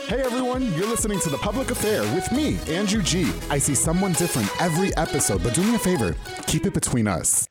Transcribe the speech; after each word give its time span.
Hey 0.00 0.20
everyone, 0.20 0.64
you're 0.74 0.86
listening 0.88 1.18
to 1.20 1.30
The 1.30 1.38
Public 1.38 1.70
Affair 1.70 2.02
with 2.14 2.30
me, 2.30 2.58
Andrew 2.68 3.00
G. 3.00 3.32
I 3.48 3.58
see 3.58 3.74
someone 3.74 4.12
different 4.12 4.50
every 4.60 4.94
episode, 4.96 5.42
but 5.42 5.54
do 5.54 5.62
me 5.62 5.76
a 5.76 5.78
favor, 5.78 6.14
keep 6.46 6.66
it 6.66 6.74
between 6.74 7.06
us. 7.06 7.48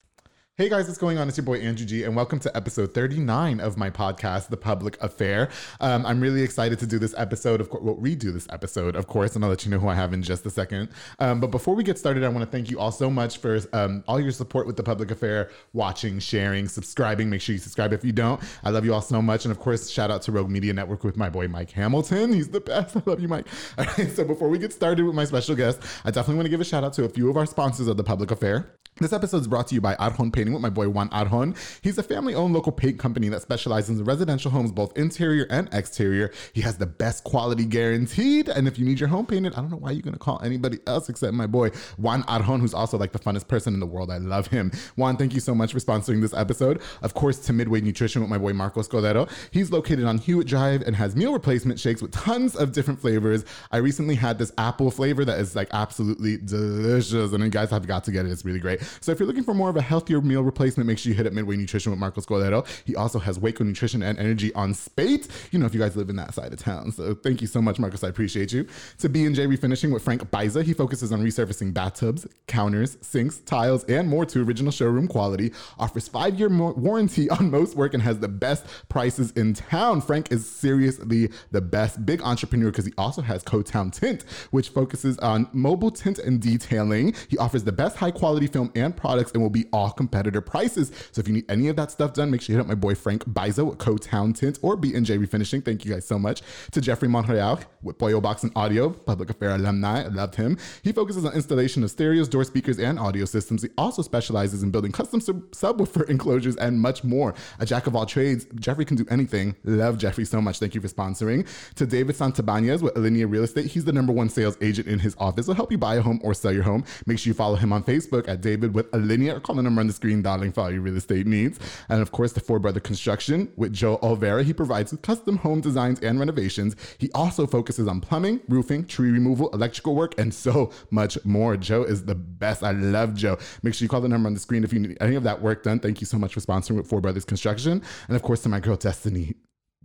Hey 0.56 0.70
guys, 0.70 0.86
what's 0.86 1.00
going 1.00 1.18
on? 1.18 1.28
It's 1.28 1.36
your 1.36 1.46
boy 1.46 1.62
Andrew 1.62 1.84
G, 1.84 2.04
and 2.04 2.16
welcome 2.16 2.38
to 2.42 2.56
episode 2.56 2.94
39 2.94 3.60
of 3.60 3.76
my 3.76 3.90
podcast, 3.90 4.50
The 4.50 4.56
Public 4.56 5.02
Affair. 5.02 5.50
Um, 5.82 6.06
I'm 6.06 6.22
really 6.22 6.44
excited 6.44 6.78
to 6.78 6.86
do 6.86 7.00
this 7.00 7.16
episode. 7.18 7.60
Of 7.60 7.72
course, 7.72 7.82
we'll 7.84 7.96
redo 7.96 8.32
this 8.32 8.46
episode, 8.52 8.96
of 8.96 9.08
course, 9.08 9.36
and 9.36 9.44
I'll 9.44 9.50
let 9.50 9.66
you 9.66 9.72
know 9.72 9.80
who 9.80 9.88
I 9.88 9.96
have 9.96 10.14
in 10.14 10.22
just 10.22 10.46
a 10.46 10.52
second. 10.52 10.90
Um, 11.18 11.40
but 11.40 11.48
before 11.50 11.74
we 11.74 11.82
get 11.84 11.98
started, 11.98 12.24
I 12.24 12.30
want 12.30 12.42
to 12.42 12.52
thank 12.52 12.70
you 12.70 12.80
all 12.80 12.92
so 12.92 13.10
much 13.10 13.40
for 13.40 13.62
um, 13.74 14.04
all 14.08 14.20
your 14.20 14.30
support 14.30 14.68
with 14.68 14.78
The 14.78 14.84
Public 14.84 15.10
Affair, 15.10 15.50
watching, 15.74 16.20
sharing, 16.20 16.68
subscribing. 16.68 17.32
Make 17.32 17.42
sure 17.42 17.54
you 17.54 17.60
subscribe 17.60 17.92
if 17.92 18.06
you 18.06 18.12
don't. 18.12 18.40
I 18.64 18.70
love 18.70 18.86
you 18.86 18.94
all 18.94 19.02
so 19.02 19.24
much, 19.24 19.46
and 19.46 19.52
of 19.52 19.58
course, 19.58 19.90
shout 19.90 20.12
out 20.12 20.22
to 20.22 20.32
Rogue 20.32 20.52
Media 20.52 20.72
Network 20.72 21.04
with 21.04 21.18
my 21.18 21.32
boy 21.32 21.48
Mike 21.48 21.72
Hamilton. 21.72 22.32
He's 22.32 22.50
the 22.50 22.62
best. 22.62 22.96
I 22.96 23.02
love 23.08 23.20
you, 23.20 23.28
Mike. 23.28 23.48
All 23.80 23.86
right, 23.86 24.12
so 24.12 24.24
before 24.24 24.50
we 24.50 24.60
get 24.60 24.72
started 24.72 25.04
with 25.04 25.16
my 25.16 25.26
special 25.26 25.56
guest, 25.56 25.82
I 26.06 26.12
definitely 26.12 26.36
want 26.36 26.46
to 26.46 26.52
give 26.52 26.62
a 26.62 26.64
shout 26.64 26.84
out 26.84 26.94
to 26.94 27.06
a 27.06 27.10
few 27.10 27.28
of 27.32 27.38
our 27.38 27.48
sponsors 27.48 27.88
of 27.88 27.98
The 27.98 28.04
Public 28.04 28.30
Affair. 28.30 28.72
This 29.00 29.12
episode 29.12 29.38
is 29.38 29.48
brought 29.48 29.66
to 29.70 29.76
you 29.76 29.82
by 29.82 29.96
Arjon 29.96 30.32
With 30.52 30.62
my 30.62 30.70
boy 30.70 30.90
Juan 30.90 31.10
Arjon. 31.10 31.56
He's 31.82 31.98
a 31.98 32.04
family 32.04 32.36
owned 32.36 32.54
local 32.54 32.72
paint 32.72 33.00
company 33.00 33.30
that 33.30 33.42
specializes 33.42 34.00
in 34.00 34.06
residential 34.06 34.52
homes, 34.52 34.72
both 34.72 34.98
interior 34.98 35.48
and 35.50 35.70
exterior. 35.72 36.32
He 36.54 36.62
has 36.62 36.78
the 36.78 36.86
best 36.86 37.24
quality 37.24 37.66
guaranteed. 37.66 38.50
And 38.50 38.68
if 38.68 38.78
you 38.78 38.86
need 38.86 39.00
your 39.00 39.10
home 39.10 39.26
painted, 39.26 39.54
I 39.54 39.58
don't 39.58 39.72
know 39.72 39.78
why 39.78 39.92
you're 39.92 40.02
going 40.02 40.14
to 40.14 40.20
call 40.20 40.42
anybody 40.44 40.80
else 40.88 41.10
except 41.10 41.34
my 41.34 41.48
boy 41.48 41.70
Juan 41.98 42.24
Arjon, 42.24 42.60
who's 42.60 42.74
also 42.74 42.98
like 42.98 43.12
the 43.12 43.20
funnest 43.20 43.48
person 43.48 43.74
in 43.74 43.80
the 43.80 43.86
world. 43.86 44.12
I 44.12 44.18
love 44.18 44.48
him. 44.48 44.72
Juan, 44.96 45.18
thank 45.18 45.34
you 45.34 45.40
so 45.40 45.54
much 45.54 45.72
for 45.72 45.80
sponsoring 45.80 46.22
this 46.22 46.34
episode. 46.34 46.82
Of 47.02 47.14
course, 47.14 47.38
to 47.40 47.54
Midway 47.54 47.82
Nutrition 47.82 48.22
with 48.22 48.30
my 48.30 48.38
boy 48.38 48.54
Marcos 48.54 48.88
Cordero. 48.88 49.30
He's 49.52 49.72
located 49.72 50.06
on 50.06 50.18
Hewitt 50.18 50.48
Drive 50.48 50.82
and 50.82 50.96
has 50.96 51.16
meal 51.16 51.34
replacement 51.34 51.80
shakes 51.80 52.02
with 52.02 52.12
tons 52.12 52.56
of 52.56 52.72
different 52.72 53.00
flavors. 53.00 53.46
I 53.72 53.78
recently 53.78 54.16
had 54.16 54.40
this 54.40 54.52
apple 54.58 54.90
flavor 54.90 55.24
that 55.26 55.40
is 55.40 55.56
like 55.56 55.70
absolutely 55.72 56.38
delicious. 56.38 57.34
And 57.34 57.44
you 57.44 57.50
guys 57.50 57.70
have 57.70 57.86
got 57.86 58.04
to 58.06 58.12
get 58.12 58.26
it. 58.26 58.32
It's 58.32 58.44
really 58.46 58.60
great. 58.60 58.82
So 59.02 59.12
if 59.12 59.20
you're 59.20 59.28
looking 59.28 59.44
for 59.44 59.54
more 59.54 59.70
of 59.70 59.76
a 59.76 59.82
healthier 59.82 60.22
meal 60.22 60.33
replacement, 60.42 60.88
make 60.88 60.98
sure 60.98 61.12
you 61.12 61.16
hit 61.16 61.28
up 61.28 61.34
Midway 61.34 61.56
Nutrition 61.56 61.92
with 61.92 62.00
Marcos 62.00 62.26
Cordero. 62.26 62.66
He 62.86 62.96
also 62.96 63.20
has 63.20 63.40
Waco 63.40 63.64
Nutrition 63.64 64.02
and 64.02 64.18
Energy 64.18 64.54
on 64.54 64.74
Spate. 64.74 65.28
You 65.52 65.60
know, 65.60 65.66
if 65.66 65.74
you 65.74 65.80
guys 65.80 65.96
live 65.96 66.10
in 66.10 66.16
that 66.16 66.34
side 66.34 66.54
of 66.54 66.60
town. 66.60 66.92
So 66.92 67.14
thank 67.14 67.42
you 67.42 67.48
so 67.48 67.62
much, 67.62 67.80
Marcos. 67.80 68.04
I 68.04 68.08
appreciate 68.08 68.52
you. 68.52 68.68
To 69.00 69.10
B&J 69.10 69.48
Refinishing 69.48 69.94
with 69.94 70.04
Frank 70.04 70.24
Biza. 70.32 70.64
He 70.64 70.74
focuses 70.74 71.12
on 71.12 71.22
resurfacing 71.24 71.74
bathtubs, 71.74 72.26
counters, 72.48 72.98
sinks, 73.02 73.40
tiles, 73.40 73.84
and 73.86 74.08
more 74.08 74.26
to 74.26 74.44
original 74.44 74.72
showroom 74.72 75.08
quality. 75.08 75.52
Offers 75.78 76.08
five-year 76.08 76.50
warranty 76.50 77.30
on 77.30 77.52
most 77.52 77.76
work 77.76 77.94
and 77.94 78.04
has 78.04 78.20
the 78.20 78.28
best 78.28 78.66
prices 78.90 79.32
in 79.32 79.54
town. 79.54 80.02
Frank 80.02 80.32
is 80.32 80.50
seriously 80.50 81.30
the 81.52 81.62
best 81.62 82.06
big 82.06 82.22
entrepreneur 82.22 82.72
because 82.72 82.86
he 82.86 82.94
also 82.98 83.22
has 83.22 83.44
Co-Town 83.44 83.92
Tint, 83.92 84.24
which 84.52 84.70
focuses 84.70 85.18
on 85.20 85.48
mobile 85.54 85.92
tint 85.92 86.20
and 86.20 86.42
detailing. 86.42 87.14
He 87.28 87.38
offers 87.38 87.64
the 87.64 87.72
best 87.72 87.98
high-quality 87.98 88.48
film 88.48 88.72
and 88.76 88.96
products 88.96 89.32
and 89.32 89.42
will 89.42 89.50
be 89.50 89.66
all 89.74 89.92
competitor 90.24 90.42
prices. 90.42 90.92
So 91.12 91.20
if 91.20 91.28
you 91.28 91.34
need 91.34 91.46
any 91.50 91.68
of 91.68 91.76
that 91.76 91.92
stuff 91.92 92.14
done, 92.14 92.32
make 92.32 92.42
sure 92.42 92.54
you 92.54 92.58
hit 92.58 92.62
up 92.62 92.68
my 92.68 92.76
boy 92.76 92.96
Frank 92.96 93.26
Bizo 93.26 93.74
at 93.74 93.80
Co-Town 93.80 94.34
Tint 94.34 94.60
or 94.62 94.76
B&J 94.78 95.18
Refinishing. 95.18 95.64
Thank 95.64 95.84
you 95.84 95.94
guys 95.94 96.06
so 96.06 96.18
much. 96.18 96.42
To 96.72 96.82
Jeffrey 96.82 97.10
Monreal 97.10 97.60
with 97.82 97.98
Pollo 97.98 98.22
Box 98.22 98.44
and 98.44 98.52
Audio, 98.56 98.90
Public 98.90 99.30
Affair 99.30 99.52
alumni. 99.52 100.04
I 100.04 100.08
loved 100.08 100.36
him. 100.36 100.58
He 100.84 100.92
focuses 100.94 101.26
on 101.26 101.34
installation 101.34 101.84
of 101.84 101.92
stereos, 101.92 102.30
door 102.30 102.44
speakers, 102.46 102.80
and 102.80 102.98
audio 102.98 103.26
systems. 103.26 103.64
He 103.64 103.70
also 103.78 104.02
specializes 104.02 104.64
in 104.64 104.72
building 104.72 104.92
custom 104.92 105.20
sub- 105.20 105.52
subwoofer 105.52 106.10
enclosures 106.10 106.56
and 106.56 106.80
much 106.80 107.04
more. 107.04 107.34
A 107.60 107.66
jack 107.66 107.88
of 107.88 107.96
all 107.96 108.06
trades, 108.06 108.46
Jeffrey 108.56 108.86
can 108.86 108.96
do 108.96 109.06
anything. 109.10 109.56
Love 109.66 109.98
Jeffrey 109.98 110.26
so 110.26 110.42
much. 110.42 110.60
Thank 110.60 110.76
you 110.76 110.82
for 110.82 110.88
sponsoring. 110.88 111.48
To 111.76 111.86
David 111.86 112.16
Santabanez 112.16 112.82
with 112.82 112.94
Alinea 112.94 113.30
Real 113.30 113.44
Estate. 113.44 113.66
He's 113.66 113.86
the 113.86 113.92
number 113.92 114.14
one 114.14 114.30
sales 114.30 114.58
agent 114.62 114.88
in 114.88 115.00
his 115.00 115.16
office. 115.20 115.48
He'll 115.48 115.56
help 115.56 115.72
you 115.72 115.78
buy 115.78 115.96
a 115.96 116.02
home 116.02 116.22
or 116.24 116.34
sell 116.34 116.54
your 116.54 116.64
home. 116.64 116.86
Make 117.06 117.20
sure 117.20 117.32
you 117.32 117.36
follow 117.36 117.56
him 117.56 117.74
on 117.74 117.84
Facebook 117.84 118.28
at 118.28 118.42
David 118.42 118.74
with 118.74 118.90
Alinea 118.92 119.36
or 119.36 119.40
call 119.40 119.56
the 119.56 119.64
number 119.64 119.82
on 119.82 119.88
the 119.88 119.94
screen, 119.94 120.13
darling, 120.22 120.52
for 120.52 120.62
all 120.62 120.72
your 120.72 120.82
real 120.82 120.98
estate 120.98 121.26
needs. 121.28 121.60
And 121.90 122.02
of 122.02 122.12
course, 122.12 122.34
the 122.34 122.40
Four 122.40 122.60
Brother 122.60 122.80
Construction 122.80 123.52
with 123.56 123.74
Joe 123.74 123.98
Olvera. 124.00 124.44
He 124.44 124.54
provides 124.54 124.96
custom 125.02 125.38
home 125.38 125.62
designs 125.62 126.00
and 126.02 126.20
renovations. 126.20 126.76
He 126.98 127.12
also 127.14 127.48
focuses 127.48 127.88
on 127.88 128.02
plumbing, 128.02 128.42
roofing, 128.48 128.86
tree 128.86 129.12
removal, 129.12 129.50
electrical 129.50 129.96
work, 129.96 130.20
and 130.20 130.34
so 130.34 130.72
much 130.92 131.18
more. 131.26 131.58
Joe 131.58 131.84
is 131.84 132.06
the 132.06 132.16
best. 132.16 132.64
I 132.64 132.72
love 132.72 133.16
Joe. 133.16 133.38
Make 133.64 133.74
sure 133.74 133.86
you 133.86 133.90
call 133.90 134.02
the 134.02 134.10
number 134.10 134.28
on 134.28 134.34
the 134.34 134.40
screen 134.40 134.64
if 134.64 134.74
you 134.74 134.80
need 134.80 134.98
any 135.02 135.16
of 135.16 135.24
that 135.24 135.42
work 135.42 135.64
done. 135.64 135.80
Thank 135.80 136.02
you 136.02 136.06
so 136.06 136.18
much 136.18 136.34
for 136.34 136.40
sponsoring 136.40 136.76
with 136.76 136.88
Four 136.88 137.02
Brothers 137.02 137.26
Construction. 137.26 137.82
And 138.08 138.16
of 138.16 138.22
course, 138.22 138.42
to 138.44 138.50
my 138.50 138.60
girl, 138.60 138.76
Destiny. 138.76 139.36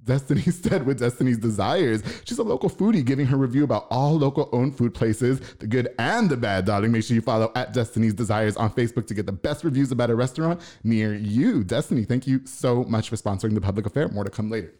Destiny 0.09 0.41
said 0.51 0.87
with 0.87 0.99
Destiny's 0.99 1.37
Desires. 1.37 2.03
She's 2.25 2.39
a 2.39 2.43
local 2.43 2.71
foodie 2.71 3.05
giving 3.05 3.27
her 3.27 3.37
review 3.37 3.63
about 3.63 3.87
all 3.91 4.19
local 4.19 4.49
owned 4.53 4.75
food 4.75 4.95
places, 4.95 5.39
the 5.59 5.67
good 5.67 5.95
and 5.99 6.31
the 6.31 6.37
bad, 6.37 6.65
darling. 6.65 6.93
Make 6.93 7.05
sure 7.05 7.15
you 7.15 7.21
follow 7.21 7.53
at 7.55 7.75
Destiny's 7.75 8.15
Desires 8.15 8.57
on 8.57 8.71
Facebook 8.71 9.07
to 9.09 9.15
get 9.15 9.27
the 9.27 9.33
best 9.33 9.65
reviews 9.65 9.93
about 9.93 10.09
a 10.09 10.17
restaurant 10.17 10.63
near 10.83 11.15
you. 11.15 11.63
Destiny, 11.63 12.05
thank 12.05 12.27
you 12.27 12.41
so 12.47 12.85
much 12.85 13.11
for 13.11 13.17
sponsoring 13.17 13.53
the 13.55 13.61
public 13.61 13.85
affair. 13.85 14.09
More 14.09 14.25
to 14.25 14.31
come 14.31 14.51
later. 14.51 14.73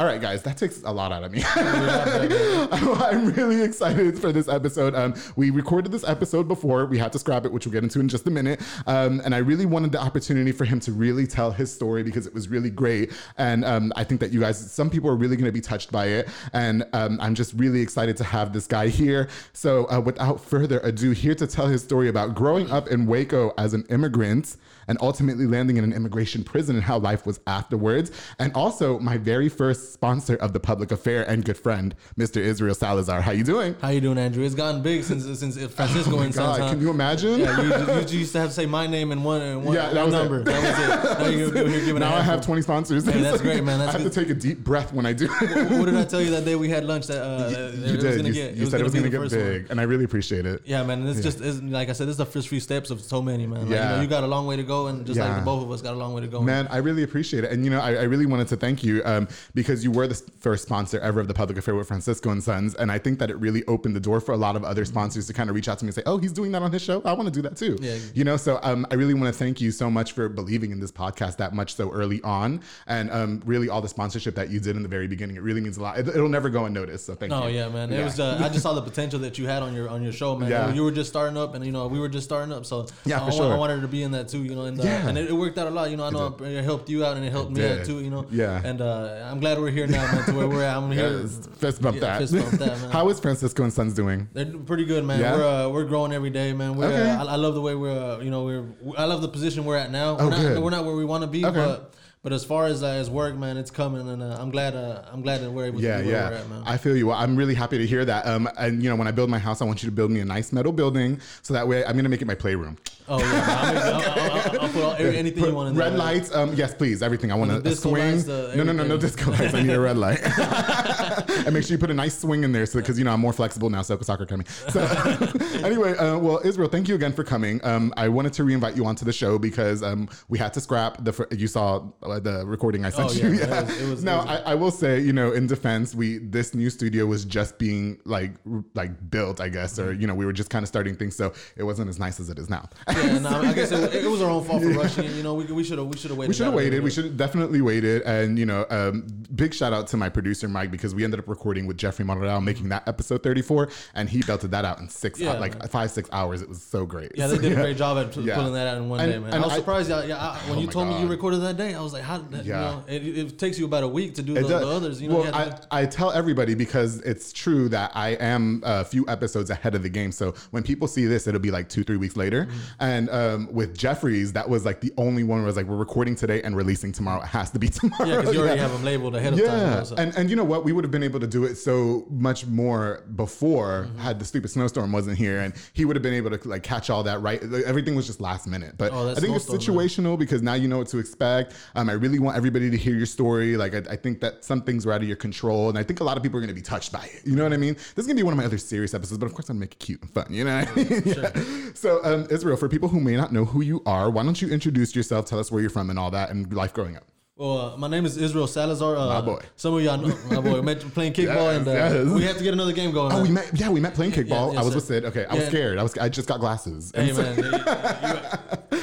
All 0.00 0.06
right, 0.06 0.18
guys, 0.18 0.42
that 0.44 0.56
takes 0.56 0.82
a 0.82 0.90
lot 0.90 1.12
out 1.12 1.24
of 1.24 1.30
me. 1.30 1.42
I'm 1.54 3.34
really 3.34 3.60
excited 3.60 4.18
for 4.18 4.32
this 4.32 4.48
episode. 4.48 4.94
Um, 4.94 5.12
we 5.36 5.50
recorded 5.50 5.92
this 5.92 6.08
episode 6.08 6.48
before. 6.48 6.86
We 6.86 6.96
had 6.96 7.12
to 7.12 7.18
scrap 7.18 7.44
it, 7.44 7.52
which 7.52 7.66
we'll 7.66 7.74
get 7.74 7.82
into 7.82 8.00
in 8.00 8.08
just 8.08 8.26
a 8.26 8.30
minute. 8.30 8.62
Um, 8.86 9.20
and 9.26 9.34
I 9.34 9.38
really 9.38 9.66
wanted 9.66 9.92
the 9.92 10.00
opportunity 10.00 10.52
for 10.52 10.64
him 10.64 10.80
to 10.80 10.92
really 10.92 11.26
tell 11.26 11.50
his 11.50 11.70
story 11.70 12.02
because 12.02 12.26
it 12.26 12.32
was 12.32 12.48
really 12.48 12.70
great. 12.70 13.12
And 13.36 13.62
um, 13.62 13.92
I 13.94 14.04
think 14.04 14.22
that 14.22 14.30
you 14.30 14.40
guys, 14.40 14.72
some 14.72 14.88
people 14.88 15.10
are 15.10 15.16
really 15.16 15.36
going 15.36 15.44
to 15.44 15.52
be 15.52 15.60
touched 15.60 15.92
by 15.92 16.06
it. 16.06 16.30
And 16.54 16.82
um, 16.94 17.20
I'm 17.20 17.34
just 17.34 17.52
really 17.52 17.82
excited 17.82 18.16
to 18.16 18.24
have 18.24 18.54
this 18.54 18.66
guy 18.66 18.88
here. 18.88 19.28
So 19.52 19.84
uh, 19.90 20.00
without 20.00 20.40
further 20.40 20.78
ado, 20.78 21.10
here 21.10 21.34
to 21.34 21.46
tell 21.46 21.66
his 21.66 21.82
story 21.82 22.08
about 22.08 22.34
growing 22.34 22.70
up 22.70 22.88
in 22.88 23.04
Waco 23.04 23.52
as 23.58 23.74
an 23.74 23.84
immigrant 23.90 24.56
and 24.90 24.98
ultimately 25.00 25.46
landing 25.46 25.76
in 25.76 25.84
an 25.84 25.92
immigration 25.92 26.42
prison 26.42 26.74
and 26.74 26.84
how 26.84 26.98
life 26.98 27.24
was 27.24 27.38
afterwards. 27.46 28.10
And 28.40 28.52
also 28.54 28.98
my 28.98 29.16
very 29.16 29.48
first 29.48 29.92
sponsor 29.92 30.34
of 30.36 30.52
the 30.52 30.58
public 30.58 30.90
affair 30.90 31.22
and 31.30 31.44
good 31.44 31.56
friend, 31.56 31.94
Mr. 32.18 32.38
Israel 32.38 32.74
Salazar. 32.74 33.20
How 33.20 33.30
you 33.30 33.44
doing? 33.44 33.76
How 33.80 33.90
you 33.90 34.00
doing, 34.00 34.18
Andrew? 34.18 34.44
It's 34.44 34.56
gotten 34.56 34.82
big 34.82 35.04
since 35.04 35.24
since 35.38 35.56
Francisco 35.72 36.16
oh 36.16 36.20
and 36.20 36.34
Sons. 36.34 36.58
God, 36.58 36.70
can 36.70 36.80
you 36.80 36.90
imagine? 36.90 37.38
Yeah, 37.38 37.60
you, 37.60 38.08
you, 38.08 38.18
used 38.18 38.32
to 38.32 38.40
have 38.40 38.48
to 38.48 38.54
say 38.54 38.66
my 38.66 38.88
name 38.88 39.12
and 39.12 39.24
one, 39.24 39.40
and 39.40 39.64
one, 39.64 39.76
yeah, 39.76 39.90
that 39.90 40.02
one 40.02 40.10
number. 40.10 40.40
It. 40.40 40.46
That 40.46 40.60
was 40.60 40.78
it. 40.80 41.18
Now, 41.20 41.28
you're, 41.28 41.68
you're 41.68 41.84
giving 41.86 42.00
now 42.00 42.16
I 42.16 42.22
have 42.22 42.40
20 42.44 42.62
sponsors. 42.62 43.06
Hey, 43.06 43.20
that's 43.20 43.40
great, 43.40 43.62
man. 43.62 43.78
That's 43.80 43.94
I 43.94 43.98
have 43.98 44.02
good. 44.02 44.12
to 44.12 44.20
take 44.20 44.30
a 44.30 44.34
deep 44.34 44.58
breath 44.58 44.92
when 44.92 45.06
I 45.06 45.12
do. 45.12 45.28
what, 45.28 45.70
what 45.70 45.84
did 45.86 45.94
I 45.96 46.04
tell 46.04 46.20
you 46.20 46.30
that 46.30 46.44
day 46.44 46.56
we 46.56 46.68
had 46.68 46.84
lunch? 46.84 47.06
That 47.06 47.22
uh, 47.22 47.70
you 47.76 47.94
it 47.94 48.00
did. 48.00 48.26
You 48.26 48.32
get, 48.32 48.54
you 48.54 48.66
said 48.66 48.80
it 48.80 48.84
was 48.84 48.92
going 48.92 49.04
to 49.04 49.10
get 49.10 49.30
big, 49.30 49.62
one. 49.62 49.70
and 49.70 49.80
I 49.80 49.84
really 49.84 50.04
appreciate 50.04 50.46
it. 50.46 50.62
Yeah, 50.64 50.82
man. 50.82 51.06
It's 51.06 51.18
Yeah. 51.18 51.22
just 51.22 51.40
it's, 51.40 51.62
like 51.62 51.88
I 51.88 51.92
said, 51.92 52.08
this 52.08 52.14
is 52.14 52.18
the 52.18 52.26
first 52.26 52.48
few 52.48 52.60
steps 52.60 52.90
of 52.90 53.00
so 53.00 53.22
many, 53.22 53.46
man. 53.46 53.62
Like, 53.62 53.70
Yeah. 53.70 53.90
you, 53.90 53.96
know, 53.96 54.02
you 54.02 54.08
got 54.08 54.24
a 54.24 54.26
long 54.26 54.46
way 54.46 54.56
to 54.56 54.62
go, 54.62 54.79
and 54.88 55.04
just 55.06 55.18
like 55.18 55.28
Yeah. 55.28 55.38
the 55.40 55.44
both 55.44 55.62
of 55.62 55.70
us 55.70 55.82
got 55.82 55.94
a 55.94 55.96
long 55.96 56.12
way 56.14 56.20
to 56.22 56.26
go. 56.28 56.40
Man, 56.42 56.66
I 56.70 56.78
really 56.78 57.02
appreciate 57.02 57.44
it, 57.44 57.50
and 57.52 57.64
you 57.64 57.70
know, 57.70 57.80
I, 57.80 57.94
I 57.94 58.02
really 58.02 58.26
wanted 58.26 58.48
to 58.48 58.56
thank 58.56 58.82
you 58.84 59.02
um, 59.04 59.28
because 59.54 59.84
you 59.84 59.90
were 59.90 60.06
the 60.06 60.20
first 60.40 60.64
sponsor 60.64 60.98
ever 61.00 61.20
of 61.20 61.28
the 61.28 61.34
public 61.34 61.58
affair 61.58 61.74
with 61.74 61.88
Francisco 61.88 62.30
and 62.30 62.42
Sons, 62.42 62.74
and 62.74 62.90
I 62.90 62.98
think 62.98 63.18
that 63.18 63.30
it 63.30 63.36
really 63.38 63.64
opened 63.66 63.96
the 63.96 64.00
door 64.00 64.20
for 64.20 64.32
a 64.32 64.36
lot 64.36 64.56
of 64.56 64.64
other 64.64 64.84
sponsors 64.84 65.26
to 65.26 65.32
kind 65.32 65.50
of 65.50 65.56
reach 65.56 65.68
out 65.68 65.78
to 65.78 65.84
me 65.84 65.88
and 65.88 65.94
say, 65.94 66.02
"Oh, 66.06 66.18
he's 66.18 66.32
doing 66.32 66.52
that 66.52 66.62
on 66.62 66.72
his 66.72 66.82
show. 66.82 67.02
I 67.04 67.12
want 67.12 67.26
to 67.26 67.32
do 67.32 67.42
that 67.42 67.56
too." 67.56 67.76
Yeah. 67.80 67.96
You 68.14 68.24
know, 68.24 68.36
so 68.36 68.58
um, 68.62 68.86
I 68.90 68.94
really 68.94 69.14
want 69.14 69.26
to 69.32 69.38
thank 69.38 69.60
you 69.60 69.70
so 69.70 69.90
much 69.90 70.12
for 70.12 70.28
believing 70.28 70.70
in 70.70 70.80
this 70.80 70.92
podcast 70.92 71.36
that 71.38 71.54
much 71.54 71.74
so 71.74 71.90
early 71.90 72.20
on, 72.22 72.60
and 72.86 73.10
um, 73.10 73.42
really 73.44 73.68
all 73.68 73.80
the 73.80 73.88
sponsorship 73.88 74.34
that 74.36 74.50
you 74.50 74.60
did 74.60 74.76
in 74.76 74.82
the 74.82 74.88
very 74.88 75.06
beginning. 75.06 75.36
It 75.36 75.42
really 75.42 75.60
means 75.60 75.76
a 75.76 75.82
lot. 75.82 75.98
It, 75.98 76.06
will 76.14 76.28
never 76.28 76.48
go 76.50 76.64
unnoticed. 76.66 77.06
So 77.06 77.14
thank 77.14 77.32
Oh 77.32 77.46
you. 77.46 77.56
yeah, 77.56 77.68
man. 77.68 77.92
It 77.92 78.02
was. 78.04 78.20
Uh, 78.20 78.38
I 78.42 78.48
just 78.48 78.62
saw 78.62 78.74
the 78.74 78.82
potential 78.82 79.18
that 79.20 79.38
you 79.38 79.46
had 79.46 79.62
on 79.62 79.74
your 79.74 79.88
on 79.88 80.02
your 80.02 80.12
show, 80.12 80.36
man. 80.36 80.50
Yeah. 80.50 80.72
You 80.72 80.84
were 80.84 80.90
just 80.92 81.10
starting 81.10 81.36
up, 81.36 81.54
and 81.54 81.64
you 81.64 81.72
know 81.72 81.86
we 81.86 81.98
were 81.98 82.08
just 82.08 82.26
starting 82.26 82.52
up. 82.52 82.66
So 82.66 82.86
Yeah, 83.04 83.16
I, 83.16 83.18
for 83.20 83.26
I, 83.26 83.30
sure. 83.36 83.52
I 83.54 83.56
wanted 83.56 83.80
to 83.82 83.88
be 83.88 84.02
in 84.02 84.10
that 84.12 84.28
too, 84.28 84.42
you 84.42 84.54
know, 84.54 84.59
and 84.64 84.80
uh, 84.80 84.84
Yeah. 84.84 85.08
and 85.08 85.16
it, 85.18 85.30
it 85.30 85.32
worked 85.32 85.58
out 85.58 85.66
a 85.66 85.70
lot. 85.70 85.90
You 85.90 85.96
know, 85.96 86.04
I 86.04 86.10
know 86.10 86.36
it, 86.40 86.62
helped 86.64 86.88
you 86.88 87.04
out, 87.04 87.16
and 87.16 87.24
it 87.24 87.30
helped 87.30 87.52
me 87.52 87.66
out 87.68 87.84
too. 87.84 88.00
You 88.00 88.10
know. 88.10 88.26
Yeah. 88.30 88.60
And 88.64 88.80
uh, 88.80 89.28
I'm 89.30 89.40
glad 89.40 89.58
we're 89.58 89.70
here 89.70 89.86
now, 89.86 90.04
man. 90.12 90.24
To 90.26 90.32
where 90.34 90.48
we're 90.48 90.62
at. 90.64 90.76
I'm 90.76 90.90
here. 90.90 91.26
Fist 91.26 91.80
bump 91.82 92.00
that. 92.00 92.18
fist 92.20 92.34
bump 92.34 92.50
that, 92.52 92.78
man. 92.82 92.90
How 92.90 93.08
is 93.08 93.20
Francisco 93.20 93.62
and 93.64 93.72
Sons 93.72 93.94
doing? 93.94 94.28
They're 94.32 94.46
pretty 94.46 94.84
good, 94.84 95.04
man. 95.04 95.20
Yeah? 95.20 95.36
We're 95.36 95.46
uh, 95.66 95.68
we're 95.68 95.84
growing 95.84 96.12
every 96.12 96.30
day, 96.30 96.52
man. 96.52 96.76
We're, 96.76 96.86
Okay. 96.86 97.10
uh, 97.10 97.24
I, 97.24 97.32
I 97.32 97.36
love 97.36 97.54
the 97.54 97.60
way 97.60 97.74
we're, 97.74 97.90
uh, 98.16 98.18
you 98.20 98.30
know, 98.30 98.44
we're. 98.44 98.64
I 98.96 99.04
love 99.04 99.22
the 99.22 99.28
position 99.28 99.64
we're 99.64 99.76
at 99.76 99.90
now. 99.90 100.16
Oh, 100.18 100.24
we're 100.24 100.30
not, 100.30 100.40
good. 100.40 100.62
We're 100.62 100.70
not 100.70 100.84
where 100.84 100.96
we 100.96 101.04
want 101.04 101.22
to 101.22 101.26
be, 101.28 101.44
Okay. 101.44 101.54
but 101.56 101.94
but 102.22 102.34
as 102.34 102.44
far 102.44 102.66
as 102.66 102.82
uh, 102.82 102.86
as 102.88 103.08
work, 103.08 103.34
man, 103.34 103.56
it's 103.56 103.70
coming, 103.70 104.06
and 104.06 104.22
uh, 104.22 104.36
I'm 104.38 104.50
glad. 104.50 104.74
Uh, 104.76 105.02
I'm 105.10 105.22
glad 105.22 105.40
that 105.40 105.50
we're 105.50 105.64
able 105.66 105.80
Yeah, 105.80 105.96
to 105.98 106.02
be 106.02 106.08
where 106.10 106.16
yeah. 106.20 106.28
we're 106.30 106.36
at, 106.36 106.48
man. 106.50 106.62
I 106.66 106.76
feel 106.76 106.94
you. 106.94 107.06
Well, 107.06 107.16
I'm 107.16 107.34
really 107.34 107.54
happy 107.54 107.78
to 107.78 107.86
hear 107.86 108.04
that. 108.04 108.26
Um, 108.26 108.46
and 108.58 108.82
you 108.82 108.90
know, 108.90 108.96
when 108.96 109.08
I 109.08 109.10
build 109.10 109.30
my 109.30 109.38
house, 109.38 109.62
I 109.62 109.64
want 109.64 109.82
you 109.82 109.88
to 109.88 109.94
build 109.94 110.10
me 110.10 110.20
a 110.20 110.24
nice 110.26 110.52
metal 110.52 110.70
building, 110.72 111.18
so 111.42 111.54
that 111.54 111.66
way 111.66 111.82
I'm 111.84 111.96
gonna 111.96 112.10
make 112.10 112.20
it 112.20 112.26
my 112.26 112.34
playroom. 112.34 112.76
Oh 113.08 113.18
yeah. 113.18 113.44
I'll, 113.48 114.30
I'll, 114.30 114.60
I'll, 114.62 114.68
put 114.68 114.82
all, 114.82 114.94
anything 114.94 115.44
you 115.44 115.54
want 115.54 115.70
in 115.70 115.76
Red 115.76 115.92
there. 115.92 115.98
lights, 115.98 116.34
um, 116.34 116.54
yes, 116.54 116.74
please, 116.74 117.02
everything. 117.02 117.30
I 117.32 117.34
want 117.34 117.50
a, 117.50 117.56
a 117.68 117.74
swing. 117.74 118.12
lights, 118.12 118.24
the 118.24 118.52
no, 118.56 118.62
no, 118.62 118.72
no, 118.72 118.84
no 118.84 118.96
disco 118.96 119.30
lights. 119.30 119.54
I 119.54 119.62
need 119.62 119.70
a 119.72 119.80
red 119.80 119.96
light. 120.06 120.20
and 121.46 121.52
make 121.54 121.64
sure 121.64 121.72
you 121.72 121.78
put 121.78 121.90
a 121.90 121.94
nice 121.94 122.18
swing 122.18 122.44
in 122.44 122.52
there, 122.52 122.66
so 122.66 122.78
because 122.80 122.98
you 122.98 123.04
know 123.04 123.12
I'm 123.12 123.20
more 123.20 123.32
flexible 123.32 123.70
now. 123.70 123.80
Soka 123.82 124.04
Soccer 124.04 124.26
coming. 124.26 124.46
So 124.68 124.80
anyway, 125.64 125.96
uh, 125.96 126.18
well, 126.18 126.40
Israel, 126.44 126.68
thank 126.68 126.88
you 126.88 126.94
again 126.94 127.12
for 127.12 127.24
coming. 127.24 127.60
Um, 127.64 127.92
I 127.96 128.08
wanted 128.08 128.32
to 128.34 128.42
reinvite 128.44 128.76
you 128.76 128.84
onto 128.86 129.04
the 129.04 129.12
show 129.12 129.38
because 129.38 129.82
um, 129.82 130.08
we 130.28 130.38
had 130.38 130.52
to 130.54 130.60
scrap 130.60 131.02
the. 131.04 131.12
fir- 131.12 131.28
You 131.30 131.46
saw 131.46 131.88
uh, 132.02 132.20
the 132.20 132.44
recording 132.46 132.84
I 132.84 132.90
sent 132.90 133.10
Oh, 133.10 133.12
you. 133.12 133.32
yeah, 133.34 133.60
it 133.60 133.64
was- 133.66 133.80
it 133.82 133.90
was- 133.90 134.04
no, 134.04 134.20
I, 134.20 134.36
I 134.38 134.54
will 134.54 134.70
say, 134.70 135.00
you 135.00 135.12
know, 135.12 135.32
in 135.32 135.46
defense, 135.46 135.94
we 135.94 136.18
this 136.18 136.54
new 136.54 136.70
studio 136.70 137.06
was 137.06 137.24
just 137.24 137.58
being 137.58 137.98
like 138.04 138.32
r- 138.50 138.64
like 138.74 139.10
built, 139.10 139.40
I 139.40 139.48
guess, 139.48 139.78
or 139.78 139.92
you 139.92 140.06
know, 140.06 140.14
we 140.14 140.24
were 140.26 140.32
just 140.32 140.50
kind 140.50 140.62
of 140.62 140.68
starting 140.68 140.94
things, 140.96 141.16
so 141.16 141.32
it 141.56 141.62
wasn't 141.64 141.88
as 141.88 141.98
nice 141.98 142.20
as 142.20 142.28
it 142.30 142.38
is 142.38 142.48
now. 142.50 142.68
Yeah, 143.06 143.18
no, 143.18 143.28
I 143.30 143.52
guess 143.52 143.72
it, 143.72 143.94
it 143.94 144.08
was 144.10 144.20
our 144.22 144.30
own 144.30 144.44
fault 144.44 144.62
for 144.62 144.68
rushing 144.70 145.04
it. 145.04 145.12
You 145.12 145.22
know, 145.22 145.34
we 145.34 145.44
we 145.44 145.64
should 145.64 145.78
have 145.78 145.86
we 145.86 145.96
should 145.96 146.10
have 146.10 146.18
waited. 146.18 146.28
We 146.28 146.34
should 146.34 146.46
have 146.46 146.54
waited. 146.54 146.82
We 146.82 146.90
should 146.90 147.04
have 147.04 147.16
definitely 147.16 147.60
waited. 147.60 148.02
And, 148.02 148.38
you 148.38 148.46
know, 148.46 148.66
um, 148.70 149.06
big 149.34 149.54
shout 149.54 149.72
out 149.72 149.86
to 149.88 149.96
my 149.96 150.08
producer, 150.08 150.48
Mike, 150.48 150.70
because 150.70 150.94
we 150.94 151.04
ended 151.04 151.20
up 151.20 151.28
recording 151.28 151.66
with 151.66 151.76
Jeffrey 151.76 152.04
Monreal, 152.04 152.40
making 152.40 152.68
that 152.70 152.86
episode 152.88 153.22
34. 153.22 153.68
And 153.94 154.08
he 154.08 154.22
belted 154.22 154.50
that 154.52 154.64
out 154.64 154.78
in 154.80 154.88
six, 154.88 155.18
Yeah, 155.20 155.32
like 155.34 155.58
man. 155.58 155.68
five, 155.68 155.90
six 155.90 156.08
hours. 156.12 156.42
It 156.42 156.48
was 156.48 156.62
so 156.62 156.86
great. 156.86 157.12
Yeah, 157.16 157.26
they 157.28 157.38
did 157.38 157.52
a 157.52 157.54
great 157.62 157.76
job 157.76 157.98
at 157.98 158.12
pulling 158.12 158.52
that 158.54 158.66
out 158.66 158.76
in 158.78 158.88
one 158.88 159.00
And- 159.00 159.12
day, 159.12 159.18
man. 159.18 159.34
and 159.34 159.42
I 159.42 159.46
was 159.46 159.52
I- 159.54 159.56
surprised. 159.56 159.90
Yeah, 159.90 160.04
yeah 160.04 160.16
I, 160.18 160.36
when 160.48 160.58
Oh 160.58 160.62
you 160.62 160.66
told 160.68 160.88
me 160.88 161.00
you 161.00 161.06
recorded 161.06 161.38
that 161.42 161.56
day, 161.56 161.74
I 161.74 161.80
was 161.80 161.92
like, 161.92 162.02
how? 162.02 162.18
That, 162.18 162.44
Yeah. 162.44 162.70
You 162.70 162.76
know, 162.76 162.84
it, 162.88 163.18
it 163.18 163.38
takes 163.38 163.58
you 163.58 163.64
about 163.64 163.82
a 163.84 163.88
week 163.88 164.14
to 164.16 164.22
do 164.22 164.34
the, 164.34 164.40
the 164.42 164.56
others. 164.66 165.00
You 165.00 165.08
know, 165.08 165.16
well, 165.16 165.26
you 165.26 165.32
have 165.32 165.60
to- 165.62 165.68
I, 165.74 165.80
I 165.82 165.86
tell 165.86 166.10
everybody 166.12 166.54
because 166.54 167.00
it's 167.00 167.32
true 167.32 167.68
that 167.70 167.92
I 167.94 168.10
am 168.10 168.62
a 168.64 168.84
few 168.84 169.06
episodes 169.08 169.50
ahead 169.50 169.74
of 169.74 169.82
the 169.82 169.88
game. 169.88 170.12
So 170.12 170.34
when 170.50 170.62
people 170.62 170.88
see 170.88 171.06
this, 171.06 171.26
it'll 171.26 171.40
be 171.40 171.50
like 171.50 171.68
two, 171.68 171.84
three 171.84 171.96
weeks 171.96 172.16
later. 172.16 172.46
Mm-hmm. 172.46 172.79
And 172.80 173.10
um, 173.10 173.48
with 173.52 173.76
Jeffries, 173.76 174.32
that 174.32 174.48
was 174.48 174.64
like 174.64 174.80
the 174.80 174.92
only 174.96 175.22
one 175.22 175.38
where 175.38 175.46
was 175.46 175.56
like, 175.56 175.66
we're 175.66 175.76
recording 175.76 176.14
today 176.16 176.40
and 176.42 176.56
releasing 176.56 176.92
tomorrow. 176.92 177.20
It 177.22 177.26
has 177.26 177.50
to 177.50 177.58
be 177.58 177.68
tomorrow. 177.80 178.06
yeah, 178.08 178.16
because 178.20 178.34
you 178.34 178.40
already 178.40 178.60
have 178.60 178.72
them 178.72 178.82
labeled 178.84 179.14
ahead 179.16 179.34
of 179.34 179.38
time. 179.38 179.48
Yeah, 179.48 179.82
so- 179.82 179.96
and 179.96 180.16
and 180.16 180.30
you 180.30 180.36
know 180.36 180.44
what? 180.44 180.64
We 180.64 180.72
would 180.72 180.82
have 180.84 180.90
been 180.90 181.02
able 181.02 181.20
to 181.20 181.26
do 181.26 181.44
it 181.44 181.56
so 181.56 182.06
much 182.10 182.46
more 182.46 183.04
before 183.16 183.60
Mm-hmm. 183.60 183.98
had 183.98 184.18
the 184.18 184.24
stupid 184.24 184.50
snowstorm 184.50 184.92
wasn't 184.92 185.18
here, 185.18 185.40
and 185.40 185.52
he 185.74 185.84
would 185.84 185.94
have 185.96 186.02
been 186.02 186.14
able 186.14 186.30
to 186.36 186.48
like 186.48 186.62
catch 186.62 186.90
all 186.90 187.02
that 187.04 187.20
right. 187.20 187.42
Like, 187.42 187.64
Everything 187.64 187.94
was 187.94 188.06
just 188.06 188.20
last 188.20 188.46
minute, 188.46 188.74
but 188.78 188.92
Oh, 188.92 189.10
I 189.10 189.14
think 189.14 189.36
it's 189.36 189.46
situational 189.46 190.18
because 190.18 190.40
now 190.42 190.54
you 190.54 190.66
know 190.68 190.78
what 190.78 190.88
to 190.88 190.98
expect. 190.98 191.54
Um, 191.74 191.88
I 191.90 191.92
really 191.92 192.18
want 192.18 192.36
everybody 192.36 192.70
to 192.70 192.76
hear 192.76 192.94
your 192.96 193.06
story. 193.06 193.56
Like 193.56 193.74
I, 193.74 193.92
I 193.92 193.96
think 193.96 194.20
that 194.20 194.44
some 194.44 194.62
things 194.62 194.86
were 194.86 194.92
out 194.92 195.02
of 195.02 195.08
your 195.08 195.16
control, 195.16 195.68
and 195.68 195.76
I 195.78 195.82
think 195.82 196.00
a 196.00 196.04
lot 196.04 196.16
of 196.16 196.22
people 196.22 196.38
are 196.38 196.40
going 196.40 196.48
to 196.48 196.54
be 196.54 196.62
touched 196.62 196.92
by 196.92 197.04
it. 197.04 197.20
You 197.26 197.36
know 197.36 197.42
what 197.44 197.52
I 197.52 197.56
mean? 197.58 197.74
This 197.74 197.98
is 197.98 198.06
going 198.06 198.16
to 198.16 198.20
be 198.20 198.24
one 198.24 198.32
of 198.32 198.38
my 198.38 198.44
other 198.46 198.58
serious 198.58 198.94
episodes, 198.94 199.18
but 199.18 199.26
of 199.26 199.34
course 199.34 199.48
I'm 199.48 199.56
gonna 199.56 199.60
make 199.60 199.72
it 199.74 199.78
cute 199.78 200.00
and 200.02 200.10
fun. 200.10 200.26
You 200.30 200.44
know? 200.44 200.60
What 200.60 200.68
I 200.70 200.74
mean? 200.74 201.02
Yeah. 201.04 201.44
So 201.74 202.00
um, 202.04 202.26
Israel, 202.30 202.56
for 202.56 202.68
people 202.70 202.88
who 202.88 203.00
may 203.00 203.16
not 203.16 203.32
know 203.32 203.44
who 203.44 203.60
you 203.60 203.82
are, 203.84 204.08
why 204.08 204.22
don't 204.22 204.40
you 204.40 204.48
introduce 204.48 204.94
yourself? 204.96 205.26
Tell 205.26 205.38
us 205.38 205.50
where 205.50 205.60
you're 205.60 205.70
from 205.70 205.90
and 205.90 205.98
all 205.98 206.10
that, 206.12 206.30
and 206.30 206.52
life 206.52 206.72
growing 206.72 206.96
up. 206.96 207.04
Well, 207.40 207.72
uh, 207.72 207.76
my 207.78 207.88
name 207.88 208.04
is 208.04 208.18
Israel 208.18 208.46
Salazar. 208.46 208.96
Uh, 208.98 209.06
My 209.08 209.20
boy. 209.22 209.40
Some 209.56 209.72
of 209.72 209.82
y'all 209.82 209.96
know 209.96 210.14
my 210.28 210.42
boy. 210.42 210.56
We 210.56 210.60
met 210.60 210.80
playing 210.92 211.14
kickball, 211.14 211.26
Yes, 211.54 211.56
and 211.56 211.68
uh, 211.68 211.72
yes. 211.72 212.06
we 212.08 212.22
have 212.24 212.36
to 212.36 212.44
get 212.44 212.52
another 212.52 212.74
game 212.74 212.92
going. 212.92 213.12
Oh, 213.12 213.16
man. 213.16 213.22
we 213.22 213.30
met. 213.30 213.50
Yeah, 213.54 213.70
we 213.70 213.80
met 213.80 213.94
playing 213.94 214.12
kickball. 214.12 214.52
yes, 214.52 214.60
I 214.60 214.62
was 214.62 214.74
with 214.74 214.84
Sid. 214.84 215.06
Okay, 215.06 215.24
I 215.24 215.36
was 215.36 215.46
scared. 215.46 215.78
I 215.78 215.82
was. 215.82 215.96
I 215.96 216.10
just 216.10 216.28
got 216.28 216.38
glasses. 216.40 216.92
Hey 216.94 217.10
so- 217.14 217.22
man, 217.22 217.38
you, 217.38 217.44
you, 217.46 217.50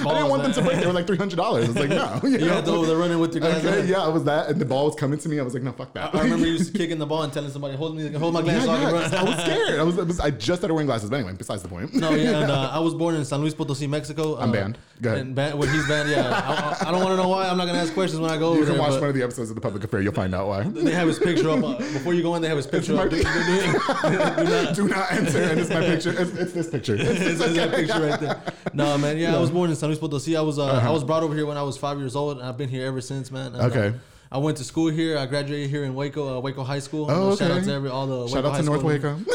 I 0.09 0.13
didn't 0.13 0.29
want 0.29 0.41
them 0.41 0.53
to 0.53 0.61
break. 0.63 0.79
They 0.79 0.87
were 0.87 0.93
like 0.93 1.05
three 1.05 1.17
hundred 1.17 1.35
dollars. 1.35 1.65
I 1.65 1.67
was 1.67 1.75
like, 1.77 1.89
no. 1.89 2.19
You, 2.23 2.29
You 2.39 2.45
know? 2.47 2.55
had 2.55 2.65
the 2.65 2.95
running 2.97 3.19
with 3.19 3.35
your 3.35 3.41
glasses. 3.41 3.63
Okay, 3.63 3.87
yeah, 3.91 4.01
I 4.01 4.07
was 4.07 4.23
that, 4.23 4.49
and 4.49 4.59
the 4.59 4.65
ball 4.65 4.85
was 4.85 4.95
coming 4.95 5.19
to 5.19 5.29
me. 5.29 5.39
I 5.39 5.43
was 5.43 5.53
like, 5.53 5.61
no, 5.61 5.71
fuck 5.73 5.93
that. 5.93 6.15
I 6.15 6.23
remember 6.23 6.47
you 6.47 6.57
to 6.57 6.71
kicking 6.71 6.97
the 6.97 7.05
ball 7.05 7.21
and 7.21 7.31
telling 7.31 7.51
somebody, 7.51 7.75
"Hold 7.77 7.95
me, 7.95 8.11
hold 8.13 8.33
my 8.33 8.41
glass 8.41 8.65
Yeah, 8.65 8.71
I 8.73 8.81
yeah, 8.81 8.91
run." 8.91 9.13
I 9.13 9.23
was 9.23 9.37
scared. 9.37 9.79
I 9.79 9.83
was, 9.83 9.99
I 9.99 10.03
was. 10.03 10.19
I 10.19 10.31
just 10.31 10.61
started 10.61 10.73
wearing 10.73 10.87
glasses. 10.87 11.11
But 11.11 11.17
anyway, 11.17 11.33
besides 11.37 11.61
the 11.61 11.67
point. 11.69 11.93
No, 11.93 12.09
yeah, 12.15 12.41
and 12.41 12.51
uh, 12.51 12.71
I 12.73 12.79
was 12.79 12.95
born 12.95 13.13
in 13.13 13.23
San 13.23 13.39
Luis 13.41 13.53
Potosí, 13.53 13.87
Mexico. 13.87 14.35
I'm 14.37 14.49
uh, 14.49 14.53
banned. 14.53 14.77
Go 14.99 15.09
ahead. 15.11 15.21
And 15.21 15.35
ban- 15.35 15.55
well, 15.59 15.69
he's 15.69 15.87
banned. 15.87 16.09
Yeah, 16.09 16.27
I, 16.29 16.85
I- 16.85 16.89
I 16.89 16.91
don't 16.91 17.03
want 17.03 17.11
to 17.17 17.21
know 17.21 17.29
why. 17.29 17.47
I'm 17.47 17.57
not 17.57 17.67
gonna 17.67 17.79
ask 17.79 17.93
questions 17.93 18.19
when 18.19 18.31
I 18.31 18.37
go 18.37 18.46
over 18.49 18.59
you 18.59 18.65
can 18.65 18.73
there. 18.73 18.81
watch 18.81 18.99
one 18.99 19.09
of 19.09 19.15
the 19.15 19.23
episodes 19.23 19.49
of 19.49 19.55
the 19.55 19.61
public 19.61 19.83
affair. 19.83 20.01
You'll 20.01 20.13
find 20.13 20.33
out 20.35 20.47
why. 20.47 20.63
They 20.63 20.91
have 20.91 21.07
his 21.07 21.19
picture 21.19 21.49
up 21.49 21.63
uh, 21.63 21.77
before 21.77 22.13
you 22.13 22.21
go 22.23 22.35
in. 22.35 22.41
They 22.41 22.47
have 22.47 22.57
his 22.57 22.67
picture 22.67 22.97
up. 22.97 23.09
Do- 23.09 23.17
do- 23.17 23.23
do- 23.23 24.73
Do 24.75 24.87
not 24.87 25.11
enter, 25.11 25.41
and 25.43 25.59
it's 25.59 25.69
my 25.69 25.81
picture. 25.81 26.11
It's, 26.21 26.31
it's 26.31 26.53
this 26.53 26.69
picture. 26.69 26.95
It's, 26.95 27.19
It's, 27.27 27.39
it's 27.41 27.55
that 27.55 27.71
picture 27.73 27.99
right 28.01 28.19
there. 28.19 28.41
No, 28.73 28.97
man. 28.97 29.17
Yeah, 29.17 29.35
I 29.35 29.39
was 29.39 29.49
born 29.51 29.69
in 29.69 29.75
San 29.75 29.89
Luis 29.89 29.99
Potosí. 29.99 30.37
I 30.37 30.41
was 30.41 30.59
uh, 30.59 30.65
I 30.65 30.89
was 30.91 31.03
brought 31.03 31.23
over 31.23 31.35
here 31.35 31.45
when 31.45 31.57
I 31.57 31.63
was 31.63 31.77
five 31.77 31.97
years 31.99 32.15
old. 32.15 32.37
and 32.37 32.47
I've 32.47 32.57
been 32.57 32.69
here 32.69 32.85
ever 32.87 33.01
since, 33.01 33.31
man. 33.31 33.53
And, 33.55 33.71
Okay. 33.71 33.87
uh, 33.89 33.93
I 34.29 34.39
went 34.39 34.57
to 34.57 34.63
school 34.65 34.89
here. 34.89 35.17
I 35.17 35.25
graduated 35.25 35.69
here 35.69 35.85
in 35.85 35.95
Waco, 35.95 36.37
uh, 36.37 36.41
Waco 36.41 36.63
High 36.63 36.79
School. 36.79 37.07
Oh, 37.09 37.35
Shout 37.35 37.49
out 37.49 37.57
okay. 37.57 37.67
to 37.67 37.73
every 37.73 37.89
all 37.89 38.07
the 38.07 38.27
Shout 38.27 38.43
Waco 38.43 38.47
out 38.49 38.51
High 38.55 38.59
to 38.59 38.65
North 38.65 38.83
Waco. 38.83 39.15
North 39.15 39.27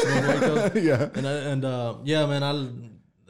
Waco. 0.73 0.79
yeah. 0.79 1.09
And 1.15 1.27
I, 1.27 1.31
and 1.51 1.65
uh, 1.65 1.95
yeah, 2.03 2.25
man. 2.27 2.43
I 2.43 2.51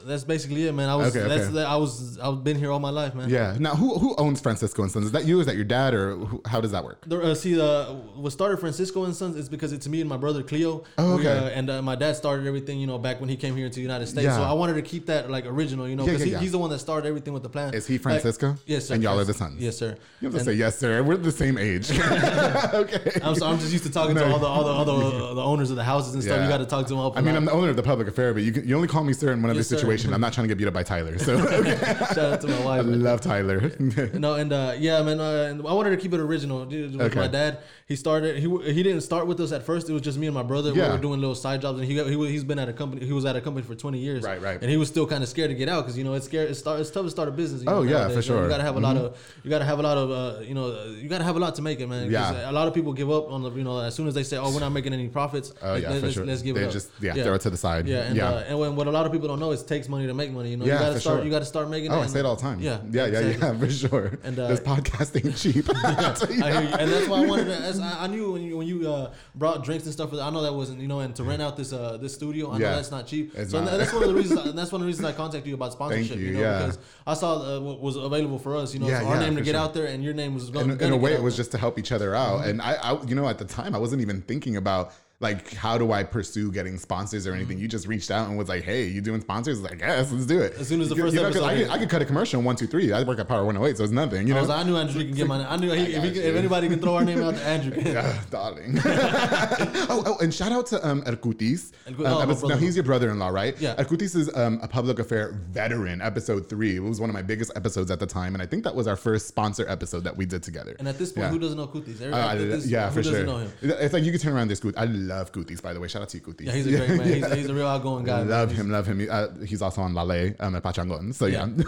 that's 0.05 0.23
basically 0.23 0.67
it, 0.67 0.71
man. 0.73 0.89
I 0.89 0.95
was 0.95 1.15
Okay, 1.15 1.27
that's 1.27 1.44
okay. 1.45 1.53
that 1.55 1.67
I 1.67 1.75
was 1.77 2.17
I've 2.19 2.44
been 2.44 2.57
here 2.57 2.71
all 2.71 2.79
my 2.79 2.89
life, 2.89 3.15
man. 3.15 3.29
Yeah. 3.29 3.55
Now, 3.59 3.75
who 3.75 3.97
who 3.97 4.15
owns 4.17 4.39
Francisco 4.41 4.83
and 4.83 4.91
Sons? 4.91 5.05
Is 5.05 5.11
that 5.11 5.25
you? 5.25 5.39
Is 5.39 5.45
that 5.45 5.55
your 5.55 5.65
dad, 5.65 5.94
or 5.94 6.15
who, 6.17 6.41
how 6.45 6.61
does 6.61 6.71
that 6.71 6.83
work? 6.83 7.03
The, 7.07 7.21
uh, 7.21 7.35
see, 7.35 7.59
uh, 7.59 7.94
what 8.15 8.31
started 8.31 8.57
Francisco 8.57 9.03
and 9.05 9.15
Sons 9.15 9.35
is 9.35 9.50
because 9.50 9.73
it's 9.73 9.88
me 9.88 10.01
and 10.01 10.09
my 10.09 10.17
brother 10.17 10.44
Cleo. 10.44 10.83
Oh, 10.97 11.15
We, 11.17 11.27
okay. 11.27 11.38
uh, 11.38 11.50
and 11.50 11.69
uh, 11.69 11.81
my 11.81 11.95
dad 11.95 12.15
started 12.15 12.45
everything, 12.47 12.79
you 12.79 12.88
know, 12.88 12.97
back 12.97 13.19
when 13.19 13.29
he 13.29 13.35
came 13.35 13.55
here 13.55 13.69
to 13.69 13.75
the 13.75 13.81
United 13.81 14.07
States. 14.07 14.25
Yeah. 14.25 14.35
So 14.38 14.44
I 14.44 14.53
wanted 14.53 14.73
to 14.75 14.81
keep 14.81 15.05
that 15.07 15.29
like 15.29 15.45
original, 15.45 15.88
you 15.88 15.95
know, 15.95 16.05
because 16.05 16.19
yeah, 16.21 16.25
he, 16.25 16.31
yeah. 16.33 16.39
he's 16.39 16.51
the 16.51 16.57
one 16.59 16.69
that 16.69 16.79
started 16.79 17.07
everything 17.07 17.33
with 17.33 17.44
the 17.44 17.50
plan. 17.50 17.73
Is 17.73 17.88
he 17.88 17.94
Like- 17.95 18.01
Francisco? 18.03 18.55
yes, 18.65 18.88
sir. 18.88 18.94
And 18.95 19.03
y'all 19.03 19.19
are 19.19 19.23
the 19.23 19.33
sons. 19.33 19.61
Yes, 19.61 19.77
sir. 19.77 19.97
You 20.21 20.27
have 20.27 20.33
to 20.33 20.38
And 20.39 20.45
say 20.45 20.53
yes, 20.53 20.77
sir. 20.77 21.01
We're 21.03 21.17
the 21.17 21.31
same 21.31 21.57
age. 21.57 21.89
okay. 22.73 23.19
I'm, 23.23 23.35
so, 23.35 23.47
I'm 23.47 23.59
just 23.59 23.71
used 23.71 23.83
to 23.85 23.91
talking 23.91 24.15
No. 24.15 24.25
to 24.25 24.31
all 24.33 24.39
the 24.39 24.45
all 24.47 24.63
the, 24.63 24.71
all 24.71 24.85
the, 24.85 24.94
uh, 25.25 25.33
the 25.41 25.44
owners 25.44 25.69
of 25.69 25.75
the 25.75 25.83
houses 25.83 26.13
and 26.13 26.23
stuff. 26.23 26.41
You 26.41 26.47
got 26.50 26.57
to 26.57 26.65
talk 26.65 26.85
to 26.88 26.94
them 26.94 27.00
up. 27.00 27.17
I 27.17 27.22
mean, 27.22 27.36
I'm 27.36 27.45
the 27.45 27.51
owner 27.51 27.69
of 27.69 27.75
the 27.75 27.83
public 27.83 28.07
affair, 28.07 28.33
but 28.33 28.43
you 28.43 28.51
can, 28.51 28.67
you 28.67 28.75
only 28.75 28.88
call 28.88 29.03
me 29.03 29.13
sir 29.13 29.31
in 29.31 29.41
one 29.41 29.50
of 29.51 29.55
Yes, 29.57 29.67
sir. 29.67 29.75
Situation. 29.97 30.13
I'm 30.13 30.21
not 30.21 30.33
trying 30.33 30.47
to 30.47 30.47
get 30.50 30.57
beat 30.57 30.67
up 30.67 30.73
by 30.73 30.83
Tyler. 30.83 31.17
So 31.17 31.33
okay. 31.59 31.77
shout 32.13 32.17
out 32.17 32.41
to 32.41 32.47
my 32.47 32.65
wife. 32.65 32.79
I 32.81 32.83
love 32.83 33.21
Tyler. 33.21 33.71
No, 34.13 34.35
and 34.35 34.51
uh, 34.53 34.73
yeah, 34.77 35.01
man. 35.01 35.19
Uh, 35.19 35.47
and 35.50 35.67
I 35.67 35.73
wanted 35.73 35.91
to 35.91 35.97
keep 35.97 36.13
it 36.13 36.19
original. 36.19 36.65
Dude, 36.65 36.93
with 36.95 37.01
Okay. 37.12 37.19
my 37.19 37.27
dad, 37.27 37.59
he 37.88 37.95
started. 37.95 38.38
He 38.38 38.47
he 38.73 38.83
didn't 38.83 39.01
start 39.01 39.27
with 39.27 39.39
us 39.39 39.51
at 39.51 39.63
first. 39.63 39.89
It 39.89 39.93
was 39.93 40.01
just 40.01 40.17
me 40.17 40.27
and 40.27 40.33
my 40.33 40.43
brother. 40.43 40.71
Yeah. 40.71 40.88
We 40.88 40.95
were 40.95 41.01
doing 41.01 41.19
little 41.19 41.35
side 41.35 41.62
jobs, 41.62 41.79
and 41.79 41.88
he 41.88 41.95
got- 41.95 42.07
he 42.07 42.15
he's 42.31 42.43
been 42.43 42.59
at 42.59 42.69
a 42.69 42.73
company. 42.73 43.05
He 43.05 43.13
was 43.13 43.25
at 43.25 43.35
a 43.35 43.41
company 43.41 43.65
for 43.65 43.75
twenty 43.75 44.00
years. 44.00 44.23
Right, 44.23 44.41
right. 44.41 44.59
And 44.62 44.69
he 44.69 44.77
was 44.77 44.88
still 44.88 45.05
kind 45.07 45.23
of 45.23 45.29
scared 45.29 45.50
to 45.50 45.55
get 45.55 45.69
out 45.69 45.81
because 45.83 45.97
you 45.97 46.03
know 46.03 46.13
it's 46.13 46.25
scared. 46.25 46.50
It's, 46.50 46.59
start, 46.59 46.79
it's 46.79 46.89
tough 46.91 47.05
to 47.05 47.09
start 47.12 47.27
a 47.27 47.31
business. 47.31 47.62
You 47.63 47.69
Oh, 47.69 47.75
know, 47.75 47.81
yeah, 47.83 47.91
nowadays. 48.07 48.07
for 48.07 48.13
You 48.13 48.15
know, 48.15 48.21
sure. 48.21 48.35
Mm-hmm. 48.38 48.43
You 48.45 48.50
gotta 48.50 48.63
have 48.63 48.75
a 48.75 48.79
lot 48.79 48.97
of. 48.97 49.17
You 49.43 49.50
gotta 49.50 49.65
have 49.65 49.79
a 49.79 49.81
lot 49.81 49.97
of. 49.97 50.12
Uh, 50.12 50.39
you 50.41 50.53
know, 50.53 50.85
you 51.01 51.09
gotta 51.09 51.23
have 51.23 51.35
a 51.35 51.39
lot 51.39 51.55
to 51.55 51.62
make 51.62 51.79
it, 51.79 51.88
man. 51.88 52.09
Yeah. 52.12 52.50
A 52.50 52.53
lot 52.53 52.67
of 52.67 52.73
people 52.73 52.93
give 52.93 53.12
up 53.12 53.29
on 53.31 53.43
the. 53.43 53.51
You 53.51 53.63
know, 53.63 53.79
as 53.79 53.93
soon 53.95 54.07
as 54.07 54.13
they 54.13 54.23
say, 54.23 54.38
"Oh, 54.38 54.51
we're 54.53 54.59
not 54.59 54.71
making 54.71 54.93
any 54.93 55.07
profits," 55.07 55.53
Oh 55.62 55.75
yeah, 55.75 55.89
let, 55.91 56.01
for 56.01 56.07
us 56.07 56.13
sure. 56.13 56.25
let's 56.25 56.41
give 56.41 56.55
they 56.55 56.63
it 56.63 56.67
up. 56.67 56.71
just 56.73 56.89
yeah, 57.01 57.13
throw 57.13 57.33
it 57.35 57.41
to 57.41 57.50
the 57.50 57.57
side. 57.57 57.88
Yeah, 57.88 58.03
and 58.07 58.15
yeah. 58.15 58.29
uh, 58.29 58.43
and 58.47 58.59
when, 58.59 58.75
what 58.75 58.88
a 58.88 58.91
lot 58.91 59.05
of 59.05 59.12
people 59.12 59.27
don't 59.27 59.39
know 59.39 59.51
is 59.51 59.62
it 59.62 59.67
takes 59.84 59.90
money 59.90 60.08
to 60.08 60.13
make 60.13 60.32
money. 60.32 60.52
You 60.52 60.58
know, 60.58 60.66
Yeah, 60.66 60.74
you 60.74 60.80
gotta 60.80 61.00
start. 61.00 61.18
sure. 61.18 61.25
You 61.25 61.32
gotta 61.32 61.46
start 61.46 61.70
making. 61.70 61.92
Oh, 61.92 61.96
it 61.96 61.98
I 61.98 62.02
and- 62.04 62.12
say 62.12 62.20
it 62.20 62.25
all 62.25 62.36
the 62.36 62.42
time. 62.42 62.60
Yeah, 62.62 62.80
yeah, 62.92 63.06
yeah, 63.06 63.20
exactly. 63.20 63.48
yeah, 63.48 63.60
for 63.60 63.70
sure. 63.70 64.20
And, 64.24 64.40
uh, 64.40 64.48
this 64.48 64.60
podcast 64.62 65.25
ain't 65.25 65.36
cheap. 65.38 65.66
Tell 65.66 66.44
I 66.44 66.52
hear 66.52 66.62
you. 66.70 66.75
and 66.75 66.92
that's 66.92 67.08
why 67.08 67.22
I 67.22 67.25
wanted 67.25 67.46
to. 67.46 67.56
As 67.56 67.80
I, 67.80 68.04
I 68.04 68.08
knew 68.08 68.32
when 68.32 68.42
you 68.44 68.58
when 68.58 68.68
you 68.68 68.90
uh, 68.92 69.13
brought 69.36 69.63
drinks 69.63 69.84
and 69.86 69.94
stuff. 69.94 70.13
I 70.13 70.30
know 70.30 70.42
that 70.42 70.54
wasn't 70.54 70.80
you 70.80 70.88
know, 70.88 71.00
and 71.02 71.16
to 71.16 71.24
rent 71.24 71.42
out 71.42 71.58
this 71.58 71.74
uh, 71.74 71.98
this 71.98 72.13
studio, 72.13 72.50
I 72.52 72.58
Yeah. 72.58 72.70
know 72.70 72.75
that's 72.78 72.92
not 72.92 73.08
cheap. 73.08 73.34
It's 73.36 73.52
so 73.52 73.63
not. 73.63 73.78
that's 73.78 73.94
one 73.94 74.04
of 74.04 74.10
the 74.10 74.16
reasons. 74.16 74.40
and 74.46 74.58
that's 74.58 74.72
one 74.72 74.82
of 74.82 74.86
the 74.86 74.88
reasons 74.88 75.06
I 75.08 75.12
contacted 75.13 75.48
you 75.50 75.56
about 75.56 75.74
sponsorship. 75.74 76.18
you, 76.18 76.32
know, 76.34 76.40
yeah. 76.40 76.60
because 76.60 76.80
I 77.06 77.13
saw 77.13 77.58
uh, 77.58 77.60
what 77.60 77.82
was 77.82 77.96
available 77.96 78.40
for 78.40 78.56
us. 78.56 78.74
You 78.74 78.80
know, 78.80 78.88
Yeah, 78.88 79.02
for 79.02 79.08
our 79.08 79.16
yeah, 79.16 79.22
name 79.22 79.36
to 79.36 79.42
get 79.42 79.52
sure. 79.52 79.60
out 79.60 79.74
there, 79.74 79.88
and 79.88 80.04
your 80.04 80.13
name 80.13 80.34
was 80.34 80.48
in, 80.48 80.54
going. 80.54 80.80
in 80.80 80.94
a 80.94 80.98
way, 80.98 81.13
it 81.13 81.22
was 81.22 81.36
just 81.36 81.52
to 81.52 81.58
help 81.58 81.78
each 81.80 81.92
other 81.92 82.16
out. 82.16 82.46
And 82.48 82.62
I, 82.62 82.74
I, 82.75 83.04
you 83.04 83.16
know, 83.16 83.28
at 83.28 83.38
the 83.38 83.46
time, 83.46 83.75
I 83.75 83.78
wasn't 83.80 84.02
even 84.02 84.22
thinking 84.22 84.56
about 84.58 84.94
like 85.20 85.53
how 85.53 85.77
do 85.77 85.91
I 85.93 86.03
pursue 86.03 86.51
getting 86.51 86.77
sponsors 86.77 87.25
or 87.25 87.34
anything. 87.34 87.58
You 87.58 87.67
just 87.70 87.88
reached 87.88 88.12
out 88.12 88.27
and 88.27 88.38
was 88.38 88.50
like, 88.50 88.63
hey, 88.63 88.86
you 88.88 89.00
doing 89.00 89.22
sponsors? 89.22 89.60
I 89.63 89.70
Like, 89.70 89.79
yes, 89.79 90.12
let's 90.12 90.25
do 90.25 90.41
it. 90.41 90.53
As 90.60 90.67
soon 90.67 90.82
as 90.82 90.89
the 90.89 90.96
You- 90.96 91.03
first 91.03 91.15
you 91.15 91.22
know, 91.22 91.27
episode 91.27 91.46
I, 91.46 91.55
could. 91.55 91.70
I 91.70 91.77
could 91.77 91.89
cut 91.89 92.01
a 92.01 92.05
commercial 92.05 92.39
in 92.39 92.46
one, 92.46 92.58
two, 92.58 92.67
three. 92.67 92.91
I 92.91 93.03
work 93.03 93.20
at 93.20 93.27
Power 93.29 93.46
108, 93.46 93.77
so 93.77 93.84
it's 93.86 93.93
nothing. 93.93 94.27
You 94.27 94.34
I, 94.34 94.36
know, 94.38 94.41
was, 94.41 94.50
I 94.50 94.63
knew 94.63 94.75
Andrew 94.75 95.01
can 95.01 95.13
get 95.13 95.27
my. 95.27 95.50
I 95.50 95.55
knew 95.55 95.72
he, 95.72 95.93
if, 95.93 96.03
he, 96.03 96.20
if 96.20 96.36
anybody 96.36 96.67
can 96.67 96.79
throw 96.79 96.96
our 96.96 97.05
name 97.05 97.22
out, 97.24 97.36
to 97.36 97.43
Andrew. 97.46 97.74
Yeah, 97.93 98.22
darling. 98.32 98.79
oh, 98.86 100.03
oh, 100.05 100.17
and 100.22 100.34
shout 100.34 100.51
out 100.51 100.65
to 100.67 100.86
um, 100.88 101.01
Erkutis. 101.03 101.72
Um, 101.88 101.96
oh, 102.00 102.20
episode- 102.22 102.50
now 102.50 102.58
he's 102.58 102.75
your 102.75 102.84
brother-in-law, 102.84 103.29
right? 103.29 103.60
Yeah. 103.62 103.75
Erkutis 103.75 104.15
is 104.15 104.36
um, 104.36 104.60
a 104.62 104.67
public 104.67 105.00
affair 105.00 105.39
veteran. 105.51 106.01
Episode 106.01 106.50
three. 106.50 106.75
It 106.75 106.79
was 106.79 107.00
one 107.00 107.10
of 107.10 107.13
my 107.13 107.22
biggest 107.22 107.51
episodes 107.55 107.91
at 107.91 108.00
the 108.00 108.08
time, 108.08 108.36
and 108.36 108.41
I 108.41 108.46
think 108.46 108.63
that 108.65 108.75
was 108.75 108.88
our 108.88 108.96
first 108.98 109.27
sponsor 109.27 109.65
episode 109.70 110.03
that 110.03 110.17
we 110.17 110.25
did 110.25 110.43
together. 110.43 110.75
And 110.79 110.88
at 110.88 110.98
this 110.98 111.12
point, 111.13 111.25
Yeah. 111.27 111.32
who 111.32 111.39
doesn't 111.39 111.58
know 111.58 111.67
Kutis? 111.67 112.01
Every- 112.01 112.13
Uh, 112.13 112.34
yeah, 112.65 112.88
who 112.89 112.96
for 112.96 113.01
doesn't 113.03 113.13
sure. 113.13 113.25
know 113.25 113.38
him? 113.38 113.51
It's 113.62 113.93
like 113.93 114.03
you 114.03 114.12
can 114.12 114.20
turn 114.20 114.34
around 114.34 114.50
this. 114.50 114.62
I 114.75 114.86
love 114.86 115.12
Gutis, 115.32 115.62
by 115.62 115.74
the 115.74 115.79
way. 115.79 115.88
Shout 115.88 116.01
out 116.01 116.10
to 116.10 116.17
you, 116.17 116.24
Gutis. 116.24 116.46
Yeah, 116.46 116.51
he's 116.53 116.67
a 116.67 116.72
great 116.77 116.89
man. 116.98 117.08
He's, 117.13 117.34
he's 117.34 117.50
a 117.50 117.53
real 117.53 117.67
outgoing 117.74 118.05
guy. 118.05 118.20
man. 118.20 118.29
Love 118.29 118.50
He's- 118.50 118.62
him, 118.62 118.72
love 118.72 118.86
him. 118.88 119.08
Uh, 119.10 119.27
he's 119.46 119.62
also 119.62 119.82
on 119.82 119.93
Lale, 119.93 120.34
um, 120.39 120.55
at 120.55 120.63
Pachangon. 120.63 121.13
So 121.13 121.25
yeah. 121.27 121.48
Yeah. 121.55 121.63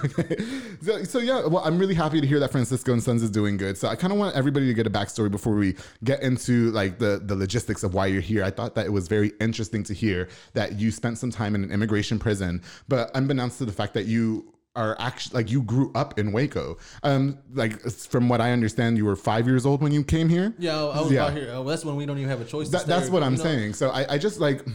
so, 0.81 1.03
so 1.03 1.19
yeah, 1.19 1.45
well, 1.45 1.63
I'm 1.63 1.77
really 1.77 1.93
happy 1.95 2.21
to 2.21 2.27
hear 2.27 2.39
that 2.39 2.51
Francisco 2.51 2.91
and 2.93 3.01
Sons 3.03 3.23
is 3.23 3.29
doing 3.31 3.57
good. 3.57 3.77
So 3.77 3.87
I 3.87 3.95
kind 3.95 4.11
of 4.13 4.19
want 4.19 4.35
everybody 4.35 4.67
to 4.67 4.73
get 4.73 4.87
a 4.87 4.89
backstory 4.89 5.29
before 5.31 5.55
we 5.55 5.75
get 6.03 6.21
into 6.21 6.71
like 6.71 6.99
the 6.99 7.21
the 7.23 7.35
logistics 7.35 7.83
of 7.83 7.93
why 7.93 8.07
you're 8.07 8.21
here. 8.21 8.43
I 8.43 8.51
thought 8.51 8.75
that 8.75 8.85
it 8.85 8.91
was 8.91 9.07
very 9.07 9.31
interesting 9.39 9.83
to 9.83 9.93
hear 9.93 10.27
that 10.53 10.79
you 10.79 10.91
spent 10.91 11.17
some 11.17 11.31
time 11.31 11.55
in 11.55 11.63
an 11.63 11.71
immigration 11.71 12.19
prison, 12.19 12.61
but 12.87 13.11
unbeknownst 13.15 13.57
to 13.59 13.65
the 13.65 13.71
fact 13.71 13.93
that 13.93 14.05
you 14.05 14.45
are 14.75 14.95
actually 14.99 15.35
like 15.35 15.51
you 15.51 15.61
grew 15.61 15.91
up 15.95 16.19
in 16.19 16.31
Waco. 16.31 16.77
Um, 17.03 17.37
like 17.53 17.79
from 17.81 18.27
what 18.29 18.41
I 18.41 18.51
understand, 18.51 18.97
you 18.97 19.05
were 19.05 19.15
five 19.15 19.47
years 19.47 19.65
old 19.65 19.81
when 19.81 19.91
you 19.91 20.03
came 20.03 20.29
here. 20.29 20.53
Yeah, 20.57 20.77
I 20.85 21.01
was 21.01 21.11
Yeah. 21.11 21.25
out 21.25 21.33
here. 21.33 21.51
Uh, 21.53 21.63
that's 21.63 21.85
when 21.85 21.95
we 21.95 22.05
don't 22.05 22.17
even 22.17 22.29
have 22.29 22.41
a 22.41 22.45
choice. 22.45 22.69
That, 22.69 22.85
that's 22.85 23.09
what 23.09 23.23
I'm 23.23 23.33
you 23.33 23.37
know? 23.37 23.43
saying. 23.43 23.73
So 23.73 23.89
I, 23.89 24.13
I 24.15 24.17
just 24.17 24.39
like. 24.39 24.65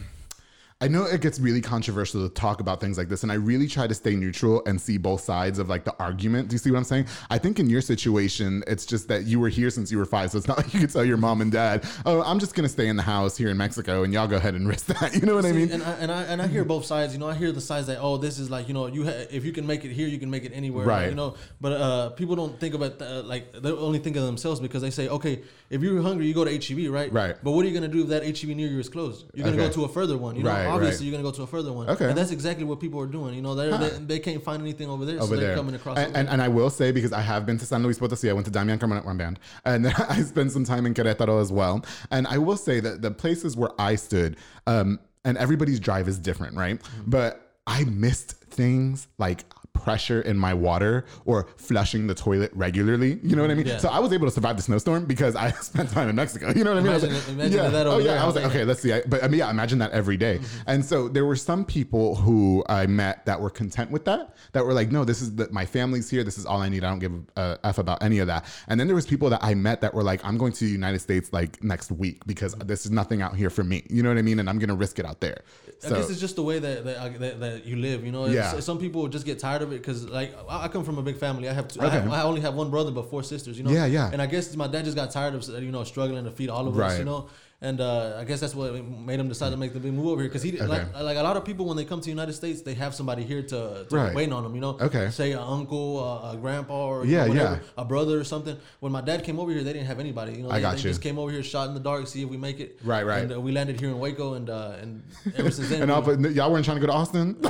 I 0.83 0.89
know 0.89 1.05
it 1.05 1.21
gets 1.21 1.39
really 1.39 1.61
controversial 1.61 2.27
to 2.27 2.33
talk 2.33 2.61
about 2.61 2.81
things 2.81 2.97
like 2.97 3.11
this, 3.11 3.23
and 3.23 3.31
I 3.31 3.35
really 3.35 3.69
try 3.69 3.87
to 3.87 3.93
stay 3.93 4.17
neutral 4.17 4.63
and 4.65 4.81
see 4.81 4.97
both 4.97 5.21
sides 5.21 5.59
of 5.59 5.69
like 5.69 5.85
the 5.85 5.95
argument. 5.99 6.49
Do 6.49 6.55
you 6.55 6.59
see 6.59 6.71
what 6.71 6.79
I'm 6.79 6.85
saying? 6.85 7.05
I 7.29 7.37
think 7.37 7.59
in 7.59 7.69
your 7.69 7.83
situation, 7.83 8.65
it's 8.67 8.87
just 8.87 9.07
that 9.09 9.25
you 9.27 9.39
were 9.41 9.51
here 9.51 9.69
since 9.69 9.93
you 9.93 9.99
were 9.99 10.07
five, 10.07 10.31
so 10.31 10.39
it's 10.39 10.49
not 10.49 10.57
like 10.57 10.73
you 10.73 10.81
could 10.81 10.89
tell 10.89 11.05
your 11.05 11.19
mom 11.19 11.43
and 11.43 11.53
dad, 11.53 11.85
"Oh, 12.07 12.23
I'm 12.23 12.39
just 12.39 12.55
gonna 12.55 12.67
stay 12.67 12.89
in 12.89 12.97
the 12.97 13.03
house 13.03 13.37
here 13.37 13.51
in 13.51 13.59
Mexico, 13.59 14.05
and 14.05 14.15
y'all 14.15 14.27
go 14.27 14.37
ahead 14.37 14.55
and 14.55 14.67
risk 14.67 14.87
that." 15.01 15.15
You 15.15 15.21
know 15.21 15.35
what 15.35 15.45
I 15.45 15.53
mean? 15.53 15.71
and 15.71 15.83
I, 15.83 15.93
and 15.93 16.11
I 16.11 16.23
and 16.23 16.41
I 16.41 16.47
hear 16.47 16.65
both 16.65 16.87
sides. 16.87 17.13
You 17.13 17.19
know, 17.19 17.29
I 17.29 17.35
hear 17.35 17.53
the 17.53 17.61
sides 17.61 17.87
that 17.89 17.99
oh, 18.01 18.17
this 18.17 18.39
is 18.39 18.49
like 18.51 18.67
you 18.67 18.73
know, 18.73 18.87
you 18.87 19.05
ha- 19.05 19.27
if 19.31 19.45
you 19.45 19.53
can 19.53 19.67
make 19.67 19.85
it 19.85 19.93
here, 19.93 20.09
you 20.09 20.19
can 20.19 20.31
make 20.31 20.47
it 20.47 20.53
anywhere. 20.55 20.87
Right. 20.87 21.11
You 21.11 21.15
know, 21.15 21.35
but 21.61 21.73
uh, 21.73 22.09
people 22.11 22.37
don't 22.37 22.59
think 22.59 22.75
about 22.75 23.03
uh, 23.03 23.21
like 23.25 23.53
they 23.53 23.71
only 23.71 23.99
think 23.99 24.17
of 24.17 24.23
themselves 24.25 24.61
because 24.61 24.81
they 24.81 24.91
say, 24.91 25.09
okay, 25.09 25.43
if 25.69 25.83
you're 25.83 26.01
hungry, 26.01 26.27
you 26.27 26.33
go 26.33 26.47
to 26.47 26.51
HEB, 26.59 26.91
right? 26.91 27.13
Right. 27.13 27.37
But 27.45 27.51
what 27.51 27.67
are 27.67 27.69
you 27.69 27.75
gonna 27.75 27.87
do 27.93 28.01
if 28.01 28.09
that 28.09 28.23
HEB 28.25 28.57
near 28.57 28.69
you 28.69 28.79
is 28.79 28.89
closed? 28.89 29.27
You're 29.35 29.45
gonna 29.45 29.59
Okay. 29.59 29.67
go 29.67 29.73
to 29.75 29.85
a 29.85 29.89
further 29.91 30.17
one. 30.17 30.37
You 30.37 30.45
know, 30.45 30.51
Right, 30.51 30.70
obviously 30.71 31.07
right. 31.07 31.13
you're 31.13 31.21
gonna 31.21 31.31
go 31.31 31.37
to 31.37 31.43
a 31.43 31.47
further 31.47 31.73
one. 31.73 31.89
Okay. 31.91 32.09
And 32.09 32.17
that's 32.17 32.31
exactly 32.31 32.65
what 32.65 32.81
people 32.81 33.01
are 33.01 33.07
doing. 33.07 33.35
You 33.35 33.43
know, 33.43 33.55
they're, 33.55 33.77
they 33.77 33.91
they 33.99 34.19
can't 34.19 34.43
find 34.43 34.63
anything 34.63 34.89
over 34.89 35.05
there, 35.05 35.17
over 35.17 35.27
so 35.27 35.37
they're 35.37 35.49
there. 35.49 35.57
coming 35.57 35.75
across. 35.75 35.99
and, 35.99 36.17
and, 36.17 36.29
and 36.29 36.43
I 36.43 36.49
will 36.49 36.71
say 36.71 36.93
because 36.93 37.13
I 37.13 37.21
have 37.21 37.47
been 37.47 37.59
to 37.59 37.67
San 37.67 37.83
Luis 37.83 37.99
Potosi, 37.99 38.31
I 38.31 38.33
went 38.33 38.47
to 38.47 38.53
Damian 38.53 38.79
Carmona 38.79 39.05
one 39.05 39.17
band, 39.17 39.39
and 39.65 39.87
I 40.09 40.23
spent 40.23 40.53
some 40.53 40.65
time 40.65 40.87
in 40.87 40.95
Querétaro 40.95 41.41
as 41.41 41.53
well. 41.53 41.85
And 42.11 42.27
I 42.27 42.39
will 42.39 42.57
say 42.57 42.81
that 42.81 43.03
the 43.03 43.11
places 43.11 43.57
where 43.57 43.71
I 43.79 43.95
stood, 43.97 44.37
um, 44.67 44.99
and 45.25 45.37
everybody's 45.39 45.81
drive 45.81 46.09
is 46.09 46.19
different, 46.19 46.57
right? 46.57 46.81
Mm-hmm. 46.81 47.11
But 47.11 47.57
I 47.67 47.85
missed 47.85 48.33
things 48.33 49.07
like 49.19 49.45
pressure 49.83 50.21
in 50.23 50.37
my 50.37 50.53
water 50.55 51.05
or 51.25 51.49
flushing 51.57 52.07
the 52.07 52.15
toilet 52.15 52.51
regularly. 52.55 53.19
You 53.23 53.37
know 53.37 53.43
what 53.43 53.51
I 53.51 53.55
mean? 53.55 53.67
Yeah. 53.67 53.79
So 53.79 53.89
I 53.89 53.99
was 53.99 54.13
able 54.13 54.27
to 54.27 54.31
survive 54.33 54.57
the 54.57 54.63
snowstorm 54.63 55.05
because 55.07 55.35
I 55.37 55.51
spent 55.71 55.91
time 55.91 56.09
in 56.09 56.17
Mexico. 56.17 56.53
You 56.55 56.65
know 56.65 56.75
what 56.75 56.81
I 56.81 56.83
mean? 56.83 56.93
I 56.93 56.95
was 56.95 57.05
Imagine- 57.05 57.35
imagine 57.41 57.73
that 57.73 57.87
oh 57.87 57.99
yeah. 57.99 58.05
there, 58.13 58.21
I 58.21 58.27
was 58.27 58.35
like, 58.37 58.45
okay, 58.47 58.65
let's 58.65 58.81
see. 58.81 58.93
I, 58.93 59.03
but 59.07 59.23
I 59.25 59.29
mean, 59.29 59.39
yeah, 59.41 59.51
imagine 59.51 59.79
that 59.79 59.93
every 59.93 60.17
day. 60.17 60.39
Mm-hmm. 60.39 60.71
And 60.71 60.85
so 60.85 61.09
there 61.09 61.25
were 61.27 61.37
some 61.37 61.65
people 61.65 62.17
who 62.17 62.65
I 62.69 62.87
met 62.87 63.25
that 63.27 63.41
were 63.41 63.51
content 63.51 63.91
with 63.91 64.05
that, 64.05 64.35
that 64.53 64.65
were 64.65 64.73
like, 64.75 64.91
no, 64.91 65.05
this 65.05 65.21
is 65.23 65.35
the, 65.37 65.49
my 65.51 65.65
family's 65.67 66.09
here. 66.11 66.23
This 66.25 66.39
is 66.39 66.47
all 66.47 66.61
I 66.61 66.69
need. 66.69 66.85
I 66.85 66.91
don't 66.91 66.99
give 66.99 67.13
a 67.37 67.59
f 67.65 67.79
about 67.79 68.03
any 68.03 68.19
of 68.19 68.27
that. 68.27 68.45
And 68.69 68.79
then 68.79 68.87
there 68.87 68.97
was 68.97 69.07
people 69.07 69.31
that 69.31 69.43
I 69.43 69.55
met 69.55 69.81
that 69.81 69.95
were 69.95 70.03
like, 70.03 70.25
I'm 70.25 70.37
going 70.39 70.53
to 70.53 70.65
the 70.65 70.71
United 70.71 70.99
States 71.01 71.33
like 71.33 71.63
next 71.63 71.91
week 71.91 72.25
because 72.27 72.55
this 72.55 72.85
is 72.85 72.91
nothing 72.91 73.23
out 73.23 73.35
here 73.37 73.51
for 73.51 73.65
me. 73.65 73.85
You 73.89 74.03
know 74.03 74.09
what 74.11 74.19
I 74.19 74.23
mean? 74.23 74.39
And 74.41 74.49
I'm 74.51 74.59
gonna 74.59 74.75
risk 74.75 74.99
it 74.99 75.07
out 75.07 75.21
there. 75.21 75.43
I 75.85 75.89
So 75.89 75.95
guess 75.97 76.11
it's 76.11 76.21
just 76.21 76.37
the 76.37 76.43
way 76.43 76.59
that 76.59 76.85
that, 76.85 77.19
that, 77.21 77.41
that 77.41 77.65
you 77.67 77.77
live. 77.77 78.05
You 78.05 78.13
know, 78.13 78.27
Yeah. 78.27 78.61
some 78.61 78.79
people 78.79 79.09
just 79.09 79.25
get 79.25 79.39
tired 79.39 79.63
of 79.63 79.70
it 79.73 79.79
because, 79.79 80.09
like, 80.09 80.35
I 80.49 80.65
I 80.65 80.69
come 80.69 80.85
from 80.85 80.99
a 80.99 81.03
big 81.03 81.17
family. 81.17 81.49
I 81.49 81.53
have, 81.53 81.69
two, 81.69 81.81
I, 81.81 81.89
have 81.89 82.11
I 82.11 82.23
only 82.23 82.41
have 82.41 82.55
one 82.55 82.71
brother 82.71 82.91
but 82.91 83.11
four 83.11 83.23
sisters. 83.23 83.59
You 83.59 83.65
know. 83.65 83.71
Yeah, 83.71 83.87
yeah. 83.87 84.11
And 84.13 84.21
I 84.21 84.27
guess 84.27 84.55
my 84.57 84.67
dad 84.67 84.85
just 84.85 84.97
got 84.97 85.11
tired 85.11 85.35
of 85.35 85.49
you 85.63 85.73
know 85.73 85.85
struggling 85.85 86.25
to 86.25 86.31
feed 86.31 86.51
all 86.51 86.67
of 86.69 86.79
us. 86.79 86.99
You 86.99 87.05
know. 87.05 87.29
And 87.63 87.79
uh, 87.79 88.17
I 88.19 88.25
guess 88.25 88.41
that's 88.41 88.55
what 88.55 88.73
made 88.83 89.21
him 89.21 89.29
decide 89.29 89.51
to 89.51 89.57
make 89.59 89.75
the 89.75 89.81
big 89.81 89.93
move 89.93 90.07
over 90.07 90.23
here 90.23 90.31
because 90.31 90.43
he 90.43 90.53
like 90.53 90.95
like 90.99 91.19
a 91.19 91.23
lot 91.23 91.37
of 91.37 91.45
people 91.45 91.67
when 91.67 91.77
they 91.77 91.85
come 91.85 92.01
to 92.01 92.05
the 92.07 92.11
United 92.11 92.33
States 92.33 92.63
they 92.63 92.73
have 92.73 92.95
somebody 92.95 93.23
here 93.23 93.43
to, 93.43 93.85
to 93.87 93.87
Right. 93.91 94.15
waiting 94.15 94.33
on 94.33 94.45
them. 94.45 94.55
You 94.55 94.63
know. 94.63 94.79
Okay. 94.81 95.11
Say 95.11 95.33
an 95.33 95.41
uncle, 95.41 96.03
uh, 96.03 96.33
a 96.33 96.37
grandpa, 96.39 96.87
or 96.87 97.05
Yeah, 97.05 97.25
know, 97.25 97.29
whatever, 97.29 97.55
yeah. 97.63 97.83
a 97.83 97.85
brother 97.85 98.19
or 98.19 98.25
something. 98.25 98.57
When 98.81 98.93
my 98.93 99.03
dad 99.03 99.25
came 99.25 99.39
over 99.39 99.53
here, 99.53 99.63
they 99.63 99.75
didn't 99.75 99.89
have 99.89 100.01
anybody. 100.01 100.33
You 100.39 100.45
know. 100.45 100.51
I 100.51 100.55
They, 100.55 100.61
got 100.63 100.71
they 100.77 100.83
you. 100.85 100.89
just 100.89 101.03
came 101.03 101.19
over 101.19 101.31
here, 101.31 101.43
shot 101.43 101.69
in 101.69 101.75
the 101.75 101.81
dark, 101.81 102.07
see 102.07 102.23
if 102.23 102.31
we 102.31 102.39
make 102.39 102.61
it. 102.61 102.79
Right, 102.83 103.05
right. 103.05 103.25
And 103.25 103.35
uh, 103.35 103.41
we 103.43 103.53
landed 103.53 103.79
here 103.79 103.91
in 103.91 103.99
Waco, 103.99 104.35
and 104.35 104.49
uh, 104.49 104.77
and 104.81 105.03
ever 105.37 105.51
since 105.51 105.69
then. 105.69 105.83
and 105.83 105.91
all, 105.91 106.01
but 106.01 106.19
y'all 106.33 106.51
weren't 106.51 106.65
trying 106.65 106.81
to 106.81 106.87
go 106.87 106.87
to 106.87 106.95
Austin? 106.95 107.37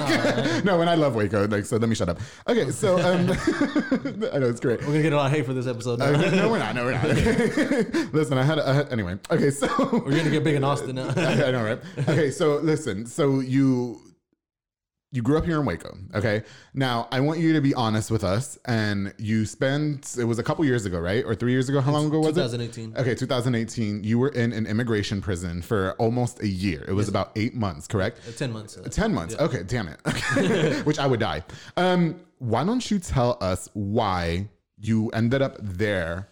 no, 0.64 0.80
and 0.80 0.90
I 0.90 0.96
love 0.96 1.14
Waco. 1.14 1.46
Like, 1.46 1.64
so 1.66 1.76
let 1.76 1.88
me 1.88 1.94
shut 1.94 2.08
up. 2.08 2.18
Okay, 2.48 2.68
so 2.72 2.98
um, 2.98 3.30
I 4.32 4.38
know 4.40 4.48
it's 4.48 4.58
great. 4.58 4.80
We're 4.80 4.86
gonna 4.86 5.02
get 5.02 5.12
a 5.12 5.16
lot 5.16 5.26
of 5.26 5.32
hate 5.36 5.46
for 5.46 5.52
this 5.54 5.68
episode. 5.68 6.00
Uh, 6.00 6.10
no, 6.32 6.50
we're 6.50 6.58
not. 6.58 6.74
No, 6.74 6.84
we're 6.84 6.92
not. 6.98 7.04
Listen, 8.12 8.38
I 8.38 8.42
had, 8.42 8.58
I 8.58 8.74
had 8.74 8.92
anyway. 8.92 9.16
Okay, 9.30 9.50
so 9.52 9.68
We're 10.06 10.16
gonna 10.16 10.30
get 10.30 10.44
big 10.44 10.54
in 10.56 10.64
Austin 10.64 10.96
now. 10.96 11.08
I 11.16 11.50
know, 11.50 11.64
right? 11.64 11.80
Okay, 12.08 12.30
so 12.30 12.56
listen. 12.56 13.06
So 13.06 13.40
you 13.40 14.00
you 15.12 15.22
grew 15.22 15.36
up 15.38 15.44
here 15.44 15.58
in 15.58 15.66
Waco. 15.66 15.96
Okay, 16.14 16.44
now 16.72 17.08
I 17.10 17.18
want 17.18 17.40
you 17.40 17.52
to 17.54 17.60
be 17.60 17.74
honest 17.74 18.12
with 18.12 18.22
us. 18.22 18.58
And 18.66 19.12
you 19.18 19.44
spent 19.44 20.16
it 20.16 20.24
was 20.24 20.38
a 20.38 20.42
couple 20.44 20.64
years 20.64 20.86
ago, 20.86 21.00
right, 21.00 21.24
or 21.24 21.34
three 21.34 21.50
years 21.50 21.68
ago? 21.68 21.80
How 21.80 21.90
long 21.90 22.06
ago 22.06 22.20
was 22.20 22.28
it? 22.28 22.34
2018. 22.34 22.96
Okay, 22.96 23.14
2018. 23.16 24.04
You 24.04 24.18
were 24.20 24.28
in 24.28 24.52
an 24.52 24.66
immigration 24.66 25.20
prison 25.20 25.62
for 25.62 25.92
almost 25.98 26.40
a 26.42 26.48
year. 26.48 26.84
It 26.86 26.92
was 26.92 27.08
about 27.08 27.32
eight 27.34 27.54
months, 27.54 27.88
correct? 27.88 28.20
Uh, 28.28 28.32
Ten 28.32 28.52
months. 28.52 28.78
uh, 28.78 28.82
10 28.88 29.12
months. 29.12 29.34
Okay, 29.36 29.64
damn 29.64 29.88
it. 29.88 29.98
Okay. 30.06 30.80
Which 30.84 31.00
I 31.00 31.06
would 31.08 31.18
die. 31.20 31.42
Um, 31.76 32.20
why 32.38 32.62
don't 32.62 32.88
you 32.88 33.00
tell 33.00 33.36
us 33.40 33.68
why 33.74 34.48
you 34.78 35.08
ended 35.10 35.42
up 35.42 35.56
there 35.60 36.28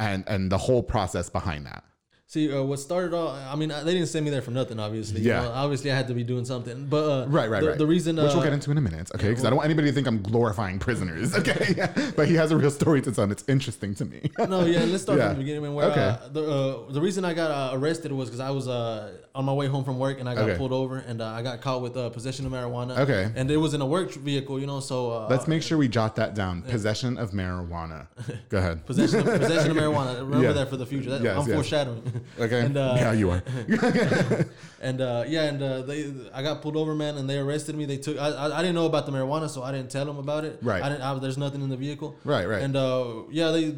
and 0.00 0.24
and 0.26 0.50
the 0.50 0.58
whole 0.58 0.82
process 0.82 1.30
behind 1.30 1.64
that? 1.66 1.84
See, 2.28 2.52
uh, 2.52 2.60
what 2.64 2.80
started 2.80 3.14
off? 3.14 3.38
I 3.52 3.54
mean, 3.54 3.70
uh, 3.70 3.84
they 3.84 3.92
didn't 3.94 4.08
send 4.08 4.24
me 4.24 4.32
there 4.32 4.42
for 4.42 4.50
nothing. 4.50 4.80
Obviously, 4.80 5.20
Yeah. 5.20 5.42
You 5.42 5.48
know, 5.48 5.54
obviously, 5.54 5.92
I 5.92 5.96
had 5.96 6.08
to 6.08 6.14
be 6.14 6.24
doing 6.24 6.44
something. 6.44 6.86
But 6.86 7.04
uh, 7.08 7.26
Right, 7.28 7.48
right, 7.48 7.60
the, 7.62 7.68
right. 7.68 7.78
The 7.78 7.86
reason, 7.86 8.16
which 8.16 8.24
uh, 8.24 8.34
we'll 8.34 8.42
get 8.42 8.52
into 8.52 8.72
in 8.72 8.78
a 8.78 8.80
minute, 8.80 9.08
okay? 9.14 9.28
Because 9.28 9.44
I 9.44 9.50
don't 9.50 9.58
want 9.58 9.66
anybody 9.66 9.88
to 9.90 9.94
think 9.94 10.08
I'm 10.08 10.20
glorifying 10.22 10.80
prisoners, 10.80 11.34
okay? 11.38 11.74
Yeah. 11.76 11.92
But 12.16 12.26
he 12.26 12.34
has 12.34 12.50
a 12.50 12.56
real 12.56 12.72
story 12.72 13.00
to 13.02 13.12
tell, 13.12 13.30
it's 13.30 13.44
interesting 13.46 13.94
to 13.94 14.04
me. 14.04 14.28
No, 14.48 14.64
yeah. 14.64 14.80
Let's 14.86 15.04
start 15.04 15.18
Yeah. 15.20 15.28
from 15.28 15.36
the 15.38 15.42
beginning. 15.44 15.62
Man, 15.62 15.74
where 15.74 15.86
Okay. 15.92 16.00
uh, 16.00 16.28
the 16.32 16.42
uh, 16.50 16.92
the 16.92 17.00
reason 17.00 17.24
I 17.24 17.32
got 17.32 17.50
uh, 17.52 17.78
arrested 17.78 18.10
was 18.10 18.28
because 18.28 18.40
I 18.40 18.50
was 18.50 18.66
uh, 18.66 19.12
on 19.34 19.44
my 19.44 19.52
way 19.52 19.66
home 19.68 19.84
from 19.84 19.98
work 20.00 20.18
and 20.18 20.28
I 20.28 20.34
got 20.34 20.48
Okay. 20.48 20.58
pulled 20.58 20.72
over 20.72 20.98
and 20.98 21.20
uh, 21.22 21.26
I 21.26 21.42
got 21.42 21.60
caught 21.60 21.80
with 21.80 21.96
uh, 21.96 22.10
possession 22.10 22.44
of 22.46 22.50
marijuana. 22.52 22.98
Okay. 22.98 23.30
And 23.36 23.48
it 23.52 23.56
was 23.56 23.72
in 23.74 23.80
a 23.82 23.86
work 23.86 24.12
vehicle, 24.14 24.58
you 24.58 24.66
know. 24.66 24.80
So 24.80 25.12
uh, 25.12 25.26
Let's 25.30 25.46
make 25.46 25.62
sure 25.62 25.78
we 25.78 25.86
jot 25.86 26.16
that 26.16 26.34
down. 26.34 26.62
Possession 26.62 27.18
of 27.18 27.30
marijuana. 27.30 28.08
Go 28.48 28.58
ahead. 28.58 28.84
possession 28.84 29.20
of, 29.20 29.26
possession 29.40 29.70
of 29.70 29.76
marijuana. 29.76 30.18
Remember 30.18 30.42
Yeah. 30.46 30.52
that 30.54 30.70
for 30.70 30.76
the 30.76 30.86
future. 30.86 31.10
That, 31.10 31.22
Yes, 31.22 31.36
I'm 31.38 31.46
yes. 31.46 31.54
foreshadowing. 31.54 32.02
Okay. 32.38 32.60
And, 32.60 32.76
uh, 32.76 32.94
yeah, 32.96 33.12
you 33.12 33.30
are. 33.30 33.42
And 34.80 35.00
uh, 35.00 35.24
yeah, 35.26 35.44
and 35.44 35.62
uh, 35.62 35.82
they, 35.82 36.12
I 36.34 36.42
got 36.42 36.60
pulled 36.60 36.76
over, 36.76 36.94
man, 36.94 37.16
and 37.16 37.28
they 37.28 37.38
arrested 37.38 37.74
me. 37.74 37.86
They 37.86 37.96
took, 37.96 38.18
I, 38.18 38.28
I, 38.28 38.58
I 38.58 38.62
didn't 38.62 38.74
know 38.74 38.86
about 38.86 39.06
the 39.06 39.12
marijuana, 39.12 39.48
so 39.48 39.62
I 39.62 39.72
didn't 39.72 39.90
tell 39.90 40.04
them 40.04 40.18
about 40.18 40.44
it. 40.44 40.58
Right. 40.62 40.82
I 40.82 40.88
didn't. 40.90 41.02
I, 41.02 41.18
there's 41.18 41.38
nothing 41.38 41.62
in 41.62 41.70
the 41.70 41.76
vehicle. 41.76 42.14
Right, 42.24 42.46
right. 42.46 42.62
And 42.62 42.76
uh, 42.76 43.22
yeah, 43.30 43.50
they 43.52 43.74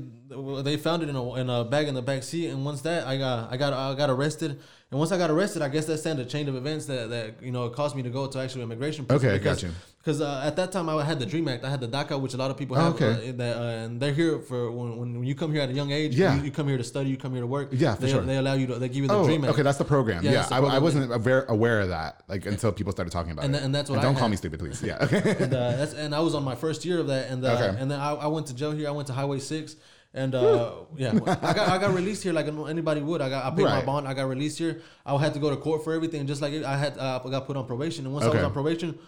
they 0.62 0.76
found 0.76 1.02
it 1.02 1.08
in 1.08 1.16
a, 1.16 1.34
in 1.36 1.48
a 1.48 1.64
bag 1.64 1.88
in 1.88 1.94
the 1.94 2.02
back 2.02 2.24
seat, 2.24 2.48
and 2.48 2.64
once 2.64 2.82
that, 2.82 3.06
I 3.06 3.16
got 3.16 3.52
I 3.52 3.56
got 3.56 3.72
I 3.72 3.94
got 3.94 4.10
arrested. 4.10 4.60
And 4.90 4.98
once 4.98 5.12
I 5.12 5.18
got 5.18 5.30
arrested, 5.30 5.60
I 5.60 5.68
guess 5.68 5.84
that 5.84 5.98
sent 5.98 6.18
a 6.18 6.24
chain 6.24 6.48
of 6.48 6.56
events 6.56 6.86
that, 6.86 7.10
that 7.10 7.42
you 7.42 7.50
know 7.52 7.66
it 7.66 7.74
caused 7.74 7.94
me 7.94 8.02
to 8.04 8.08
go 8.08 8.26
to 8.26 8.38
actual 8.38 8.62
immigration. 8.62 9.04
Okay, 9.10 9.34
because, 9.34 9.60
got 9.60 9.68
you. 9.68 9.74
Because 9.98 10.22
uh, 10.22 10.40
at 10.42 10.56
that 10.56 10.72
time 10.72 10.88
I 10.88 11.04
had 11.04 11.18
the 11.18 11.26
Dream 11.26 11.46
Act, 11.46 11.62
I 11.62 11.68
had 11.68 11.80
the 11.82 11.88
DACA, 11.88 12.18
which 12.18 12.32
a 12.32 12.38
lot 12.38 12.50
of 12.50 12.56
people 12.56 12.74
Oh, 12.78 12.80
have. 12.80 12.94
okay. 12.94 13.28
Uh, 13.28 13.32
that, 13.36 13.56
uh, 13.58 13.60
and 13.84 14.00
they're 14.00 14.14
here 14.14 14.38
for 14.38 14.70
when, 14.72 14.96
when 14.98 15.24
you 15.24 15.34
come 15.34 15.52
here 15.52 15.60
at 15.60 15.68
a 15.68 15.74
young 15.74 15.90
age. 15.90 16.14
Yeah. 16.16 16.36
You, 16.36 16.44
you 16.44 16.50
come 16.50 16.66
here 16.68 16.78
to 16.78 16.84
study. 16.84 17.10
You 17.10 17.18
come 17.18 17.32
here 17.32 17.42
to 17.42 17.46
work. 17.46 17.68
Yeah, 17.72 17.96
for 17.96 18.00
they, 18.00 18.10
sure. 18.12 18.22
They 18.22 18.38
allow 18.38 18.54
you 18.54 18.66
to. 18.68 18.78
They 18.78 18.88
give 18.88 19.02
you 19.02 19.08
the 19.08 19.14
Oh, 19.14 19.26
Dream 19.26 19.44
Act. 19.44 19.52
okay, 19.52 19.62
that's 19.62 19.76
the 19.76 19.84
program. 19.84 20.24
Yeah, 20.24 20.30
Yeah, 20.32 20.42
the 20.46 20.54
I, 20.54 20.76
I 20.76 20.78
wasn't 20.78 21.12
aware, 21.12 21.44
aware 21.50 21.80
of 21.80 21.90
that 21.90 22.22
like 22.26 22.46
until 22.46 22.72
people 22.72 22.92
started 22.92 23.10
talking 23.10 23.32
about 23.32 23.44
And 23.44 23.54
it. 23.54 23.62
and 23.62 23.74
that's 23.74 23.90
what 23.90 23.98
I 23.98 24.02
don't 24.02 24.16
call 24.16 24.30
me 24.30 24.36
stupid, 24.36 24.58
please. 24.58 24.82
Yeah. 24.82 24.96
Okay. 25.02 25.36
and 25.38 25.52
uh, 25.52 25.70
that's 25.76 25.92
and 25.92 26.14
I 26.14 26.20
was 26.20 26.34
on 26.34 26.44
my 26.44 26.54
first 26.54 26.86
year 26.86 26.98
of 26.98 27.08
that, 27.08 27.28
and 27.30 27.44
uh, 27.44 27.52
Okay. 27.58 27.78
and 27.78 27.90
then 27.90 28.00
I, 28.00 28.12
I 28.14 28.26
went 28.28 28.46
to 28.46 28.54
jail 28.54 28.70
here. 28.72 28.88
I 28.88 28.92
went 28.92 29.08
to 29.08 29.12
Highway 29.12 29.38
Six, 29.40 29.76
and 30.14 30.34
uh, 30.34 30.72
yeah, 30.96 31.12
I 31.42 31.52
got 31.52 31.68
I 31.68 31.78
got 31.78 31.94
released 31.94 32.22
here 32.22 32.32
like 32.32 32.46
anybody 32.46 33.00
would. 33.00 33.20
I 33.20 33.28
got 33.28 33.52
I 33.52 33.54
paid 33.54 33.64
my 33.64 33.84
bond. 33.84 34.08
I 34.08 34.14
got 34.14 34.28
released 34.28 34.58
here. 34.58 34.80
I 35.04 35.16
had 35.18 35.34
to 35.34 35.40
go 35.40 35.50
to 35.50 35.56
court 35.56 35.84
for 35.84 35.92
everything, 35.92 36.26
just 36.26 36.40
like 36.40 36.52
I 36.64 36.76
had 36.76 36.96
uh, 36.98 37.20
I 37.24 37.30
got 37.30 37.46
put 37.46 37.56
on 37.56 37.66
probation. 37.66 38.06
And 38.06 38.14
once 38.14 38.24
I 38.24 38.28
was 38.28 38.42
on 38.42 38.52
probation. 38.52 38.98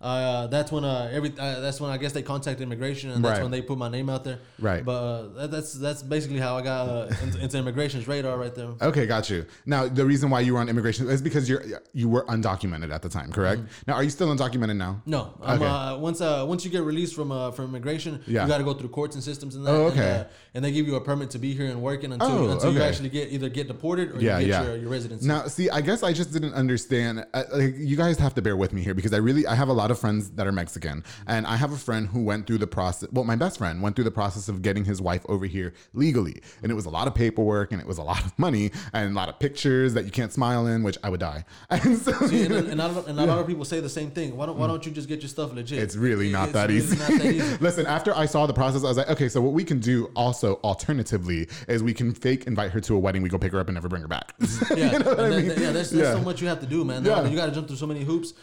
Uh, 0.00 0.46
that's 0.46 0.72
when 0.72 0.84
uh, 0.84 1.10
every 1.12 1.30
uh, 1.38 1.60
that's 1.60 1.80
when 1.80 1.90
I 1.90 1.98
guess 1.98 2.12
they 2.12 2.22
contacted 2.22 2.62
immigration 2.62 3.10
and 3.10 3.22
that's 3.24 3.34
Right. 3.38 3.42
when 3.42 3.50
they 3.50 3.60
put 3.60 3.76
my 3.78 3.88
name 3.88 4.08
out 4.08 4.24
there. 4.24 4.38
Right. 4.58 4.82
But 4.84 4.92
uh, 4.92 5.28
that, 5.40 5.50
that's 5.50 5.74
that's 5.74 6.02
basically 6.02 6.38
how 6.40 6.56
I 6.56 6.62
got 6.62 6.88
uh, 6.88 7.14
into, 7.22 7.38
into 7.40 7.58
immigration's 7.58 8.08
radar 8.08 8.38
right 8.38 8.54
there. 8.54 8.70
Okay, 8.80 9.06
got 9.06 9.28
you. 9.28 9.44
Now, 9.66 9.88
the 9.88 10.04
reason 10.06 10.30
why 10.30 10.40
you 10.40 10.54
were 10.54 10.60
on 10.60 10.68
immigration 10.68 11.08
is 11.08 11.20
because 11.20 11.48
you're 11.48 11.62
you 11.92 12.08
were 12.08 12.24
undocumented 12.26 12.90
at 12.92 13.02
the 13.02 13.08
time, 13.10 13.30
correct? 13.30 13.60
Now, 13.86 13.94
are 13.94 14.02
you 14.02 14.10
still 14.10 14.34
undocumented 14.34 14.76
now? 14.76 15.02
No, 15.06 15.34
I'm, 15.42 15.60
Okay. 15.60 15.66
uh, 15.70 15.96
once 15.98 16.20
uh, 16.22 16.44
once 16.48 16.64
you 16.64 16.70
get 16.70 16.82
released 16.82 17.14
from 17.14 17.30
uh, 17.30 17.50
from 17.50 17.66
immigration, 17.66 18.20
Yeah. 18.26 18.42
you 18.44 18.48
got 18.48 18.58
to 18.58 18.64
go 18.64 18.72
through 18.74 18.88
courts 18.88 19.14
and 19.16 19.22
systems 19.24 19.54
and 19.54 19.66
that. 19.66 19.70
Oh, 19.70 19.88
And, 19.88 19.92
okay. 20.00 20.12
uh, 20.20 20.24
and 20.54 20.64
they 20.64 20.72
give 20.72 20.86
you 20.86 20.96
a 20.96 21.00
permit 21.00 21.30
to 21.30 21.38
be 21.38 21.52
here 21.54 21.66
and 21.66 21.82
working 21.82 22.12
until 22.12 22.28
Oh, 22.30 22.50
until 22.52 22.72
you 22.72 22.80
actually 22.82 23.10
get 23.10 23.30
either 23.32 23.48
get 23.50 23.68
deported 23.68 24.12
or 24.16 24.20
Yeah, 24.20 24.38
you 24.38 24.46
get 24.46 24.62
yeah. 24.62 24.62
your, 24.68 24.76
your 24.76 24.90
residency. 24.90 25.26
Now, 25.26 25.46
see, 25.46 25.68
I 25.68 25.80
guess 25.82 26.02
I 26.02 26.12
just 26.12 26.32
didn't 26.32 26.54
understand. 26.54 27.26
Uh, 27.34 27.42
like, 27.52 27.74
you 27.76 27.96
guys 27.96 28.18
have 28.18 28.34
to 28.36 28.42
bear 28.42 28.56
with 28.56 28.72
me 28.72 28.82
here 28.82 28.94
because 28.94 29.12
I 29.12 29.18
really 29.18 29.46
I 29.46 29.54
have 29.54 29.68
a 29.68 29.72
lot 29.72 29.89
of 29.90 29.98
friends 29.98 30.30
that 30.30 30.46
are 30.46 30.52
Mexican, 30.52 31.04
and 31.26 31.46
I 31.46 31.56
have 31.56 31.72
a 31.72 31.76
friend 31.76 32.06
who 32.08 32.22
went 32.22 32.46
through 32.46 32.58
the 32.58 32.66
process. 32.66 33.08
Well, 33.12 33.24
my 33.24 33.36
best 33.36 33.58
friend 33.58 33.82
went 33.82 33.96
through 33.96 34.04
the 34.04 34.10
process 34.10 34.48
of 34.48 34.62
getting 34.62 34.84
his 34.84 35.00
wife 35.02 35.24
over 35.28 35.46
here 35.46 35.72
legally, 35.94 36.40
and 36.62 36.70
it 36.70 36.74
was 36.74 36.86
a 36.86 36.90
lot 36.90 37.06
of 37.06 37.14
paperwork 37.14 37.72
and 37.72 37.80
it 37.80 37.86
was 37.86 37.98
a 37.98 38.02
lot 38.02 38.24
of 38.24 38.38
money 38.38 38.70
and 38.92 39.10
a 39.12 39.14
lot 39.14 39.28
of 39.28 39.38
pictures 39.38 39.94
that 39.94 40.04
you 40.04 40.10
can't 40.10 40.32
smile 40.32 40.66
in, 40.66 40.82
which 40.82 40.98
I 41.02 41.10
would 41.10 41.20
die. 41.20 41.44
And 41.70 41.96
so, 41.98 42.12
See, 42.26 42.44
and, 42.44 42.54
and, 42.54 42.72
a 42.80 42.88
lot 42.88 42.90
of, 42.90 43.08
and 43.08 43.18
a 43.18 43.24
lot 43.26 43.38
of 43.38 43.46
people 43.46 43.64
say 43.64 43.80
the 43.80 43.88
same 43.88 44.10
thing. 44.10 44.36
Why 44.36 44.46
don't 44.46 44.58
Why 44.58 44.66
don't 44.66 44.84
you 44.84 44.92
just 44.92 45.08
get 45.08 45.20
your 45.20 45.28
stuff 45.28 45.52
legit? 45.54 45.78
It's 45.82 45.96
really 45.96 46.30
not 46.30 46.44
It's 46.48 46.52
that 46.54 46.68
really 46.68 46.80
easy. 46.80 46.96
not 46.98 47.08
that 47.08 47.24
easy. 47.34 47.56
Listen, 47.60 47.86
after 47.86 48.14
I 48.16 48.26
saw 48.26 48.46
the 48.46 48.52
process, 48.54 48.84
I 48.84 48.88
was 48.88 48.96
like, 48.98 49.10
okay, 49.10 49.28
so 49.28 49.40
what 49.40 49.52
we 49.52 49.64
can 49.64 49.78
do 49.80 50.10
also 50.14 50.56
alternatively 50.64 51.48
is 51.68 51.82
we 51.82 51.94
can 51.94 52.12
fake 52.12 52.46
invite 52.46 52.70
her 52.72 52.80
to 52.80 52.94
a 52.94 52.98
wedding, 52.98 53.22
we 53.22 53.28
go 53.28 53.38
pick 53.38 53.52
her 53.52 53.60
up 53.60 53.68
and 53.68 53.74
never 53.74 53.88
bring 53.88 54.02
her 54.02 54.08
back. 54.08 54.34
Yeah, 54.76 54.92
you 54.92 54.98
know 55.00 55.10
what 55.10 55.20
I 55.20 55.24
and 55.28 55.48
mean? 55.48 55.60
yeah. 55.60 55.72
There's, 55.72 55.90
there's 55.90 55.92
Yeah. 56.08 56.12
so 56.14 56.20
much 56.20 56.40
you 56.40 56.48
have 56.48 56.60
to 56.60 56.66
do, 56.66 56.84
man. 56.84 57.04
Yeah. 57.04 57.26
You 57.26 57.36
got 57.36 57.46
to 57.46 57.52
jump 57.52 57.66
through 57.66 57.76
so 57.76 57.86
many 57.86 58.04
hoops, 58.04 58.34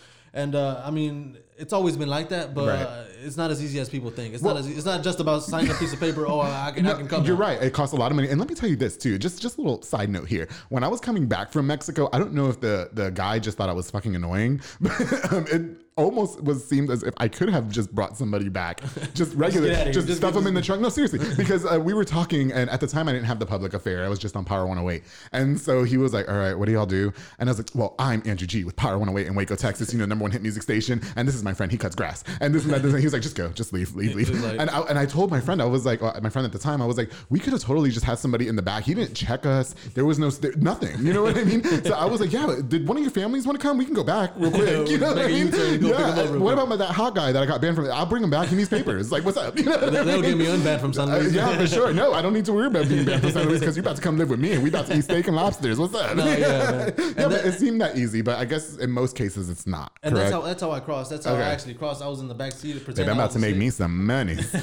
and 0.41 0.55
uh, 0.55 0.81
I 0.85 0.91
mean, 0.91 1.37
it's 1.57 1.73
always 1.73 1.97
been 1.97 2.09
like 2.17 2.29
that, 2.29 2.53
but 2.53 2.67
Right. 2.67 2.81
uh, 2.81 3.03
it's 3.25 3.35
not 3.41 3.49
as 3.49 3.59
easy 3.63 3.79
as 3.79 3.89
people 3.89 4.11
think. 4.11 4.33
It's 4.35 4.43
Well- 4.43 4.53
not 4.55 4.59
as, 4.63 4.67
It's 4.77 4.85
not 4.85 5.03
just 5.03 5.19
about 5.19 5.43
signing 5.43 5.71
a 5.71 5.73
piece 5.73 5.91
of 5.93 5.99
paper. 5.99 6.25
Oh, 6.27 6.41
I 6.41 6.71
can, 6.75 6.85
I 6.87 6.93
can 6.93 7.07
come. 7.07 7.25
You're 7.25 7.35
now. 7.35 7.41
right. 7.47 7.61
It 7.67 7.73
costs 7.73 7.93
a 7.93 7.97
lot 7.97 8.11
of 8.11 8.15
money. 8.15 8.29
And 8.29 8.39
let 8.39 8.47
me 8.47 8.55
tell 8.55 8.69
you 8.69 8.75
this 8.75 8.95
too. 8.95 9.17
Just 9.17 9.41
just 9.41 9.57
a 9.57 9.61
little 9.61 9.81
side 9.81 10.09
note 10.09 10.27
here. 10.27 10.47
When 10.69 10.83
I 10.83 10.87
was 10.87 10.99
coming 10.99 11.25
back 11.27 11.51
from 11.51 11.65
Mexico, 11.67 12.09
I 12.13 12.19
don't 12.19 12.33
know 12.33 12.47
if 12.49 12.59
the 12.61 12.89
the 12.93 13.09
guy 13.09 13.39
just 13.39 13.57
thought 13.57 13.69
I 13.69 13.73
was 13.73 13.89
fucking 13.89 14.15
annoying, 14.15 14.61
but 14.81 15.33
um, 15.33 15.45
it 15.51 15.61
almost 15.97 16.41
was 16.43 16.63
seemed 16.65 16.89
as 16.89 17.03
if 17.03 17.13
I 17.17 17.27
could 17.27 17.49
have 17.49 17.69
just 17.69 17.93
brought 17.93 18.15
somebody 18.17 18.49
back, 18.49 18.81
just 19.13 19.33
regular, 19.35 19.73
here. 19.73 19.91
just, 19.91 20.07
Just 20.07 20.19
stuff 20.19 20.33
them 20.33 20.47
in 20.47 20.53
the 20.53 20.61
trunk. 20.61 20.81
No, 20.81 20.89
seriously, 20.89 21.19
because 21.35 21.65
uh, 21.65 21.79
we 21.79 21.93
were 21.93 22.05
talking, 22.05 22.51
and 22.53 22.69
at 22.69 22.79
the 22.79 22.87
time 22.87 23.07
I 23.07 23.11
didn't 23.11 23.25
have 23.25 23.39
the 23.39 23.45
public 23.45 23.73
affair. 23.73 24.05
I 24.05 24.07
was 24.07 24.19
just 24.19 24.35
on 24.35 24.45
Power 24.45 24.65
108, 24.65 25.03
and 25.33 25.59
so 25.59 25.83
he 25.83 25.97
was 25.97 26.13
like, 26.13 26.29
"All 26.29 26.37
right, 26.37 26.53
what 26.53 26.65
do 26.67 26.71
y'all 26.71 26.85
do?" 26.85 27.11
And 27.39 27.49
I 27.49 27.51
was 27.51 27.59
like, 27.59 27.69
"Well, 27.73 27.95
I'm 27.99 28.21
Andrew 28.25 28.47
G 28.47 28.63
with 28.63 28.75
Power 28.75 28.97
108 28.97 29.27
in 29.27 29.35
Waco, 29.35 29.55
Texas. 29.55 29.91
You 29.91 29.99
know, 29.99 30.05
number 30.05 30.23
one 30.23 30.31
hit 30.31 30.41
music 30.41 30.63
station, 30.63 31.01
and 31.15 31.27
this 31.27 31.35
is 31.35 31.43
my 31.43 31.53
friend. 31.53 31.71
He 31.71 31.77
cuts 31.77 31.95
grass, 31.95 32.23
and 32.39 32.53
this 32.53 32.63
and 32.63 32.73
that." 32.73 32.83
This, 32.83 32.93
and 32.93 32.99
he 32.99 33.05
was 33.05 33.13
like, 33.13 33.23
"Just 33.23 33.35
go, 33.35 33.49
just 33.49 33.73
leave, 33.73 33.95
leave, 33.95 34.15
leave." 34.15 34.29
And 34.43 34.69
I, 34.69 34.81
and 34.81 34.97
I 34.99 35.05
told 35.05 35.31
my 35.31 35.39
friend, 35.41 35.61
I 35.61 35.65
was 35.65 35.85
like, 35.85 36.01
uh, 36.01 36.19
my 36.21 36.29
friend 36.29 36.45
at 36.45 36.51
the 36.51 36.59
time, 36.59 36.81
I 36.81 36.85
was 36.85 36.97
like, 36.97 37.11
we 37.29 37.39
could 37.39 37.53
have 37.53 37.61
totally 37.61 37.89
just 37.89 38.05
had 38.05 38.19
somebody 38.19 38.47
in 38.47 38.55
the 38.55 38.61
back. 38.61 38.83
He 38.83 38.93
didn't 38.93 39.15
check 39.15 39.45
us. 39.45 39.73
There 39.95 40.05
was 40.05 40.19
no 40.19 40.29
there, 40.29 40.53
nothing. 40.57 41.03
You 41.05 41.13
know 41.13 41.23
what 41.23 41.37
I 41.37 41.43
mean? 41.43 41.63
So 41.83 41.93
I 41.93 42.05
was 42.05 42.21
like, 42.21 42.31
yeah. 42.31 42.59
Did 42.67 42.87
one 42.87 42.97
of 42.97 43.03
your 43.03 43.11
families 43.11 43.45
want 43.45 43.59
to 43.59 43.65
come? 43.67 43.77
We 43.77 43.85
can 43.85 43.93
go 43.93 44.03
back 44.03 44.31
real 44.35 44.51
quick. 44.57 44.89
You 44.89 44.97
know 44.99 45.07
what 45.13 45.19
I 45.19 45.27
mean? 45.27 45.51
Go 45.89 45.97
pick 45.97 46.05
'em 46.05 46.11
up 46.11 46.17
real 46.31 46.39
What 46.41 46.53
quick. 46.55 46.65
about 46.67 46.77
that 46.79 46.91
hot 46.93 47.15
guy 47.15 47.31
that 47.31 47.41
I 47.41 47.45
got 47.45 47.61
banned 47.61 47.75
from? 47.75 47.89
I'll 47.91 48.05
bring 48.05 48.23
him 48.23 48.29
back. 48.29 48.47
He 48.49 48.55
needs 48.55 48.69
papers. 48.69 49.11
Like, 49.11 49.23
what's 49.25 49.37
up? 49.37 49.57
You 49.57 49.63
know 49.65 49.71
what 49.71 49.83
I 49.83 49.89
They- 49.89 50.03
They'll 50.05 50.21
get 50.21 50.37
me 50.37 50.45
unbanned 50.45 50.79
from 50.81 50.93
San 50.93 51.09
Uh, 51.09 51.17
yeah, 51.31 51.57
for 51.57 51.67
sure. 51.67 51.93
No, 51.93 52.13
I 52.13 52.21
don't 52.21 52.33
need 52.33 52.45
to 52.45 52.53
worry 52.53 52.67
about 52.67 52.87
being 52.87 53.05
banned 53.05 53.21
from 53.21 53.31
San 53.31 53.47
Luis 53.47 53.59
because 53.59 53.75
you're 53.75 53.83
about 53.83 53.95
to 53.97 54.01
come 54.01 54.17
live 54.17 54.29
with 54.29 54.39
me 54.39 54.53
and 54.53 54.63
we 54.63 54.69
about 54.69 54.85
to 54.87 54.97
eat 54.97 55.03
steak 55.03 55.27
and 55.27 55.35
lobsters. 55.35 55.79
What's 55.79 55.95
up? 55.95 56.15
No, 56.15 56.25
yeah, 56.25 56.37
yeah, 56.37 56.89
And 56.97 57.15
but 57.31 57.45
it 57.45 57.53
seemed 57.59 57.81
that 57.81 57.97
easy, 57.97 58.21
but 58.21 58.37
I 58.37 58.45
guess 58.45 58.77
in 58.77 58.91
most 58.91 59.15
cases 59.15 59.49
it's 59.49 59.65
not. 59.67 59.91
And 60.03 60.13
correct? 60.15 60.31
that's 60.31 60.33
how 60.41 60.47
that's 60.47 60.61
how 60.61 60.71
I 60.71 60.79
crossed. 60.79 61.09
That's 61.09 61.25
how 61.25 61.33
Okay. 61.33 61.43
I 61.43 61.49
actually 61.49 61.73
crossed. 61.75 62.01
I 62.01 62.07
was 62.07 62.19
in 62.19 62.27
the 62.27 62.33
back 62.35 62.51
seat. 62.53 62.73
Babe, 62.73 62.85
pretending 62.85 63.11
I'm 63.11 63.17
about 63.19 63.31
to 63.31 63.39
make 63.39 63.55
me 63.55 63.69
some 63.69 64.05
money. 64.05 64.37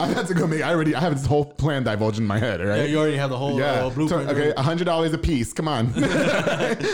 I'm 0.00 0.10
about 0.12 0.26
to 0.28 0.34
go 0.34 0.46
make. 0.46 0.62
I 0.62 0.70
already. 0.72 0.94
I 0.94 1.00
have 1.00 1.14
this 1.16 1.26
whole 1.26 1.44
plan 1.44 1.82
divulged 1.84 2.18
in 2.18 2.26
my 2.26 2.38
head. 2.38 2.60
Right. 2.60 2.78
Yeah, 2.78 2.84
you 2.84 2.98
already 2.98 3.16
have 3.16 3.30
the 3.30 3.36
whole 3.38 3.58
Yeah. 3.58 3.86
uh, 3.86 3.90
blueprint. 3.90 4.28
okay, 4.30 4.52
a 4.56 4.62
hundred 4.62 4.84
dollars 4.84 5.12
a 5.12 5.18
piece. 5.18 5.52
Come 5.52 5.68
on, 5.68 5.92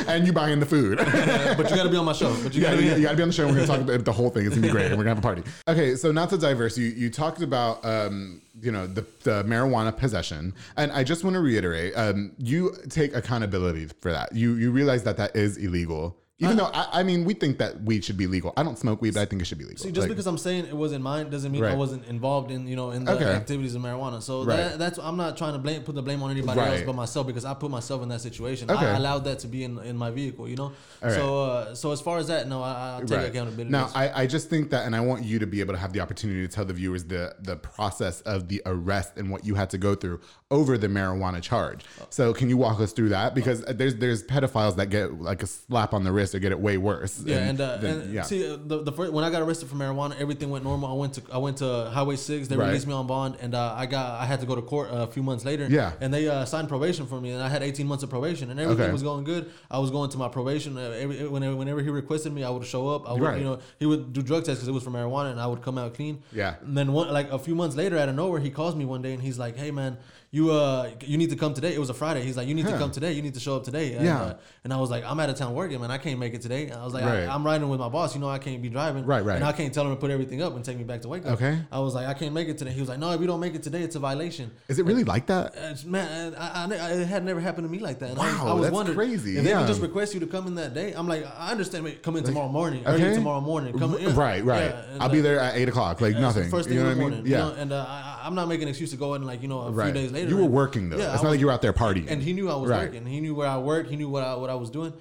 and 0.07 0.27
you 0.27 0.33
buying 0.33 0.61
the 0.61 0.67
food. 0.67 1.01
Uh, 1.01 1.55
but 1.57 1.71
you 1.71 1.77
got 1.77 1.83
to 1.85 1.89
be 1.89 1.97
on 1.97 2.05
my 2.05 2.13
show. 2.13 2.35
But 2.43 2.55
you 2.55 2.61
got 2.61 2.73
to 2.73 2.77
be. 2.79 3.07
Be 3.23 3.25
on 3.25 3.29
the 3.29 3.35
show. 3.35 3.47
We're 3.47 3.55
gonna 3.55 3.67
talk 3.67 3.81
about 3.81 4.05
the 4.05 4.13
whole 4.13 4.31
thing. 4.31 4.47
It's 4.47 4.55
gonna 4.55 4.67
be 4.67 4.73
great, 4.73 4.87
and 4.87 4.99
we're 4.99 5.05
gonna 5.05 5.15
have 5.15 5.19
a 5.19 5.23
party. 5.23 5.43
Okay, 5.69 5.97
so 5.97 6.13
not 6.13 6.31
to 6.31 6.39
diverse, 6.39 6.77
you 6.77 6.87
you 6.89 7.11
talked 7.11 7.43
about 7.43 7.85
um, 7.85 8.43
you 8.61 8.73
know 8.73 8.87
the, 8.87 9.05
the 9.23 9.45
marijuana 9.45 9.97
possession, 9.97 10.55
and 10.77 10.93
I 10.93 11.05
just 11.05 11.25
want 11.25 11.35
to 11.35 11.41
reiterate, 11.41 11.95
um, 11.97 12.33
you 12.39 12.75
take 12.89 13.15
accountability 13.15 13.87
for 14.01 14.13
that. 14.13 14.35
You 14.35 14.55
you 14.55 14.71
realize 14.71 15.05
that 15.05 15.17
that 15.19 15.37
is 15.37 15.57
illegal. 15.57 16.17
Even 16.43 16.57
though 16.57 16.71
I, 16.73 17.01
I 17.01 17.03
mean, 17.03 17.25
we 17.25 17.35
think 17.35 17.59
that 17.59 17.83
weed 17.83 18.05
should 18.05 18.17
be 18.17 18.27
legal. 18.27 18.53
I 18.57 18.63
don't 18.63 18.79
smoke 18.79 19.01
weed, 19.01 19.15
but 19.15 19.21
I 19.21 19.25
think 19.27 19.41
it 19.43 19.45
should 19.47 19.59
be 19.59 19.65
legal. 19.65 19.79
See, 19.79 19.91
just 19.91 20.01
Like- 20.03 20.09
because 20.11 20.27
I'm 20.27 20.39
saying 20.39 20.67
it 20.67 20.77
wasn't 20.77 21.03
mine 21.03 21.31
doesn't 21.31 21.53
mean 21.53 21.63
Right. 21.63 21.73
I 21.73 21.77
wasn't 21.77 22.05
involved 22.07 22.51
in 22.51 22.67
you 22.67 22.77
know 22.77 22.91
in 22.91 23.05
the 23.05 23.13
Okay. 23.13 23.25
activities 23.25 23.75
of 23.75 23.83
marijuana. 23.83 24.21
So 24.23 24.45
Right. 24.45 24.57
that, 24.57 24.79
that's 24.79 24.99
I'm 24.99 25.17
not 25.17 25.37
trying 25.37 25.53
to 25.53 25.59
blame 25.59 25.83
put 25.83 25.95
the 25.95 26.03
blame 26.03 26.23
on 26.23 26.31
anybody 26.31 26.61
else 26.61 26.83
but 26.85 26.95
myself 26.95 27.27
because 27.27 27.45
I 27.45 27.55
put 27.55 27.71
myself 27.71 28.03
in 28.03 28.09
that 28.09 28.21
situation. 28.21 28.71
Okay. 28.71 28.85
I 28.87 28.97
allowed 28.97 29.25
that 29.25 29.39
to 29.41 29.47
be 29.47 29.65
in, 29.65 29.79
in 29.81 29.97
my 29.97 30.11
vehicle. 30.11 30.49
You 30.49 30.57
know. 30.57 30.73
Right. 31.03 31.13
So 31.13 31.45
uh, 31.45 31.75
so 31.75 31.93
as 31.93 32.01
far 32.01 32.19
as 32.19 32.27
that, 32.29 32.49
no, 32.49 32.63
I, 32.63 32.99
I 33.01 33.05
take 33.05 33.29
accountability. 33.29 33.71
Now, 33.71 33.91
I, 33.95 34.23
I 34.23 34.27
just 34.27 34.51
think 34.51 34.71
that, 34.71 34.87
and 34.87 34.95
I 34.97 35.01
want 35.01 35.25
you 35.25 35.39
to 35.39 35.47
be 35.47 35.61
able 35.61 35.75
to 35.75 35.79
have 35.79 35.93
the 35.93 36.01
opportunity 36.01 36.47
to 36.47 36.53
tell 36.53 36.65
the 36.65 36.73
viewers 36.75 37.05
the 37.05 37.35
the 37.41 37.57
process 37.57 38.21
of 38.23 38.49
the 38.49 38.61
arrest 38.67 39.13
and 39.17 39.31
what 39.31 39.45
you 39.45 39.55
had 39.55 39.71
to 39.71 39.79
go 39.79 39.95
through 39.95 40.21
over 40.51 40.77
the 40.77 40.89
marijuana 40.89 41.41
charge. 41.41 41.85
So, 42.11 42.33
can 42.35 42.49
you 42.49 42.57
walk 42.57 42.81
us 42.81 42.93
through 42.93 43.11
that? 43.11 43.35
Because 43.35 43.63
there's 43.63 43.95
there's 43.97 44.23
pedophiles 44.25 44.77
that 44.77 44.91
get 44.91 45.21
like 45.21 45.43
a 45.43 45.47
slap 45.47 45.95
on 45.95 46.05
the 46.05 46.13
wrist 46.13 46.32
or 46.35 46.39
get 46.39 46.53
it 46.53 46.59
way 46.61 46.77
worse. 46.79 47.23
Yeah, 47.25 47.39
and, 47.39 47.61
uh, 47.61 47.77
then- 47.77 48.01
and 48.01 48.13
yeah. 48.15 48.23
see 48.23 48.49
uh, 48.51 48.57
the, 48.65 48.83
the 48.83 48.93
first 48.93 49.13
when 49.13 49.25
I 49.25 49.31
got 49.31 49.43
arrested 49.43 49.69
for 49.69 49.77
marijuana, 49.77 50.19
everything 50.21 50.51
went 50.51 50.65
normal. 50.65 50.91
I 50.91 50.95
went 50.95 51.15
to 51.15 51.23
I 51.33 51.39
went 51.39 51.59
to 51.59 51.91
Highway 51.93 52.17
Six. 52.17 52.49
They 52.49 52.57
Right. 52.57 52.67
released 52.69 52.87
me 52.87 52.93
on 52.95 53.07
bond, 53.07 53.37
and 53.41 53.55
uh, 53.55 53.75
I 53.77 53.87
got 53.87 54.21
I 54.21 54.25
had 54.27 54.41
to 54.41 54.47
go 54.47 54.55
to 54.55 54.63
court 54.63 54.89
a 54.91 55.07
few 55.07 55.23
months 55.23 55.45
later. 55.45 55.67
Yeah. 55.71 55.93
and 56.01 56.13
they 56.13 56.29
uh, 56.29 56.45
signed 56.45 56.69
probation 56.69 57.07
for 57.07 57.21
me, 57.21 57.31
and 57.33 57.43
I 57.43 57.49
had 57.49 57.63
18 57.63 57.87
months 57.87 58.03
of 58.05 58.11
probation, 58.11 58.51
and 58.51 58.59
everything 58.61 58.85
Okay. 58.85 58.93
was 58.93 59.03
going 59.03 59.25
good. 59.25 59.51
I 59.71 59.79
was 59.79 59.91
going 59.91 60.11
to 60.11 60.19
my 60.19 60.29
probation. 60.29 60.77
Uh, 60.77 60.81
every, 60.91 61.27
whenever, 61.29 61.57
whenever 61.57 61.81
he 61.83 61.91
requested 61.91 62.33
me, 62.33 62.45
I 62.45 62.51
would 62.51 62.65
show 62.67 62.89
up. 62.89 63.09
I 63.09 63.13
would, 63.13 63.23
Right. 63.23 63.39
you 63.39 63.45
know, 63.45 63.59
he 63.79 63.87
would 63.87 64.13
do 64.13 64.23
drug 64.23 64.45
tests 64.45 64.59
because 64.61 64.69
it 64.69 64.73
was 64.73 64.83
for 64.85 64.91
marijuana, 64.91 65.31
and 65.33 65.41
I 65.41 65.47
would 65.47 65.63
come 65.63 65.79
out 65.79 65.95
clean. 65.95 66.23
Yeah. 66.33 66.55
And 66.63 66.77
then 66.77 66.93
one 66.93 67.13
like 67.13 67.31
a 67.31 67.39
few 67.39 67.55
months 67.55 67.77
later, 67.77 67.99
out 67.99 68.09
of 68.09 68.15
nowhere, 68.15 68.41
he 68.41 68.51
calls 68.51 68.75
me 68.77 68.85
one 68.85 69.03
day, 69.03 69.13
and 69.13 69.23
he's 69.23 69.39
like, 69.39 69.57
"Hey, 69.57 69.71
man." 69.71 69.97
You 70.35 70.51
uh 70.51 70.89
you 71.03 71.19
need 71.19 71.29
to 71.29 71.37
come 71.37 71.53
today. 71.53 71.75
It 71.75 71.79
was 71.79 71.91
a 71.91 71.95
Friday. 71.95 72.23
He's 72.23 72.39
like, 72.39 72.49
you 72.49 72.55
need 72.55 72.65
Huh. 72.65 72.71
to 72.73 72.79
come 72.79 72.91
today. 72.91 73.13
You 73.13 73.21
need 73.21 73.35
to 73.35 73.41
show 73.41 73.55
up 73.55 73.65
today. 73.65 73.93
And, 73.93 74.07
Yeah. 74.07 74.19
uh, 74.23 74.35
and 74.65 74.73
I 74.73 74.79
was 74.79 74.91
like, 74.91 75.05
I'm 75.05 75.21
out 75.21 75.29
of 75.29 75.37
town 75.37 75.53
working, 75.53 75.79
man. 75.79 75.91
I 75.91 75.99
can't 75.99 76.19
make 76.19 76.33
it 76.33 76.41
today. 76.41 76.71
I 76.71 76.83
was 76.83 76.95
like, 76.95 77.05
Right. 77.05 77.25
I, 77.29 77.35
am 77.35 77.45
riding 77.45 77.69
with 77.69 77.79
my 77.79 77.91
boss. 77.91 78.15
You 78.15 78.23
know, 78.23 78.31
I 78.31 78.39
can't 78.39 78.63
be 78.63 78.71
driving. 78.71 79.05
Right, 79.05 79.23
right. 79.23 79.37
And 79.37 79.45
I 79.45 79.53
can't 79.53 79.75
tell 79.75 79.85
him 79.85 79.91
to 79.91 79.97
put 79.97 80.11
everything 80.11 80.41
up 80.41 80.57
and 80.57 80.65
take 80.65 80.79
me 80.79 80.85
back 80.85 81.03
to 81.03 81.09
Waco. 81.09 81.29
Okay. 81.33 81.59
I 81.71 81.81
was 81.81 81.95
like, 81.95 82.07
I 82.07 82.15
can't 82.15 82.33
make 82.33 82.49
it 82.49 82.57
today. 82.57 82.71
He 82.71 82.81
was 82.81 82.89
like, 82.89 82.99
No, 82.99 83.11
if 83.13 83.21
you 83.21 83.27
don't 83.27 83.41
make 83.41 83.55
it 83.55 83.63
today, 83.63 83.83
it's 83.83 83.95
a 83.95 83.99
violation. 83.99 84.51
Is 84.69 84.79
it 84.79 84.87
really 84.87 85.05
like 85.05 85.27
that? 85.27 85.55
Uh, 85.55 85.75
man, 85.87 86.35
I, 86.39 86.65
I, 86.65 86.65
I, 86.65 86.91
it 86.93 87.07
had 87.09 87.27
never 87.27 87.39
happened 87.41 87.67
to 87.67 87.71
me 87.71 87.81
like 87.81 87.99
that. 87.99 88.13
And 88.13 88.19
I, 88.19 88.33
Wow, 88.33 88.47
I 88.49 88.53
was 88.55 88.63
that's 88.63 88.75
wondering 88.75 88.97
crazy. 88.97 89.37
if 89.37 89.45
they 89.45 89.51
Yeah. 89.51 89.59
would 89.61 89.69
just 89.69 89.83
request 89.83 90.15
you 90.15 90.21
to 90.21 90.27
come 90.27 90.47
in 90.47 90.55
that 90.55 90.73
day. 90.73 90.95
I'm 90.95 91.07
like, 91.09 91.27
I 91.27 91.51
understand. 91.51 91.87
Come 92.03 92.17
in 92.17 92.25
tomorrow 92.25 92.49
morning, 92.49 92.85
early 92.87 93.05
Okay. 93.05 93.15
tomorrow 93.17 93.43
morning. 93.43 93.79
Come 93.79 93.97
in. 93.97 94.17
Right, 94.17 94.43
right. 94.43 94.71
Yeah, 94.71 94.97
I'll 94.99 95.11
be 95.11 95.21
uh, 95.21 95.25
there 95.25 95.41
at 95.41 95.57
eight 95.57 95.69
o'clock. 95.69 96.01
Like 96.01 96.15
yeah, 96.15 96.21
nothing. 96.21 96.49
First 96.49 96.71
thing 96.71 96.79
you 96.79 96.85
know 96.85 96.89
in 96.89 96.97
the 96.97 97.05
I 97.05 97.05
morning. 97.05 97.23
mean? 97.25 97.33
you 97.33 97.37
Yeah. 97.37 97.49
know, 97.49 97.53
and 97.53 97.71
uh, 97.75 97.85
I, 97.87 98.23
I'm 98.25 98.35
not 98.35 98.49
making 98.49 98.63
an 98.63 98.69
excuse 98.71 98.93
to 98.93 98.97
go 98.97 99.13
in 99.13 99.25
like 99.25 99.43
you 99.43 99.49
know 99.49 99.61
a 99.63 99.71
right. 99.71 99.93
few 99.93 99.93
days 99.93 100.11
later. 100.11 100.22
You 100.29 100.37
were 100.37 100.45
working 100.45 100.91
though. 100.91 100.99
Yeah, 100.99 101.13
it's 101.13 101.21
I 101.21 101.25
not 101.25 101.31
like 101.31 101.41
you 101.41 101.47
were 101.47 101.53
out 101.53 101.63
there 101.63 101.73
partying. 101.73 102.07
and 102.09 102.23
he 102.23 102.33
knew 102.33 102.51
I 102.51 102.55
was 102.57 102.71
Right. 102.71 102.85
working. 102.87 103.07
He 103.07 103.21
knew 103.21 103.35
where 103.35 103.49
I 103.49 103.59
worked. 103.59 103.91
He 103.91 103.97
knew 103.97 104.09
what 104.09 104.23
I 104.25 104.35
what 104.37 104.51
I 104.51 104.55
was 104.55 104.71
doing. 104.71 104.93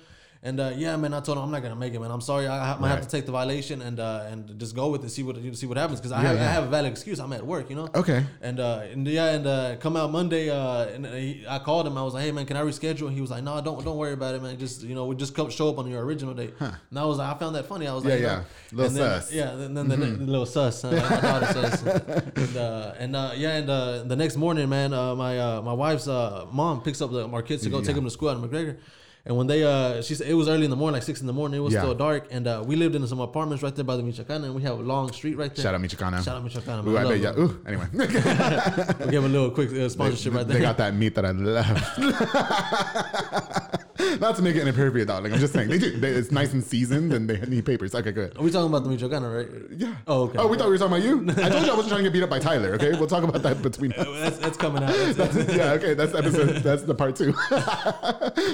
And 0.43 0.59
uh, 0.59 0.71
yeah, 0.75 0.97
man, 0.97 1.13
I 1.13 1.19
told 1.19 1.37
him 1.37 1.43
I'm 1.43 1.51
not 1.51 1.61
gonna 1.61 1.75
make 1.75 1.93
it, 1.93 1.99
man. 1.99 2.09
I'm 2.09 2.19
sorry. 2.19 2.47
I, 2.47 2.75
might 2.79 2.89
have 2.89 3.01
to 3.01 3.07
take 3.07 3.27
the 3.27 3.31
violation 3.31 3.79
and 3.83 3.99
uh, 3.99 4.25
and 4.27 4.57
just 4.59 4.75
go 4.75 4.89
with 4.89 5.05
it, 5.05 5.09
see 5.11 5.21
what 5.21 5.37
see 5.55 5.67
what 5.67 5.77
happens. 5.77 5.99
Because 5.99 6.11
I, 6.13 6.23
Yeah, 6.23 6.29
have, 6.29 6.37
yeah. 6.37 6.49
I 6.49 6.51
have 6.53 6.63
a 6.63 6.67
valid 6.67 6.91
excuse. 6.91 7.19
I'm 7.19 7.31
at 7.33 7.45
work, 7.45 7.69
you 7.69 7.75
know. 7.75 7.89
Okay. 7.93 8.25
And 8.41 8.59
uh, 8.59 8.81
and 8.91 9.07
yeah, 9.07 9.35
and 9.35 9.45
uh, 9.45 9.75
come 9.75 9.95
out 9.95 10.11
Monday. 10.11 10.49
Uh, 10.49 10.85
and 10.87 11.05
he, 11.05 11.45
I 11.47 11.59
called 11.59 11.85
him. 11.85 11.95
I 11.95 12.01
was 12.01 12.15
like, 12.15 12.23
hey 12.23 12.31
man, 12.31 12.47
can 12.47 12.57
I 12.57 12.61
reschedule? 12.63 13.05
And 13.05 13.13
he 13.15 13.21
was 13.21 13.29
like, 13.29 13.43
no, 13.43 13.61
don't 13.61 13.85
don't 13.85 13.97
worry 13.97 14.13
about 14.13 14.33
it, 14.33 14.41
man. 14.41 14.57
Just 14.57 14.81
you 14.81 14.95
know, 14.95 15.05
we 15.05 15.15
just 15.15 15.35
come 15.35 15.51
show 15.51 15.69
up 15.69 15.77
on 15.77 15.87
your 15.87 16.03
original 16.03 16.33
date. 16.33 16.55
And 16.59 16.97
I 16.97 17.05
was 17.05 17.19
like, 17.19 17.35
I 17.35 17.37
found 17.37 17.55
that 17.55 17.67
funny. 17.67 17.87
I 17.87 17.93
was 17.93 18.03
Yeah, 18.03 18.11
like, 18.13 18.21
yeah. 18.21 18.35
know, 18.37 18.43
Little 18.71 18.85
and 18.87 18.95
then- 18.95 19.21
sus. 19.21 19.27
Mm-hmm. 19.29 19.37
Yeah, 19.37 19.55
then, 19.55 19.73
then 19.75 19.87
the, 19.89 19.95
the 19.97 20.25
little 20.25 20.47
sus. 20.47 20.83
Uh, 20.83 20.91
my 20.91 21.21
daughter 21.21 21.45
says. 21.53 21.83
and 22.35 22.57
uh, 22.57 22.93
and 22.97 23.15
uh, 23.15 23.31
yeah, 23.35 23.57
and 23.57 23.69
uh, 23.69 24.03
the 24.05 24.15
next 24.15 24.37
morning, 24.37 24.67
man, 24.69 24.91
uh, 24.91 25.13
my 25.15 25.37
uh, 25.39 25.61
my 25.61 25.73
wife's 25.73 26.07
uh, 26.07 26.47
mom 26.51 26.81
picks 26.81 26.99
up 26.99 27.11
the, 27.11 27.27
our 27.29 27.43
kids 27.43 27.61
to 27.61 27.69
go 27.69 27.77
Yeah. 27.77 27.83
take 27.85 27.95
them 27.95 28.05
to 28.05 28.09
school 28.09 28.29
out 28.29 28.37
in 28.37 28.49
McGregor. 28.49 28.77
And 29.23 29.37
when 29.37 29.45
they, 29.45 29.63
uh, 29.63 30.01
she 30.01 30.15
said 30.15 30.27
it 30.27 30.33
was 30.33 30.47
early 30.49 30.63
in 30.63 30.71
the 30.71 30.75
morning, 30.75 30.93
like 30.95 31.03
six 31.03 31.21
in 31.21 31.27
the 31.27 31.33
morning. 31.33 31.59
It 31.59 31.63
was 31.63 31.73
Yeah. 31.73 31.81
still 31.81 31.93
dark, 31.93 32.27
and 32.31 32.47
uh, 32.47 32.63
we 32.65 32.75
lived 32.75 32.95
in 32.95 33.05
some 33.05 33.19
apartments 33.19 33.61
right 33.61 33.75
there 33.75 33.85
by 33.85 33.95
the 33.95 34.01
Michoacana, 34.01 34.45
and 34.45 34.55
we 34.55 34.63
have 34.63 34.79
a 34.79 34.81
long 34.81 35.11
street 35.13 35.37
right 35.37 35.53
there. 35.53 35.61
Shout 35.63 35.75
out 35.75 35.81
Michoacano. 35.81 36.23
Shout 36.23 36.37
out 36.37 36.43
Michoacana. 36.45 36.83
Ooh, 36.87 36.91
man. 36.93 37.05
I 37.05 37.09
I 37.09 37.19
bet 37.21 37.35
them. 37.35 37.45
Ooh, 37.45 37.59
anyway. 37.67 37.85
We 39.05 39.11
give 39.11 39.23
a 39.23 39.27
little 39.27 39.51
quick 39.51 39.71
uh, 39.73 39.89
sponsorship 39.89 40.33
right 40.33 40.47
they 40.47 40.59
got 40.59 40.77
that 40.77 40.95
meat 40.95 41.13
that 41.15 41.25
I 41.25 41.31
love. 41.31 41.67
Not 44.19 44.35
to 44.37 44.41
make 44.41 44.55
it 44.55 44.61
inappropriate, 44.61 45.07
though. 45.07 45.19
Like 45.19 45.31
I'm 45.33 45.39
just 45.39 45.53
saying, 45.53 45.69
they 45.69 45.77
do. 45.77 45.97
They, 45.97 46.09
it's 46.09 46.31
nice 46.31 46.53
and 46.53 46.63
seasoned, 46.63 47.13
and 47.13 47.29
they 47.29 47.39
need 47.47 47.65
papers. 47.65 47.93
Okay, 47.95 48.11
good. 48.11 48.37
Are 48.37 48.43
we 48.43 48.51
talking 48.51 48.69
about 48.69 48.83
the 48.83 48.89
Michoacana, 48.89 49.35
right? 49.35 49.69
Yeah. 49.77 49.95
Oh, 50.07 50.23
okay. 50.23 50.37
Oh, 50.39 50.47
we 50.47 50.57
thought 50.57 50.65
we 50.67 50.71
were 50.71 50.77
talking 50.77 50.97
about 50.97 51.05
you. 51.05 51.29
I 51.43 51.49
told 51.49 51.65
you 51.65 51.71
I 51.71 51.75
wasn't 51.75 51.89
trying 51.89 52.03
to 52.03 52.09
get 52.09 52.13
beat 52.13 52.23
up 52.23 52.29
by 52.29 52.39
Tyler. 52.39 52.73
Okay, 52.75 52.91
we'll 52.91 53.07
talk 53.07 53.23
about 53.23 53.41
that 53.43 53.61
between 53.61 53.93
us. 53.93 54.07
That's, 54.19 54.37
that's 54.39 54.57
coming 54.57 54.83
out. 54.83 54.89
That's, 54.93 55.15
that's, 55.35 55.53
yeah. 55.55 55.71
Okay, 55.73 55.93
that's 55.93 56.13
episode. 56.13 56.57
That's 56.63 56.83
the 56.83 56.95
part 56.95 57.15
two. 57.15 57.33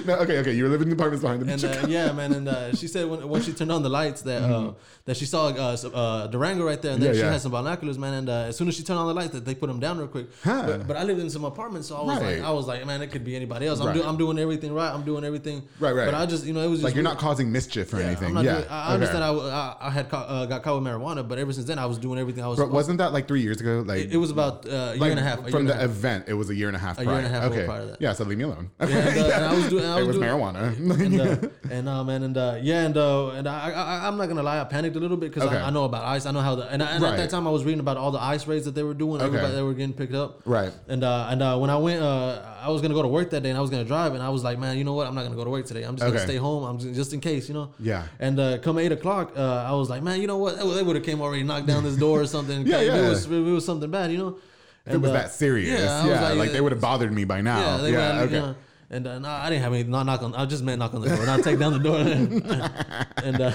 no. 0.05 0.15
Okay. 0.19 0.37
Okay. 0.39 0.53
You 0.53 0.63
were 0.63 0.69
living 0.69 0.89
in 0.91 0.95
the 0.95 0.95
apartments 0.95 1.23
behind 1.23 1.41
the 1.41 1.51
and 1.51 1.63
uh, 1.63 1.87
yeah, 1.87 2.11
man. 2.11 2.33
And 2.33 2.47
uh, 2.47 2.75
she 2.75 2.87
said 2.87 3.07
when, 3.07 3.27
when 3.27 3.41
she 3.41 3.53
turned 3.53 3.71
on 3.71 3.83
the 3.83 3.89
lights 3.89 4.21
that 4.23 4.43
uh, 4.43 4.73
that 5.05 5.17
she 5.17 5.25
saw 5.25 5.47
uh, 5.47 5.77
uh, 5.93 6.27
Durango 6.27 6.65
right 6.65 6.81
there, 6.81 6.93
and 6.93 7.01
then 7.01 7.07
Mm-hmm. 7.07 7.15
Yeah, 7.15 7.21
she 7.21 7.25
yeah. 7.25 7.31
had 7.31 7.41
some 7.41 7.51
binoculars, 7.53 7.97
man. 7.97 8.13
And 8.15 8.29
uh, 8.29 8.33
as 8.49 8.57
soon 8.57 8.67
as 8.67 8.75
she 8.75 8.83
turned 8.83 8.99
on 8.99 9.07
the 9.07 9.13
lights, 9.13 9.31
that 9.31 9.45
they 9.45 9.55
put 9.55 9.67
them 9.67 9.79
down 9.79 9.97
real 9.97 10.07
quick. 10.09 10.27
Huh. 10.43 10.63
But, 10.67 10.87
but 10.87 10.97
I 10.97 11.03
lived 11.03 11.21
in 11.21 11.29
some 11.29 11.45
apartments, 11.45 11.87
so 11.87 11.95
I 11.95 12.01
was 12.03 12.19
Right. 12.19 12.39
like, 12.39 12.45
I 12.45 12.51
was 12.51 12.67
like, 12.67 12.85
man, 12.85 13.01
it 13.01 13.11
could 13.13 13.23
be 13.23 13.33
anybody 13.35 13.65
else. 13.65 13.79
I'm, 13.79 13.87
Right. 13.87 13.95
do, 13.95 14.03
I'm 14.03 14.17
doing 14.17 14.37
everything 14.39 14.73
right. 14.73 14.91
I'm 14.93 15.03
doing 15.03 15.23
everything 15.23 15.36
Right, 15.45 15.91
right. 15.93 16.05
But 16.05 16.13
I 16.15 16.25
just, 16.25 16.45
you 16.45 16.53
know, 16.53 16.61
it 16.61 16.67
was 16.67 16.79
just 16.79 16.83
like 16.85 16.95
you're 16.95 17.03
weird. 17.03 17.15
not 17.15 17.19
causing 17.21 17.51
mischief 17.51 17.93
or 17.93 17.99
Yeah, 17.99 18.05
anything. 18.07 18.35
Yeah. 18.37 18.41
doing- 18.41 18.65
I, 18.69 18.85
Okay. 18.85 18.93
understand. 18.93 19.23
I, 19.23 19.29
I, 19.31 19.75
I 19.81 19.89
had 19.89 20.09
caught, 20.09 20.29
uh, 20.29 20.45
got 20.45 20.63
caught 20.63 20.81
with 20.81 20.87
marijuana, 20.91 21.27
but 21.27 21.37
ever 21.39 21.53
since 21.53 21.65
then, 21.67 21.79
I 21.79 21.85
was 21.85 21.97
doing 21.97 22.19
everything. 22.19 22.43
I 22.43 22.47
was. 22.47 22.57
But 22.59 22.71
wasn't 22.71 22.97
that 22.99 23.13
like 23.13 23.27
three 23.27 23.41
years 23.41 23.59
ago? 23.61 23.83
Like 23.85 23.99
it, 24.01 24.13
it 24.13 24.17
was 24.17 24.31
about 24.31 24.65
uh, 24.65 24.69
a 24.69 24.91
year 24.93 24.97
like, 24.99 25.11
and 25.11 25.19
a 25.19 25.23
half. 25.23 25.45
a 25.45 25.51
from 25.51 25.65
the 25.65 25.73
half. 25.73 25.83
event. 25.83 26.25
It 26.27 26.33
was 26.33 26.49
a 26.49 26.55
year 26.55 26.67
and 26.67 26.75
a 26.75 26.79
half. 26.79 26.99
A 26.99 27.03
prior. 27.03 27.17
year 27.17 27.25
and 27.25 27.35
a 27.35 27.39
half 27.39 27.51
Okay. 27.51 27.65
prior 27.65 27.81
to 27.81 27.87
that. 27.87 28.01
Yeah. 28.01 28.13
So 28.13 28.23
leave 28.23 28.37
me 28.37 28.43
alone. 28.45 28.69
Yeah, 28.79 28.87
and, 28.87 29.17
uh, 29.19 29.23
and 29.35 29.45
I 29.45 29.53
was 29.53 29.69
doing. 29.69 29.85
I 29.85 29.97
it 29.97 29.99
was 29.99 30.07
was 30.07 30.17
doing, 30.17 30.29
marijuana. 30.29 30.77
and 31.05 31.21
uh, 31.21 31.47
and 31.71 31.89
uh, 31.89 32.03
man, 32.03 32.23
and 32.23 32.37
uh, 32.37 32.57
yeah, 32.61 32.85
and 32.85 32.97
uh, 32.97 33.29
and 33.31 33.47
I, 33.47 33.71
I, 33.71 34.07
I'm 34.07 34.17
not 34.17 34.27
gonna 34.27 34.43
lie, 34.43 34.59
I 34.59 34.63
panicked 34.63 34.95
a 34.95 34.99
little 34.99 35.17
bit 35.17 35.31
because 35.33 35.47
Okay. 35.47 35.57
I, 35.57 35.67
I 35.67 35.69
know 35.69 35.83
about 35.85 36.03
ice. 36.03 36.25
I 36.25 36.31
know 36.31 36.41
how 36.41 36.55
the 36.55 36.63
and, 36.71 36.81
I, 36.81 36.91
and 36.91 37.03
Right. 37.03 37.13
at 37.13 37.17
that 37.17 37.29
time 37.29 37.45
I 37.47 37.51
was 37.51 37.63
reading 37.63 37.79
about 37.79 37.97
all 37.97 38.11
the 38.11 38.21
ice 38.21 38.47
raids 38.47 38.65
that 38.65 38.75
they 38.75 38.83
were 38.83 38.93
doing. 38.93 39.21
Everybody 39.21 39.53
that 39.55 39.63
were 39.63 39.73
getting 39.73 39.93
picked 39.93 40.13
up. 40.15 40.41
Right. 40.45 40.71
And 40.87 41.03
uh, 41.03 41.27
and 41.29 41.41
uh, 41.41 41.57
when 41.57 41.69
I 41.69 41.77
went, 41.77 42.01
uh, 42.01 42.41
I 42.61 42.69
was 42.69 42.81
gonna 42.81 42.93
go 42.93 43.01
to 43.01 43.07
work 43.07 43.29
that 43.31 43.43
day, 43.43 43.49
and 43.49 43.57
I 43.57 43.61
was 43.61 43.69
gonna 43.69 43.85
drive, 43.85 44.13
and 44.13 44.23
I 44.23 44.29
was 44.29 44.43
like, 44.43 44.57
man, 44.59 44.77
you 44.77 44.83
know 44.83 44.93
what? 44.93 45.07
I'm 45.07 45.15
not 45.15 45.23
gonna 45.27 45.35
go 45.37 45.43
to 45.43 45.49
work 45.49 45.65
today. 45.65 45.83
I'm 45.83 45.95
just 45.95 46.05
gonna 46.07 46.15
Okay. 46.15 46.25
stay 46.25 46.37
home. 46.37 46.63
I'm 46.63 46.79
just, 46.79 46.95
just 46.95 47.13
in 47.13 47.19
case, 47.21 47.47
you 47.47 47.53
know. 47.53 47.73
Yeah. 47.79 48.03
And 48.19 48.39
uh, 48.39 48.57
come 48.59 48.77
eight 48.79 48.91
o'clock, 48.91 49.33
uh, 49.37 49.65
I 49.67 49.73
was 49.73 49.89
like, 49.89 50.01
man, 50.03 50.19
you 50.21 50.27
know 50.27 50.37
what? 50.37 50.57
They 50.57 50.83
would 50.83 50.95
have 50.95 51.05
came 51.05 51.21
already, 51.21 51.43
knocked 51.43 51.67
down 51.67 51.83
this 51.83 51.95
door 51.97 52.21
or 52.21 52.27
something. 52.27 52.65
Yeah, 52.67 52.79
if 52.81 52.87
yeah. 52.87 53.05
It 53.05 53.09
was, 53.09 53.25
if 53.25 53.31
it 53.31 53.39
was 53.41 53.65
something 53.65 53.89
bad, 53.91 54.11
you 54.11 54.17
know. 54.17 54.37
If 54.85 54.93
it 54.93 54.97
was 54.99 55.11
that 55.11 55.31
serious. 55.31 55.79
Yeah. 55.81 56.01
I 56.03 56.29
was 56.29 56.37
like, 56.37 56.51
they 56.51 56.61
would 56.61 56.71
have 56.71 56.81
bothered 56.81 57.11
me 57.11 57.25
by 57.25 57.41
now. 57.41 57.59
yeah, 57.59 57.77
they 57.77 57.91
Yeah. 57.91 58.21
okay. 58.21 58.55
And 58.89 59.05
uh, 59.05 59.19
no, 59.19 59.27
I 59.29 59.49
didn't 59.49 59.63
have 59.63 59.73
any 59.73 59.83
not 59.83 60.05
knock 60.05 60.21
on. 60.23 60.33
I 60.35 60.45
just 60.45 60.63
meant 60.63 60.79
knock 60.79 60.93
on 60.93 61.01
the 61.01 61.09
door, 61.09 61.25
not 61.25 61.43
take 61.43 61.59
down 61.59 61.73
the 61.73 61.79
door. 61.79 61.97
and 63.23 63.41
uh, 63.41 63.51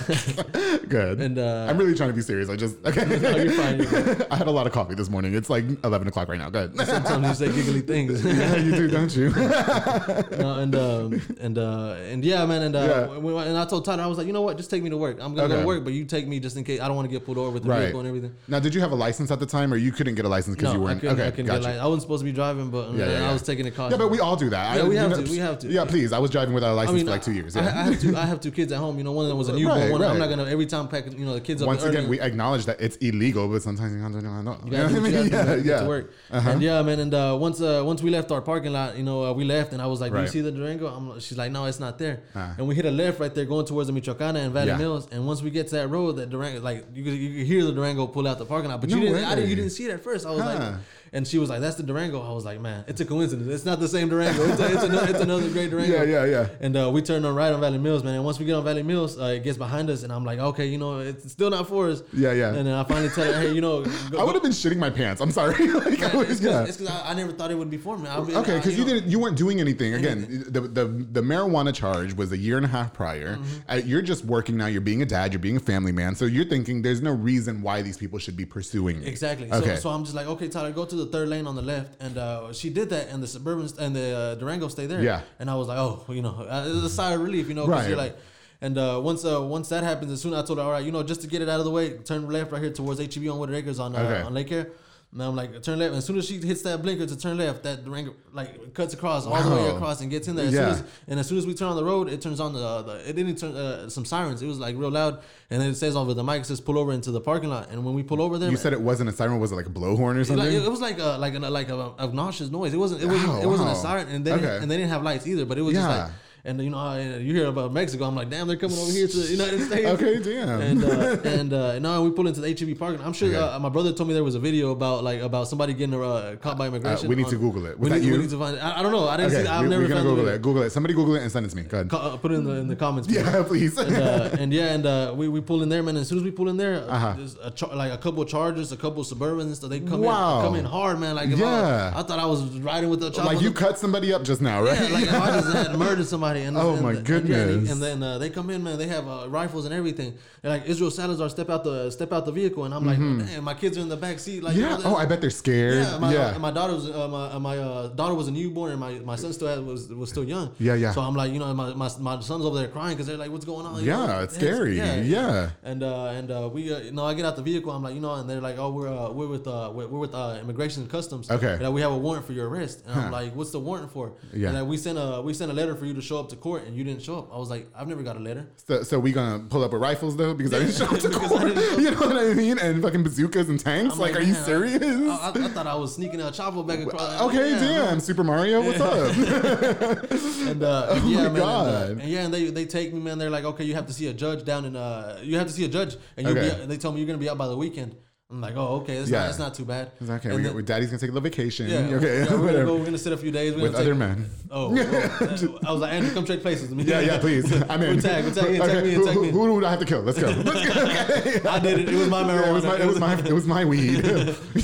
Good. 0.88 1.20
and, 1.20 1.38
uh, 1.38 1.66
I'm 1.70 1.78
really 1.78 1.94
trying 1.94 2.10
to 2.10 2.14
be 2.14 2.20
serious. 2.22 2.48
I 2.50 2.56
just 2.56 2.76
okay. 2.84 3.04
no, 3.04 3.36
you're 3.36 3.52
fine. 3.52 3.78
You're 3.78 3.86
fine. 3.86 4.26
I 4.30 4.36
had 4.36 4.46
a 4.46 4.50
lot 4.50 4.66
of 4.66 4.72
coffee 4.72 4.94
this 4.94 5.08
morning. 5.08 5.34
It's 5.34 5.48
like 5.48 5.64
11 5.84 6.08
o'clock 6.08 6.28
right 6.28 6.38
now. 6.38 6.50
Good. 6.50 6.76
Sometimes 6.86 7.40
you 7.40 7.46
say 7.46 7.54
giggly 7.54 7.80
things. 7.92 8.24
yeah, 8.24 8.56
you 8.56 8.72
do, 8.72 8.88
don't 8.88 9.14
you? 9.16 9.30
no, 9.30 10.58
and 10.60 10.74
um, 10.74 11.22
and 11.40 11.56
uh, 11.58 11.96
and 12.10 12.24
yeah, 12.24 12.44
man, 12.44 12.62
and 12.62 12.76
uh, 12.76 13.06
Yeah. 13.10 13.16
when- 13.18 13.32
and 13.46 13.56
I 13.56 13.64
told 13.64 13.84
Tyler, 13.84 14.02
I 14.02 14.06
was 14.06 14.18
like, 14.18 14.26
you 14.26 14.32
know 14.34 14.42
what, 14.42 14.56
just 14.58 14.70
take 14.70 14.82
me 14.82 14.90
to 14.90 14.96
work. 14.96 15.16
I'm 15.20 15.34
gonna 15.34 15.48
go 15.48 15.60
to 15.60 15.66
work, 15.66 15.84
but 15.84 15.94
you 15.94 16.04
take 16.04 16.28
me 16.28 16.38
just 16.40 16.56
in 16.56 16.64
case 16.64 16.80
I 16.80 16.86
don't 16.86 16.96
want 16.96 17.08
to 17.08 17.12
get 17.12 17.24
pulled 17.24 17.38
over 17.38 17.50
with 17.50 17.62
the 17.64 17.70
right. 17.70 17.80
vehicle 17.80 18.00
and 18.00 18.08
everything. 18.08 18.34
Now, 18.48 18.58
did 18.60 18.74
you 18.74 18.80
have 18.82 18.92
a 18.92 18.94
license 18.94 19.30
at 19.30 19.40
the 19.40 19.46
time, 19.46 19.72
or 19.72 19.76
you 19.76 19.90
couldn't 19.92 20.14
get 20.14 20.24
a 20.26 20.28
license 20.28 20.56
because 20.56 20.74
No, 20.74 20.78
you 20.80 20.84
weren't? 20.84 21.00
couldn't. 21.00 21.18
okay, 21.18 21.42
I 21.42 21.46
gotcha. 21.46 21.78
I 21.80 21.86
wasn't 21.86 22.02
supposed 22.02 22.20
to 22.20 22.24
be 22.26 22.32
driving, 22.32 22.70
but 22.70 22.92
Yeah, 22.92 23.06
yeah, 23.20 23.30
I 23.30 23.32
was 23.32 23.42
taking 23.42 23.66
a 23.66 23.70
car. 23.70 23.90
Yeah, 23.90 23.96
but 23.96 24.10
we 24.10 24.20
all 24.20 24.36
do 24.36 24.50
that. 24.50 24.76
Yeah, 24.76 24.86
we 24.86 24.96
have 24.96 25.21
to, 25.26 25.30
we 25.30 25.38
have 25.38 25.58
to. 25.60 25.68
Yeah, 25.68 25.84
please. 25.84 26.12
I 26.12 26.18
was 26.18 26.30
driving 26.30 26.54
without 26.54 26.72
a 26.72 26.74
license 26.74 26.92
I 26.92 26.96
mean, 26.96 27.04
for 27.06 27.10
like 27.12 27.22
two 27.22 27.32
years. 27.32 27.56
I, 27.56 27.62
Yeah. 27.62 27.68
I 27.68 27.82
have 27.84 28.00
two. 28.00 28.16
I 28.16 28.26
have 28.32 28.40
two 28.40 28.50
kids 28.50 28.72
at 28.72 28.78
home. 28.78 28.98
You 28.98 29.04
know, 29.04 29.12
one 29.12 29.24
of 29.24 29.28
them 29.28 29.38
was 29.38 29.48
a 29.48 29.52
newborn. 29.52 29.80
Right, 29.80 29.90
one, 29.92 30.02
I'm 30.02 30.18
not 30.18 30.28
gonna 30.28 30.44
every 30.46 30.66
time 30.66 30.88
pack. 30.88 31.06
You 31.12 31.24
know, 31.24 31.34
the 31.34 31.40
kids 31.40 31.62
up 31.62 31.66
Once 31.68 31.82
again, 31.82 32.02
early. 32.02 32.10
we 32.10 32.20
acknowledge 32.20 32.66
that 32.66 32.80
it's 32.80 32.96
illegal, 32.96 33.48
but 33.48 33.62
sometimes 33.62 33.92
you 33.94 34.00
don't 34.00 34.12
know. 34.44 34.58
You 34.64 34.70
gotta 34.70 34.88
do 34.94 35.02
what 35.02 35.10
you 35.12 35.30
gotta 35.30 35.30
do 35.30 35.36
yeah, 35.36 35.54
to 35.56 35.62
yeah. 35.62 35.80
to 35.82 35.88
work. 35.88 36.12
Uh-huh. 36.30 36.50
And 36.50 36.62
yeah, 36.62 36.82
man. 36.82 37.00
And 37.00 37.14
uh, 37.14 37.36
once 37.40 37.60
uh, 37.60 37.82
once 37.84 38.02
we 38.02 38.10
left 38.10 38.30
our 38.30 38.40
parking 38.40 38.72
lot, 38.72 38.96
you 38.96 39.04
know, 39.04 39.24
uh, 39.24 39.32
we 39.32 39.44
left, 39.44 39.72
and 39.72 39.80
I 39.80 39.86
was 39.86 40.00
like, 40.00 40.12
"Do 40.12 40.20
you 40.20 40.26
see 40.28 40.40
the 40.40 40.52
Durango?" 40.52 40.86
I'm, 40.86 41.20
she's 41.20 41.38
like, 41.38 41.52
"No, 41.52 41.64
it's 41.66 41.80
not 41.80 41.98
there." 41.98 42.20
Ah. 42.34 42.54
And 42.58 42.66
we 42.68 42.74
hit 42.74 42.84
a 42.86 42.90
left 42.90 43.20
right 43.20 43.34
there, 43.34 43.44
going 43.44 43.66
towards 43.66 43.88
the 43.88 43.94
Michoacana 43.98 44.36
and 44.36 44.52
Valley 44.52 44.68
Yeah. 44.68 44.76
Mills. 44.78 45.08
And 45.10 45.26
once 45.26 45.42
we 45.42 45.50
get 45.50 45.68
to 45.68 45.76
that 45.76 45.88
road, 45.88 46.16
that 46.16 46.30
Durango, 46.30 46.60
like 46.60 46.86
you 46.94 47.04
could, 47.04 47.14
you 47.14 47.30
could 47.38 47.46
hear 47.46 47.64
the 47.64 47.72
Durango 47.72 48.06
pull 48.06 48.26
out 48.28 48.38
the 48.38 48.46
parking 48.46 48.70
lot, 48.70 48.80
but 48.80 48.90
No 48.90 48.96
you 48.96 49.02
didn't. 49.02 49.24
I 49.24 49.34
didn't. 49.34 49.50
You 49.50 49.56
didn't 49.56 49.70
see 49.70 49.84
it 49.84 49.90
at 49.90 50.02
first. 50.02 50.26
I 50.26 50.30
was 50.30 50.40
like. 50.40 50.74
And 51.12 51.26
she 51.26 51.38
was 51.38 51.50
like, 51.50 51.60
"That's 51.60 51.76
the 51.76 51.82
Durango." 51.82 52.22
I 52.22 52.32
was 52.32 52.44
like, 52.44 52.60
"Man, 52.60 52.84
it's 52.86 53.00
a 53.00 53.04
coincidence. 53.04 53.48
It's 53.48 53.64
not 53.64 53.80
the 53.80 53.88
same 53.88 54.08
Durango. 54.08 54.44
It's, 54.44 54.60
a, 54.60 54.72
it's, 54.72 54.82
another, 54.82 55.10
it's 55.10 55.20
another 55.20 55.48
great 55.50 55.70
Durango." 55.70 55.92
Yeah, 55.92 56.04
yeah, 56.04 56.24
yeah. 56.24 56.48
And 56.60 56.76
uh, 56.76 56.90
we 56.92 57.02
turned 57.02 57.26
on 57.26 57.34
right 57.34 57.52
on 57.52 57.60
Valley 57.60 57.78
Mills, 57.78 58.02
man. 58.02 58.14
And 58.14 58.24
once 58.24 58.38
we 58.38 58.46
get 58.46 58.54
on 58.54 58.64
Valley 58.64 58.82
Mills, 58.82 59.18
uh, 59.18 59.24
it 59.24 59.44
gets 59.44 59.58
behind 59.58 59.90
us, 59.90 60.02
and 60.02 60.12
I'm 60.12 60.24
like, 60.24 60.38
"Okay, 60.38 60.66
you 60.66 60.78
know, 60.78 61.00
it's 61.00 61.30
still 61.30 61.50
not 61.50 61.68
for 61.68 61.90
us." 61.90 62.02
Yeah, 62.12 62.32
yeah. 62.32 62.48
And 62.48 62.66
then 62.66 62.74
I 62.74 62.84
finally 62.84 63.10
tell 63.10 63.30
her, 63.30 63.40
"Hey, 63.40 63.52
you 63.52 63.60
know." 63.60 63.84
go- 64.10 64.20
I 64.20 64.24
would 64.24 64.34
have 64.34 64.42
been 64.42 64.52
shitting 64.52 64.78
my 64.78 64.90
pants. 64.90 65.20
I'm 65.20 65.30
sorry. 65.30 65.66
like, 65.68 66.02
I 66.02 66.16
was- 66.16 66.30
it's 66.30 66.40
yeah. 66.40 66.62
because 66.62 66.88
I, 66.88 67.10
I 67.10 67.14
never 67.14 67.32
thought 67.32 67.50
it 67.50 67.58
would 67.58 67.70
be 67.70 67.76
for 67.78 67.98
me. 67.98 68.08
Okay, 68.08 68.56
because 68.56 68.78
you, 68.78 68.84
know, 68.84 68.94
didn't, 68.94 69.10
you 69.10 69.18
weren't 69.18 69.36
doing 69.36 69.60
anything. 69.60 69.94
Again, 69.94 70.44
the, 70.48 70.60
the 70.60 70.86
the 70.86 71.20
marijuana 71.20 71.74
charge 71.74 72.14
was 72.14 72.32
a 72.32 72.38
year 72.38 72.56
and 72.56 72.64
a 72.64 72.68
half 72.68 72.92
prior. 72.92 73.36
Mm-hmm. 73.36 73.70
Uh, 73.70 73.74
you're 73.84 74.02
just 74.02 74.24
working 74.24 74.56
now. 74.56 74.66
You're 74.66 74.80
being 74.80 75.02
a 75.02 75.06
dad. 75.06 75.32
You're 75.32 75.40
being 75.40 75.56
a 75.56 75.60
family 75.60 75.92
man. 75.92 76.14
So 76.14 76.24
you're 76.24 76.44
thinking 76.44 76.82
there's 76.82 77.02
no 77.02 77.12
reason 77.12 77.62
why 77.62 77.82
these 77.82 77.98
people 77.98 78.18
should 78.18 78.36
be 78.36 78.46
pursuing. 78.46 79.02
Exactly. 79.02 79.52
Okay. 79.52 79.76
So, 79.76 79.82
so 79.82 79.90
I'm 79.90 80.04
just 80.04 80.16
like, 80.16 80.26
okay, 80.26 80.48
Tyler, 80.48 80.72
go 80.72 80.84
to 80.84 80.96
the 80.96 81.01
third 81.06 81.28
lane 81.28 81.46
on 81.46 81.54
the 81.56 81.62
left, 81.62 82.00
and 82.00 82.16
uh, 82.18 82.52
she 82.52 82.70
did 82.70 82.90
that, 82.90 83.08
and 83.10 83.22
the 83.22 83.26
suburban 83.26 83.68
and 83.78 83.94
the 83.96 84.16
uh, 84.16 84.34
Durango 84.36 84.68
stay 84.68 84.86
there. 84.86 85.02
Yeah. 85.02 85.20
And 85.38 85.50
I 85.50 85.54
was 85.54 85.68
like, 85.68 85.78
oh, 85.78 86.04
you 86.08 86.22
know, 86.22 86.46
uh, 86.48 86.64
it's 86.66 86.84
a 86.84 86.88
sigh 86.90 87.12
of 87.12 87.20
relief, 87.20 87.48
you 87.48 87.54
know, 87.54 87.66
because 87.66 87.82
Right. 87.82 87.88
you're 87.88 87.98
like. 87.98 88.16
And 88.64 88.78
uh, 88.78 89.00
once 89.02 89.24
uh, 89.24 89.42
once 89.42 89.68
that 89.70 89.82
happens, 89.82 90.12
as 90.12 90.20
soon 90.20 90.34
as 90.34 90.44
I 90.44 90.46
told 90.46 90.60
her, 90.60 90.64
all 90.64 90.70
right, 90.70 90.84
you 90.86 90.92
know, 90.92 91.02
just 91.02 91.20
to 91.22 91.26
get 91.26 91.42
it 91.42 91.48
out 91.48 91.58
of 91.58 91.64
the 91.64 91.72
way, 91.72 91.98
turn 91.98 92.28
left 92.28 92.52
right 92.52 92.62
here 92.62 92.70
towards 92.72 93.00
HEB 93.00 93.28
on 93.28 93.38
Wooded 93.40 93.56
Acres 93.56 93.80
on 93.80 93.96
uh, 93.96 93.98
Okay. 93.98 94.22
on 94.22 94.32
Lake 94.34 94.52
Air. 94.52 94.68
And 95.12 95.22
I'm 95.22 95.36
like, 95.36 95.62
turn 95.62 95.78
left. 95.78 95.90
And 95.90 95.98
as 95.98 96.06
soon 96.06 96.16
as 96.16 96.26
she 96.26 96.38
hits 96.38 96.62
that 96.62 96.80
blinker 96.80 97.04
to 97.06 97.18
turn 97.18 97.36
left, 97.36 97.64
that 97.64 97.84
Durango 97.84 98.14
like 98.32 98.72
cuts 98.72 98.94
across 98.94 99.26
all 99.26 99.42
the 99.42 99.50
way 99.54 99.68
Wow. 99.68 99.76
across 99.76 100.00
and 100.00 100.10
gets 100.10 100.26
in 100.26 100.36
there. 100.36 100.46
As 100.46 100.54
Yeah. 100.54 100.74
soon 100.74 100.84
as, 100.84 100.90
and 101.08 101.20
as 101.20 101.26
soon 101.26 101.36
as 101.36 101.46
we 101.46 101.52
turn 101.52 101.68
on 101.68 101.76
the 101.76 101.84
road, 101.84 102.08
it 102.08 102.22
turns 102.22 102.40
on 102.40 102.54
the, 102.54 102.80
the 102.82 103.08
it 103.10 103.14
didn't 103.14 103.36
turn 103.36 103.54
uh, 103.54 103.90
some 103.90 104.06
sirens. 104.06 104.40
It 104.40 104.46
was 104.46 104.58
like 104.58 104.74
real 104.74 104.90
loud, 104.90 105.18
and 105.50 105.60
then 105.60 105.68
it 105.68 105.74
says 105.74 105.96
over 105.96 106.14
the 106.14 106.24
mic, 106.24 106.40
it 106.40 106.46
says 106.46 106.62
pull 106.62 106.78
over 106.78 106.92
into 106.92 107.10
the 107.10 107.20
parking 107.20 107.50
lot. 107.50 107.70
And 107.70 107.84
when 107.84 107.94
we 107.94 108.02
pull 108.02 108.22
over 108.22 108.38
there, 108.38 108.50
You 108.50 108.56
said 108.56 108.72
it 108.72 108.80
wasn't 108.80 109.10
a 109.10 109.12
siren. 109.12 109.38
Was 109.38 109.52
it 109.52 109.56
like 109.56 109.66
a 109.66 109.70
blowhorn 109.70 110.16
or 110.16 110.24
something? 110.24 110.46
like, 110.46 110.54
it 110.54 110.70
was 110.70 110.80
like 110.80 110.98
a 110.98 111.18
like 111.18 111.34
a 111.34 111.38
like 111.40 111.68
a 111.68 111.74
obnoxious 112.00 112.48
noise. 112.50 112.72
It 112.72 112.78
wasn't 112.78 113.02
it 113.02 113.06
wasn't 113.06 113.32
Oh, 113.32 113.42
it 113.42 113.46
wasn't 113.46 113.68
wow. 113.68 113.74
a 113.74 113.78
siren, 113.82 114.08
and 114.08 114.24
they 114.24 114.32
Okay. 114.32 114.40
didn't, 114.40 114.62
and 114.62 114.70
they 114.70 114.76
didn't 114.78 114.90
have 114.92 115.02
lights 115.02 115.26
either. 115.26 115.44
But 115.44 115.58
it 115.58 115.62
was 115.62 115.74
just 115.74 115.86
Yeah. 115.88 116.04
like. 116.04 116.12
And 116.44 116.60
you 116.60 116.70
know, 116.70 116.78
uh, 116.78 116.96
you 117.20 117.34
hear 117.34 117.46
about 117.46 117.72
Mexico. 117.72 118.02
I'm 118.04 118.16
like, 118.16 118.28
damn, 118.28 118.48
they're 118.48 118.56
coming 118.56 118.76
over 118.76 118.90
here 118.90 119.06
to 119.06 119.16
the 119.16 119.28
United 119.30 119.60
States. 119.66 119.86
Okay, 119.90 120.18
damn. 120.20 120.60
And 120.60 120.82
uh, 120.84 121.16
and 121.24 121.52
uh, 121.52 121.78
now 121.78 122.02
we 122.02 122.10
pull 122.10 122.26
into 122.26 122.40
the 122.40 122.48
HEB 122.52 122.76
parking. 122.76 123.00
I'm 123.00 123.12
sure 123.12 123.28
Okay. 123.28 123.38
uh, 123.38 123.60
my 123.60 123.68
brother 123.68 123.92
told 123.92 124.08
me 124.08 124.14
there 124.14 124.24
was 124.24 124.34
a 124.34 124.40
video 124.40 124.72
about 124.72 125.04
like 125.04 125.20
about 125.20 125.46
somebody 125.46 125.72
getting 125.72 125.94
uh, 125.94 126.34
caught 126.42 126.58
by 126.58 126.66
immigration. 126.66 127.06
Uh, 127.06 127.10
we 127.10 127.14
need 127.14 127.26
on- 127.26 127.30
to 127.30 127.36
Google 127.38 127.66
it. 127.66 127.78
We 127.78 127.90
Was 127.90 128.00
that 128.00 128.04
need, 128.04 128.10
we 128.10 128.18
need 128.18 128.30
to 128.30 128.38
find. 128.40 128.56
It. 128.56 128.58
I, 128.58 128.80
I 128.80 128.82
don't 128.82 128.90
know. 128.90 129.06
I 129.06 129.16
didn't 129.18 129.32
okay, 129.34 129.42
see. 129.44 129.48
I've 129.48 129.62
we, 129.62 129.68
never 129.68 129.82
we're 129.84 129.88
gonna 129.88 130.00
found 130.02 130.16
Google 130.16 130.28
it. 130.34 130.42
Google 130.42 130.62
it. 130.64 130.70
Somebody 130.70 130.94
Google 130.94 131.14
it 131.14 131.22
and 131.22 131.30
send 131.30 131.46
it 131.46 131.50
to 131.50 131.56
me. 131.56 131.62
Go 131.62 131.76
ahead. 131.78 131.88
Co- 131.90 131.96
uh, 131.98 132.16
put 132.16 132.32
it 132.32 132.34
in 132.34 132.44
the 132.44 132.54
in 132.56 132.66
the 132.66 132.74
comments. 132.74 133.06
please. 133.06 133.16
Yeah, 133.18 133.42
please. 133.46 133.78
and, 133.78 133.96
uh, 133.96 134.36
and 134.40 134.52
yeah, 134.52 134.72
and 134.74 134.84
uh, 134.84 135.14
we, 135.16 135.28
we 135.28 135.40
pull 135.40 135.62
in 135.62 135.68
there, 135.68 135.80
man. 135.84 135.90
And 135.94 135.98
as 136.02 136.08
soon 136.08 136.18
as 136.18 136.24
we 136.24 136.32
pull 136.32 136.48
in 136.48 136.56
there, 136.56 136.78
uh 136.82 136.86
Uh-huh. 136.88 137.14
there's 137.18 137.36
a 137.40 137.52
char- 137.52 137.72
like 137.76 137.92
a 137.92 137.98
couple 137.98 138.20
of 138.20 138.28
Chargers, 138.28 138.72
a 138.72 138.76
couple 138.76 139.00
of 139.02 139.06
Suburbans, 139.06 139.54
stuff. 139.54 139.70
They 139.70 139.78
come 139.78 140.00
Wow. 140.00 140.40
in, 140.40 140.46
come 140.46 140.54
in 140.56 140.64
hard, 140.64 140.98
man. 140.98 141.14
Like 141.14 141.30
if 141.30 141.38
Yeah. 141.38 141.92
I, 141.94 142.00
I 142.00 142.02
thought 142.02 142.18
I 142.18 142.26
was 142.26 142.42
riding 142.58 142.90
with 142.90 142.98
the 142.98 143.10
like 143.22 143.40
you 143.40 143.52
cut 143.52 143.78
somebody 143.78 144.12
up 144.12 144.24
just 144.24 144.40
now, 144.40 144.60
right? 144.60 144.80
Yeah, 144.80 144.88
like 144.88 145.04
if 145.04 145.14
I 145.14 145.30
just 145.40 145.52
had 145.56 145.78
murdered 145.78 146.06
somebody. 146.06 146.31
And, 146.40 146.56
Oh, 146.56 146.72
and, 146.74 146.82
my 146.82 146.92
yeah, 146.92 147.00
goodness. 147.00 147.70
and 147.70 147.82
then 147.82 148.02
uh, 148.02 148.18
they 148.18 148.30
come 148.30 148.50
in, 148.50 148.62
man. 148.64 148.78
They 148.78 148.86
have 148.88 149.06
uh, 149.06 149.26
rifles 149.28 149.64
and 149.66 149.74
everything. 149.74 150.14
They're 150.40 150.50
like 150.50 150.66
Israel 150.66 150.90
Salazar, 150.90 151.28
step 151.28 151.50
out 151.50 151.62
the 151.64 151.90
step 151.90 152.12
out 152.12 152.24
the 152.26 152.32
vehicle, 152.32 152.64
and 152.64 152.74
I'm 152.74 152.84
like, 152.86 152.98
man, 152.98 153.44
my 153.44 153.54
kids 153.54 153.76
are 153.78 153.80
in 153.80 153.88
the 153.88 153.96
back 153.96 154.18
seat. 154.18 154.42
Like, 154.42 154.56
you 154.56 154.62
Mm-hmm. 154.62 154.70
yeah. 154.82 154.88
know, 154.90 154.96
Oh, 154.96 154.96
I 154.96 155.06
bet 155.06 155.20
they're 155.20 155.30
scared. 155.30 155.74
yeah, 155.84 155.98
my, 155.98 156.12
yeah. 156.12 156.38
my 156.38 156.50
daughter 156.50 156.74
was 156.74 156.88
uh, 156.90 157.08
my, 157.08 157.26
uh, 157.32 157.38
my 157.40 157.58
uh, 157.58 157.88
daughter 157.88 158.14
was 158.14 158.28
a 158.28 158.30
newborn, 158.30 158.70
and 158.72 158.80
my, 158.80 158.92
my 159.00 159.16
son 159.16 159.32
still 159.32 159.48
had, 159.48 159.60
was 159.64 159.88
was 159.88 160.08
still 160.10 160.24
young. 160.24 160.54
Yeah, 160.58 160.74
yeah. 160.74 160.92
So 160.92 161.00
I'm 161.00 161.14
like, 161.14 161.32
you 161.32 161.38
know, 161.38 161.52
my, 161.54 161.72
my, 161.74 161.90
my 162.00 162.20
son's 162.20 162.44
over 162.44 162.56
there 162.58 162.68
crying 162.68 162.94
because 162.94 163.06
they're 163.06 163.16
like, 163.16 163.30
what's 163.30 163.44
going 163.44 163.66
on? 163.66 163.80
You 163.80 163.86
Yeah, 163.88 164.06
know, 164.06 164.22
it's 164.22 164.34
scary. 164.34 164.76
Yeah. 164.78 165.50
And 165.62 165.82
uh, 165.82 166.06
and 166.18 166.30
uh, 166.30 166.48
we, 166.52 166.72
uh, 166.72 166.78
you 166.80 166.92
know, 166.92 167.04
I 167.04 167.14
get 167.14 167.24
out 167.24 167.36
the 167.36 167.42
vehicle. 167.42 167.70
I'm 167.72 167.82
like, 167.82 167.94
you 167.94 168.00
know, 168.00 168.14
and 168.14 168.28
they're 168.28 168.40
like, 168.40 168.58
oh, 168.58 168.70
we're 168.72 168.88
uh, 168.88 169.10
we're 169.10 169.26
with 169.28 169.46
uh, 169.46 169.70
we're, 169.74 169.86
we're 169.88 169.98
with 169.98 170.14
uh, 170.14 170.38
immigration 170.40 170.82
and 170.82 170.90
customs. 170.90 171.30
Okay. 171.30 171.58
And, 171.60 171.72
we 171.72 171.80
have 171.80 171.92
a 171.92 171.96
warrant 171.98 172.26
for 172.26 172.32
your 172.34 172.48
arrest. 172.48 172.82
And 172.86 172.94
Huh. 172.94 173.00
I'm 173.06 173.12
like, 173.12 173.34
what's 173.34 173.50
the 173.50 173.58
warrant 173.60 173.90
for? 173.92 174.12
Yeah. 174.34 174.50
And 174.54 174.68
we 174.68 174.76
sent 174.76 174.98
a 174.98 175.20
we 175.22 175.32
sent 175.34 175.50
a 175.50 175.54
letter 175.54 175.74
for 175.74 175.86
you 175.86 175.94
to 175.94 176.02
show 176.02 176.18
up 176.22 176.28
to 176.30 176.36
court, 176.36 176.64
and 176.66 176.76
you 176.76 176.84
didn't 176.84 177.02
show 177.02 177.18
up. 177.18 177.34
I 177.34 177.36
was 177.38 177.50
like, 177.50 177.68
I've 177.76 177.88
never 177.88 178.02
got 178.02 178.16
a 178.16 178.20
letter. 178.20 178.46
So, 178.66 178.82
so 178.82 178.98
we 178.98 179.12
gonna 179.12 179.40
pull 179.40 179.62
up 179.64 179.72
with 179.72 179.82
rifles 179.82 180.16
though 180.16 180.32
because 180.34 180.54
I 180.54 180.60
didn't 180.60 180.74
show 180.80 180.86
up 180.86 180.98
to 181.00 181.10
court. 181.10 181.48
You 181.80 181.90
know 181.90 181.98
what 182.00 182.16
I 182.16 182.34
mean? 182.34 182.58
And 182.58 182.82
fucking 182.82 183.02
bazookas 183.02 183.48
and 183.48 183.60
tanks. 183.60 183.94
I'm 183.94 184.00
like, 184.00 184.16
are 184.16 184.22
you 184.22 184.34
serious? 184.34 184.82
I, 184.82 185.32
I, 185.34 185.44
I 185.44 185.48
thought 185.48 185.66
I 185.66 185.74
was 185.74 185.94
sneaking 185.94 186.20
out 186.20 186.32
Chapo 186.32 186.66
back 186.66 186.80
across. 186.80 187.20
okay, 187.22 187.50
Yeah, 187.50 187.58
damn, 187.60 188.00
Super 188.00 188.24
Mario, 188.24 188.62
what's 188.62 188.80
up? 188.80 189.12
And 190.48 190.62
uh, 190.62 190.86
Oh 190.90 191.08
yeah, 191.08 191.16
my 191.16 191.22
man, 191.22 191.26
and, 191.26 191.36
God. 191.36 191.68
uh, 191.68 191.86
and 192.00 192.02
yeah, 192.02 192.20
and 192.24 192.34
they 192.34 192.50
they 192.50 192.64
take 192.66 192.92
me, 192.92 193.00
man. 193.00 193.18
They're 193.18 193.30
like, 193.30 193.44
okay, 193.44 193.64
you 193.64 193.74
have 193.74 193.86
to 193.86 193.92
see 193.92 194.06
a 194.08 194.12
judge 194.12 194.44
down 194.44 194.64
in 194.64 194.76
uh, 194.76 195.20
you 195.22 195.36
have 195.38 195.46
to 195.46 195.52
see 195.52 195.64
a 195.64 195.68
judge, 195.68 195.96
and 196.16 196.26
you'll 196.26 196.36
Okay. 196.38 196.58
be. 196.60 196.66
They 196.66 196.76
told 196.78 196.94
me 196.94 197.00
you're 197.00 197.06
gonna 197.06 197.18
be 197.18 197.28
out 197.28 197.38
by 197.38 197.48
the 197.48 197.56
weekend. 197.56 197.96
I'm 198.32 198.40
like, 198.40 198.56
oh, 198.56 198.76
okay, 198.80 198.96
it's, 198.96 199.10
Yeah. 199.10 199.20
not, 199.20 199.28
it's 199.28 199.38
not 199.38 199.52
too 199.52 199.66
bad. 199.66 199.92
It's 200.00 200.08
okay. 200.08 200.30
And 200.34 200.54
We, 200.54 200.62
daddy's 200.62 200.88
gonna 200.88 200.98
take 200.98 201.10
a 201.10 201.12
little 201.12 201.20
vacation. 201.20 201.68
yeah, 201.68 201.76
okay. 201.96 202.20
yeah, 202.24 202.34
we're, 202.34 202.46
gonna 202.52 202.64
go, 202.64 202.76
we're 202.76 202.84
gonna 202.86 202.96
sit 202.96 203.12
a 203.12 203.16
few 203.18 203.30
days 203.30 203.54
we're 203.54 203.60
With 203.64 203.74
other 203.74 203.90
take- 203.90 203.98
men. 203.98 204.30
Oh, 204.50 204.74
oh, 204.74 205.58
I 205.66 205.70
was 205.72 205.82
like, 205.82 205.92
Andrew, 205.92 206.14
come 206.14 206.24
trade 206.24 206.40
places 206.40 206.70
with 206.70 206.78
me. 206.78 206.84
Yeah, 206.84 207.00
yeah, 207.00 207.18
please. 207.18 207.44
I'm 207.68 207.82
in. 207.82 207.90
We'll 207.92 208.00
tag, 208.02 208.24
we'll 208.24 208.32
tag, 208.34 208.54
yeah, 208.54 208.58
tag 208.66 208.70
Okay, 208.76 208.82
me, 208.88 208.94
who, 208.94 209.04
tag 209.04 209.14
who, 209.14 209.22
me. 209.22 209.30
who 209.32 209.60
do 209.60 209.66
I 209.66 209.70
have 209.70 209.80
to 209.80 209.84
kill? 209.84 210.00
Let's 210.00 210.18
go. 210.18 210.28
Let's 210.28 210.74
go. 210.74 210.82
Okay. 210.82 211.46
I 211.46 211.58
did 211.58 211.80
it. 211.80 211.88
It 211.90 211.94
was 211.94 212.08
my 212.08 212.22
marijuana. 212.22 212.42
Yeah, 212.42 212.48
it 212.50 212.52
was 212.54 212.64
my, 212.64 212.76
it 212.78 212.86
was 212.86 212.98
my, 213.00 213.18
it 213.18 213.32
was 213.32 213.46
my 213.46 213.64
weed. 213.66 214.02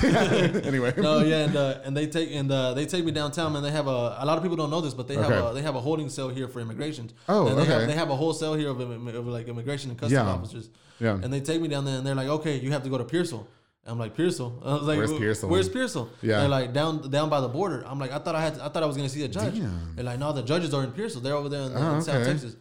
yeah. 0.02 0.60
Anyway. 0.64 0.94
no, 0.96 1.18
yeah, 1.20 1.44
and 1.44 1.56
uh, 1.56 1.80
and 1.84 1.94
they 1.94 2.06
take 2.06 2.30
and 2.32 2.50
uh, 2.50 2.72
they 2.72 2.86
take 2.86 3.04
me 3.04 3.12
downtown, 3.12 3.52
man. 3.52 3.62
They 3.62 3.70
have 3.70 3.86
a 3.86 4.16
a 4.20 4.24
lot 4.24 4.38
of 4.38 4.42
people 4.42 4.56
don't 4.56 4.70
know 4.70 4.80
this, 4.80 4.94
but 4.94 5.08
they 5.08 5.14
have 5.16 5.26
Okay. 5.30 5.50
a 5.50 5.52
they 5.52 5.62
have 5.62 5.74
a 5.76 5.80
holding 5.80 6.08
cell 6.08 6.30
here 6.30 6.48
for 6.48 6.60
immigration. 6.60 7.10
Oh, 7.28 7.48
and 7.48 7.58
they 7.58 7.62
okay. 7.62 7.72
Have, 7.72 7.86
they 7.86 7.94
have 7.94 8.08
a 8.10 8.16
whole 8.16 8.32
cell 8.32 8.54
here 8.54 8.70
of, 8.70 8.80
of 8.80 9.26
like 9.26 9.46
immigration 9.48 9.90
and 9.90 9.98
customs 10.00 10.18
officers. 10.20 10.70
Yeah. 11.00 11.14
And 11.22 11.32
they 11.32 11.40
take 11.40 11.60
me 11.60 11.68
down 11.68 11.84
there, 11.84 11.98
and 11.98 12.06
they're 12.06 12.14
like, 12.14 12.28
"Okay, 12.28 12.58
you 12.58 12.72
have 12.72 12.82
to 12.82 12.88
go 12.88 12.98
to 12.98 13.04
Pearsall." 13.04 13.46
And 13.88 13.94
I'm 13.94 13.98
like, 13.98 14.14
"Pearsall." 14.14 14.52
I 14.64 14.74
was 14.74 14.82
like, 14.82 14.98
Where's 14.98 15.10
"Wh- 15.12 15.18
Pearsall? 15.18 15.48
Where's 15.48 15.68
Pearsall? 15.70 16.10
Yeah. 16.20 16.40
They're 16.40 16.48
like 16.48 16.74
down 16.74 17.10
down 17.10 17.30
by 17.30 17.40
the 17.40 17.48
border. 17.48 17.82
I'm 17.86 17.98
like, 17.98 18.12
I 18.12 18.18
thought 18.18 18.34
I 18.34 18.42
had 18.42 18.56
to, 18.56 18.64
I 18.64 18.68
thought 18.68 18.82
I 18.82 18.86
was 18.86 18.96
gonna 18.98 19.08
see 19.08 19.24
a 19.24 19.28
judge. 19.28 19.54
Damn. 19.58 19.94
They're 19.96 20.04
like, 20.04 20.18
no, 20.18 20.32
the 20.34 20.42
judges 20.42 20.74
are 20.74 20.84
in 20.84 20.92
Pearsall. 20.92 21.22
They're 21.22 21.34
over 21.34 21.48
there 21.48 21.62
in, 21.62 21.72
Oh, 21.74 21.94
in 21.96 22.02
South 22.02 22.16
okay. 22.16 22.32
Texas. 22.32 22.54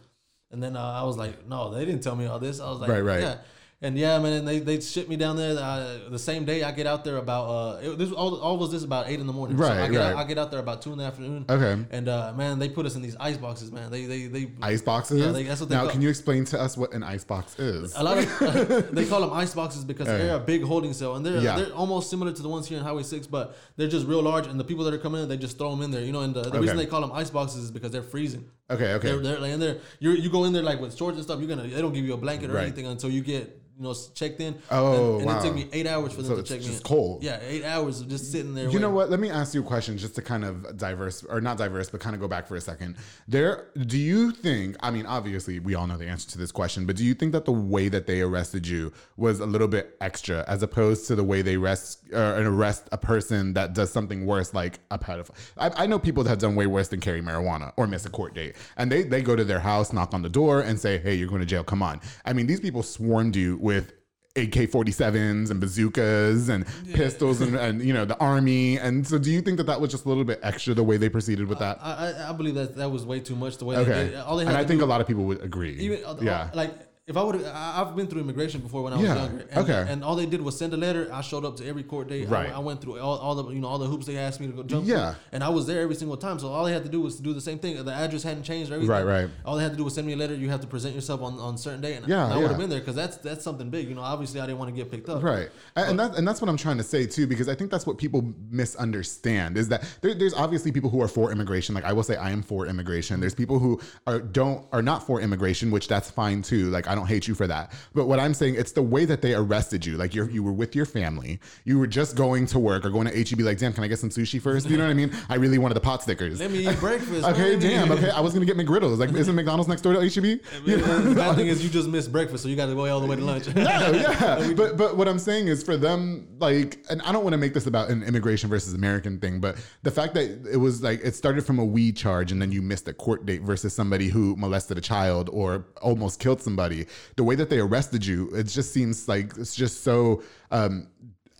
And 0.50 0.62
then 0.62 0.74
uh, 0.76 0.80
I 0.82 1.02
was 1.04 1.18
like, 1.18 1.46
no, 1.46 1.70
they 1.74 1.84
didn't 1.84 2.02
tell 2.02 2.16
me 2.16 2.24
all 2.24 2.38
this. 2.38 2.58
I 2.60 2.70
was 2.70 2.80
like, 2.80 2.88
Right, 2.88 3.00
right. 3.02 3.20
yeah. 3.20 3.36
And 3.80 3.96
yeah, 3.96 4.18
man, 4.18 4.32
and 4.32 4.48
they 4.48 4.58
they 4.58 4.80
shipped 4.80 5.08
me 5.08 5.14
down 5.14 5.36
there 5.36 5.56
uh, 5.56 6.10
the 6.10 6.18
same 6.18 6.44
day. 6.44 6.64
I 6.64 6.72
get 6.72 6.88
out 6.88 7.04
there 7.04 7.18
about 7.18 7.44
uh, 7.44 7.78
it, 7.80 7.96
this 7.96 8.10
all, 8.10 8.34
all 8.40 8.58
was 8.58 8.72
this 8.72 8.82
about 8.82 9.08
eight 9.08 9.20
in 9.20 9.28
the 9.28 9.32
morning. 9.32 9.56
so 9.56 9.62
Right, 9.62 9.78
I 9.78 9.88
get 9.88 9.98
right. 9.98 10.06
Out, 10.14 10.16
I 10.16 10.24
get 10.24 10.36
out 10.36 10.50
there 10.50 10.58
about 10.58 10.82
two 10.82 10.90
in 10.90 10.98
the 10.98 11.04
afternoon. 11.04 11.44
Okay. 11.48 11.84
And 11.92 12.08
uh, 12.08 12.32
man, 12.36 12.58
they 12.58 12.68
put 12.68 12.86
us 12.86 12.96
in 12.96 13.02
these 13.02 13.14
ice 13.20 13.36
boxes, 13.36 13.70
man. 13.70 13.88
They 13.92 14.06
they 14.06 14.26
they 14.26 14.50
Ice 14.62 14.82
boxes. 14.82 15.20
Yeah, 15.24 15.30
they- 15.30 15.44
that's 15.44 15.60
what 15.60 15.68
they 15.68 15.76
now, 15.76 15.82
call- 15.82 15.92
can 15.92 16.02
you 16.02 16.08
explain 16.08 16.44
to 16.46 16.60
us 16.60 16.76
what 16.76 16.92
an 16.92 17.04
ice 17.04 17.22
box 17.22 17.56
is? 17.60 17.94
a 17.94 18.02
lot 18.02 18.18
of 18.18 18.90
they 18.96 19.06
call 19.06 19.20
them 19.20 19.32
ice 19.32 19.54
boxes 19.54 19.84
because 19.84 20.08
they're 20.08 20.34
a 20.34 20.40
big 20.40 20.64
holding 20.64 20.92
cell 20.92 21.14
and 21.14 21.24
they're 21.24 21.38
Yeah. 21.40 21.54
they're 21.58 21.72
almost 21.72 22.10
similar 22.10 22.32
to 22.32 22.42
the 22.42 22.48
ones 22.48 22.66
here 22.66 22.78
in 22.78 22.84
Highway 22.84 23.04
Six, 23.04 23.28
but 23.28 23.56
they're 23.76 23.86
just 23.86 24.08
real 24.08 24.22
large. 24.22 24.48
And 24.48 24.58
the 24.58 24.64
people 24.64 24.82
that 24.86 24.94
are 24.94 24.98
coming 24.98 25.22
in, 25.22 25.28
they 25.28 25.36
just 25.36 25.56
throw 25.56 25.70
them 25.70 25.82
in 25.82 25.92
there. 25.92 26.02
You 26.02 26.10
know, 26.10 26.22
and 26.22 26.34
the, 26.34 26.42
the 26.42 26.58
reason 26.60 26.76
they 26.76 26.86
call 26.86 27.00
them 27.00 27.12
ice 27.12 27.30
boxes 27.30 27.62
is 27.62 27.70
because 27.70 27.92
they're 27.92 28.02
freezing. 28.02 28.50
Okay, 28.68 28.94
okay. 28.94 29.12
They're, 29.20 29.36
they're 29.38 29.52
in 29.52 29.60
there. 29.60 29.76
You 30.00 30.10
you 30.10 30.30
go 30.30 30.42
in 30.46 30.52
there 30.52 30.64
like 30.64 30.80
with 30.80 30.96
shorts 30.96 31.14
and 31.16 31.22
stuff. 31.24 31.38
You're 31.38 31.48
gonna 31.48 31.68
they 31.68 31.80
don't 31.80 31.92
give 31.92 32.04
you 32.04 32.14
a 32.14 32.16
blanket 32.16 32.50
or 32.50 32.54
Right. 32.54 32.64
anything 32.64 32.86
until 32.88 33.10
you 33.10 33.22
get 33.22 33.56
you 33.78 33.84
know 33.84 33.94
checked 34.14 34.40
in. 34.40 34.58
Oh, 34.70 35.12
and, 35.12 35.16
and 35.20 35.26
wow. 35.26 35.38
it 35.38 35.42
took 35.42 35.54
me 35.54 35.68
eight 35.72 35.86
hours 35.86 36.12
for 36.12 36.22
them 36.22 36.30
So 36.30 36.34
to 36.34 36.40
it's 36.40 36.50
check 36.50 36.60
me 36.60 36.66
just 36.66 36.78
in. 36.80 36.84
cold. 36.84 37.22
Yeah, 37.22 37.38
eight 37.46 37.64
hours 37.64 38.00
of 38.00 38.08
just 38.08 38.32
sitting 38.32 38.54
there. 38.54 38.68
You 38.68 38.80
know 38.80 38.90
what? 38.90 39.08
Let 39.08 39.20
me 39.20 39.30
ask 39.30 39.54
you 39.54 39.60
a 39.60 39.64
question 39.64 39.96
just 39.96 40.14
to 40.16 40.22
kind 40.22 40.44
of 40.44 40.76
diverse 40.76 41.22
or 41.24 41.40
not 41.40 41.58
diverse, 41.58 41.88
but 41.88 42.00
kind 42.00 42.14
of 42.14 42.20
go 42.20 42.26
back 42.28 42.46
for 42.48 42.56
a 42.56 42.60
second. 42.60 42.96
There, 43.28 43.68
do 43.86 43.96
you 43.96 44.32
think? 44.32 44.76
I 44.80 44.90
mean, 44.90 45.06
obviously, 45.06 45.60
we 45.60 45.74
all 45.76 45.86
know 45.86 45.96
the 45.96 46.06
answer 46.08 46.28
to 46.30 46.38
this 46.38 46.50
question, 46.50 46.86
but 46.86 46.96
do 46.96 47.04
you 47.04 47.14
think 47.14 47.32
that 47.32 47.44
the 47.44 47.52
way 47.52 47.88
that 47.88 48.06
they 48.06 48.20
arrested 48.20 48.66
you 48.66 48.92
was 49.16 49.38
a 49.40 49.46
little 49.46 49.68
bit 49.68 49.96
extra, 50.00 50.44
as 50.48 50.62
opposed 50.62 51.06
to 51.08 51.14
the 51.14 51.24
way 51.24 51.42
they 51.42 51.54
arrest 51.54 52.00
uh, 52.12 52.34
arrest 52.38 52.88
a 52.90 52.98
person 52.98 53.52
that 53.54 53.74
does 53.74 53.92
something 53.92 54.26
worse, 54.26 54.54
like 54.54 54.80
a 54.90 54.98
pedophile? 54.98 55.30
I, 55.56 55.84
I 55.84 55.86
know 55.86 55.98
people 55.98 56.24
that 56.24 56.30
have 56.30 56.38
done 56.38 56.56
way 56.56 56.66
worse 56.66 56.88
than 56.88 57.00
carry 57.00 57.22
marijuana 57.22 57.72
or 57.76 57.86
miss 57.86 58.04
a 58.06 58.10
court 58.10 58.34
date, 58.34 58.56
and 58.76 58.90
they 58.90 59.04
they 59.04 59.22
go 59.22 59.36
to 59.36 59.44
their 59.44 59.60
house, 59.60 59.92
knock 59.92 60.14
on 60.14 60.22
the 60.22 60.28
door, 60.28 60.60
and 60.62 60.78
say, 60.80 60.98
"Hey, 60.98 61.14
you're 61.14 61.28
going 61.28 61.40
to 61.40 61.46
jail. 61.46 61.62
Come 61.62 61.82
on." 61.82 62.00
I 62.24 62.32
mean, 62.32 62.46
these 62.48 62.60
people 62.60 62.82
swarmed 62.82 63.36
you 63.36 63.56
with 63.68 63.92
AK 64.36 64.70
47s 64.70 65.50
and 65.50 65.60
bazookas 65.60 66.48
and 66.48 66.64
pistols 66.94 67.40
and, 67.40 67.54
and, 67.54 67.82
you 67.82 67.92
know, 67.92 68.04
the 68.04 68.16
army. 68.18 68.78
And 68.78 69.06
so 69.06 69.18
do 69.18 69.30
you 69.30 69.42
think 69.42 69.58
that 69.58 69.66
that 69.66 69.80
was 69.80 69.90
just 69.90 70.06
a 70.06 70.08
little 70.08 70.24
bit 70.24 70.40
extra 70.42 70.72
the 70.74 70.82
way 70.84 70.96
they 70.96 71.08
proceeded 71.10 71.48
with 71.48 71.58
that? 71.58 71.78
I, 71.82 71.92
I 71.92 72.30
I 72.30 72.32
believe 72.32 72.54
that 72.54 72.76
that 72.76 72.90
was 72.90 73.04
way 73.04 73.20
too 73.20 73.36
much. 73.36 73.58
The 73.58 73.66
way 73.66 73.76
okay. 73.76 74.06
it. 74.06 74.16
All 74.16 74.36
they 74.36 74.46
and 74.46 74.56
I 74.56 74.64
think 74.64 74.80
do, 74.80 74.86
a 74.86 74.90
lot 74.92 75.00
of 75.00 75.06
people 75.06 75.24
would 75.24 75.42
agree. 75.42 75.76
even 75.80 76.04
uh, 76.04 76.16
yeah. 76.22 76.50
like 76.54 76.72
if 77.08 77.16
I 77.16 77.22
would, 77.22 77.42
I've 77.44 77.96
been 77.96 78.06
through 78.06 78.20
immigration 78.20 78.60
before 78.60 78.82
when 78.82 78.92
I 78.92 78.96
was 78.96 79.04
Yeah, 79.06 79.14
younger. 79.16 79.46
And, 79.50 79.58
okay. 79.70 79.86
And 79.92 80.04
all 80.04 80.14
they 80.14 80.26
did 80.26 80.42
was 80.42 80.56
send 80.58 80.74
a 80.74 80.76
letter. 80.76 81.08
I 81.12 81.22
showed 81.22 81.44
up 81.44 81.56
to 81.56 81.66
every 81.66 81.82
court 81.82 82.08
date. 82.08 82.28
I- 82.28 82.30
Right. 82.30 82.54
I, 82.54 82.58
went 82.58 82.80
through 82.82 82.98
all, 83.00 83.16
all 83.18 83.34
the 83.34 83.50
you 83.50 83.60
know 83.60 83.68
all 83.68 83.78
the 83.78 83.86
hoops 83.86 84.06
they 84.06 84.18
asked 84.18 84.40
me 84.40 84.46
to 84.46 84.52
go 84.52 84.62
jump. 84.62 84.86
Yeah. 84.86 85.12
Through, 85.12 85.20
and 85.32 85.42
I 85.42 85.48
was 85.48 85.66
there 85.66 85.80
every 85.80 85.94
single 85.96 86.16
time. 86.18 86.38
So 86.38 86.48
all 86.48 86.64
they 86.66 86.72
had 86.72 86.84
to 86.84 86.90
do 86.90 87.00
was 87.00 87.16
to 87.16 87.22
do 87.22 87.32
the 87.32 87.40
same 87.40 87.58
thing. 87.58 87.82
The 87.82 87.92
address 87.92 88.22
hadn't 88.22 88.42
changed 88.44 88.70
or 88.70 88.74
everything. 88.74 88.94
Right, 88.94 89.04
right. 89.22 89.30
All 89.44 89.56
they 89.56 89.62
had 89.62 89.72
to 89.72 89.78
do 89.78 89.84
was 89.84 89.94
send 89.94 90.06
me 90.06 90.12
a 90.12 90.16
letter. 90.16 90.34
You 90.34 90.50
have 90.50 90.60
to 90.60 90.66
present 90.66 90.94
yourself 90.94 91.22
on 91.22 91.38
on 91.40 91.54
a 91.54 91.58
certain 91.58 91.80
day. 91.80 91.94
And, 91.94 92.06
Yeah, 92.06 92.24
and 92.24 92.34
I 92.34 92.36
would 92.38 92.48
have 92.50 92.58
been 92.58 92.68
there 92.70 92.80
because 92.80 92.94
that's 92.94 93.16
that's 93.16 93.42
something 93.42 93.70
big. 93.70 93.88
You 93.88 93.94
know, 93.94 94.02
obviously 94.02 94.40
I 94.40 94.46
didn't 94.46 94.58
want 94.58 94.70
to 94.70 94.76
get 94.76 94.90
picked 94.90 95.08
up. 95.08 95.22
Right, 95.22 95.48
and, 95.76 95.90
and 95.90 96.00
that, 96.00 96.16
and 96.18 96.28
that's 96.28 96.40
what 96.42 96.50
I'm 96.50 96.56
trying 96.58 96.76
to 96.78 96.84
say 96.84 97.06
too, 97.06 97.26
because 97.26 97.48
I 97.48 97.54
think 97.54 97.70
that's 97.70 97.86
what 97.86 97.96
people 97.96 98.22
misunderstand 98.50 99.56
is 99.56 99.68
that 99.68 99.84
there, 100.02 100.14
there's 100.14 100.34
obviously 100.34 100.70
people 100.72 100.90
who 100.90 101.00
are 101.00 101.08
for 101.08 101.32
immigration. 101.32 101.74
Like 101.74 101.84
I 101.84 101.92
will 101.92 102.02
say, 102.02 102.16
I 102.16 102.30
am 102.30 102.42
for 102.42 102.66
immigration. 102.66 103.18
There's 103.20 103.34
people 103.34 103.58
who 103.58 103.80
are 104.06 104.20
don't 104.20 104.66
are 104.72 104.82
not 104.82 105.06
for 105.06 105.20
immigration, 105.20 105.70
which 105.70 105.88
that's 105.88 106.10
fine 106.10 106.42
too. 106.42 106.68
Like 106.70 106.86
I 106.86 106.94
don't 106.98 107.08
hate 107.08 107.28
you 107.28 107.34
for 107.34 107.46
that. 107.46 107.72
But 107.94 108.06
what 108.06 108.20
I'm 108.20 108.34
saying, 108.34 108.56
it's 108.56 108.72
the 108.72 108.82
way 108.82 109.04
that 109.04 109.22
they 109.22 109.34
arrested 109.34 109.86
you. 109.86 109.96
Like 109.96 110.14
you 110.14 110.26
you 110.28 110.42
were 110.42 110.52
with 110.52 110.74
your 110.74 110.86
family, 110.86 111.40
you 111.64 111.78
were 111.78 111.86
just 111.86 112.16
going 112.16 112.46
to 112.46 112.58
work 112.58 112.84
or 112.84 112.90
going 112.90 113.06
to 113.06 113.16
HEB. 113.16 113.40
Like, 113.40 113.58
damn, 113.58 113.72
can 113.72 113.84
I 113.84 113.88
get 113.88 113.98
some 113.98 114.10
sushi 114.10 114.40
first? 114.40 114.68
You 114.68 114.76
know 114.76 114.84
what 114.84 114.90
I 114.90 114.94
mean? 114.94 115.12
I 115.28 115.36
really 115.36 115.58
wanted 115.58 115.74
the 115.74 115.80
pot 115.80 116.02
stickers. 116.02 116.40
Let 116.40 116.50
me 116.50 116.68
eat 116.68 116.78
breakfast. 116.78 117.26
Okay, 117.38 117.56
man. 117.56 117.60
damn. 117.60 117.92
Okay, 117.92 118.10
I 118.10 118.20
was 118.20 118.32
gonna 118.32 118.46
get 118.46 118.56
McGriddles. 118.56 118.98
Like, 118.98 119.12
isn't 119.12 119.34
McDonald's 119.34 119.68
next 119.68 119.82
door 119.82 119.92
to 119.92 120.00
HEB? 120.00 120.40
You 120.64 120.78
know? 120.78 120.98
the 121.00 121.14
bad 121.14 121.36
thing 121.36 121.48
is 121.48 121.62
you 121.62 121.68
just 121.68 121.88
missed 121.88 122.10
breakfast, 122.10 122.42
so 122.42 122.48
you 122.48 122.56
got 122.56 122.66
to 122.66 122.74
go 122.74 122.86
all 122.86 123.00
the 123.00 123.06
way 123.06 123.16
to 123.16 123.24
lunch. 123.24 123.48
yeah, 123.56 123.90
yeah. 123.90 124.52
But 124.54 124.76
but 124.76 124.96
what 124.96 125.08
I'm 125.08 125.18
saying 125.18 125.48
is 125.48 125.62
for 125.62 125.76
them, 125.76 126.26
like, 126.38 126.78
and 126.90 127.02
I 127.02 127.12
don't 127.12 127.22
want 127.22 127.34
to 127.34 127.38
make 127.38 127.54
this 127.54 127.66
about 127.66 127.90
an 127.90 128.02
immigration 128.02 128.48
versus 128.48 128.74
American 128.74 129.18
thing, 129.18 129.40
but 129.40 129.56
the 129.82 129.90
fact 129.90 130.14
that 130.14 130.46
it 130.50 130.56
was 130.56 130.82
like 130.82 131.00
it 131.04 131.14
started 131.14 131.44
from 131.44 131.58
a 131.58 131.64
weed 131.64 131.96
charge 131.96 132.32
and 132.32 132.40
then 132.40 132.50
you 132.50 132.62
missed 132.62 132.88
a 132.88 132.92
court 132.92 133.26
date 133.26 133.42
versus 133.42 133.74
somebody 133.74 134.08
who 134.08 134.36
molested 134.36 134.78
a 134.78 134.80
child 134.80 135.28
or 135.32 135.66
almost 135.82 136.20
killed 136.20 136.40
somebody, 136.40 136.86
the 137.16 137.24
way 137.24 137.34
that 137.34 137.50
they 137.50 137.58
arrested 137.58 138.04
you, 138.04 138.28
it 138.30 138.44
just 138.44 138.72
seems 138.72 139.08
like 139.08 139.36
it's 139.36 139.54
just 139.54 139.82
so 139.82 140.22
um 140.50 140.88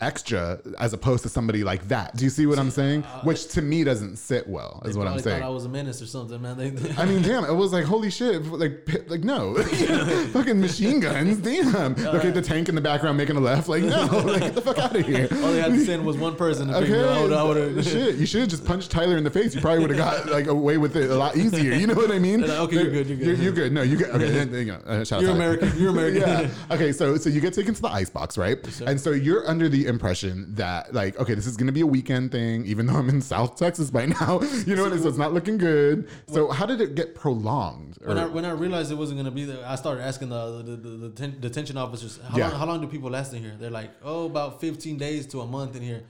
extra 0.01 0.61
as 0.79 0.93
opposed 0.93 1.23
to 1.25 1.29
somebody 1.29 1.65
like 1.65 1.87
that. 1.89 2.17
Do 2.17 2.25
you 2.25 2.31
see 2.31 2.47
what 2.47 2.59
I'm 2.59 2.71
saying? 2.71 3.03
Which 3.25 3.49
to 3.49 3.63
me 3.63 3.85
doesn't 3.85 4.17
sit 4.17 4.47
well, 4.49 4.83
is 4.85 4.97
what 4.97 5.09
I'm 5.09 5.19
saying. 5.19 5.41
Thought 5.41 5.47
I 5.47 5.51
was 5.51 5.65
a 5.65 5.69
menace 5.69 6.01
or 6.01 6.07
something, 6.07 6.41
man. 6.41 6.57
They, 6.57 6.67
I 6.97 7.05
mean, 7.05 7.23
damn, 7.29 7.45
it 7.45 7.53
was 7.55 7.73
like, 7.73 7.85
holy 7.85 8.11
shit. 8.11 8.45
Like, 8.47 8.89
like 9.09 9.25
no. 9.25 9.55
Fucking 10.33 10.61
machine 10.61 11.01
guns. 11.01 11.39
Damn. 11.39 11.93
Okay, 12.07 12.31
the 12.31 12.43
tank 12.43 12.69
in 12.69 12.75
the 12.75 12.81
background 12.81 13.17
making 13.17 13.37
a 13.37 13.41
left. 13.41 13.69
Like, 13.69 13.83
no. 13.83 14.07
Like, 14.29 14.41
get 14.43 14.55
the 14.55 14.61
fuck 14.61 14.79
out 14.79 14.95
of 14.95 15.07
here. 15.07 15.27
all 15.33 15.53
they 15.53 15.61
had 15.61 15.73
to 15.73 15.85
send 15.85 16.05
was 16.05 16.17
one 16.19 16.37
person. 16.37 16.69
To 16.69 16.81
pick 16.81 16.91
me 16.91 16.99
up. 16.99 17.09
I 17.17 17.23
would- 17.23 17.33
I 17.33 17.41
Okay. 17.41 17.75
would've- 17.75 17.85
Shit. 17.89 18.17
You 18.17 18.27
should 18.27 18.41
have 18.41 18.51
just 18.51 18.65
punched 18.65 18.91
Tyler 18.91 19.17
in 19.17 19.25
the 19.25 19.31
face. 19.31 19.55
You 19.55 19.61
probably 19.61 19.81
would 19.81 19.91
have 19.91 19.99
got 19.99 20.27
like 20.31 20.47
away 20.47 20.77
with 20.77 20.97
it 20.97 21.11
a 21.11 21.15
lot 21.15 21.37
easier. 21.37 21.73
You 21.73 21.87
know 21.87 21.95
what 21.95 22.11
I 22.11 22.19
mean? 22.19 22.41
They're 22.43 22.61
okay, 22.61 22.77
you're 22.83 22.91
good, 22.91 23.07
you're 23.09 23.17
good. 23.17 23.27
You're, 23.27 23.37
you're 23.37 23.53
good. 23.53 23.73
No, 23.73 23.83
you're 23.83 23.99
good. 23.99 24.11
Okay, 24.11 24.31
then, 24.31 24.53
you 24.53 24.65
know, 24.67 24.81
uh, 24.87 25.05
You're 25.21 25.31
American. 25.31 25.73
You're 25.79 25.91
American. 25.91 26.21
yeah. 26.21 26.49
Okay, 26.75 26.93
so 26.93 27.17
so 27.17 27.31
you 27.31 27.41
get 27.41 27.55
taken 27.55 27.75
to 27.75 27.81
the 27.83 27.89
ice 27.89 28.11
box, 28.11 28.37
right? 28.37 28.59
and 28.87 29.01
so 29.01 29.11
you're 29.13 29.49
under 29.49 29.69
the 29.69 29.87
impression 29.89 30.55
that 30.55 30.95
like, 30.95 31.19
okay, 31.19 31.35
this 31.35 31.47
is 31.47 31.57
gonna 31.57 31.73
be 31.73 31.81
a 31.81 31.87
weekend 31.87 32.31
thing, 32.31 32.65
even 32.67 32.87
though 32.87 32.95
I'm 32.95 33.09
in 33.09 33.21
South 33.21 33.57
Texas 33.57 33.91
by 33.91 34.07
now. 34.21 34.41
You 34.67 34.77
know 34.77 34.85
what? 34.85 34.93
I? 34.93 34.99
So 34.99 35.09
it's 35.09 35.19
not 35.19 35.33
looking 35.33 35.59
good. 35.59 36.09
So 36.29 36.51
how 36.51 36.67
did 36.67 36.81
it 36.81 36.95
get 36.95 37.15
prolonged? 37.15 37.97
When 38.05 38.19
I, 38.19 38.27
when 38.27 38.45
I 38.45 38.51
realized 38.51 38.93
it 38.93 38.97
wasn't 38.97 39.19
gonna 39.19 39.31
be 39.31 39.45
there, 39.45 39.65
I 39.67 39.75
started 39.77 40.03
asking 40.05 40.29
the 40.29 40.63
the, 40.63 40.77
the, 40.77 40.89
the 41.09 41.11
ten- 41.11 41.41
detention 41.41 41.77
officers 41.77 42.21
how, 42.29 42.37
Yeah. 42.39 42.49
long, 42.49 42.59
how 42.59 42.67
long 42.67 42.81
do 42.81 42.87
people 42.87 43.11
last 43.11 43.33
in 43.33 43.43
here? 43.43 43.57
They're 43.59 43.71
like, 43.71 43.91
oh, 44.05 44.27
about 44.27 44.61
15 44.61 44.97
days 44.99 45.27
to 45.29 45.41
a 45.41 45.47
month 45.47 45.75
in 45.77 45.83
here. 45.83 46.03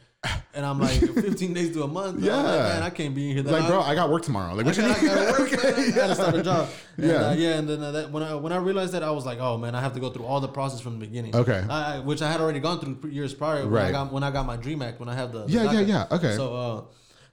And 0.55 0.67
I'm 0.67 0.81
like, 0.81 0.99
15 1.01 1.55
days 1.55 1.73
to 1.75 1.83
a 1.85 1.87
month? 1.87 2.17
I'm 2.17 2.23
like, 2.23 2.25
Yeah. 2.25 2.43
man, 2.43 2.83
I 2.83 2.91
can't 2.91 3.15
be 3.15 3.29
in 3.31 3.35
here. 3.37 3.43
that 3.45 3.53
like, 3.53 3.67
bro. 3.69 3.81
I 3.81 3.95
got 3.95 4.11
work 4.11 4.23
tomorrow. 4.23 4.55
Like, 4.55 4.65
I 4.67 4.69
what 4.69 4.77
you 4.77 4.83
gotta. 4.83 5.01
I 5.01 5.07
gotta 5.07 5.43
work, 5.43 5.51
man. 5.65 5.75
I 5.75 5.91
gotta 5.95 6.15
start 6.15 6.35
a 6.35 6.43
job. 6.43 6.69
And, 6.97 7.07
Yeah. 7.07 7.15
uh, 7.29 7.35
yeah. 7.35 7.59
And 7.59 7.69
then 7.69 7.83
uh, 7.83 7.93
that, 7.93 8.11
when 8.11 8.23
I 8.23 8.35
when 8.35 8.53
I 8.53 8.57
realized 8.57 8.93
that, 8.95 9.03
I 9.03 9.11
was 9.11 9.25
like, 9.27 9.39
oh 9.41 9.57
man, 9.57 9.75
I 9.75 9.81
have 9.81 9.95
to 9.95 10.01
go 10.01 10.11
through 10.11 10.25
all 10.25 10.41
the 10.41 10.49
process 10.49 10.81
from 10.81 10.99
the 10.99 11.07
beginning. 11.07 11.37
Okay. 11.37 11.65
I, 11.69 11.97
I- 11.97 12.01
which 12.01 12.23
I 12.23 12.31
had 12.31 12.41
already 12.41 12.61
gone 12.61 12.81
through 12.81 13.11
years 13.11 13.35
prior. 13.35 13.63
When 13.63 13.71
Right. 13.71 13.87
I 13.87 13.93
got 13.93 14.13
when 14.13 14.23
I 14.23 14.31
got 14.31 14.47
my 14.47 14.57
Dream 14.57 14.83
Act, 14.83 14.99
when 15.01 15.09
I 15.09 15.15
have 15.15 15.33
the, 15.33 15.45
the 15.45 15.53
Yeah, 15.53 15.71
yeah, 15.73 15.81
yeah. 15.81 16.07
Okay. 16.11 16.35
So 16.35 16.55
uh, 16.55 16.83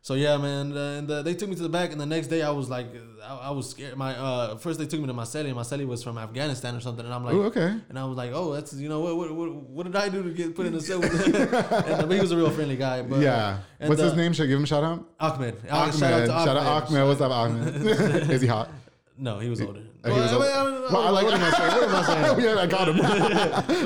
so 0.06 0.14
yeah, 0.14 0.38
man. 0.38 0.78
uh, 0.78 1.00
And 1.00 1.10
uh, 1.10 1.24
they 1.24 1.34
took 1.34 1.50
me 1.50 1.56
to 1.56 1.64
the 1.64 1.70
back, 1.78 1.92
and 1.92 2.00
the 2.00 2.06
next 2.06 2.28
day 2.28 2.44
I 2.44 2.52
was 2.52 2.70
like, 2.70 2.86
I, 3.24 3.48
I 3.48 3.50
was 3.50 3.72
scared. 3.72 3.98
My 3.98 4.16
uh, 4.16 4.56
first 4.56 4.78
they 4.78 4.86
took 4.86 5.00
me 5.00 5.08
to 5.08 5.14
my 5.14 5.24
celly, 5.24 5.46
and 5.46 5.56
my 5.56 5.64
celly 5.64 5.88
was 5.88 6.04
from 6.04 6.20
Afghanistan 6.20 6.76
or 6.76 6.80
something, 6.80 7.04
and 7.04 7.12
I'm 7.12 7.26
like, 7.26 7.34
Ooh, 7.34 7.46
okay. 7.46 7.74
And 7.90 7.98
I 7.98 8.06
was 8.06 8.16
like, 8.16 8.30
oh, 8.32 8.54
that's 8.54 8.72
you 8.76 8.88
know 8.88 9.00
what 9.00 9.18
what 9.18 9.34
what, 9.34 9.50
what 9.52 9.84
did 9.88 9.96
I 9.96 10.10
do 10.10 10.22
to 10.22 10.30
get 10.30 10.56
put 10.56 10.68
in 10.68 10.76
a 10.76 10.80
cell? 10.80 11.02
and, 11.04 12.08
but 12.08 12.12
he 12.12 12.20
was 12.20 12.32
a 12.32 12.38
real 12.38 12.52
friendly 12.52 12.76
guy. 12.76 13.02
But, 13.02 13.22
yeah. 13.22 13.62
and, 13.80 13.90
What's 13.90 14.00
his 14.00 14.14
uh, 14.14 14.16
name? 14.16 14.34
Should 14.34 14.44
I 14.44 14.46
give 14.46 14.60
him 14.60 14.66
a 14.66 14.68
shout 14.68 14.84
out? 14.84 15.04
Ahmed. 15.20 15.56
Ahmed. 15.72 15.96
Shout 15.96 16.14
out 16.14 16.26
to 16.28 16.34
Ahmed. 16.34 16.46
Shout 16.46 16.58
out 16.58 16.84
Ahmed. 16.88 17.08
What's 17.08 17.22
up, 17.22 17.32
Ahmed? 17.32 17.76
is 18.30 18.42
he 18.44 18.48
hot? 18.48 18.70
No, 19.18 19.40
he 19.40 19.50
was 19.50 19.60
older. 19.60 19.82
He 20.04 20.12
was 20.12 20.34
older. 20.34 20.46
Well, 20.92 20.98
I 20.98 21.10
like- 21.10 21.26
what 21.26 21.34
am 21.34 21.42
I 21.42 21.50
saying? 21.50 21.72
What 21.74 21.90
am 21.90 21.96
I 21.96 22.04
saying? 22.04 22.46
yeah, 22.46 22.62
I 22.62 22.68
got 22.68 22.90
him. 22.90 22.98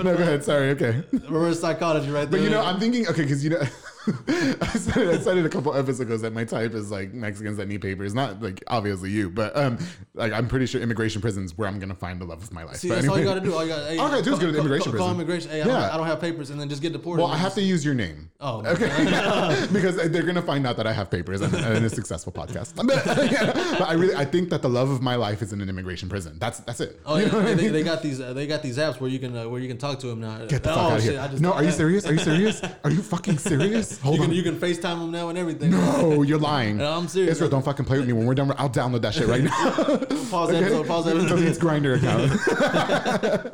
no, 0.04 0.18
go 0.18 0.22
ahead. 0.22 0.44
Sorry. 0.44 0.72
Okay. 0.72 1.02
Reverse 1.14 1.62
psychology 1.62 2.12
right 2.12 2.30
there. 2.30 2.42
But 2.42 2.42
you 2.42 2.50
know, 2.50 2.62
I'm 2.62 2.78
thinking, 2.78 3.08
okay, 3.08 3.22
because 3.22 3.42
you 3.42 3.52
know, 3.52 3.62
I 4.28 4.66
said, 4.68 5.08
I 5.10 5.18
said 5.20 5.38
it 5.38 5.46
a 5.46 5.50
couple 5.50 5.74
episodes 5.76 6.00
ago 6.00 6.18
that 6.18 6.34
my 6.34 6.46
type 6.46 6.74
is 6.74 6.90
like 6.90 7.14
Mexicans 7.14 7.58
that 7.58 7.68
need 7.68 7.82
papers. 7.82 8.14
Not 8.14 8.42
like 8.42 8.64
obviously 8.68 9.10
you, 9.10 9.30
but 9.30 9.56
um, 9.58 9.78
like 10.14 10.32
I'm 10.32 10.48
pretty 10.48 10.68
sure 10.68 10.82
immigration 10.82 11.22
prisons 11.22 11.58
where 11.58 11.68
I'm 11.68 11.80
gonna 11.80 11.96
find 11.96 12.20
the 12.20 12.26
love 12.26 12.42
of 12.42 12.52
my 12.54 12.64
life. 12.64 12.78
See, 12.78 12.88
But 12.88 12.96
that's 12.96 13.08
all 13.10 13.20
you 13.20 13.26
gotta 13.26 13.42
do. 13.42 13.54
All 13.54 13.64
you 13.64 13.70
gotta, 13.70 13.86
hey, 13.90 13.98
All 13.98 14.08
I 14.08 14.12
gotta 14.12 14.24
do 14.24 14.32
is 14.34 14.40
call- 14.40 14.42
go 14.42 14.46
to 14.48 14.52
the 14.54 14.60
immigration 14.60 14.92
call, 14.92 15.00
call 15.00 15.08
prison. 15.16 15.22
immigration. 15.22 15.52
Hey, 15.52 15.62
I, 15.62 15.66
don't, 15.66 15.74
Yeah. 15.82 15.94
I 15.94 15.98
don't 15.98 16.08
have 16.08 16.22
papers, 16.22 16.50
and 16.50 16.60
then 16.60 16.70
just 16.70 16.82
get 16.82 16.94
deported. 16.94 17.22
Well, 17.22 17.32
I 17.32 17.38
have 17.38 17.54
to 17.56 17.62
use 17.62 17.84
your 17.84 17.94
name. 17.94 18.32
Oh, 18.40 18.60
okay. 18.66 19.68
because 19.74 19.98
they're 19.98 20.24
gonna 20.24 20.42
find 20.42 20.66
out 20.66 20.78
that 20.78 20.88
I 20.88 20.94
have 20.94 21.12
papers 21.12 21.42
and, 21.42 21.54
and 21.54 21.86
a 21.86 21.90
successful 21.90 22.32
podcast. 22.32 22.76
But, 22.76 23.32
yeah, 23.32 23.52
but 23.78 23.90
I 23.90 23.94
really, 23.94 24.16
I 24.16 24.24
think 24.24 24.50
that 24.52 24.62
the 24.62 24.70
love 24.70 24.90
of 24.90 25.02
my 25.02 25.16
life 25.16 25.42
is 25.42 25.52
in 25.52 25.60
an 25.62 25.68
immigration 25.70 26.08
prison. 26.08 26.38
That's 26.40 26.60
that's 26.62 26.80
it. 26.80 27.00
Oh 27.06 27.18
You 27.18 27.26
yeah, 27.26 27.36
what 27.36 27.46
I 27.46 27.54
they, 27.54 27.64
mean? 27.64 27.74
they 27.74 27.84
got 27.84 28.02
these. 28.02 28.22
Uh, 28.22 28.32
they 28.34 28.48
got 28.48 28.62
these 28.64 28.78
apps 28.78 29.02
where 29.02 29.10
you 29.10 29.20
can 29.20 29.36
uh, 29.36 29.48
where 29.50 29.60
you 29.60 29.68
can 29.68 29.78
talk 29.78 30.00
to 30.00 30.08
them 30.08 30.22
now. 30.22 30.38
Get 30.46 30.64
the 30.64 30.70
fuck 30.70 30.78
oh, 30.78 30.82
out 30.92 30.98
of 31.00 31.04
here. 31.04 31.40
No, 31.40 31.52
are 31.52 31.64
you 31.64 31.72
serious? 31.72 32.06
Are 32.08 32.14
you 32.14 32.20
serious? 32.20 32.62
Are 32.84 32.92
you 32.92 33.02
fucking 33.02 33.38
serious? 33.38 33.89
Hold 34.00 34.16
You 34.18 34.22
on. 34.24 34.28
can 34.30 34.36
you 34.38 34.44
can 34.44 34.60
FaceTime 34.60 35.00
them 35.00 35.12
now 35.12 35.30
and 35.30 35.38
everything. 35.38 35.72
no, 35.72 36.22
you're 36.22 36.38
lying. 36.40 36.78
No, 36.78 36.92
I'm 36.98 37.08
serious. 37.08 37.34
Israel, 37.34 37.50
don't 37.50 37.66
fucking 37.66 37.86
play 37.86 37.98
with 38.00 38.08
me. 38.08 38.14
When 38.14 38.26
we're 38.26 38.36
done, 38.36 38.54
I'll 38.58 38.70
download 38.70 39.02
that 39.02 39.14
shit 39.14 39.28
right 39.28 39.44
now. 39.44 39.52
Pause 40.30 40.52
that 40.52 40.64
episode. 40.64 40.88
Pause 40.88 41.08
episode. 41.08 41.40
its 41.40 41.58
Grindr 41.60 41.98
account. 41.98 42.30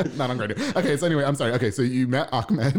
Not 0.17 0.29
on 0.29 0.37
Grindr. 0.37 0.75
Okay, 0.75 0.97
so 0.97 1.05
anyway, 1.05 1.23
I'm 1.23 1.35
sorry. 1.35 1.53
Okay, 1.53 1.71
so 1.71 1.81
you 1.81 2.07
met 2.07 2.29
Ahmed. 2.31 2.75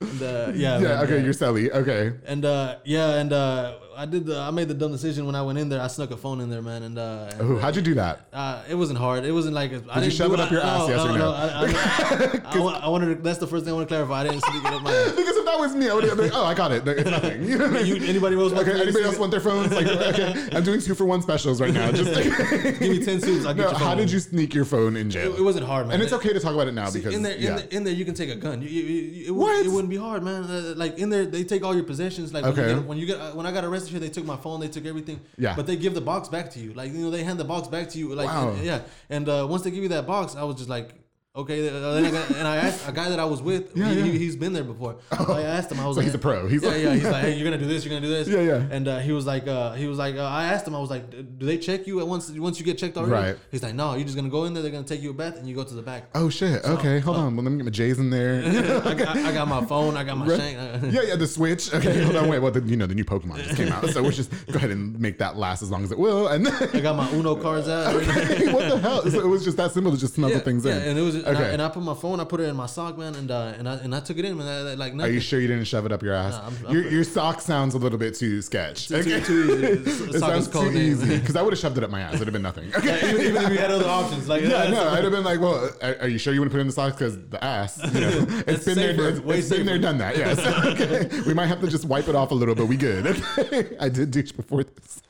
And, 0.00 0.22
uh, 0.22 0.52
yeah. 0.54 0.78
yeah, 0.78 0.78
man, 0.78 1.04
okay, 1.04 1.16
yeah. 1.18 1.24
you're 1.24 1.32
celly. 1.34 1.70
Okay. 1.70 2.12
And 2.26 2.44
uh, 2.44 2.76
yeah, 2.84 3.14
and 3.20 3.32
uh, 3.32 3.74
I 3.96 4.06
did 4.06 4.26
the 4.26 4.38
I 4.38 4.50
made 4.50 4.68
the 4.68 4.74
dumb 4.74 4.92
decision 4.92 5.26
when 5.26 5.34
I 5.34 5.42
went 5.42 5.58
in 5.58 5.68
there. 5.68 5.80
I 5.80 5.86
snuck 5.88 6.10
a 6.10 6.16
phone 6.16 6.40
in 6.40 6.50
there, 6.50 6.62
man, 6.62 6.82
and 6.82 6.98
uh, 6.98 7.30
and, 7.32 7.40
Ooh, 7.42 7.58
how'd 7.58 7.76
you 7.76 7.82
do 7.82 7.94
that? 7.94 8.20
Uh, 8.32 8.62
it 8.68 8.74
wasn't 8.74 8.98
hard. 8.98 9.24
It 9.24 9.32
wasn't 9.32 9.54
like 9.54 9.72
a, 9.72 9.82
I 9.90 9.96
you 9.96 10.00
didn't 10.02 10.12
shove 10.14 10.32
it 10.32 10.40
up 10.40 10.50
your 10.50 10.60
ass, 10.62 10.88
yes 10.88 11.00
or 11.04 11.16
no? 11.18 11.30
I, 11.32 11.46
I, 11.46 11.64
I, 12.44 12.58
I, 12.58 12.78
I 12.84 12.88
wanted. 12.88 13.16
To, 13.16 13.22
that's 13.22 13.38
the 13.38 13.46
first 13.46 13.64
thing 13.64 13.72
I 13.72 13.76
want 13.76 13.88
to 13.88 13.94
clarify. 13.94 14.20
I 14.20 14.24
didn't 14.24 14.42
sneak 14.44 14.64
it 14.64 14.72
up 14.72 14.82
my 14.82 14.90
ass. 14.94 15.10
Because 15.12 15.36
if 15.36 15.44
that 15.44 15.58
was 15.58 15.74
me, 15.74 15.88
I 15.88 15.94
would 15.94 16.04
have 16.04 16.16
been 16.16 16.26
like, 16.30 16.36
oh, 16.36 16.44
I 16.44 16.54
got 16.54 16.72
it. 16.72 16.86
It's 16.86 17.10
nothing. 17.10 17.44
You 17.44 17.58
know 17.58 17.66
what 17.68 17.76
I 17.76 17.80
You, 17.80 17.96
anybody 18.04 18.36
else? 18.36 18.52
want 18.52 18.68
Okay, 18.68 18.80
anybody 18.80 19.04
else 19.04 19.18
want 19.18 19.30
their 19.30 19.40
phones? 19.40 19.72
Like, 19.72 19.86
okay, 19.86 20.48
I'm 20.52 20.62
doing 20.64 20.80
two 20.80 20.94
for 20.94 21.04
one 21.04 21.22
specials 21.22 21.60
right 21.60 21.72
now. 21.72 21.90
Just 21.92 22.12
like, 22.12 22.24
Give 22.78 22.90
me 22.90 23.04
ten 23.04 23.20
suits. 23.20 23.44
I'll 23.46 23.54
get 23.54 23.70
no, 23.72 23.76
how 23.78 23.94
did 23.94 24.10
you 24.10 24.18
sneak 24.20 24.54
your 24.54 24.64
phone 24.64 24.96
in 24.96 25.10
jail? 25.10 25.34
It, 25.34 25.40
it 25.40 25.42
wasn't 25.42 25.66
hard, 25.66 25.86
man. 25.86 25.94
and 25.94 26.02
it's 26.02 26.12
okay 26.12 26.32
to 26.32 26.40
talk 26.40 26.54
about 26.54 26.68
it 26.68 26.72
now 26.74 26.88
See, 26.90 26.98
because 27.00 27.14
in 27.14 27.22
there, 27.22 27.36
yeah. 27.36 27.50
in, 27.50 27.56
the, 27.56 27.76
in 27.76 27.84
there, 27.84 27.94
you 27.94 28.04
can 28.04 28.14
take 28.14 28.30
a 28.30 28.36
gun. 28.36 28.62
You, 28.62 28.68
you, 28.68 28.82
you, 28.82 29.26
it, 29.26 29.30
What? 29.34 29.64
It 29.64 29.70
wouldn't 29.70 29.90
be 29.90 29.96
hard, 29.96 30.22
man. 30.22 30.44
Uh, 30.44 30.74
like 30.76 30.98
in 30.98 31.10
there, 31.10 31.24
they 31.26 31.44
take 31.44 31.62
all 31.64 31.74
your 31.74 31.84
possessions. 31.84 32.32
Like 32.32 32.44
when 32.44 32.52
Okay. 32.52 32.68
you 32.70 32.74
get, 32.76 32.84
when 32.86 32.98
you 32.98 33.06
get 33.06 33.20
uh, 33.20 33.32
when 33.32 33.46
I 33.46 33.52
got 33.52 33.64
arrested 33.64 33.83
here, 33.92 34.00
they 34.00 34.08
took 34.08 34.24
my 34.24 34.36
phone, 34.36 34.60
they 34.60 34.68
took 34.68 34.86
everything. 34.86 35.20
Yeah. 35.38 35.54
But 35.56 35.66
they 35.66 35.76
give 35.76 35.94
the 35.94 36.00
box 36.00 36.28
back 36.28 36.50
to 36.52 36.60
you. 36.60 36.72
Like 36.72 36.92
you 36.92 36.98
know, 36.98 37.10
they 37.10 37.22
hand 37.24 37.38
the 37.38 37.44
box 37.44 37.68
back 37.68 37.88
to 37.90 37.98
you. 37.98 38.14
Like 38.14 38.28
Wow. 38.28 38.56
yeah. 38.62 38.80
And 39.10 39.28
uh, 39.28 39.46
once 39.48 39.62
they 39.62 39.70
give 39.70 39.82
you 39.82 39.88
that 39.90 40.06
box, 40.06 40.34
I 40.36 40.42
was 40.44 40.56
just 40.56 40.68
like. 40.68 40.94
Okay, 41.36 41.68
uh, 41.68 41.94
then 41.94 42.04
I 42.04 42.10
got, 42.12 42.30
and 42.30 42.46
I 42.46 42.56
asked 42.58 42.88
a 42.88 42.92
guy 42.92 43.08
that 43.08 43.18
I 43.18 43.24
was 43.24 43.42
with. 43.42 43.76
Yeah, 43.76 43.88
he, 43.88 43.98
yeah. 43.98 44.04
He, 44.04 44.18
he's 44.18 44.36
been 44.36 44.52
there 44.52 44.62
before. 44.62 44.98
I 45.10 45.42
asked 45.42 45.72
him. 45.72 45.80
I 45.80 45.86
was 45.88 45.96
So 45.96 45.98
like, 45.98 46.04
he's 46.04 46.14
a 46.14 46.18
pro. 46.18 46.46
He's 46.46 46.62
yeah, 46.62 46.68
like- 46.68 46.80
yeah. 46.80 46.94
He's 46.94 47.02
like, 47.02 47.14
hey, 47.24 47.34
you're 47.34 47.42
gonna 47.44 47.58
do 47.60 47.66
this. 47.66 47.84
You're 47.84 47.92
gonna 47.92 48.06
do 48.06 48.12
this. 48.12 48.28
Yeah, 48.28 48.40
yeah. 48.42 48.64
And 48.70 48.86
uh, 48.86 49.00
he 49.00 49.10
was 49.10 49.26
like, 49.26 49.48
uh, 49.48 49.72
he 49.72 49.88
was 49.88 49.98
like, 49.98 50.14
uh, 50.14 50.22
I 50.22 50.44
asked 50.44 50.64
him. 50.68 50.76
I 50.76 50.78
was 50.78 50.90
like, 50.90 51.10
do 51.10 51.44
they 51.44 51.58
check 51.58 51.88
you 51.88 51.98
at 51.98 52.06
once? 52.06 52.30
Once 52.30 52.60
you 52.60 52.64
get 52.64 52.78
checked 52.78 52.96
already? 52.96 53.32
Right. 53.32 53.36
He's 53.50 53.64
like, 53.64 53.74
no. 53.74 53.94
You're 53.96 54.04
just 54.04 54.14
gonna 54.14 54.28
go 54.28 54.44
in 54.44 54.54
there. 54.54 54.62
They're 54.62 54.70
gonna 54.70 54.84
take 54.86 55.02
you 55.02 55.10
a 55.10 55.12
bath, 55.12 55.36
and 55.36 55.48
you 55.48 55.56
go 55.56 55.64
to 55.64 55.74
the 55.74 55.82
back. 55.82 56.04
Oh 56.14 56.28
shit. 56.28 56.64
Okay, 56.64 57.00
hold 57.00 57.16
on. 57.16 57.34
Well, 57.34 57.42
let 57.44 57.50
me 57.50 57.56
get 57.56 57.64
my 57.64 57.70
J's 57.72 57.98
in 57.98 58.10
there. 58.10 58.40
I, 58.86 58.94
got, 58.94 59.16
I 59.16 59.32
got 59.32 59.48
my 59.48 59.64
phone. 59.64 59.96
I 59.96 60.04
got 60.04 60.16
my 60.16 60.28
shank. 60.36 60.56
uh, 60.56 60.86
yeah, 60.86 61.02
yeah, 61.02 61.16
the 61.16 61.26
Switch. 61.26 61.74
Okay, 61.74 62.00
hold 62.04 62.14
on, 62.14 62.28
wait. 62.28 62.38
Well, 62.38 62.52
the, 62.52 62.60
you 62.62 62.76
know, 62.76 62.86
the 62.86 62.94
new 62.94 63.04
Pokemon 63.04 63.38
just 63.42 63.56
came 63.56 63.72
out, 63.72 63.84
so 63.88 64.02
we'll 64.02 64.12
just 64.12 64.30
go 64.46 64.54
ahead 64.54 64.70
and 64.70 64.96
make 65.00 65.18
that 65.18 65.36
last 65.36 65.62
as 65.62 65.70
long 65.72 65.82
as 65.82 65.90
it 65.90 65.98
will. 65.98 66.28
And 66.28 66.46
then 66.46 66.70
I 66.72 66.78
got 66.78 66.94
my 66.94 67.10
Uno 67.10 67.34
cards 67.34 67.68
out. 67.68 67.92
what 67.92 68.04
the 68.06 68.78
hell? 68.80 69.02
So 69.10 69.18
it 69.20 69.26
was 69.26 69.42
just 69.42 69.56
that 69.56 69.72
simple 69.72 69.90
to 69.90 69.98
just 69.98 70.14
smuggle 70.14 70.36
yeah, 70.38 70.44
things 70.44 70.64
yeah, 70.64 70.76
in. 70.76 70.82
and 70.90 70.98
it 70.98 71.02
was, 71.02 71.23
and, 71.26 71.36
I, 71.38 71.42
and 71.48 71.62
I 71.62 71.68
put 71.68 71.82
my 71.82 71.94
phone. 71.94 72.20
I 72.20 72.24
put 72.24 72.40
it 72.40 72.44
in 72.44 72.56
my 72.56 72.66
sock, 72.66 72.96
man, 72.98 73.14
and 73.14 73.30
uh, 73.30 73.52
and 73.58 73.68
I 73.68 73.74
and 73.76 73.94
I 73.94 74.00
took 74.00 74.18
it 74.18 74.24
in, 74.24 74.36
man. 74.38 74.46
I- 74.46 74.74
Like 74.74 74.94
Are 74.94 75.08
you 75.08 75.20
sure 75.20 75.40
you 75.40 75.48
didn't 75.48 75.64
shove 75.64 75.86
it 75.86 75.92
up 75.92 76.02
your 76.02 76.14
ass? 76.14 76.34
I'm- 76.34 76.54
I'm 76.66 76.72
your, 76.74 76.88
your 76.88 77.04
sock 77.04 77.40
sounds 77.40 77.74
a 77.74 77.78
little 77.78 77.98
bit 77.98 78.14
too 78.14 78.42
sketch. 78.42 78.88
Too- 78.88 78.96
okay? 78.96 79.20
too 79.20 79.82
easy. 79.84 80.04
it 80.10 80.18
sounds 80.20 80.48
too 80.48 80.64
name. 80.70 80.76
easy 80.76 81.18
because 81.18 81.36
I 81.36 81.42
would 81.42 81.52
have 81.52 81.60
shoved 81.60 81.78
it 81.78 81.84
up 81.84 81.90
my 81.90 82.00
ass. 82.00 82.14
It'd 82.14 82.26
have 82.26 82.32
been 82.32 82.42
nothing. 82.42 82.70
Okay. 82.78 83.08
even, 83.10 83.20
even 83.22 83.42
if 83.44 83.50
we 83.50 83.56
had 83.56 83.70
other 83.70 83.88
options, 83.88 84.28
like 84.28 84.42
Yeah, 84.42 84.68
no, 84.70 84.88
I'd 84.90 85.02
have 85.04 85.12
been 85.12 85.24
like, 85.24 85.40
well, 85.40 85.70
are, 85.82 85.96
are 86.02 86.08
you 86.08 86.18
sure 86.18 86.32
you 86.34 86.40
want 86.40 86.50
to 86.50 86.54
put 86.54 86.58
it 86.58 86.62
in 86.62 86.66
the 86.68 86.72
socks? 86.72 86.96
Because 86.96 87.18
the 87.28 87.42
ass, 87.42 87.80
you 87.94 88.00
know, 88.00 88.08
it's 88.08 88.48
It's 88.48 88.64
been 88.64 88.74
safer, 88.74 89.02
there, 89.02 89.10
it's, 89.10 89.20
it's 89.20 89.48
been 89.48 89.66
there, 89.66 89.78
done 89.78 89.98
that. 89.98 90.16
Yes. 90.16 90.38
okay. 90.66 91.20
We 91.26 91.34
might 91.34 91.46
have 91.46 91.60
to 91.60 91.68
just 91.68 91.84
wipe 91.84 92.08
it 92.08 92.14
off 92.14 92.30
a 92.30 92.34
little, 92.34 92.54
but 92.54 92.66
we 92.66 92.76
good. 92.76 93.06
Okay. 93.38 93.76
I 93.80 93.88
did 93.88 94.10
douche 94.10 94.32
before 94.32 94.64
this. 94.64 95.02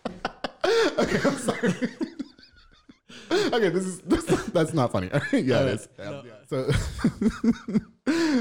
okay, 0.98 1.18
I'm 1.28 1.36
sorry. 1.38 1.72
okay, 3.52 3.68
this 3.68 3.84
is 3.84 4.00
this, 4.00 4.24
that's 4.46 4.72
not 4.72 4.92
funny. 4.92 5.08
yeah, 5.32 5.62
it 5.62 5.74
is. 5.74 5.88
Yeah, 5.98 6.22
yeah. 6.24 6.32
So, 6.46 6.70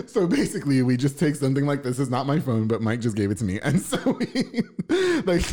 so 0.08 0.28
basically, 0.28 0.82
we 0.82 0.98
just 0.98 1.20
take 1.20 1.36
something 1.36 1.66
like 1.66 1.84
this. 1.84 2.00
Is 2.00 2.10
not 2.10 2.26
my 2.26 2.40
phone, 2.40 2.68
but 2.68 2.82
Mike 2.82 3.00
just 3.02 3.16
gave 3.16 3.32
it 3.32 3.38
to 3.40 3.44
me, 3.44 3.60
and 3.62 3.82
so 3.82 3.98
we 4.20 4.64
like. 5.26 5.46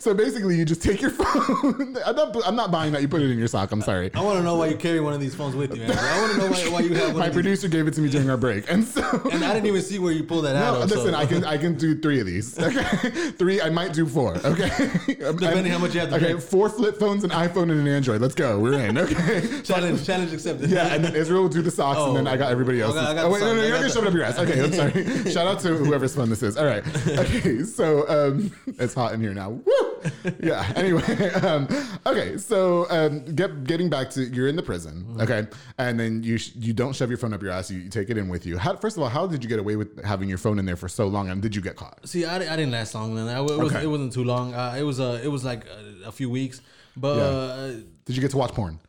So 0.00 0.12
basically, 0.12 0.56
you 0.56 0.64
just 0.64 0.82
take 0.82 1.00
your 1.00 1.10
phone. 1.12 1.96
I'm 2.04 2.16
not. 2.16 2.36
I'm 2.44 2.56
not 2.56 2.72
buying 2.72 2.92
that. 2.94 3.00
You 3.02 3.06
put 3.06 3.22
it 3.22 3.30
in 3.30 3.38
your 3.38 3.46
sock. 3.46 3.70
I'm 3.70 3.80
sorry. 3.80 4.10
I 4.12 4.20
want 4.20 4.38
to 4.38 4.42
know 4.42 4.56
why 4.56 4.66
you 4.66 4.76
carry 4.76 4.98
one 4.98 5.12
of 5.12 5.20
these 5.20 5.36
phones 5.36 5.54
with 5.54 5.76
you, 5.76 5.84
Andrew. 5.84 5.96
I 6.00 6.20
want 6.20 6.32
to 6.32 6.38
know 6.38 6.50
why, 6.50 6.68
why 6.68 6.80
you 6.80 6.94
have 6.94 7.10
one. 7.10 7.18
My 7.20 7.26
of 7.26 7.32
these. 7.32 7.42
producer 7.42 7.68
gave 7.68 7.86
it 7.86 7.94
to 7.94 8.00
me 8.00 8.08
during 8.08 8.28
our 8.28 8.36
break, 8.36 8.68
and 8.68 8.84
so. 8.84 9.02
And 9.32 9.44
I 9.44 9.54
didn't 9.54 9.66
even 9.66 9.82
see 9.82 10.00
where 10.00 10.12
you 10.12 10.24
pulled 10.24 10.46
that 10.46 10.56
out. 10.56 10.74
No, 10.78 10.82
of, 10.82 10.90
listen. 10.90 11.12
so. 11.12 11.16
I 11.16 11.26
can 11.26 11.44
I 11.44 11.56
can 11.58 11.74
do 11.76 11.96
three 11.96 12.18
of 12.18 12.26
these. 12.26 12.58
Okay, 12.58 12.82
three. 13.38 13.60
I 13.62 13.70
might 13.70 13.92
do 13.92 14.04
four. 14.04 14.34
Okay, 14.38 14.68
Depending 15.06 15.70
how 15.70 15.78
much 15.78 15.94
you 15.94 16.00
have 16.00 16.08
to 16.10 16.16
Okay, 16.16 16.30
drink. 16.32 16.40
four 16.42 16.68
flip 16.68 16.98
phones, 16.98 17.22
an 17.22 17.30
iPhone, 17.30 17.70
and 17.70 17.78
an 17.80 17.86
Android. 17.86 18.20
Let's 18.20 18.34
go. 18.34 18.58
We're 18.58 18.80
in. 18.80 18.98
Okay. 18.98 19.62
challenge, 19.62 20.04
challenge 20.04 20.32
accepted. 20.32 20.70
Yeah, 20.70 20.92
and 20.92 21.04
then 21.04 21.14
Israel 21.14 21.42
will 21.42 21.48
do 21.48 21.62
the 21.62 21.70
socks, 21.70 22.00
and 22.00 22.16
then 22.16 22.26
Oh. 22.26 22.32
I 22.32 22.36
got 22.36 22.50
everybody 22.50 22.82
I 22.82 22.86
else. 22.86 22.94
got- 22.96 23.10
I 23.10 23.14
got 23.14 23.24
oh 23.26 23.30
wait, 23.30 23.40
no, 23.40 23.54
no, 23.54 23.62
you're 23.62 23.76
gonna 23.76 23.88
shove 23.90 24.02
it 24.02 24.08
up 24.08 24.14
your 24.14 24.24
ass. 24.24 24.38
Okay, 24.40 24.60
I'm 24.64 24.72
sorry. 24.72 25.30
Shout 25.30 25.46
out 25.46 25.60
to 25.60 25.76
whoever's 25.76 26.16
phone 26.16 26.30
this 26.30 26.42
is. 26.42 26.56
All 26.56 26.66
right. 26.66 26.82
Okay, 27.06 27.62
so 27.62 28.08
um, 28.08 28.50
it's 28.80 28.94
hot 28.94 29.12
in 29.14 29.20
here 29.20 29.32
now. 29.34 29.51
Woo! 29.52 29.88
Yeah. 30.42 30.70
Anyway, 30.74 31.02
um, 31.42 31.68
okay, 32.06 32.36
so 32.36 32.86
um, 32.90 33.24
get, 33.36 33.64
getting 33.64 33.88
back 33.88 34.10
to 34.10 34.22
you're 34.24 34.48
in 34.48 34.56
the 34.56 34.62
prison, 34.62 35.04
Mm-hmm. 35.08 35.20
okay, 35.20 35.46
and 35.78 35.98
then 36.00 36.22
you 36.24 36.38
sh- 36.38 36.50
you 36.56 36.72
don't 36.72 36.94
shove 36.94 37.08
your 37.08 37.18
phone 37.18 37.32
up 37.32 37.40
your 37.42 37.52
ass. 37.52 37.70
You, 37.70 37.78
you 37.78 37.88
take 37.88 38.10
it 38.10 38.18
in 38.18 38.28
with 38.28 38.44
you. 38.44 38.58
How, 38.58 38.74
first 38.76 38.96
of 38.96 39.02
all, 39.02 39.08
how 39.08 39.26
did 39.28 39.42
you 39.44 39.48
get 39.48 39.60
away 39.60 39.76
with 39.76 40.02
having 40.04 40.28
your 40.28 40.38
phone 40.38 40.58
in 40.58 40.64
there 40.66 40.74
for 40.76 40.88
so 40.88 41.06
long, 41.06 41.30
and 41.30 41.40
did 41.40 41.54
you 41.54 41.62
get 41.62 41.76
caught? 41.76 42.00
See, 42.08 42.24
I, 42.24 42.36
I 42.36 42.56
didn't 42.56 42.72
last 42.72 42.94
long, 42.96 43.14
Then 43.14 43.28
I, 43.28 43.38
it, 43.38 43.42
was, 43.42 43.72
Okay. 43.72 43.84
it 43.84 43.86
wasn't 43.86 44.12
too 44.12 44.24
long. 44.24 44.54
Uh, 44.54 44.74
it 44.76 44.82
was 44.82 44.98
uh, 44.98 45.20
it 45.22 45.28
was 45.28 45.44
like 45.44 45.66
a, 45.66 46.08
a 46.08 46.12
few 46.12 46.28
weeks, 46.30 46.60
but 46.96 47.16
Yeah. 47.16 47.22
uh, 47.22 47.66
Did 48.04 48.16
you 48.16 48.20
get 48.22 48.32
to 48.32 48.38
watch 48.38 48.52
porn? 48.52 48.80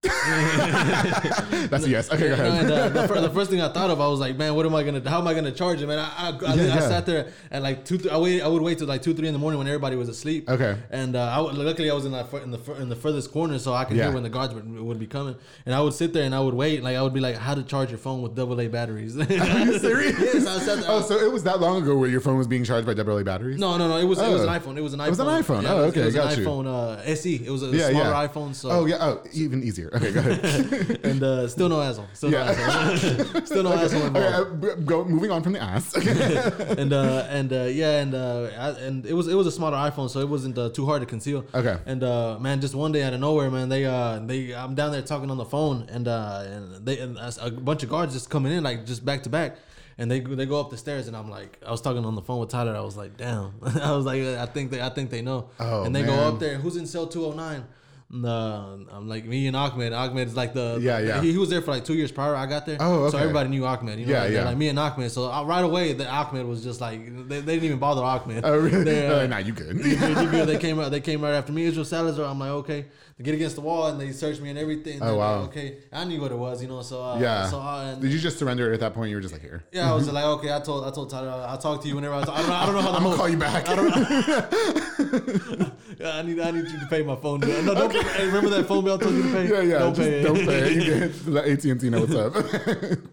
That's 0.04 1.84
a 1.84 1.88
yes. 1.88 2.08
Okay, 2.12 2.28
go 2.28 2.34
ahead. 2.34 2.46
and, 2.64 2.70
uh, 2.70 2.88
the, 2.88 3.08
fir- 3.08 3.20
the 3.20 3.30
first 3.34 3.50
thing 3.50 3.60
I 3.60 3.68
thought 3.72 3.90
of, 3.90 4.00
I 4.00 4.06
was 4.06 4.20
like, 4.20 4.36
man, 4.36 4.54
what 4.54 4.64
am 4.64 4.72
I 4.72 4.84
gonna? 4.84 5.08
How 5.10 5.18
am 5.18 5.26
I 5.26 5.34
gonna 5.34 5.50
charge 5.50 5.80
him? 5.82 5.90
And 5.90 6.00
I, 6.00 6.04
I, 6.16 6.28
I, 6.28 6.54
Yeah, 6.54 6.62
I 6.62 6.66
yeah. 6.66 6.80
sat 6.80 7.04
there 7.04 7.32
at 7.50 7.62
like 7.62 7.84
two. 7.84 7.98
Th- 7.98 8.12
I 8.12 8.16
wait. 8.16 8.40
I 8.40 8.46
would 8.46 8.62
wait 8.62 8.78
till 8.78 8.86
like 8.86 9.02
two, 9.02 9.12
three 9.12 9.26
in 9.26 9.32
the 9.32 9.40
morning 9.40 9.58
when 9.58 9.66
everybody 9.66 9.96
was 9.96 10.08
asleep. 10.08 10.48
Okay. 10.48 10.76
And 10.90 11.16
uh, 11.16 11.22
I 11.24 11.40
would, 11.40 11.54
luckily 11.56 11.90
I 11.90 11.94
was 11.94 12.04
in 12.04 12.12
that 12.12 12.30
fir- 12.30 12.38
in 12.42 12.52
the 12.52 12.58
fir- 12.58 12.76
in 12.76 12.88
the 12.88 12.94
furthest 12.94 13.32
corner, 13.32 13.58
so 13.58 13.74
I 13.74 13.84
could 13.86 13.96
Yeah. 13.96 14.04
hear 14.04 14.12
when 14.14 14.22
the 14.22 14.28
guards 14.28 14.54
would, 14.54 14.70
would 14.72 15.00
be 15.00 15.08
coming. 15.08 15.34
And 15.66 15.74
I 15.74 15.80
would 15.80 15.94
sit 15.94 16.12
there 16.12 16.22
and 16.22 16.32
I 16.34 16.38
would 16.40 16.54
wait. 16.54 16.84
Like 16.84 16.96
I 16.96 17.02
would 17.02 17.14
be 17.14 17.20
like, 17.20 17.34
how 17.36 17.56
to 17.56 17.64
charge 17.64 17.90
your 17.90 17.98
phone 17.98 18.22
with 18.22 18.36
double 18.36 18.60
A 18.60 18.68
batteries? 18.68 19.16
Are 19.18 19.24
you 19.64 19.78
serious? 19.80 20.16
yes, 20.20 20.46
I 20.46 20.60
sat 20.60 20.78
there. 20.78 20.84
Oh, 20.90 21.00
so 21.00 21.16
it 21.18 21.32
was 21.32 21.42
that 21.42 21.58
long 21.58 21.82
ago 21.82 21.96
where 21.98 22.08
your 22.08 22.20
phone 22.20 22.38
was 22.38 22.46
being 22.46 22.62
charged 22.62 22.86
by 22.86 22.94
double 22.94 23.18
A 23.18 23.24
batteries? 23.24 23.58
no, 23.58 23.76
no, 23.76 23.88
no. 23.88 23.96
It 23.96 24.04
was 24.04 24.20
it 24.20 24.28
was 24.30 24.42
an 24.42 24.48
Oh. 24.48 24.52
iPhone. 24.60 24.76
It 24.76 24.82
was 24.82 24.92
an 24.94 25.00
iPhone. 25.00 25.06
It 25.06 25.10
was 25.10 25.18
an 25.18 25.26
iPhone. 25.26 25.64
Oh, 25.68 25.82
it 25.82 25.86
was- 25.86 25.90
okay, 25.90 26.02
It 26.02 26.04
was 26.04 26.14
got 26.14 26.32
an 26.34 26.38
you. 26.40 26.46
iPhone 26.46 26.66
uh, 26.68 27.02
SE. 27.02 27.34
It 27.34 27.50
was 27.50 27.62
a 27.64 27.66
Yeah, 27.66 27.90
smaller 27.90 28.28
iPhone. 28.28 28.54
So 28.54 28.70
Oh 28.70 28.86
yeah. 28.86 28.96
Oh, 29.00 29.22
even 29.32 29.64
easier. 29.64 29.88
Okay, 29.98 30.12
go 30.12 30.20
ahead. 30.20 31.00
and 31.04 31.22
uh, 31.22 31.48
still 31.48 31.68
no 31.68 31.80
asshole. 31.80 32.08
Still 32.14 32.30
Yeah. 32.32 32.44
no 32.44 32.50
asshole. 32.52 33.40
still 33.46 33.62
no 33.62 33.72
asshole 33.72 34.06
involved. 34.06 34.64
okay, 34.64 34.72
uh, 34.72 34.74
go. 34.76 35.04
Moving 35.04 35.30
on 35.30 35.42
from 35.42 35.52
the 35.52 35.62
ass. 35.62 35.94
and 36.78 36.92
uh, 36.92 37.26
and 37.28 37.52
uh, 37.52 37.62
yeah, 37.64 38.00
and 38.00 38.14
uh, 38.14 38.50
I, 38.58 38.68
and 38.86 39.04
it 39.06 39.12
was 39.14 39.28
it 39.28 39.34
was 39.34 39.46
a 39.46 39.52
smaller 39.52 39.76
iPhone, 39.76 40.08
so 40.08 40.20
it 40.20 40.28
wasn't 40.28 40.56
uh, 40.58 40.70
too 40.70 40.86
hard 40.86 41.00
to 41.02 41.06
conceal. 41.06 41.44
Okay. 41.54 41.76
And 41.86 42.02
uh, 42.02 42.38
man, 42.38 42.60
just 42.60 42.74
one 42.74 42.92
day 42.92 43.02
out 43.02 43.12
of 43.12 43.20
nowhere, 43.20 43.50
man, 43.50 43.68
they 43.68 43.84
uh, 43.84 44.18
they 44.20 44.54
I'm 44.54 44.74
down 44.74 44.92
there 44.92 45.02
talking 45.02 45.30
on 45.30 45.36
the 45.36 45.44
phone, 45.44 45.86
and 45.90 46.06
uh, 46.08 46.44
and 46.46 46.86
they 46.86 46.98
and 46.98 47.18
a 47.18 47.50
bunch 47.50 47.82
of 47.82 47.88
guards 47.90 48.14
just 48.14 48.30
coming 48.30 48.52
in 48.52 48.62
like 48.62 48.86
just 48.86 49.04
back 49.04 49.22
to 49.24 49.28
back. 49.28 49.56
And 50.00 50.08
they 50.08 50.20
they 50.20 50.46
go 50.46 50.60
up 50.60 50.70
the 50.70 50.76
stairs, 50.76 51.08
and 51.08 51.16
I'm 51.16 51.28
like, 51.28 51.58
I 51.66 51.72
was 51.72 51.80
talking 51.80 52.04
on 52.04 52.14
the 52.14 52.22
phone 52.22 52.38
with 52.38 52.50
Tyler. 52.50 52.76
I 52.76 52.82
was 52.82 52.96
like, 52.96 53.16
damn. 53.16 53.54
I 53.82 53.90
was 53.96 54.06
like, 54.06 54.22
I 54.22 54.46
think 54.46 54.70
they 54.70 54.80
I 54.80 54.90
think 54.90 55.10
they 55.10 55.22
know. 55.22 55.50
Oh, 55.58 55.82
and 55.82 55.94
they 55.94 56.04
go 56.04 56.14
up 56.14 56.38
there. 56.38 56.54
Who's 56.56 56.76
in 56.76 56.86
cell 56.86 57.08
209? 57.08 57.64
Uh, 58.10 58.78
I'm 58.90 59.06
like 59.06 59.26
me 59.26 59.46
and 59.48 59.54
Ahmed. 59.56 59.92
Ahmed 59.92 60.28
is 60.28 60.34
like 60.36 60.54
the 60.54 60.78
Yeah, 60.80 60.98
yeah. 60.98 61.20
He, 61.20 61.32
he 61.32 61.38
was 61.38 61.50
there 61.50 61.60
for 61.60 61.72
like 61.72 61.84
two 61.84 61.92
years 61.94 62.10
prior. 62.10 62.34
I 62.34 62.46
got 62.46 62.64
there. 62.64 62.78
Oh, 62.80 63.10
So 63.10 63.18
everybody 63.18 63.50
knew 63.50 63.66
Ahmed. 63.66 63.98
You 63.98 64.06
know, 64.06 64.12
Yeah, 64.12 64.22
like, 64.22 64.32
yeah. 64.32 64.44
Like 64.44 64.56
me 64.56 64.68
and 64.68 64.78
Ahmed. 64.78 65.10
So 65.12 65.30
uh, 65.30 65.44
right 65.44 65.62
away, 65.62 65.92
the 65.92 66.08
Ahmed 66.08 66.46
was 66.46 66.64
just 66.64 66.80
like 66.80 67.04
they, 67.28 67.40
they 67.40 67.54
didn't 67.54 67.64
even 67.64 67.78
bother 67.78 68.02
Ahmed. 68.02 68.44
oh 68.46 68.56
really? 68.56 68.84
They, 68.84 69.06
uh, 69.06 69.20
Uh, 69.24 69.26
nah, 69.26 69.38
you 69.38 69.52
good? 69.52 69.76
they- 69.78 70.44
they 70.44 70.58
came 70.66 70.78
out. 70.80 70.90
They 70.90 71.00
came 71.00 71.20
right 71.20 71.34
after 71.34 71.52
me. 71.52 71.64
Israel 71.64 71.84
Salazar. 71.84 72.24
I'm 72.24 72.38
like, 72.38 72.50
okay. 72.50 72.86
They 73.18 73.24
get 73.24 73.34
against 73.34 73.56
the 73.56 73.62
wall 73.62 73.88
and 73.88 74.00
they 74.00 74.12
searched 74.12 74.40
me 74.40 74.48
and 74.50 74.56
everything. 74.56 75.02
Oh, 75.02 75.06
They're 75.06 75.14
like, 75.14 75.18
wow. 75.18 75.42
okay, 75.46 75.78
I 75.92 76.04
knew 76.04 76.20
what 76.20 76.30
it 76.30 76.38
was, 76.38 76.62
you 76.62 76.68
know. 76.68 76.82
So 76.82 77.02
uh, 77.02 77.18
yeah. 77.18 77.48
So 77.48 77.58
uh, 77.58 77.90
and, 77.92 78.00
Did 78.00 78.12
you 78.12 78.18
just 78.20 78.38
surrender 78.38 78.72
at 78.72 78.78
that 78.78 78.94
point? 78.94 79.10
You 79.10 79.16
were 79.16 79.20
just 79.20 79.32
like 79.32 79.42
here. 79.42 79.64
yeah, 79.72 79.90
I 79.90 79.94
was 79.94 80.08
like, 80.12 80.24
okay. 80.24 80.54
I 80.54 80.60
told 80.60 80.84
I 80.84 80.92
told 80.92 81.10
Tyler 81.10 81.28
I'll 81.28 81.58
talk 81.58 81.82
to 81.82 81.88
you 81.88 81.96
whenever 81.96 82.14
I. 82.14 82.22
Talk. 82.22 82.38
I 82.38 82.42
don't 82.42 82.48
know. 82.48 82.54
I 82.54 82.66
don't 82.66 82.74
know 82.76 82.82
how 82.82 82.92
I'm 82.96 83.02
gonna 83.02 83.16
call 83.16 83.28
you 83.28 83.36
back. 83.36 83.68
i 83.68 83.74
Yeah, 85.98 86.18
I 86.18 86.22
need 86.22 86.38
I 86.38 86.52
need 86.52 86.68
you 86.68 86.78
to 86.78 86.86
pay 86.86 87.02
my 87.02 87.16
phone 87.16 87.40
bill. 87.40 87.60
No, 87.64 87.74
don't, 87.74 87.92
hey, 87.92 88.26
remember 88.26 88.50
that 88.50 88.66
phone 88.68 88.84
bill 88.84 88.94
I 88.94 88.98
told 88.98 89.14
you 89.16 89.22
to 89.24 89.32
pay? 89.32 89.48
Yeah, 89.48 89.62
yeah. 89.62 89.78
Don't 89.80 89.96
pay 89.96 90.20
it. 90.20 90.22
Don't 90.22 90.36
pay 90.36 90.58
it. 90.58 90.72
You 90.74 90.84
get 91.08 91.26
let 91.26 91.48
AT 91.48 91.64
and 91.64 91.80
T 91.80 91.90
know 91.90 92.02
what's 92.04 92.14
up. 92.14 92.36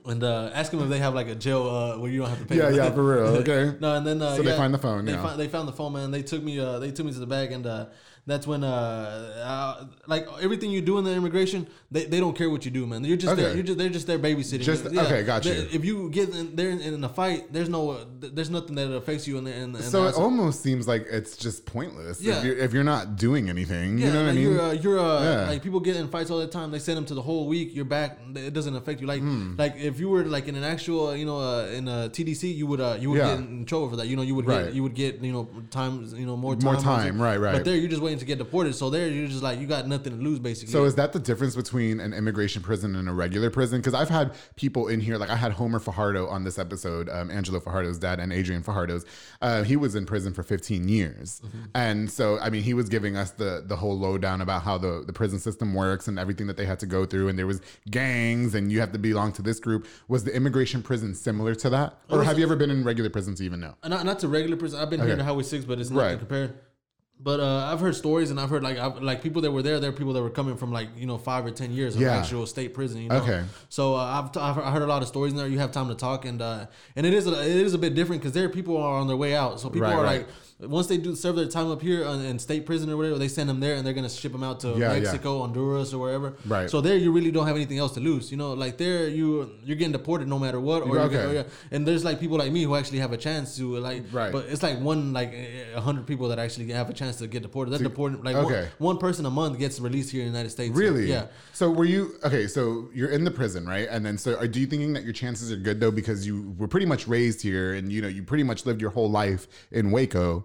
and 0.05 0.23
uh, 0.23 0.51
ask 0.53 0.69
them 0.69 0.81
if 0.83 0.89
they 0.89 0.99
have 0.99 1.15
like 1.15 1.29
a 1.29 1.35
jail 1.35 1.67
uh, 1.67 1.97
where 1.97 2.11
you 2.11 2.19
don't 2.19 2.29
have 2.29 2.37
to 2.39 2.45
pay. 2.45 2.57
yeah, 2.57 2.69
yeah, 2.69 2.91
for 2.91 3.03
real. 3.03 3.37
Okay. 3.37 3.73
No, 3.79 3.95
and 3.95 4.05
then 4.05 4.21
uh, 4.21 4.35
So 4.35 4.43
they 4.43 4.51
yeah, 4.51 4.57
find 4.57 4.71
the 4.71 4.77
phone, 4.77 5.05
They, 5.05 5.13
yeah. 5.13 5.23
find, 5.23 5.39
they 5.39 5.47
found 5.47 5.67
the 5.67 5.73
phone, 5.73 5.93
man. 5.93 6.11
They 6.11 6.21
took 6.21 6.43
me. 6.43 6.59
Uh, 6.59 6.77
they 6.77 6.91
took 6.91 7.07
me 7.07 7.11
to 7.13 7.19
the 7.19 7.25
bag, 7.25 7.51
and 7.51 7.65
uh, 7.65 7.87
that's 8.27 8.47
when 8.47 8.63
uh, 8.63 8.67
uh, 9.79 9.85
like 10.07 10.27
everything 10.41 10.71
you 10.71 10.81
do 10.81 10.97
in 10.97 11.03
the 11.03 11.11
immigration, 11.13 11.67
they, 11.91 12.05
they 12.05 12.19
don't 12.19 12.35
care 12.35 12.49
what 12.49 12.65
you 12.65 12.71
do, 12.71 12.85
man. 12.87 13.03
You're 13.03 13.17
just 13.17 13.35
there. 13.35 13.53
You're 13.53 13.63
just 13.63 13.77
they're 13.77 13.89
just 13.89 14.07
there 14.07 14.17
babysitting. 14.17 14.61
Just- 14.61 14.91
you. 14.91 14.99
okay, 14.99 15.23
got 15.23 15.45
you. 15.45 15.51
If 15.71 15.85
you 15.85 16.09
get 16.09 16.29
in, 16.29 16.55
there 16.55 16.69
in, 16.69 16.81
in 16.81 17.03
a 17.03 17.09
fight, 17.09 17.53
there's 17.53 17.69
no 17.69 18.03
there's 18.19 18.49
nothing 18.49 18.75
that 18.75 18.91
affects 18.91 19.27
you 19.27 19.37
in 19.37 19.43
the. 19.43 19.53
In, 19.53 19.71
the- 19.73 19.79
in 19.79 19.85
So 19.85 20.03
the 20.03 20.09
it 20.09 20.15
almost 20.15 20.61
seems 20.63 20.87
like 20.87 21.05
it's 21.09 21.37
just 21.37 21.65
pointless 21.65 22.21
Yeah. 22.21 22.39
if, 22.39 22.43
you're, 22.45 22.57
if 22.57 22.73
you're 22.73 22.83
not 22.83 23.15
doing 23.15 23.47
anything. 23.49 23.97
Yeah, 23.99 24.07
you 24.07 24.13
know 24.13 24.23
what 24.23 24.29
I 24.29 24.33
mean. 24.33 24.41
You're, 24.43 24.61
uh, 24.61 24.71
you're 24.71 24.99
uh, 24.99 25.23
Yeah. 25.23 25.47
like 25.49 25.61
people 25.63 25.79
get 25.79 25.95
in 25.95 26.07
fights 26.07 26.31
all 26.31 26.39
the 26.39 26.47
time. 26.47 26.71
They 26.71 26.79
send 26.79 26.97
them 26.97 27.05
to 27.05 27.13
the 27.13 27.21
whole 27.21 27.47
week. 27.47 27.75
You're 27.75 27.85
back. 27.85 28.17
It 28.35 28.53
doesn't 28.53 28.75
affect 28.75 29.01
you. 29.01 29.07
Like 29.07 29.21
Hmm. 29.21 29.55
like 29.57 29.75
if 29.77 29.99
you 29.99 30.09
were 30.09 30.23
like 30.25 30.47
in 30.47 30.55
an 30.55 30.63
actual, 30.63 31.15
you 31.15 31.25
know, 31.25 31.39
uh, 31.39 31.67
in 31.67 31.87
a 31.87 32.09
TDC, 32.09 32.55
you 32.55 32.65
would 32.67 32.81
uh, 32.81 32.97
you 32.99 33.11
would 33.11 33.19
Yeah. 33.19 33.35
get 33.35 33.39
in 33.39 33.65
trouble 33.65 33.89
for 33.91 33.97
that. 33.97 34.07
You 34.07 34.15
know, 34.15 34.23
you 34.23 34.33
would 34.33 34.47
Right. 34.47 34.65
get 34.65 34.73
you 34.73 34.81
would 34.83 34.95
get 34.95 35.21
you 35.21 35.31
know 35.31 35.47
time 35.69 36.03
you 36.15 36.25
know 36.25 36.35
more 36.35 36.55
time 36.55 36.73
More 36.73 36.81
time, 36.81 37.21
right, 37.21 37.37
right. 37.39 37.53
But 37.53 37.65
there, 37.65 37.75
you're 37.75 37.87
just 37.89 38.01
waiting 38.01 38.14
to 38.19 38.25
get 38.25 38.37
deported. 38.37 38.75
So 38.75 38.89
there, 38.89 39.07
you're 39.07 39.27
just 39.27 39.43
like 39.43 39.59
you 39.59 39.67
got 39.67 39.87
nothing 39.87 40.17
to 40.17 40.23
lose 40.23 40.39
basically. 40.39 40.71
So 40.71 40.83
is 40.85 40.95
that 40.95 41.13
the 41.13 41.19
difference 41.19 41.55
between 41.55 41.99
an 41.99 42.13
immigration 42.13 42.61
prison 42.61 42.95
and 42.95 43.07
a 43.09 43.13
regular 43.13 43.49
prison? 43.49 43.79
Because 43.79 43.93
I've 43.93 44.09
had 44.09 44.33
people 44.55 44.87
in 44.87 44.99
here, 44.99 45.17
like 45.17 45.29
I 45.29 45.35
had 45.35 45.51
Homer 45.53 45.79
Fajardo 45.79 46.27
on 46.27 46.43
this 46.43 46.57
episode, 46.59 47.09
um, 47.09 47.29
Angelo 47.31 47.59
Fajardo's 47.59 47.97
dad, 47.99 48.19
and 48.19 48.31
Adrian 48.33 48.63
Fajardo's. 48.63 49.05
Uh, 49.41 49.63
he 49.63 49.75
was 49.75 49.95
in 49.95 50.05
prison 50.05 50.33
for 50.33 50.43
15 50.43 50.87
years, 50.87 51.41
Mm-hmm. 51.45 51.63
and 51.75 52.09
so 52.11 52.39
I 52.39 52.49
mean, 52.49 52.63
he 52.63 52.73
was 52.73 52.89
giving 52.89 53.15
us 53.17 53.31
the 53.31 53.63
the 53.65 53.75
whole 53.75 53.97
lowdown 53.97 54.41
about 54.41 54.63
how 54.63 54.77
the 54.77 55.03
the 55.05 55.13
prison 55.13 55.39
system 55.39 55.73
works 55.73 56.07
and 56.07 56.17
everything 56.19 56.47
that 56.47 56.57
they 56.57 56.65
had 56.65 56.79
to 56.79 56.85
go 56.85 57.05
through, 57.05 57.27
and 57.29 57.37
there 57.37 57.47
was 57.47 57.61
gangs, 57.89 58.55
and 58.55 58.71
you 58.71 58.79
have 58.79 58.91
to 58.91 58.99
belong 58.99 59.31
to 59.33 59.41
this 59.41 59.59
group. 59.59 59.87
Was 60.07 60.23
the 60.23 60.35
immigration 60.35 60.81
prison 60.83 61.13
similar 61.15 61.55
to 61.55 61.69
that, 61.69 61.97
or 62.09 62.23
have 62.23 62.37
you 62.37 62.45
ever 62.45 62.55
been 62.55 62.69
in 62.71 62.83
regular 62.83 63.09
prisons? 63.09 63.41
even 63.41 63.59
know? 63.59 63.75
Uh, 63.83 63.89
not 63.89 64.05
not 64.05 64.19
to 64.19 64.27
regular 64.27 64.55
prison. 64.57 64.79
I've 64.79 64.89
been 64.89 64.99
here 65.01 65.09
Okay. 65.11 65.19
in 65.19 65.25
Highway 65.25 65.43
Six, 65.43 65.65
but 65.65 65.79
it's 65.79 65.89
nothing 65.89 66.07
Right. 66.11 66.19
compared. 66.19 66.53
But 67.17 67.39
uh, 67.39 67.69
I've 67.71 67.79
heard 67.79 67.95
stories, 67.95 68.29
and 68.29 68.39
I've 68.39 68.49
heard 68.49 68.61
like 68.61 68.77
I've, 68.77 69.01
like 69.01 69.23
people 69.23 69.41
that 69.43 69.51
were 69.51 69.61
there. 69.63 69.79
There 69.79 69.89
are 69.89 69.93
people 69.93 70.11
that 70.13 70.21
were 70.21 70.29
coming 70.29 70.57
from 70.57 70.71
like 70.73 70.89
you 70.97 71.07
know 71.07 71.17
five 71.17 71.45
or 71.45 71.49
ten 71.51 71.71
years 71.71 71.95
of 71.95 72.01
Yeah. 72.01 72.17
actual 72.17 72.45
state 72.45 72.73
prison. 72.73 73.01
You 73.01 73.09
know? 73.09 73.17
Okay. 73.17 73.43
So 73.69 73.95
uh, 73.95 73.99
I've, 74.21 74.31
t- 74.33 74.39
I've 74.39 74.55
heard 74.57 74.81
a 74.81 74.85
lot 74.85 75.01
of 75.01 75.07
stories 75.07 75.31
in 75.31 75.37
there. 75.37 75.47
You 75.47 75.57
have 75.59 75.71
time 75.71 75.87
to 75.87 75.95
talk, 75.95 76.25
and 76.25 76.41
uh, 76.41 76.65
and 76.95 77.05
it 77.05 77.13
is 77.13 77.25
a, 77.25 77.31
it 77.41 77.55
is 77.55 77.73
a 77.73 77.77
bit 77.77 77.95
different 77.95 78.21
because 78.21 78.33
there 78.33 78.45
are 78.45 78.49
people 78.49 78.75
are 78.77 78.99
on 78.99 79.07
their 79.07 79.15
way 79.15 79.33
out. 79.33 79.61
So 79.61 79.69
people 79.69 79.87
Right, 79.87 79.93
are 79.95 80.03
right. 80.03 80.17
like 80.19 80.27
once 80.59 80.87
they 80.87 80.95
do 80.97 81.13
serve 81.15 81.35
their 81.35 81.47
time 81.47 81.69
up 81.69 81.81
here 81.81 82.05
on, 82.05 82.21
in 82.23 82.39
state 82.39 82.65
prison 82.65 82.89
or 82.89 82.95
whatever, 82.95 83.17
they 83.17 83.27
send 83.27 83.49
them 83.49 83.59
there, 83.59 83.75
and 83.75 83.85
they're 83.85 83.93
gonna 83.93 84.07
ship 84.09 84.31
them 84.31 84.41
out 84.43 84.61
to 84.61 84.69
Yeah, 84.69 84.93
yeah. 84.93 84.99
Mexico, 84.99 85.39
Honduras, 85.39 85.93
or 85.93 85.99
wherever. 85.99 86.33
Right. 86.45 86.69
So 86.69 86.79
there, 86.79 86.95
you 86.95 87.11
really 87.11 87.29
don't 87.29 87.45
have 87.45 87.57
anything 87.57 87.77
else 87.77 87.93
to 87.95 87.99
lose. 87.99 88.31
You 88.31 88.37
know, 88.37 88.53
like 88.53 88.77
there, 88.77 89.09
you 89.09 89.51
you're 89.65 89.75
getting 89.75 89.91
deported 89.91 90.29
no 90.29 90.39
matter 90.39 90.59
what. 90.61 90.83
Or 90.83 90.85
Okay. 90.85 90.93
you're 90.99 91.09
getting- 91.09 91.31
or 91.31 91.33
yeah. 91.33 91.43
And 91.71 91.85
there's 91.85 92.05
like 92.05 92.21
people 92.21 92.37
like 92.37 92.53
me 92.53 92.63
who 92.63 92.73
actually 92.75 92.99
have 92.99 93.11
a 93.11 93.17
chance 93.17 93.57
to 93.57 93.75
like. 93.79 94.05
Right. 94.13 94.31
But 94.31 94.45
it's 94.45 94.63
like 94.63 94.79
one 94.79 95.11
like 95.11 95.33
a 95.75 95.81
hundred 95.81 96.07
people 96.07 96.29
that 96.29 96.39
actually 96.39 96.71
have 96.71 96.89
a 96.89 96.93
chance 96.93 97.17
to 97.17 97.27
get 97.27 97.41
deported. 97.41 97.71
They're 97.71 97.79
deported 97.79 98.23
like 98.23 98.35
one- 98.37 98.45
okay. 98.45 98.69
one, 98.77 98.97
person 98.97 99.25
a 99.25 99.29
month 99.29 99.59
gets 99.59 99.79
released 99.81 100.11
here 100.11 100.21
in 100.21 100.27
the 100.27 100.31
United 100.37 100.51
States. 100.51 100.73
Really? 100.73 101.09
Yeah. 101.09 101.27
So 101.51 101.69
were 101.69 101.83
you 101.85 102.15
okay? 102.23 102.47
So 102.47 102.87
you're 102.93 103.09
in 103.09 103.25
the 103.25 103.31
prison, 103.31 103.65
right? 103.67 103.89
And 103.91 104.05
then 104.05 104.17
so 104.17 104.37
are 104.37 104.47
do 104.47 104.61
you 104.61 104.67
thinking 104.67 104.93
that 104.93 105.03
your 105.03 105.13
chances 105.13 105.51
are 105.51 105.57
good 105.57 105.81
though 105.81 105.91
because 105.91 106.25
you 106.25 106.55
were 106.57 106.69
pretty 106.69 106.85
much 106.85 107.09
raised 107.09 107.41
here 107.41 107.73
and 107.73 107.91
you 107.91 108.01
know 108.01 108.07
you 108.07 108.23
pretty 108.23 108.43
much 108.43 108.65
lived 108.65 108.79
your 108.79 108.91
whole 108.91 109.11
life 109.11 109.47
in 109.71 109.91
Waco? 109.91 110.44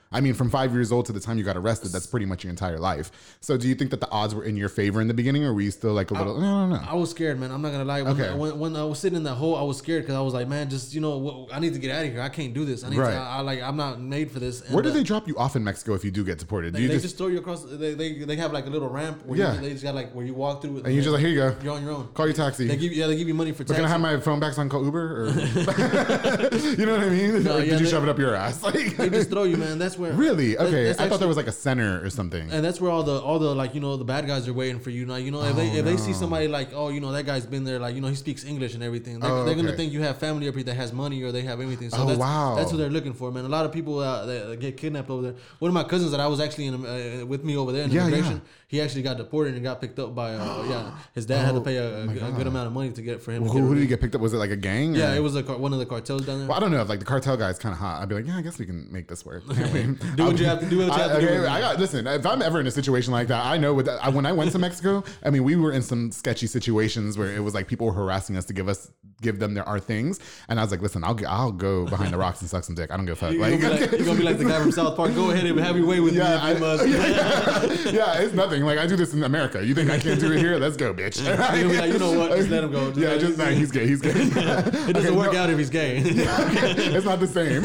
I 0.13 0.19
mean, 0.19 0.33
from 0.33 0.49
five 0.49 0.73
years 0.73 0.91
old 0.91 1.05
to 1.05 1.13
the 1.13 1.19
time 1.21 1.37
you 1.37 1.43
got 1.45 1.55
arrested, 1.55 1.91
that's 1.91 2.05
pretty 2.05 2.25
much 2.25 2.43
your 2.43 2.49
entire 2.49 2.77
life. 2.77 3.11
So 3.39 3.55
do 3.55 3.67
you 3.67 3.75
think 3.75 3.91
that 3.91 4.01
the 4.01 4.09
odds 4.11 4.35
were 4.35 4.43
in 4.43 4.57
your 4.57 4.67
favor 4.67 4.99
in 4.99 5.07
the 5.07 5.13
beginning, 5.13 5.45
or 5.45 5.53
were 5.53 5.61
you 5.61 5.71
still 5.71 5.93
like 5.93 6.11
a 6.11 6.13
little? 6.15 6.39
no, 6.39 6.67
no, 6.67 6.75
no. 6.75 6.81
I 6.85 6.95
was 6.95 7.11
scared, 7.11 7.39
man. 7.39 7.49
I'm 7.51 7.61
not 7.61 7.71
gonna 7.71 7.85
lie. 7.85 8.01
When, 8.01 8.19
Okay. 8.19 8.33
when, 8.37 8.59
when 8.59 8.75
I 8.75 8.83
was 8.83 8.99
sitting 8.99 9.15
in 9.15 9.23
that 9.23 9.35
hole, 9.35 9.55
I 9.55 9.61
was 9.61 9.77
scared 9.77 10.03
because 10.03 10.15
I 10.15 10.21
was 10.21 10.33
like, 10.33 10.47
man, 10.49 10.69
just 10.69 10.93
you 10.93 10.99
know, 11.01 11.47
I 11.53 11.59
need 11.59 11.73
to 11.73 11.79
get 11.79 11.95
out 11.95 12.05
of 12.05 12.11
here. 12.11 12.21
I 12.21 12.29
can't 12.29 12.53
do 12.53 12.65
this. 12.65 12.83
I 12.83 12.89
need 12.89 12.97
Right. 12.97 13.11
to. 13.13 13.17
I, 13.17 13.37
I 13.37 13.41
like. 13.41 13.61
I'm 13.61 13.77
not 13.77 14.01
made 14.01 14.31
for 14.31 14.39
this. 14.39 14.61
And, 14.61 14.73
Where 14.73 14.83
do 14.83 14.89
uh, 14.89 14.93
they 14.93 15.03
drop 15.03 15.27
you 15.29 15.37
off 15.37 15.55
in 15.55 15.63
Mexico 15.63 15.93
if 15.93 16.03
you 16.03 16.11
do 16.11 16.25
get 16.25 16.39
deported? 16.39 16.73
Do 16.73 16.77
They, 16.77 16.83
you 16.83 16.87
they 16.89 16.95
just, 16.95 17.05
just, 17.05 17.17
throw 17.17 17.27
you 17.27 17.37
across. 17.39 17.63
They, 17.63 17.93
they, 17.93 18.13
they 18.25 18.35
have 18.35 18.51
like 18.51 18.65
a 18.65 18.69
little 18.69 18.89
ramp. 18.89 19.25
Where 19.25 19.39
Yeah. 19.39 19.53
You, 19.55 19.61
they 19.61 19.69
just 19.71 19.83
got 19.83 19.95
like 19.95 20.11
where 20.13 20.25
you 20.25 20.33
walk 20.33 20.61
through. 20.61 20.81
and 20.83 20.93
you're 20.93 21.03
just 21.03 21.13
like, 21.13 21.21
here 21.21 21.29
you 21.29 21.37
go, 21.37 21.55
you're 21.63 21.73
on 21.73 21.83
your 21.83 21.91
own. 21.93 22.09
call 22.13 22.25
your 22.27 22.35
taxi. 22.35 22.67
They 22.67 22.75
give 22.75 22.91
you, 22.91 22.99
yeah, 22.99 23.07
they 23.07 23.15
give 23.15 23.29
you 23.29 23.33
money 23.33 23.53
for 23.53 23.63
but 23.63 23.67
taxi. 23.75 23.81
can 23.81 23.85
I 23.85 23.89
have 23.89 24.01
my 24.01 24.19
phone 24.19 24.39
back 24.41 24.53
so 24.53 24.61
I 24.61 24.63
can 24.63 24.69
call 24.69 24.83
Uber? 24.83 25.21
Or 25.23 25.27
you 25.29 26.85
know 26.85 26.97
what 26.97 27.05
I 27.05 27.09
mean? 27.09 27.43
No, 27.43 27.57
yeah, 27.57 27.71
did 27.71 27.79
you 27.79 27.87
shove 27.87 28.03
it 28.03 28.09
up 28.09 28.19
your 28.19 28.35
ass? 28.35 28.61
Like, 28.71 28.95
they 28.97 29.09
just 29.09 29.29
throw 29.29 29.43
you, 29.43 29.57
man. 29.57 29.77
That's 29.79 29.97
where. 30.01 30.13
really? 30.13 30.57
Okay, 30.57 30.89
I 30.89 31.07
thought 31.07 31.19
there 31.19 31.27
was 31.27 31.37
like 31.37 31.47
a 31.47 31.51
center 31.51 32.03
or 32.03 32.09
something. 32.09 32.49
And 32.51 32.63
that's 32.65 32.79
where 32.81 32.91
all 32.91 33.03
the 33.03 33.17
all 33.21 33.39
the 33.39 33.53
like 33.55 33.73
you 33.75 33.81
know 33.81 33.95
the 33.97 34.03
bad 34.03 34.27
guys 34.27 34.47
are 34.47 34.53
waiting 34.53 34.79
for 34.79 34.89
you 34.89 35.05
now. 35.05 35.15
You 35.15 35.31
know 35.31 35.41
if 35.43 35.55
they 35.55 35.67
if 35.79 35.85
they 35.85 35.97
see 35.97 36.13
somebody 36.13 36.47
like 36.47 36.69
oh 36.73 36.89
you 36.89 36.99
know 36.99 37.11
that 37.11 37.25
guy's 37.25 37.45
been 37.45 37.63
there 37.63 37.79
like 37.79 37.95
you 37.95 38.01
know 38.01 38.07
he 38.09 38.15
speaks 38.15 38.43
English 38.43 38.73
and 38.73 38.83
everything 38.83 39.19
they're, 39.19 39.31
Oh, 39.31 39.45
they're 39.45 39.55
gonna 39.55 39.77
think 39.77 39.93
you 39.93 40.01
have 40.01 40.17
family 40.17 40.47
up 40.49 40.55
here 40.55 40.63
that 40.65 40.75
has 40.75 40.91
money 40.91 41.21
or 41.23 41.31
they 41.31 41.43
have 41.43 41.59
everything. 41.61 41.89
So 41.89 41.97
Oh, 42.01 42.05
that's, 42.07 42.19
wow. 42.19 42.55
that's 42.57 42.71
what 42.71 42.77
they're 42.79 42.89
looking 42.89 43.13
for, 43.13 43.31
man. 43.31 43.45
A 43.45 43.49
lot 43.57 43.65
of 43.65 43.71
people 43.71 43.99
uh, 43.99 44.25
that 44.25 44.59
get 44.59 44.75
kidnapped 44.77 45.09
over 45.09 45.21
there. 45.21 45.35
One 45.59 45.69
of 45.69 45.73
my 45.73 45.83
cousins 45.83 46.11
that 46.11 46.19
I 46.19 46.27
was 46.27 46.39
actually 46.39 46.67
in 46.67 46.75
uh, 46.85 47.25
with 47.25 47.43
me 47.43 47.55
over 47.57 47.71
there 47.71 47.83
in 47.83 47.91
Yeah, 47.91 48.07
immigration, 48.07 48.33
yeah. 48.43 48.51
he 48.67 48.81
actually 48.81 49.03
got 49.03 49.17
deported 49.17 49.53
and 49.53 49.63
got 49.63 49.79
picked 49.81 49.99
up 49.99 50.15
by 50.15 50.33
uh, 50.33 50.65
yeah 50.69 50.91
his 51.13 51.25
dad 51.25 51.45
had 51.45 51.55
to 51.55 51.61
pay 51.61 51.77
a, 51.77 51.87
a, 51.99 52.03
a 52.29 52.31
good 52.31 52.47
amount 52.47 52.67
of 52.67 52.73
money 52.73 52.91
to 52.91 53.01
get 53.01 53.21
for 53.21 53.31
him. 53.31 53.43
to 53.43 53.49
Who, 53.49 53.59
who 53.59 53.75
did 53.75 53.81
he 53.81 53.87
get 53.87 54.01
picked 54.01 54.15
up? 54.15 54.21
Was 54.21 54.33
it 54.33 54.37
like 54.37 54.51
a 54.51 54.55
gang? 54.55 54.95
Yeah, 54.95 55.11
or- 55.13 55.17
it 55.17 55.23
was 55.23 55.35
a, 55.35 55.41
one 55.43 55.73
of 55.73 55.79
the 55.79 55.85
cartels 55.85 56.25
down 56.25 56.39
there. 56.39 56.47
Well, 56.47 56.57
I 56.57 56.59
don't 56.59 56.71
know 56.71 56.81
if 56.81 56.89
like 56.89 56.99
the 56.99 57.05
cartel 57.05 57.37
guy 57.37 57.49
is 57.49 57.59
kind 57.59 57.73
of 57.73 57.79
hot. 57.79 58.01
I'd 58.01 58.09
be 58.09 58.15
like, 58.15 58.27
yeah, 58.27 58.37
I 58.37 58.41
guess 58.41 58.57
we 58.59 58.65
can 58.65 58.91
make 58.91 59.07
this 59.07 59.25
work. 59.25 59.43
Do 60.15 60.25
what 60.25 60.39
you 60.39 60.45
have 60.45 60.59
to- 60.59 60.65
do 60.69 60.77
what 60.79 60.87
you 60.87 60.91
I, 60.93 60.99
have 60.99 61.11
to 61.15 61.21
do. 61.21 61.27
okay, 61.27 61.47
I 61.47 61.59
got 61.61 61.79
listen. 61.79 62.07
If 62.07 62.25
I'm 62.25 62.41
ever 62.41 62.59
in 62.59 62.67
a 62.67 62.71
situation 62.71 63.11
like 63.13 63.27
that, 63.27 63.45
I 63.45 63.57
know 63.57 63.73
with 63.73 63.85
that, 63.87 64.03
I, 64.03 64.09
when 64.09 64.25
I 64.25 64.31
went 64.31 64.51
to 64.51 64.59
Mexico. 64.59 65.03
I 65.23 65.29
mean, 65.29 65.43
we 65.43 65.55
were 65.55 65.71
in 65.71 65.81
some 65.81 66.11
sketchy 66.11 66.47
situations 66.47 67.17
where 67.17 67.31
it 67.33 67.39
was 67.43 67.53
like 67.53 67.67
people 67.67 67.87
were 67.87 67.93
harassing 67.93 68.37
us 68.37 68.45
to 68.45 68.53
give 68.53 68.67
us 68.67 68.91
give 69.21 69.37
them 69.39 69.53
their 69.53 69.67
our 69.67 69.79
things, 69.79 70.19
and 70.49 70.59
I 70.59 70.63
was 70.63 70.71
like, 70.71 70.81
listen, 70.81 71.03
I'll 71.03 71.17
I'll 71.27 71.51
go 71.51 71.85
behind 71.85 72.11
the 72.13 72.17
rocks 72.17 72.41
and 72.41 72.49
suck 72.49 72.63
some 72.63 72.75
dick. 72.75 72.91
I 72.91 72.97
don't 72.97 73.05
give 73.05 73.13
a 73.21 73.27
fuck. 73.27 73.33
You're 73.33 73.57
gonna, 73.57 73.75
be 73.75 73.81
like, 73.81 73.91
you're 73.91 74.05
gonna 74.05 74.17
be 74.17 74.23
like 74.23 74.37
the 74.37 74.45
guy 74.45 74.59
from 74.59 74.71
South 74.71 74.95
Park. 74.95 75.13
Go 75.15 75.29
ahead 75.31 75.45
and 75.45 75.59
have 75.59 75.77
your 75.77 75.85
way 75.85 75.99
with 75.99 76.15
Yeah, 76.15 76.29
me. 76.35 76.41
I, 76.41 76.53
must. 76.59 76.87
yeah, 77.85 77.91
yeah, 77.91 78.19
it's 78.21 78.33
nothing. 78.33 78.63
Like 78.63 78.79
I 78.79 78.87
do 78.87 78.95
this 78.95 79.13
in 79.13 79.23
America. 79.23 79.65
You 79.65 79.75
think 79.75 79.89
I 79.91 79.99
can't 79.99 80.19
do 80.19 80.31
it 80.31 80.39
here? 80.39 80.57
Let's 80.57 80.75
go, 80.77 80.93
bitch. 80.93 81.21
Like, 81.25 81.91
you 81.91 81.99
know 81.99 82.17
what? 82.17 82.31
Just 82.37 82.49
let 82.49 82.63
him 82.63 82.71
go. 82.71 82.87
Just 82.91 82.99
yeah, 83.01 83.17
just 83.17 83.37
nah, 83.37 83.45
he's 83.45 83.71
gay. 83.71 83.87
He's 83.87 84.01
gay. 84.01 84.11
It 84.15 84.93
doesn't 84.93 85.15
work 85.15 85.33
out 85.35 85.49
if 85.49 85.57
he's 85.57 85.69
gay. 85.69 85.97
it's 86.03 87.05
not 87.05 87.19
the 87.19 87.27
same. 87.27 87.61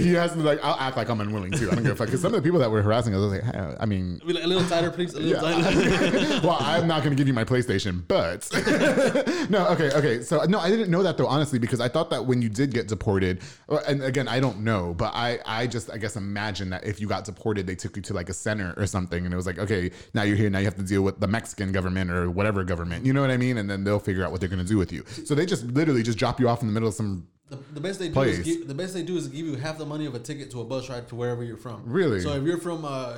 he 0.00 0.12
has 0.14 0.32
to 0.32 0.38
be 0.38 0.42
like. 0.44 0.60
I'll 0.62 0.76
act 0.78 0.96
like 0.96 1.08
I'm 1.08 1.20
unwilling 1.34 1.52
to. 1.52 1.70
I 1.70 1.74
don't 1.74 1.84
give 1.84 1.92
a 1.92 1.96
fuck. 1.96 2.06
Because 2.08 2.20
some 2.20 2.34
of 2.34 2.42
the 2.42 2.46
people 2.46 2.60
that 2.60 2.70
were 2.70 2.82
harassing 2.82 3.14
us, 3.14 3.18
I 3.18 3.22
was 3.22 3.32
like, 3.32 3.42
hey, 3.54 3.76
I 3.80 3.86
mean, 3.86 4.20
Be 4.26 4.32
like, 4.34 4.44
a 4.44 4.46
little 4.46 4.66
tighter, 4.68 4.90
please. 4.90 5.14
A 5.14 5.20
little 5.20 5.42
Yeah. 5.50 5.62
tighter. 5.62 6.40
well, 6.46 6.58
I'm 6.60 6.86
not 6.86 7.02
going 7.02 7.10
to 7.10 7.16
give 7.16 7.26
you 7.26 7.34
my 7.34 7.44
PlayStation, 7.44 8.02
but 8.06 8.48
no, 9.50 9.68
okay, 9.68 9.90
okay. 9.92 10.22
So 10.22 10.42
no, 10.44 10.58
I 10.58 10.68
didn't 10.68 10.90
know 10.90 11.02
that 11.02 11.16
though, 11.16 11.26
honestly, 11.26 11.58
because 11.58 11.80
I 11.80 11.88
thought 11.88 12.10
that 12.10 12.26
when 12.26 12.42
you 12.42 12.48
did 12.48 12.72
get 12.72 12.88
deported, 12.88 13.40
uh, 13.68 13.80
and 13.86 14.02
again, 14.02 14.28
I 14.28 14.40
don't 14.40 14.60
know, 14.60 14.94
but 14.94 15.12
I, 15.14 15.38
I 15.46 15.66
just, 15.66 15.90
I 15.90 15.98
guess, 15.98 16.16
imagine 16.16 16.70
that 16.70 16.84
if 16.84 17.00
you 17.00 17.06
got 17.06 17.24
deported, 17.24 17.66
they 17.66 17.74
took 17.74 17.96
you 17.96 18.02
to 18.02 18.14
like 18.14 18.28
a 18.28 18.34
center 18.34 18.74
or 18.76 18.86
something, 18.86 19.24
and 19.24 19.32
it 19.32 19.36
was 19.36 19.46
like, 19.46 19.58
okay, 19.58 19.90
now 20.14 20.22
you're 20.22 20.36
here, 20.36 20.50
now 20.50 20.58
you 20.58 20.64
have 20.66 20.76
to 20.76 20.82
deal 20.82 21.02
with 21.02 21.20
the 21.20 21.28
Mexican 21.28 21.72
government 21.72 22.10
or 22.10 22.30
whatever 22.30 22.64
government, 22.64 23.04
you 23.06 23.12
know 23.12 23.20
what 23.20 23.30
I 23.30 23.36
mean? 23.36 23.58
And 23.58 23.68
then 23.70 23.84
they'll 23.84 23.98
figure 23.98 24.24
out 24.24 24.30
what 24.32 24.40
they're 24.40 24.48
going 24.48 24.62
to 24.62 24.68
do 24.68 24.78
with 24.78 24.92
you. 24.92 25.04
So 25.24 25.34
they 25.34 25.46
just 25.46 25.64
literally 25.64 26.02
just 26.02 26.18
drop 26.18 26.40
you 26.40 26.48
off 26.48 26.60
in 26.62 26.66
the 26.68 26.72
middle 26.72 26.88
of 26.88 26.94
some. 26.94 27.26
The, 27.52 27.58
the 27.74 27.80
best 27.80 27.98
they 27.98 28.08
do 28.08 28.14
Place. 28.14 28.38
is 28.38 28.44
give, 28.44 28.66
the 28.66 28.74
best 28.74 28.94
they 28.94 29.02
do 29.02 29.16
is 29.16 29.28
give 29.28 29.44
you 29.44 29.56
half 29.56 29.76
the 29.76 29.84
money 29.84 30.06
of 30.06 30.14
a 30.14 30.18
ticket 30.18 30.50
to 30.52 30.60
a 30.62 30.64
bus 30.64 30.88
ride 30.88 31.06
to 31.08 31.14
wherever 31.14 31.42
you're 31.44 31.58
from. 31.58 31.82
Really? 31.84 32.20
So 32.20 32.32
if 32.32 32.42
you're 32.44 32.56
from 32.58 32.84
uh, 32.86 33.16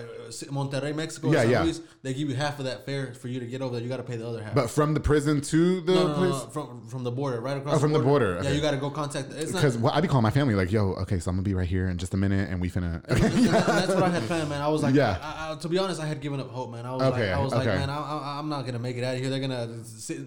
Monterrey, 0.51 0.95
Mexico, 0.95 1.31
Yeah, 1.31 1.43
San 1.43 1.51
yeah. 1.51 1.63
Luis, 1.63 1.81
they 2.03 2.13
give 2.15 2.29
you 2.29 2.35
half 2.35 2.59
of 2.59 2.65
that 2.65 2.85
fare 2.85 3.15
for 3.15 3.29
you 3.29 3.39
to 3.41 3.47
get 3.47 3.63
over 3.63 3.75
there. 3.75 3.83
You 3.83 3.89
got 3.89 3.99
to 3.99 4.03
pay 4.03 4.17
the 4.17 4.27
other 4.29 4.43
half. 4.43 4.55
But 4.55 4.71
from 4.71 4.93
the 4.95 5.01
prison 5.01 5.41
to 5.41 5.81
the 5.83 5.95
no, 5.95 6.07
no, 6.09 6.09
no, 6.25 6.31
place. 6.39 6.53
from 6.53 6.87
from 6.89 7.05
the 7.05 7.11
border, 7.13 7.41
right 7.41 7.57
across. 7.57 7.77
Oh, 7.77 7.79
from 7.79 7.93
the 7.93 8.01
border, 8.01 8.35
Yeah, 8.35 8.41
okay. 8.41 8.55
you 8.57 8.61
got 8.61 8.73
to 8.73 8.77
go 8.79 8.91
contact. 8.91 9.31
Because 9.31 9.79
well, 9.79 9.93
I 9.95 10.01
be 10.01 10.09
calling 10.09 10.23
my 10.25 10.31
family 10.31 10.55
like, 10.55 10.73
"Yo, 10.73 10.95
okay, 11.03 11.19
so 11.21 11.31
I'm 11.31 11.37
gonna 11.37 11.45
be 11.45 11.55
right 11.55 11.69
here 11.69 11.89
in 11.89 11.97
just 11.99 12.13
a 12.15 12.17
minute, 12.17 12.51
and 12.51 12.61
we 12.61 12.69
finna." 12.71 13.05
and, 13.09 13.19
that- 13.23 13.33
and 13.33 13.47
that's 13.47 13.95
what 13.95 14.03
I 14.03 14.09
had 14.09 14.23
planned, 14.25 14.49
man. 14.49 14.61
I 14.61 14.69
was 14.69 14.83
like, 14.83 14.95
Yeah. 14.95 15.19
I, 15.23 15.53
I, 15.53 15.57
to 15.57 15.69
be 15.69 15.79
honest, 15.79 16.01
I 16.01 16.07
had 16.07 16.21
given 16.21 16.41
up 16.41 16.51
hope, 16.51 16.71
man. 16.73 16.85
I 16.87 16.93
was 16.93 17.03
Okay, 17.03 17.31
like, 17.31 17.39
I 17.39 17.43
was 17.43 17.53
okay. 17.53 17.67
like, 17.71 17.79
man, 17.79 17.91
I, 17.91 17.97
I, 17.99 18.39
I'm 18.39 18.49
not 18.49 18.67
gonna 18.67 18.79
make 18.81 18.97
it 18.97 19.05
out 19.05 19.15
of 19.15 19.21
here. 19.21 19.31
They're 19.31 19.41
gonna 19.41 19.69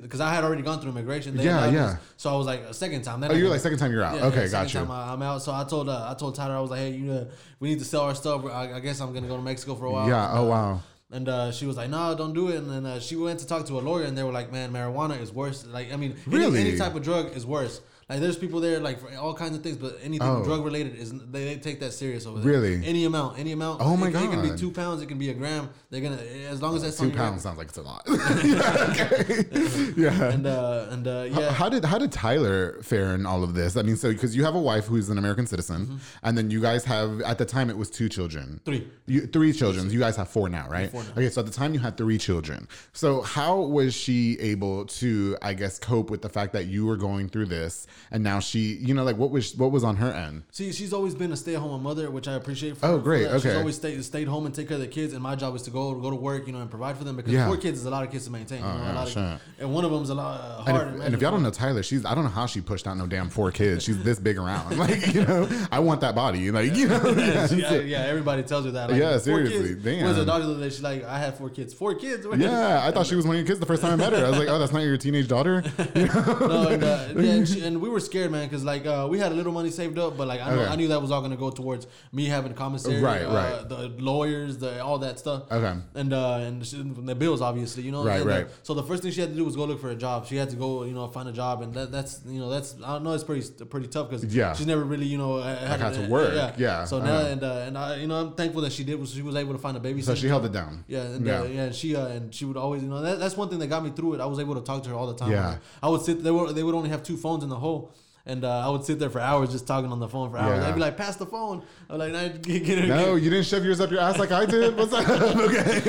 because 0.01 0.21
I 0.21 0.33
had 0.33 0.43
already 0.43 0.61
gone 0.61 0.79
through 0.79 0.91
immigration. 0.91 1.35
They 1.35 1.43
Yeah, 1.43 1.69
yeah. 1.69 1.97
So 2.17 2.33
I 2.33 2.37
was 2.37 2.45
like, 2.47 2.61
a 2.61 2.73
second 2.73 3.01
time. 3.03 3.23
Oh, 3.23 3.33
you're 3.33 3.49
like 3.49 3.59
second 3.59 3.79
time 3.79 3.91
you're 3.97 4.05
out. 4.05 4.15
Yeah, 4.15 4.25
okay, 4.27 4.45
yeah, 4.45 4.51
got 4.51 4.73
you. 4.73 4.79
I, 4.81 5.13
I'm 5.13 5.21
out. 5.21 5.41
So 5.41 5.51
I 5.53 5.63
told 5.63 5.89
uh, 5.89 6.07
I 6.09 6.13
told 6.13 6.35
Tyler 6.35 6.55
I 6.55 6.59
was 6.59 6.69
like, 6.71 6.79
hey, 6.79 6.91
you 6.91 7.05
know, 7.05 7.27
we 7.59 7.69
need 7.69 7.79
to 7.79 7.85
sell 7.85 8.01
our 8.01 8.15
stuff. 8.15 8.45
I, 8.45 8.73
I 8.73 8.79
guess 8.79 9.01
I'm 9.01 9.13
gonna 9.13 9.27
go 9.27 9.35
to 9.35 9.41
Mexico 9.41 9.75
for 9.75 9.85
a 9.85 9.91
while. 9.91 10.07
Yeah. 10.07 10.31
Oh 10.33 10.45
wow. 10.45 10.81
And 11.09 11.29
uh, 11.29 11.51
she 11.53 11.65
was 11.65 11.77
like, 11.77 11.89
"No, 11.89 12.13
don't 12.15 12.33
do 12.33 12.49
it." 12.49 12.57
And 12.57 12.69
then 12.69 12.85
uh, 12.85 12.99
she 12.99 13.15
went 13.15 13.39
to 13.39 13.47
talk 13.47 13.65
to 13.67 13.79
a 13.79 13.83
lawyer, 13.89 14.03
and 14.03 14.17
they 14.17 14.23
were 14.23 14.33
like, 14.33 14.51
"Man, 14.51 14.73
marijuana 14.73 15.19
is 15.21 15.31
worse. 15.31 15.65
Like, 15.65 15.93
I 15.93 15.95
mean, 15.95 16.11
any- 16.27 16.37
Really? 16.37 16.59
any, 16.59 16.77
type 16.77 16.95
of 16.95 17.01
drug 17.01 17.35
is 17.35 17.45
worse. 17.45 17.79
Like 18.09 18.21
there's 18.21 18.37
people 18.37 18.61
there 18.61 18.79
like 18.79 18.99
for 19.01 19.13
all 19.17 19.33
kinds 19.33 19.57
of 19.57 19.63
things, 19.63 19.75
but 19.75 19.97
anything 20.01 20.25
Oh. 20.25 20.41
drug 20.41 20.63
related 20.63 20.95
is 20.95 21.11
they, 21.11 21.43
they 21.43 21.55
take 21.57 21.81
that 21.81 21.91
serious 21.91 22.25
over 22.25 22.39
there. 22.39 22.47
Really? 22.53 22.85
Any 22.85 23.03
amount, 23.03 23.37
any 23.37 23.51
amount. 23.51 23.81
Oh 23.81 23.97
my 23.97 24.07
it, 24.07 24.15
It 24.15 24.29
can 24.31 24.41
be 24.41 24.57
two 24.57 24.71
pounds. 24.71 25.01
It 25.01 25.07
can 25.07 25.17
be 25.17 25.29
a 25.29 25.33
gram. 25.33 25.69
They're 25.89 25.99
gonna 25.99 26.15
as 26.49 26.61
long 26.61 26.75
as 26.77 26.83
that's 26.83 26.97
Two 26.97 27.11
pounds 27.11 27.41
sounds 27.43 27.57
like 27.57 27.67
it's 27.67 27.77
a 27.77 27.81
lot. 27.81 28.03
yeah, 28.07 29.91
yeah. 29.97 30.23
And 30.31 30.47
uh 30.47 30.87
and 30.89 31.07
uh 31.07 31.27
How- 31.29 31.41
yeah. 31.41 31.51
How 31.51 31.69
did 31.69 31.83
how 31.85 31.97
did 31.97 32.11
Tyler 32.13 32.81
fare 32.81 33.13
in 33.13 33.25
all 33.25 33.43
of 33.43 33.53
this? 33.53 33.75
I 33.75 33.81
mean, 33.81 33.97
so 33.97 34.11
because 34.11 34.35
you 34.35 34.43
have 34.45 34.55
a 34.55 34.59
wife 34.61 34.85
who's 34.85 35.09
an 35.09 35.17
American 35.17 35.45
citizen, 35.47 35.99
and 36.23 36.37
then 36.37 36.49
you 36.49 36.61
guys 36.61 36.85
have 36.85 37.21
at 37.21 37.37
the 37.37 37.45
time 37.45 37.69
it 37.69 37.77
was 37.77 37.89
two 37.89 38.09
children, 38.09 38.37
Mm-hmm. 38.37 38.63
Three. 38.65 38.87
you, 39.07 39.21
three 39.27 39.51
children. 39.53 39.89
You 39.89 39.99
guys 39.99 40.15
have 40.15 40.29
four 40.29 40.49
now, 40.49 40.67
right? 40.69 40.89
Four 40.91 41.03
now. 41.03 41.09
Okay, 41.11 41.29
so 41.29 41.41
at 41.41 41.45
the 41.47 41.51
time 41.53 41.73
you 41.73 41.79
had 41.79 41.97
three 41.97 42.17
children. 42.17 42.67
So 42.93 43.21
how 43.21 43.59
was 43.59 43.93
she 43.93 44.37
able 44.39 44.85
to, 44.85 45.35
I 45.41 45.53
guess, 45.53 45.79
cope 45.79 46.09
with 46.09 46.21
the 46.21 46.29
fact 46.29 46.53
that 46.53 46.67
you 46.67 46.85
were 46.85 46.97
going 46.97 47.29
through 47.29 47.47
this, 47.47 47.87
and 48.11 48.23
now 48.23 48.39
she, 48.39 48.59
you 48.59 48.93
know, 48.93 49.03
like 49.03 49.17
what 49.17 49.31
was 49.31 49.55
what 49.55 49.71
was 49.71 49.83
on 49.83 49.95
her 49.97 50.11
end? 50.11 50.43
See, 50.51 50.71
she's 50.71 50.93
always 50.93 51.15
been 51.15 51.31
a 51.31 51.37
stay-at-home 51.37 51.81
mother, 51.83 52.09
which 52.11 52.27
I 52.27 52.33
appreciate. 52.33 52.77
For 52.77 52.85
Oh, 52.87 52.97
great, 52.99 53.23
that. 53.23 53.41
She's 53.41 53.45
okay. 53.47 53.57
always 53.57 53.75
stayed 53.75 54.03
stayed 54.03 54.27
home 54.27 54.45
and 54.45 54.53
take 54.55 54.67
care 54.67 54.75
of 54.75 54.81
the 54.81 54.87
kids, 54.87 55.13
and 55.13 55.21
my 55.21 55.35
job 55.35 55.55
is 55.55 55.61
to 55.63 55.71
go 55.71 55.93
go 55.95 56.09
to 56.09 56.15
work, 56.15 56.47
you 56.47 56.53
know, 56.53 56.59
and 56.61 56.69
provide 56.69 56.97
for 56.97 57.03
them 57.03 57.15
because 57.15 57.31
Yeah. 57.33 57.45
Oh, 57.45 57.47
four 57.49 57.57
kids 57.57 57.79
is 57.79 57.85
a 57.85 57.89
lot 57.89 58.03
of 58.03 58.11
kids 58.11 58.25
to 58.25 58.31
maintain. 58.31 58.59
You 58.59 58.65
know, 58.65 58.77
yeah, 58.77 58.93
a 58.93 58.95
lot 58.95 59.07
sure. 59.09 59.23
of, 59.23 59.41
and 59.59 59.73
one 59.73 59.85
of 59.85 59.91
them's 59.91 60.09
a 60.09 60.15
lot 60.15 60.39
uh, 60.39 60.63
And 60.67 60.77
hard. 60.77 60.95
if, 60.95 61.01
and 61.01 61.15
if 61.15 61.21
y'all 61.21 61.31
don't 61.31 61.43
know 61.43 61.49
Tyler, 61.51 61.83
she's 61.83 62.05
I 62.05 62.15
don't 62.15 62.23
know 62.23 62.29
how 62.29 62.45
she 62.45 62.61
pushed 62.61 62.87
out 62.87 62.97
no 62.97 63.07
damn 63.07 63.29
four 63.29 63.51
kids. 63.51 63.83
She's 63.83 64.01
this 64.03 64.19
big 64.19 64.37
around, 64.37 64.77
like 64.85 65.13
you 65.13 65.25
know. 65.25 65.47
I 65.71 65.79
want 65.79 66.01
that 66.01 66.15
body, 66.15 66.51
like 66.51 66.75
you 66.75 66.87
know. 66.87 67.09
yeah, 67.17 67.47
Yeah, 67.51 67.71
yeah, 67.71 67.79
yeah, 67.79 67.99
everybody 68.05 68.43
tells 68.43 68.65
her 68.65 68.71
that. 68.71 68.89
Like, 68.91 68.99
Yeah, 68.99 69.17
seriously, 69.17 69.75
damn. 69.75 70.07
Was 70.07 70.17
a 70.17 70.25
the 70.25 70.33
other? 70.33 70.69
She's 70.69 70.81
like, 70.83 71.03
I 71.03 71.19
had 71.19 71.35
four 71.37 71.49
kids. 71.49 71.73
Four 71.73 71.95
kids. 71.95 72.25
Yeah, 72.37 72.81
I 72.83 72.91
thought 72.91 73.05
she 73.07 73.15
was 73.15 73.25
one 73.25 73.35
of 73.35 73.39
your 73.39 73.47
kids 73.47 73.59
the 73.59 73.65
first 73.65 73.81
time 73.81 73.93
I 73.93 73.95
met 73.95 74.13
her. 74.13 74.25
I 74.25 74.29
was 74.29 74.39
like, 74.39 74.47
oh, 74.47 74.59
that's 74.59 74.71
not 74.71 74.83
your 74.83 74.97
teenage 74.97 75.27
daughter. 75.27 75.61
no, 75.95 76.67
and, 76.69 76.83
uh, 76.83 77.07
yeah, 77.15 77.31
and, 77.31 77.47
she, 77.47 77.61
and 77.65 77.81
we 77.81 77.86
were 77.88 77.99
scared, 77.99 78.31
man, 78.31 78.47
because 78.47 78.63
like 78.63 78.85
uh, 78.85 79.07
we 79.09 79.19
had 79.19 79.31
a 79.31 79.35
little 79.35 79.51
money 79.53 79.69
saved 79.69 79.97
up, 79.97 80.17
but 80.17 80.27
like 80.27 80.41
I, 80.41 80.49
know, 80.55 80.61
Okay. 80.61 80.71
I 80.71 80.75
knew 80.75 80.88
that 80.89 81.01
was 81.01 81.11
all 81.11 81.21
gonna 81.21 81.35
go 81.38 81.49
towards 81.49 81.88
me 82.11 82.25
having 82.25 82.51
a 82.51 82.55
commissary, 82.55 83.01
Right, 83.01 83.21
uh, 83.23 83.33
right. 83.33 83.69
the 83.69 83.89
lawyers, 83.99 84.57
the 84.57 84.83
all 84.83 84.99
that 84.99 85.19
stuff. 85.19 85.43
Okay. 85.51 85.73
and 85.95 86.13
uh, 86.13 86.35
and 86.47 86.65
she- 86.65 86.81
the 86.81 87.15
bills, 87.15 87.41
obviously, 87.41 87.83
you 87.83 87.91
know. 87.91 88.03
Right, 88.03 88.21
and, 88.21 88.25
right. 88.29 88.47
so 88.63 88.73
the 88.73 88.83
first 88.83 89.03
thing 89.03 89.11
she 89.11 89.21
had 89.21 89.29
to 89.31 89.35
do 89.35 89.45
was 89.45 89.55
go 89.55 89.65
look 89.65 89.79
for 89.81 89.89
a 89.91 89.95
job. 89.95 90.25
She 90.27 90.35
had 90.35 90.49
to 90.49 90.55
go, 90.55 90.83
you 90.83 90.93
know, 90.93 91.07
find 91.07 91.27
a 91.29 91.33
job, 91.33 91.61
and 91.61 91.73
that, 91.73 91.91
that's 91.91 92.21
you 92.25 92.39
know 92.39 92.49
that's 92.49 92.75
I 92.83 92.93
don't 92.93 93.03
know 93.03 93.13
it's 93.13 93.23
pretty 93.23 93.47
pretty 93.65 93.88
tough 93.88 94.09
because 94.09 94.23
Yeah. 94.35 94.53
she's 94.53 94.67
never 94.67 94.83
really 94.83 95.05
you 95.05 95.17
know 95.17 95.41
had, 95.41 95.79
had 95.81 95.93
to 95.95 96.07
work, 96.07 96.33
yeah, 96.33 96.53
yeah. 96.57 96.85
So 96.85 96.99
I 97.01 97.05
now 97.05 97.19
and 97.19 97.43
uh, 97.43 97.63
and 97.67 97.77
I 97.77 97.95
you 97.97 98.07
know 98.07 98.15
I'm 98.21 98.33
thankful 98.33 98.61
that 98.63 98.71
she 98.73 98.83
did 98.83 98.99
was 98.99 99.11
she 99.11 99.21
was 99.21 99.35
able 99.35 99.53
to 99.53 99.59
find 99.59 99.75
a 99.77 99.79
babysitter. 99.79 100.03
So 100.05 100.15
she 100.15 100.27
held 100.27 100.45
it 100.45 100.51
down. 100.51 100.83
Yeah, 100.88 101.01
and 101.01 101.25
Yeah. 101.25 101.31
yeah, 101.33 101.41
uh, 101.41 101.45
yeah, 101.45 101.61
and 101.63 101.75
she 101.75 101.95
uh, 101.95 102.07
and 102.07 102.33
she 102.33 102.45
would 102.45 102.57
always, 102.57 102.81
you 102.83 102.89
know, 102.89 103.01
that, 103.01 103.19
that's 103.19 103.35
one 103.38 103.49
thing 103.49 103.59
that 103.59 103.67
got 103.67 103.83
me 103.83 103.91
through 103.91 104.15
it. 104.15 104.19
I 104.21 104.25
was 104.25 104.39
able 104.39 104.55
to 104.55 104.61
talk 104.61 104.83
to 104.83 104.89
her 104.89 104.95
all 104.95 105.07
the 105.07 105.15
time. 105.15 105.31
Yeah. 105.31 105.57
I 105.81 105.89
would 105.89 106.01
sit. 106.01 106.23
They 106.23 106.31
would 106.31 106.55
they 106.55 106.63
would 106.63 106.75
only 106.75 106.89
have 106.89 107.03
two 107.03 107.17
phones 107.17 107.43
in 107.43 107.49
the 107.49 107.55
hole, 107.78 107.93
and 108.25 108.43
uh, 108.43 108.67
I 108.67 108.69
would 108.69 108.84
sit 108.84 108.99
there 108.99 109.09
for 109.09 109.19
hours 109.19 109.51
just 109.51 109.65
talking 109.67 109.91
on 109.91 109.99
the 109.99 110.07
phone 110.07 110.30
for 110.32 110.38
hours. 110.38 110.61
Yeah. 110.61 110.69
I'd 110.69 110.75
be 110.75 110.82
like, 110.82 110.97
"Pass 110.97 111.15
the 111.15 111.25
phone." 111.25 111.63
I'm 111.89 111.97
like, 111.97 112.11
"Nah, 112.11 112.28
get, 112.28 112.63
get 112.65 112.80
her." 112.80 112.88
No, 112.88 113.15
you 113.15 113.30
didn't 113.30 113.45
shove 113.45 113.63
yours 113.63 113.80
up 113.80 113.89
your 113.91 114.01
ass 114.01 114.17
like 114.17 114.32
I 114.32 114.45
did. 114.45 114.75
What's 114.75 114.93
up? 114.93 115.07
okay, 115.09 115.80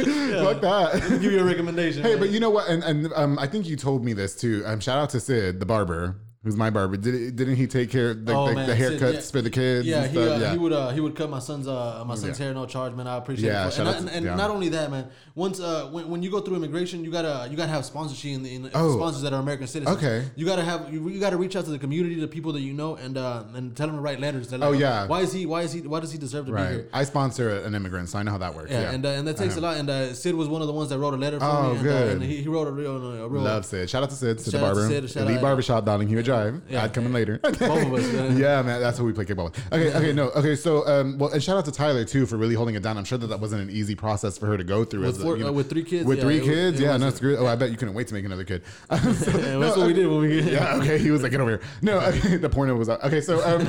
fuck 0.42 0.60
that. 0.60 1.08
give 1.20 1.32
you 1.32 1.40
a 1.40 1.44
recommendation. 1.44 2.02
Hey, 2.02 2.10
man. 2.10 2.20
but 2.20 2.30
you 2.30 2.40
know 2.40 2.50
what? 2.50 2.68
And 2.68 2.82
and 2.84 3.12
um, 3.14 3.38
I 3.38 3.46
think 3.46 3.66
you 3.66 3.76
told 3.76 4.04
me 4.04 4.12
this 4.12 4.36
too. 4.36 4.62
Um, 4.66 4.80
shout 4.80 4.98
out 4.98 5.10
to 5.10 5.20
Sid, 5.20 5.60
the 5.60 5.66
barber, 5.66 6.16
who's 6.48 6.56
my 6.56 6.70
barber. 6.70 6.96
Did 6.96 7.36
didn't 7.36 7.56
he 7.56 7.66
take 7.66 7.90
care 7.90 8.10
of 8.10 8.24
the, 8.24 8.34
Oh, 8.34 8.48
the, 8.48 8.54
the 8.66 8.74
haircuts 8.74 9.12
yeah. 9.14 9.20
for 9.20 9.42
the 9.42 9.50
kids? 9.50 9.86
Yeah, 9.86 10.02
and 10.04 10.10
he, 10.12 10.18
uh, 10.18 10.38
yeah. 10.38 10.52
he 10.52 10.58
would 10.58 10.72
uh, 10.72 10.90
he 10.90 11.00
would 11.00 11.14
cut 11.14 11.28
my 11.30 11.38
son's 11.38 11.68
uh, 11.68 12.02
my 12.06 12.14
son's 12.14 12.38
Yeah. 12.38 12.46
hair 12.46 12.54
no 12.54 12.66
charge, 12.66 12.94
man. 12.94 13.06
I 13.06 13.16
appreciate 13.16 13.48
Yeah, 13.48 13.68
it. 13.68 13.78
And, 13.78 13.88
out 13.88 13.96
and, 13.96 14.08
to- 14.08 14.14
and 14.14 14.24
yeah. 14.26 14.34
not 14.34 14.50
only 14.50 14.68
that, 14.70 14.90
man. 14.90 15.06
Once 15.34 15.60
uh, 15.60 15.88
when, 15.92 16.08
when 16.08 16.22
you 16.22 16.30
go 16.30 16.40
through 16.40 16.56
immigration, 16.56 17.04
you 17.04 17.10
gotta 17.12 17.48
you 17.50 17.56
gotta 17.56 17.70
have 17.70 17.84
sponsorship 17.84 18.32
in 18.32 18.42
the 18.42 18.54
in, 18.54 18.70
Oh. 18.74 18.96
sponsors 18.96 19.22
that 19.22 19.32
are 19.32 19.40
American 19.40 19.66
citizens. 19.66 19.96
Okay. 19.98 20.24
You 20.36 20.46
gotta 20.46 20.62
have 20.64 20.92
you, 20.92 21.08
you 21.08 21.20
gotta 21.20 21.36
reach 21.36 21.54
out 21.56 21.64
to 21.66 21.70
the 21.70 21.78
community, 21.78 22.18
the 22.18 22.26
people 22.28 22.52
that 22.54 22.60
you 22.62 22.72
know, 22.72 22.96
and 22.96 23.16
uh, 23.16 23.44
and 23.54 23.76
tell 23.76 23.86
them 23.86 23.96
to 23.96 24.02
write 24.02 24.18
letters. 24.20 24.48
They're 24.48 24.58
like, 24.58 24.68
Oh, 24.68 24.72
yeah. 24.72 25.06
Why 25.06 25.20
is 25.20 25.32
he 25.32 25.46
Why 25.46 25.62
is 25.62 25.72
he 25.72 25.82
Why 25.82 26.00
does 26.00 26.10
he 26.12 26.18
deserve 26.18 26.46
to 26.46 26.52
be 26.52 26.58
here? 26.60 26.88
I 26.92 27.04
sponsor 27.04 27.50
an 27.60 27.74
immigrant, 27.74 28.08
so 28.08 28.18
I 28.18 28.22
know 28.24 28.32
how 28.32 28.38
that 28.38 28.54
works. 28.54 28.70
Yeah, 28.70 28.90
and 28.92 29.04
uh, 29.04 29.10
and 29.10 29.28
that 29.28 29.36
takes 29.36 29.56
a 29.56 29.60
lot. 29.60 29.76
And 29.76 29.88
uh, 29.88 30.12
Sid 30.14 30.34
was 30.34 30.48
one 30.48 30.60
of 30.62 30.66
the 30.66 30.72
ones 30.72 30.88
that 30.90 30.98
wrote 30.98 31.14
a 31.14 31.16
letter 31.16 31.38
for 31.38 31.46
Oh, 31.46 31.62
me. 31.70 31.74
And, 31.76 31.82
good. 31.82 32.12
And 32.14 32.22
he, 32.22 32.36
he 32.42 32.48
wrote 32.48 32.66
a 32.68 32.72
real, 32.72 32.96
a 33.24 33.28
real 33.28 33.42
Love 33.42 33.64
Sid. 33.64 33.88
Shout 33.90 34.02
out 34.02 34.10
to 34.10 34.16
Sid, 34.16 34.40
Sid 34.40 34.46
the 34.54 34.58
Shout 34.58 34.62
out 34.66 34.74
to 34.74 34.80
barber. 34.88 35.08
Sid, 35.08 35.22
Elite 35.22 35.40
barbershop, 35.40 35.84
Darling 35.84 36.08
Hewitt 36.08 36.24
Drive. 36.42 36.62
Yeah. 36.68 36.84
I'd 36.84 36.92
come 36.94 37.06
in 37.06 37.12
later. 37.12 37.38
Both 37.42 37.60
of 37.60 37.92
us, 37.94 38.12
man. 38.12 38.36
yeah, 38.38 38.62
man, 38.62 38.80
that's 38.80 38.98
what 38.98 39.06
we 39.06 39.12
play 39.12 39.24
kickball 39.24 39.44
with. 39.44 39.72
Okay, 39.72 39.94
okay, 39.94 40.12
no, 40.12 40.28
okay. 40.30 40.54
So, 40.56 40.86
um, 40.86 41.18
well, 41.18 41.30
and 41.32 41.42
shout 41.42 41.56
out 41.56 41.64
to 41.66 41.72
Tyler 41.72 42.04
too 42.04 42.26
for 42.26 42.36
really 42.36 42.54
holding 42.54 42.74
it 42.74 42.82
down. 42.82 42.96
I'm 42.98 43.04
sure 43.04 43.18
that 43.18 43.26
that 43.28 43.40
wasn't 43.40 43.62
an 43.62 43.70
easy 43.70 43.94
process 43.94 44.38
for 44.38 44.46
her 44.46 44.56
to 44.56 44.64
go 44.64 44.84
through. 44.84 45.00
With 45.00 45.16
as 45.16 45.24
a, 45.24 45.26
you 45.28 45.36
know- 45.38 45.48
uh, 45.48 45.52
with 45.52 45.70
three 45.70 45.84
kids, 45.84 46.06
With 46.06 46.18
yeah, 46.18 46.24
three 46.24 46.36
it 46.38 46.44
kids, 46.44 46.80
it 46.80 46.84
yeah, 46.84 46.92
was- 46.92 47.00
no, 47.02 47.10
screw. 47.10 47.36
Oh, 47.36 47.46
I 47.46 47.56
bet 47.56 47.70
you 47.70 47.76
couldn't 47.76 47.94
wait 47.94 48.06
to 48.08 48.14
make 48.14 48.24
another 48.24 48.44
kid. 48.44 48.62
So- 49.18 49.32
no, 49.32 49.60
that's 49.60 49.76
what 49.76 49.86
we 49.86 49.92
did 49.92 50.06
when 50.06 50.20
we. 50.20 50.40
yeah, 50.42 50.76
okay. 50.76 50.98
He 50.98 51.10
was 51.10 51.22
like, 51.22 51.30
get 51.32 51.40
over 51.40 51.50
here. 51.50 51.60
No, 51.82 51.98
okay, 52.00 52.36
the 52.36 52.48
porno 52.48 52.74
was 52.76 52.88
out. 52.88 53.02
Okay, 53.04 53.20
so 53.20 53.38
um, 53.46 53.64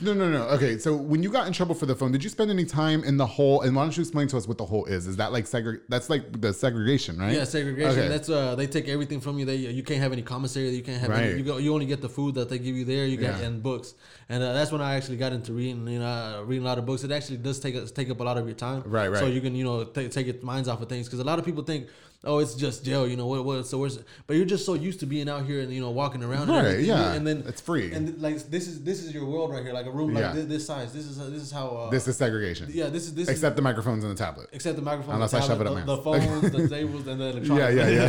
no, 0.00 0.12
no, 0.14 0.28
no. 0.30 0.44
Okay, 0.48 0.78
so 0.78 0.94
when 0.94 1.22
you 1.22 1.30
got 1.30 1.46
in 1.46 1.52
trouble 1.52 1.74
for 1.74 1.86
the 1.86 1.94
phone, 1.94 2.12
did 2.12 2.22
you 2.22 2.30
spend 2.30 2.50
any 2.50 2.64
time 2.64 3.02
in 3.04 3.16
the 3.16 3.26
hole? 3.26 3.62
And 3.62 3.74
why 3.74 3.82
don't 3.82 3.96
you 3.96 4.02
explain 4.02 4.28
to 4.28 4.36
us 4.36 4.46
what 4.46 4.58
the 4.58 4.64
hole 4.66 4.84
is? 4.86 5.06
Is 5.06 5.16
that 5.16 5.32
like 5.32 5.44
segre? 5.44 5.80
That's 5.88 6.10
like 6.10 6.40
the 6.40 6.52
segregation, 6.52 7.18
right? 7.18 7.34
Yeah, 7.34 7.44
segregation. 7.44 7.90
Okay. 7.98 8.08
That's 8.08 8.28
uh, 8.28 8.54
they 8.54 8.66
take 8.66 8.88
everything 8.88 9.20
from 9.20 9.38
you. 9.38 9.44
They 9.44 9.56
you 9.56 9.82
can't 9.82 10.00
have 10.00 10.12
any 10.12 10.22
commissary. 10.22 10.70
You 10.70 10.82
can't 10.82 11.00
have. 11.00 11.10
Right. 11.10 11.22
Any, 11.24 11.38
you 11.38 11.44
go. 11.44 11.56
You 11.58 11.72
only 11.72 11.85
get 11.86 12.00
the 12.02 12.08
food 12.08 12.34
that 12.34 12.48
they 12.48 12.58
give 12.58 12.76
you 12.76 12.84
there. 12.84 13.06
You 13.06 13.16
get 13.16 13.38
Yeah. 13.38 13.46
and 13.46 13.62
books. 13.62 13.94
And 14.28 14.42
uh, 14.42 14.52
that's 14.52 14.70
when 14.72 14.80
I 14.80 14.94
actually 14.96 15.16
got 15.16 15.32
into 15.32 15.52
reading. 15.52 15.86
You 15.88 16.00
know, 16.00 16.06
uh, 16.06 16.42
reading 16.44 16.64
a 16.64 16.68
lot 16.68 16.78
of 16.78 16.86
books. 16.86 17.04
It 17.04 17.12
actually 17.12 17.38
does 17.38 17.58
take 17.60 17.74
take 17.94 18.10
up 18.10 18.20
a 18.20 18.24
lot 18.24 18.36
of 18.38 18.46
your 18.46 18.56
time. 18.56 18.82
Right, 18.84 19.08
right. 19.08 19.18
So 19.20 19.26
you 19.26 19.40
can 19.40 19.54
you 19.54 19.64
know 19.64 19.84
take 19.84 20.10
take 20.10 20.26
your 20.26 20.36
minds 20.42 20.68
off 20.68 20.80
of 20.82 20.88
things 20.88 21.06
because 21.06 21.20
a 21.20 21.24
lot 21.24 21.38
of 21.38 21.44
people 21.44 21.62
think. 21.62 21.88
Oh, 22.24 22.38
it's 22.38 22.54
just 22.54 22.84
jail, 22.84 23.06
you 23.06 23.16
know 23.16 23.26
what? 23.26 23.44
What? 23.44 23.66
So 23.66 23.78
where's? 23.78 23.98
But 24.26 24.36
you're 24.36 24.46
just 24.46 24.66
so 24.66 24.74
used 24.74 25.00
to 25.00 25.06
being 25.06 25.28
out 25.28 25.44
here 25.46 25.60
and 25.60 25.72
you 25.72 25.80
know 25.80 25.90
walking 25.90 26.24
around, 26.24 26.48
Right, 26.48 26.64
And 26.76 26.84
yeah. 26.86 27.12
and 27.12 27.24
then 27.26 27.44
It's 27.46 27.60
free. 27.60 27.92
And 27.92 28.20
like 28.20 28.36
this 28.50 28.66
is 28.66 28.82
this 28.82 29.04
is 29.04 29.12
your 29.14 29.24
world 29.26 29.50
right 29.52 29.62
here, 29.62 29.72
like 29.72 29.86
a 29.86 29.90
room 29.90 30.12
like 30.14 30.22
Yeah. 30.22 30.32
this, 30.32 30.46
this 30.46 30.66
size. 30.66 30.92
This 30.92 31.04
is 31.06 31.18
this 31.18 31.42
is 31.42 31.50
how. 31.52 31.68
Uh, 31.68 31.90
This 31.90 32.08
is 32.08 32.16
segregation. 32.16 32.68
yeah, 32.72 32.88
this 32.88 33.04
is 33.04 33.14
this 33.14 33.28
is 33.28 33.34
Except 33.34 33.54
the 33.56 33.62
microphones 33.62 34.02
and 34.02 34.12
the 34.12 34.18
tablet. 34.18 34.48
except 34.52 34.76
the 34.76 34.82
microphone, 34.82 35.14
Unless 35.16 35.30
the 35.32 35.36
I 35.38 35.40
shove 35.40 35.60
it 35.60 35.66
up 35.66 35.74
the, 35.76 35.84
the 35.96 36.02
phones, 36.02 36.50
the 36.50 36.68
tables, 36.76 37.06
and 37.06 37.20
the 37.20 37.26
electronics. 37.26 37.74
Yeah, 37.76 37.88
yeah, 37.88 38.08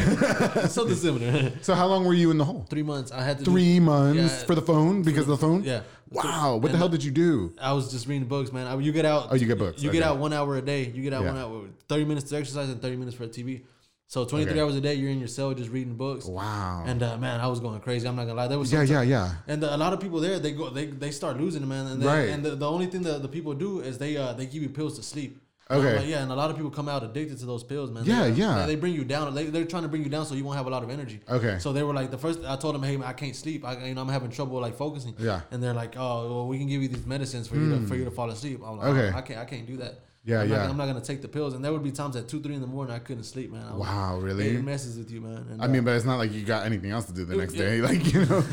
yeah. 0.61 0.67
Something 0.77 0.95
similar. 0.95 1.51
so 1.61 1.75
how 1.75 1.85
long 1.87 2.05
were 2.05 2.13
you 2.15 2.31
in 2.31 2.37
the 2.37 2.45
hole? 2.45 2.65
Three 2.69 2.83
months. 2.83 3.11
I 3.11 3.21
had 3.23 3.37
to 3.39 3.43
do- 3.43 3.51
Three 3.51 3.79
months 3.79 4.17
Yeah. 4.39 4.45
for 4.45 4.55
the 4.55 4.61
phone 4.63 5.03
because 5.03 5.23
of 5.23 5.39
the 5.39 5.45
phone. 5.45 5.63
Yeah. 5.63 5.81
Wow. 6.09 6.55
What 6.55 6.71
the 6.71 6.77
hell 6.77 6.87
did 6.89 7.03
you 7.03 7.11
do? 7.11 7.53
I 7.61 7.73
was 7.73 7.91
just 7.91 8.07
reading 8.07 8.27
books, 8.27 8.53
man. 8.53 8.65
I, 8.65 8.77
you 8.79 8.93
get 8.93 9.03
out. 9.05 9.27
Oh, 9.29 9.35
you 9.35 9.45
get 9.45 9.57
books, 9.57 9.83
You 9.83 9.91
get 9.91 10.01
out 10.03 10.17
one 10.17 10.31
hour 10.33 10.55
a 10.57 10.61
day. 10.61 10.85
You 10.85 11.03
get 11.03 11.13
out 11.13 11.23
Yeah. 11.23 11.33
one 11.33 11.37
hour, 11.41 11.65
thirty 11.89 12.05
minutes 12.05 12.29
to 12.31 12.37
exercise 12.37 12.69
and 12.69 12.81
thirty 12.81 12.95
minutes 12.95 13.15
for 13.17 13.25
a 13.25 13.27
TV. 13.27 13.63
So 14.09 14.23
twenty 14.23 14.45
three 14.45 14.53
Okay. 14.53 14.61
hours 14.61 14.75
a 14.75 14.81
day, 14.81 14.93
you're 14.95 15.09
in 15.11 15.19
your 15.19 15.27
cell 15.27 15.53
just 15.53 15.69
reading 15.69 15.95
books. 15.95 16.25
Wow. 16.25 16.83
And 16.87 17.03
uh, 17.03 17.17
man, 17.17 17.41
I 17.41 17.47
was 17.47 17.59
going 17.59 17.79
crazy. 17.81 18.07
I'm 18.07 18.15
not 18.15 18.23
gonna 18.23 18.35
lie. 18.35 18.47
There 18.47 18.57
was 18.57 18.71
yeah, 18.71 18.83
yeah, 18.83 19.01
yeah. 19.01 19.31
And 19.47 19.61
a 19.63 19.75
lot 19.75 19.91
of 19.93 19.99
people 19.99 20.19
there, 20.21 20.39
they 20.39 20.53
go, 20.53 20.69
they 20.69 20.85
they 20.85 21.11
start 21.11 21.37
losing 21.37 21.61
it, 21.63 21.65
man. 21.65 21.87
And 21.87 22.01
they, 22.01 22.07
Right. 22.07 22.29
And 22.29 22.43
the, 22.43 22.55
the 22.55 22.69
only 22.69 22.85
thing 22.87 23.01
that 23.03 23.21
the 23.21 23.27
people 23.27 23.53
do 23.53 23.81
is 23.81 23.97
they 23.97 24.15
uh 24.15 24.31
they 24.33 24.45
give 24.45 24.63
you 24.63 24.69
pills 24.69 24.95
to 24.97 25.03
sleep. 25.03 25.41
Okay. 25.69 25.97
like, 25.97 26.07
yeah, 26.07 26.23
and 26.23 26.31
a 26.31 26.35
lot 26.35 26.49
of 26.49 26.55
people 26.55 26.71
come 26.71 26.87
out 26.87 27.03
addicted 27.03 27.37
to 27.39 27.45
those 27.45 27.61
pills, 27.61 27.91
man. 27.91 28.05
Yeah, 28.05 28.23
They, 28.23 28.31
uh, 28.31 28.35
yeah. 28.35 28.59
They, 28.65 28.67
they 28.75 28.75
bring 28.79 28.93
you 28.93 29.03
down. 29.03 29.35
They, 29.35 29.47
they're 29.47 29.65
trying 29.65 29.83
to 29.83 29.89
bring 29.89 30.01
you 30.01 30.09
down 30.09 30.25
so 30.25 30.33
you 30.33 30.45
won't 30.45 30.55
have 30.55 30.65
a 30.65 30.69
lot 30.69 30.81
of 30.81 30.89
energy. 30.89 31.19
Okay. 31.29 31.59
So 31.59 31.73
they 31.73 31.83
were 31.83 31.93
like, 31.93 32.09
the 32.09 32.17
first 32.17 32.39
I 32.45 32.55
told 32.55 32.73
them, 32.75 32.83
hey, 32.83 32.95
man, 32.95 33.05
I 33.09 33.11
can't 33.11 33.35
sleep. 33.35 33.65
I, 33.65 33.87
you 33.87 33.93
know, 33.93 33.99
I'm 33.99 34.07
having 34.07 34.29
trouble 34.31 34.61
like 34.61 34.77
focusing. 34.77 35.13
Yeah. 35.19 35.41
And 35.51 35.61
they're 35.61 35.73
like, 35.73 35.95
oh, 35.97 36.29
well, 36.33 36.47
we 36.47 36.57
can 36.57 36.67
give 36.69 36.81
you 36.81 36.87
these 36.87 37.05
medicines 37.05 37.49
for 37.49 37.57
you 37.57 37.69
to 37.71 37.85
for 37.85 37.95
you 37.97 38.05
to 38.05 38.11
fall 38.11 38.29
asleep. 38.29 38.61
I'm 38.65 38.77
like, 38.77 38.87
Okay. 38.87 39.17
I 39.17 39.19
can't, 39.21 39.39
I 39.41 39.43
can't 39.43 39.67
do 39.67 39.75
that. 39.83 39.99
Yeah, 40.27 40.41
I'm 40.41 40.49
yeah. 40.49 40.57
Not, 40.57 40.69
I'm 40.71 40.77
not 40.77 40.87
gonna 40.87 40.99
take 40.99 41.21
the 41.21 41.29
pills. 41.29 41.53
And 41.53 41.63
there 41.63 41.71
would 41.71 41.83
be 41.83 41.91
times 41.91 42.17
at 42.17 42.27
two, 42.27 42.41
three 42.41 42.53
in 42.53 42.59
the 42.59 42.67
morning 42.67 42.93
I 42.93 42.99
couldn't 42.99 43.23
sleep, 43.23 43.49
man. 43.49 43.63
I 43.65 43.71
was- 43.71 43.87
Wow, 43.87 44.19
really? 44.19 44.49
It 44.49 44.63
messes 44.63 44.97
with 44.97 45.09
you, 45.09 45.21
man. 45.21 45.45
And, 45.49 45.61
I 45.61 45.65
uh, 45.65 45.67
mean, 45.69 45.85
but 45.85 45.95
it's 45.95 46.03
not 46.03 46.17
like 46.17 46.33
you 46.33 46.43
got 46.43 46.65
anything 46.65 46.91
else 46.91 47.05
to 47.05 47.13
do 47.13 47.23
the 47.23 47.37
next 47.37 47.53
yeah. 47.53 47.63
day. 47.63 47.81
Like, 47.87 48.11
you 48.13 48.25
know, 48.25 48.43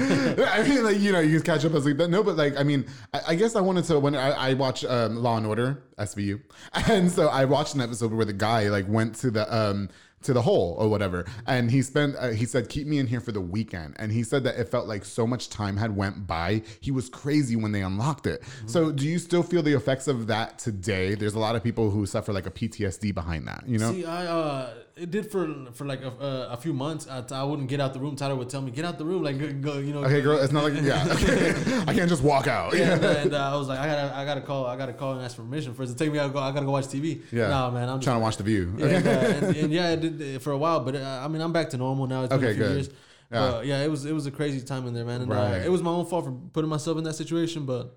I 0.48 0.62
mean, 0.62 0.84
like, 0.84 1.00
you 1.00 1.10
know, 1.10 1.18
you 1.18 1.40
catch 1.40 1.64
up 1.64 1.74
and 1.74 1.82
sleep. 1.82 1.96
But 1.96 2.10
no, 2.10 2.22
but 2.22 2.36
like, 2.36 2.56
I 2.56 2.62
mean, 2.62 2.86
I, 3.12 3.20
I 3.28 3.34
guess 3.34 3.56
I 3.56 3.60
wanted 3.60 3.84
to, 3.86 3.98
when 3.98 4.14
I, 4.14 4.30
I 4.30 4.54
watch 4.54 4.84
um, 4.84 5.16
Law 5.16 5.36
and 5.36 5.46
Order, 5.46 5.82
SVU. 5.98 6.40
And 6.88 7.10
so 7.10 7.26
I 7.26 7.44
watched 7.44 7.74
an 7.74 7.80
episode 7.80 8.12
where 8.12 8.24
the 8.24 8.32
guy 8.32 8.68
like 8.68 8.86
went 8.88 9.16
to 9.16 9.32
the, 9.32 9.52
um, 9.52 9.88
to 10.24 10.32
the 10.32 10.42
hole 10.42 10.74
or 10.78 10.88
whatever. 10.88 11.24
And 11.46 11.70
he 11.70 11.82
spent 11.82 12.16
uh, 12.16 12.30
he 12.30 12.46
said 12.46 12.68
keep 12.68 12.86
me 12.86 12.98
in 12.98 13.06
here 13.06 13.20
for 13.20 13.32
the 13.32 13.40
weekend. 13.40 13.96
And 13.98 14.12
he 14.12 14.22
said 14.22 14.44
that 14.44 14.56
it 14.58 14.68
felt 14.68 14.86
like 14.86 15.04
so 15.04 15.26
much 15.26 15.48
time 15.48 15.76
had 15.76 15.96
went 15.96 16.26
by 16.26 16.62
he 16.80 16.90
was 16.90 17.08
crazy 17.08 17.56
when 17.56 17.72
they 17.72 17.82
unlocked 17.82 18.26
it. 18.26 18.42
So 18.66 18.92
do 18.92 19.06
you 19.06 19.18
still 19.18 19.42
feel 19.42 19.62
the 19.62 19.74
effects 19.74 20.08
of 20.08 20.26
that 20.28 20.58
today? 20.58 21.14
There's 21.14 21.34
a 21.34 21.38
lot 21.38 21.56
of 21.56 21.62
people 21.62 21.90
who 21.90 22.06
suffer 22.06 22.32
like 22.32 22.46
a 22.46 22.50
ptsd 22.50 23.14
behind 23.14 23.46
that 23.48 23.64
you 23.66 23.78
know? 23.78 23.92
See, 23.92 24.04
I 24.04 24.26
uh, 24.26 24.74
it 24.96 25.10
did 25.10 25.30
for 25.30 25.52
for 25.72 25.84
like 25.84 26.02
a, 26.02 26.08
uh, 26.08 26.48
a 26.52 26.56
few 26.56 26.72
months. 26.72 27.08
I, 27.08 27.24
I 27.32 27.42
wouldn't 27.42 27.68
get 27.68 27.80
out 27.80 27.92
the 27.94 27.98
room. 28.00 28.14
Tyler 28.16 28.36
would 28.36 28.48
tell 28.48 28.62
me, 28.62 28.70
"Get 28.70 28.84
out 28.84 28.96
the 28.98 29.04
room," 29.04 29.22
like 29.22 29.38
go, 29.60 29.78
you 29.78 29.92
know. 29.92 30.04
okay 30.04 30.20
girl 30.20 30.38
it's 30.38 30.52
not 30.52 30.62
like 30.64 30.74
yeah 30.82 31.02
i 31.88 31.92
can't 31.94 32.08
just 32.08 32.22
walk 32.22 32.46
out 32.46 32.74
Yeah, 32.74 32.94
and, 32.94 33.04
uh, 33.04 33.08
and, 33.08 33.34
uh, 33.34 33.52
I 33.52 33.56
was 33.56 33.66
like, 33.68 33.78
I 33.80 33.86
gotta, 33.86 34.16
I 34.16 34.24
gotta 34.24 34.40
call, 34.40 34.66
I 34.66 34.76
gotta 34.76 34.92
call 34.92 35.14
and 35.14 35.22
ask 35.24 35.36
permission 35.36 35.74
first. 35.74 35.92
To 35.92 35.98
take 35.98 36.12
me 36.12 36.18
out, 36.18 36.32
go, 36.32 36.38
I 36.38 36.52
gotta 36.52 36.66
go 36.66 36.72
watch 36.72 36.86
TV. 36.86 37.22
Yeah. 37.32 37.48
no, 37.48 37.70
man, 37.72 37.88
I'm 37.88 37.96
just, 37.98 38.04
trying 38.04 38.16
to 38.18 38.22
watch 38.22 38.36
the 38.36 38.44
view 38.44 38.72
Yeah, 38.78 38.86
and, 38.86 39.06
uh, 39.06 39.10
and, 39.48 39.56
and 39.56 39.72
yeah, 39.72 39.90
it 39.92 40.00
did 40.18 40.42
for 40.42 40.52
a 40.52 40.58
while, 40.58 40.80
but 40.80 40.94
uh, 40.96 41.22
I 41.24 41.28
mean, 41.28 41.40
I'm 41.42 41.52
back 41.52 41.70
to 41.70 41.76
normal 41.76 42.06
now. 42.06 42.24
It's 42.24 42.30
been 42.34 42.38
Okay, 42.44 42.52
a 42.52 42.54
few 42.54 42.62
good. 42.64 42.74
years. 42.74 42.88
Yeah. 43.32 43.40
But 43.50 43.66
yeah, 43.66 43.82
it 43.82 43.90
was 43.90 44.04
it 44.04 44.12
was 44.12 44.26
a 44.26 44.30
crazy 44.30 44.60
time 44.60 44.86
in 44.86 44.94
there, 44.94 45.04
man. 45.04 45.22
And 45.22 45.32
uh, 45.32 45.34
Right. 45.34 45.62
it 45.62 45.70
was 45.72 45.82
my 45.82 45.90
own 45.90 46.06
fault 46.06 46.26
for 46.26 46.32
putting 46.52 46.70
myself 46.70 46.98
in 46.98 47.04
that 47.04 47.14
situation, 47.16 47.64
but 47.66 47.96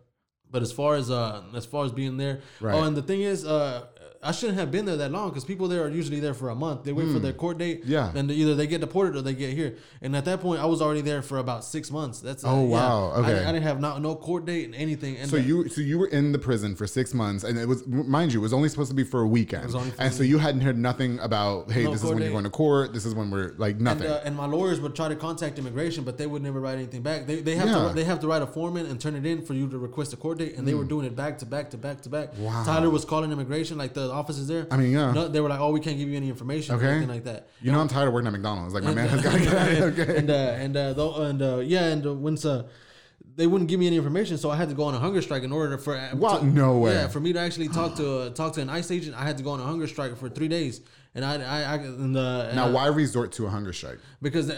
but 0.50 0.62
as 0.64 0.72
far 0.72 0.96
as 0.96 1.12
uh 1.12 1.44
as 1.54 1.66
far 1.66 1.86
as 1.86 1.92
being 1.92 2.18
there, 2.18 2.40
Right. 2.60 2.74
oh, 2.74 2.84
and 2.84 2.96
the 2.98 3.02
thing 3.04 3.22
is, 3.22 3.46
uh, 3.46 3.86
I 4.24 4.32
shouldn't 4.32 4.58
have 4.58 4.72
been 4.72 4.86
there 4.86 4.98
that 4.98 5.12
long 5.12 5.30
because 5.30 5.46
people 5.46 5.68
there 5.68 5.84
are 5.84 5.90
usually 5.90 6.20
there 6.20 6.34
for 6.34 6.50
a 6.50 6.56
month. 6.56 6.84
They 6.84 6.92
wait 6.94 7.12
for 7.12 7.20
their 7.20 7.34
court 7.34 7.58
date. 7.58 7.84
Hmm. 7.84 7.92
Yeah. 7.92 8.12
and 8.16 8.30
either 8.32 8.56
they 8.56 8.68
get 8.68 8.82
deported 8.82 9.16
or 9.16 9.22
they 9.22 9.34
get 9.34 9.54
here. 9.54 9.76
And 10.02 10.16
at 10.16 10.26
that 10.26 10.42
point, 10.42 10.60
I 10.62 10.66
was 10.66 10.82
already 10.82 11.02
there 11.02 11.22
for 11.22 11.38
about 11.38 11.64
six 11.64 11.92
months. 11.92 12.20
That's 12.20 12.44
Oh, 12.46 12.64
yeah. 12.64 12.70
wow. 12.70 13.12
I- 13.16 13.20
Okay. 13.20 13.44
I, 13.44 13.52
didn't 13.52 13.64
have 13.64 13.80
no, 13.80 13.98
no 14.00 14.16
court 14.16 14.46
date 14.46 14.66
and 14.66 14.76
anything. 14.76 15.18
And 15.18 15.30
So 15.30 15.38
the- 15.38 15.44
you 15.44 15.70
so 15.70 15.82
you 15.82 15.98
were 16.00 16.08
in 16.08 16.32
the 16.32 16.40
prison 16.40 16.76
for 16.76 16.88
six 16.88 17.14
months, 17.14 17.44
and 17.44 17.58
it 17.58 17.68
was 17.68 17.86
mind 17.88 18.34
you, 18.34 18.40
it 18.40 18.44
was 18.44 18.54
only 18.54 18.70
supposed 18.70 18.90
to 18.90 18.96
be 18.96 19.04
for 19.04 19.22
a 19.22 19.28
weekend, 19.28 19.66
was 19.66 19.76
only 19.76 19.92
for 19.92 20.02
and 20.02 20.12
a 20.14 20.16
so 20.16 20.24
you 20.24 20.38
hadn't 20.40 20.62
heard 20.62 20.78
nothing 20.78 21.20
about 21.20 21.72
hey, 21.72 21.84
No 21.84 21.92
this 21.92 22.04
is 22.04 22.10
when 22.10 22.22
you're 22.22 22.32
going 22.32 22.44
to 22.44 22.50
court, 22.50 22.94
this 22.94 23.06
is 23.06 23.14
when 23.14 23.30
we're 23.30 23.54
like 23.58 23.76
And, 23.76 23.84
nothing. 23.84 24.08
uh, 24.08 24.22
and 24.26 24.36
my 24.36 24.46
lawyers 24.46 24.80
would 24.82 24.96
try 24.96 25.08
to 25.08 25.16
contact 25.16 25.60
immigration, 25.60 26.04
but 26.04 26.18
they 26.18 26.26
would 26.28 26.42
never 26.42 26.60
write 26.60 26.76
anything 26.76 27.02
back. 27.02 27.28
They, 27.28 27.42
they 27.42 27.56
have 27.56 27.68
Yeah. 27.68 27.88
to 27.90 27.94
they 27.94 28.04
have 28.04 28.20
to 28.22 28.28
write 28.28 28.42
a 28.42 28.48
form 28.48 28.78
in 28.78 28.86
and 28.86 29.00
turn 29.00 29.16
it 29.16 29.26
in 29.26 29.42
for 29.44 29.54
you 29.54 29.68
to 29.70 29.78
request 29.78 30.14
a 30.14 30.18
court 30.18 30.38
date, 30.40 30.56
and 30.58 30.68
they 30.68 30.74
were 30.74 30.86
doing 30.86 31.06
it 31.06 31.16
back 31.16 31.38
to 31.40 31.46
back 31.46 31.70
to 31.72 31.78
back 31.78 32.02
to 32.02 32.10
back. 32.10 32.34
Hmm. 32.36 32.44
Wow. 32.44 32.64
Tyler 32.64 32.90
was 32.90 33.06
calling 33.06 33.32
immigration, 33.32 33.78
like 33.78 33.94
the 33.94 34.07
offices 34.12 34.48
there. 34.48 34.68
I 34.72 34.78
mean, 34.78 34.92
yeah. 34.92 35.12
No, 35.12 35.28
they 35.28 35.40
were 35.42 35.50
like, 35.50 35.60
"Oh, 35.60 35.72
we 35.72 35.80
can't 35.80 35.98
give 35.98 36.10
you 36.10 36.16
any 36.18 36.30
information 36.30 36.76
or 36.76 36.78
Okay. 36.78 36.88
anything 36.90 37.10
like 37.10 37.24
that." 37.26 37.50
you 37.62 37.72
know, 37.72 37.80
I'm 37.80 37.88
tired 37.88 38.08
of 38.08 38.14
working 38.14 38.28
at 38.28 38.34
McDonald's. 38.34 38.74
Like 38.74 38.84
my 38.84 38.94
man 38.94 39.10
has 39.10 39.22
got 39.22 39.34
to 39.34 39.40
get 39.44 39.54
out. 39.54 39.68
of 39.72 39.74
here, 39.78 39.86
Okay. 40.06 40.18
and 40.18 40.30
uh, 40.30 40.34
and 40.34 40.78
uh, 40.78 40.94
though, 40.94 41.16
and 41.24 41.42
uh, 41.42 41.58
yeah, 41.58 41.86
and 41.88 42.06
uh, 42.06 42.14
once 42.14 42.46
uh, 42.46 42.64
they 43.36 43.46
wouldn't 43.48 43.70
give 43.70 43.80
me 43.80 43.88
any 43.88 43.98
information, 43.98 44.38
so 44.38 44.50
I 44.50 44.56
had 44.56 44.70
to 44.70 44.76
go 44.76 44.84
on 44.86 44.96
a 44.96 45.00
hunger 45.00 45.22
strike 45.22 45.44
in 45.44 45.52
order 45.52 45.78
for 45.78 45.96
uh, 45.96 46.10
What? 46.16 46.40
to- 46.40 46.46
No 46.48 46.80
way. 46.80 46.94
Yeah, 46.94 47.08
for 47.08 47.20
me 47.20 47.34
to 47.34 47.40
actually 47.40 47.68
talk 47.70 47.96
to 47.96 48.20
uh, 48.22 48.30
talk 48.42 48.54
to 48.54 48.62
an 48.62 48.70
ICE 48.70 48.90
agent, 48.92 49.16
I 49.16 49.24
had 49.26 49.38
to 49.38 49.44
go 49.44 49.52
on 49.52 49.60
a 49.60 49.64
hunger 49.64 49.88
strike 49.88 50.18
for 50.18 50.30
three 50.30 50.48
days, 50.48 50.82
and 51.16 51.24
I 51.26 51.36
I, 51.36 51.62
I 51.62 51.76
and, 51.76 52.18
uh, 52.18 52.46
and 52.48 52.56
now, 52.56 52.68
I- 52.68 52.72
why 52.72 52.88
resort 52.88 53.32
to 53.34 53.46
a 53.46 53.50
hunger 53.50 53.74
strike? 53.74 54.00
because. 54.22 54.52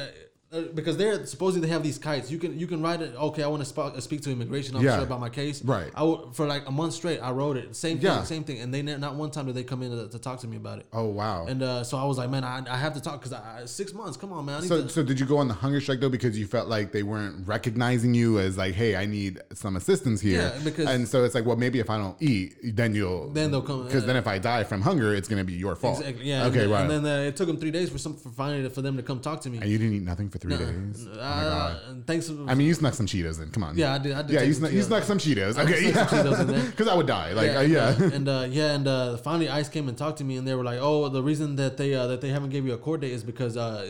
Uh, 0.52 0.58
uh, 0.58 0.62
because 0.74 0.98
they're 0.98 1.26
supposedly 1.26 1.68
they 1.68 1.72
have 1.74 1.84
these 1.84 1.98
kites. 1.98 2.32
You 2.32 2.38
can 2.40 2.58
you 2.60 2.68
can 2.68 2.82
write 2.82 3.02
it. 3.02 3.14
Okay, 3.16 3.44
I 3.44 3.48
want 3.48 3.62
to 3.62 3.66
sp- 3.70 3.94
speak 4.00 4.22
to 4.22 4.32
immigration 4.32 4.76
officer 4.76 4.98
Yeah. 4.98 5.02
about 5.04 5.20
my 5.20 5.30
case. 5.30 5.64
Right. 5.64 5.92
I 5.96 6.04
would, 6.04 6.36
for 6.36 6.46
like 6.48 6.68
a 6.68 6.72
month 6.72 6.94
straight. 6.94 7.20
I 7.20 7.32
wrote 7.32 7.58
it. 7.58 7.76
Same 7.76 7.98
thing. 7.98 8.06
Yeah. 8.08 8.24
Same 8.24 8.44
thing. 8.44 8.60
And 8.60 8.74
they 8.74 8.82
not 8.82 9.16
one 9.16 9.32
time 9.32 9.46
did 9.46 9.56
they 9.56 9.64
come 9.64 9.84
in 9.84 9.92
to, 9.92 10.10
to 10.10 10.20
talk 10.20 10.40
to 10.40 10.48
me 10.48 10.58
about 10.58 10.80
it. 10.80 10.88
Oh 10.94 11.06
wow. 11.06 11.46
And 11.48 11.62
uh, 11.62 11.84
so 11.84 11.98
I 11.98 12.04
was 12.06 12.18
like, 12.18 12.30
man, 12.30 12.44
I, 12.44 12.64
I 12.70 12.78
have 12.78 12.94
to 12.96 13.02
talk 13.02 13.20
because 13.20 13.34
I, 13.34 13.62
I- 13.62 13.66
six 13.66 13.94
months. 13.94 14.18
Come 14.18 14.34
on, 14.34 14.46
man. 14.46 14.62
So, 14.64 14.84
to, 14.84 14.90
so 14.90 15.04
did 15.04 15.20
you 15.20 15.26
go 15.26 15.38
on 15.38 15.48
the 15.48 15.54
hunger 15.54 15.80
strike 15.82 16.00
though 16.00 16.10
because 16.10 16.38
you 16.38 16.48
felt 16.48 16.68
like 16.68 16.92
they 16.92 17.04
weren't 17.04 17.48
recognizing 17.48 18.14
you 18.14 18.40
as 18.40 18.58
like, 18.58 18.74
hey, 18.74 18.96
I 18.96 19.06
need 19.06 19.40
some 19.54 19.76
assistance 19.76 20.20
here? 20.22 20.42
Yeah, 20.56 20.64
because- 20.64 20.88
and 20.90 21.08
so 21.08 21.24
it's 21.24 21.36
like, 21.36 21.46
well, 21.46 21.58
maybe 21.58 21.80
if 21.80 21.90
I 21.90 21.98
don't 21.98 22.18
eat, 22.22 22.56
then 22.76 22.96
you'll 22.96 23.30
Then 23.30 23.52
they'll 23.52 23.62
come- 23.62 23.86
because 23.86 24.06
then 24.06 24.16
if 24.16 24.26
I 24.28 24.40
die 24.40 24.64
from 24.64 24.82
hunger, 24.82 25.14
it's 25.14 25.28
gonna 25.28 25.44
be 25.44 25.54
your 25.54 25.76
fault. 25.76 26.00
Exactly. 26.00 26.26
Yeah. 26.26 26.46
Okay. 26.46 26.64
and, 26.64 26.72
right. 26.72 26.82
And 26.90 27.06
then 27.06 27.06
uh, 27.06 27.28
it 27.28 27.36
took 27.36 27.48
them 27.48 27.58
three 27.58 27.72
days 27.72 27.90
for 27.92 27.98
some 28.00 28.16
for 28.16 28.30
finally 28.30 28.68
for 28.70 28.82
them 28.82 28.98
to 28.98 29.04
come 29.04 29.20
talk 29.20 29.42
to 29.42 29.50
me. 29.52 29.60
and 29.60 29.70
you 29.70 29.78
didn't 29.78 29.94
eat 29.94 30.02
nothing 30.04 30.30
for 30.30 30.39
three 30.40 30.58
days. 30.58 31.08
Oh 31.12 31.16
my 31.16 31.22
Uh, 31.22 31.44
god. 31.50 31.78
and 31.90 32.08
thanks. 32.08 32.30
I 32.30 32.54
mean, 32.56 32.68
you 32.68 32.74
snuck 32.74 32.94
some 32.94 33.06
Cheetos 33.06 33.42
in. 33.42 33.50
Come 33.52 33.64
on. 33.64 33.78
Yeah, 33.78 33.94
I 33.94 33.98
did- 33.98 34.14
I 34.14 34.22
did 34.22 34.32
yeah, 34.32 34.42
you 34.44 34.54
snuck, 34.54 34.72
you 34.72 34.82
snuck 34.82 35.04
some 35.04 35.18
Cheetos. 35.18 35.58
I 35.58 35.64
Okay. 35.64 35.92
snuck 35.92 36.10
some 36.10 36.20
Cheetos 36.26 36.40
in 36.42 36.48
there. 36.48 36.64
Because 36.72 36.88
I 36.88 36.96
would 36.96 37.08
die. 37.08 37.34
Like, 37.34 37.48
yeah. 37.52 37.60
and, 37.62 37.72
yeah. 37.72 37.86
uh, 37.86 38.10
and 38.18 38.30
uh, 38.30 38.48
yeah, 38.50 38.74
and 38.76 38.88
uh, 38.88 39.18
finally 39.18 39.50
ICE 39.50 39.70
came 39.70 39.88
and 39.90 39.98
talked 39.98 40.18
to 40.20 40.24
me, 40.24 40.38
and 40.38 40.48
they 40.48 40.56
were 40.56 40.64
like, 40.64 40.80
"Oh, 40.82 41.10
the 41.10 41.22
reason 41.24 41.56
that 41.58 41.78
they 41.78 41.94
uh, 41.94 42.08
that 42.08 42.22
they 42.22 42.30
haven't 42.30 42.50
gave 42.52 42.66
you 42.66 42.74
a 42.74 42.78
court 42.78 43.02
date 43.02 43.12
is 43.12 43.24
because 43.24 43.58
uh, 43.58 43.86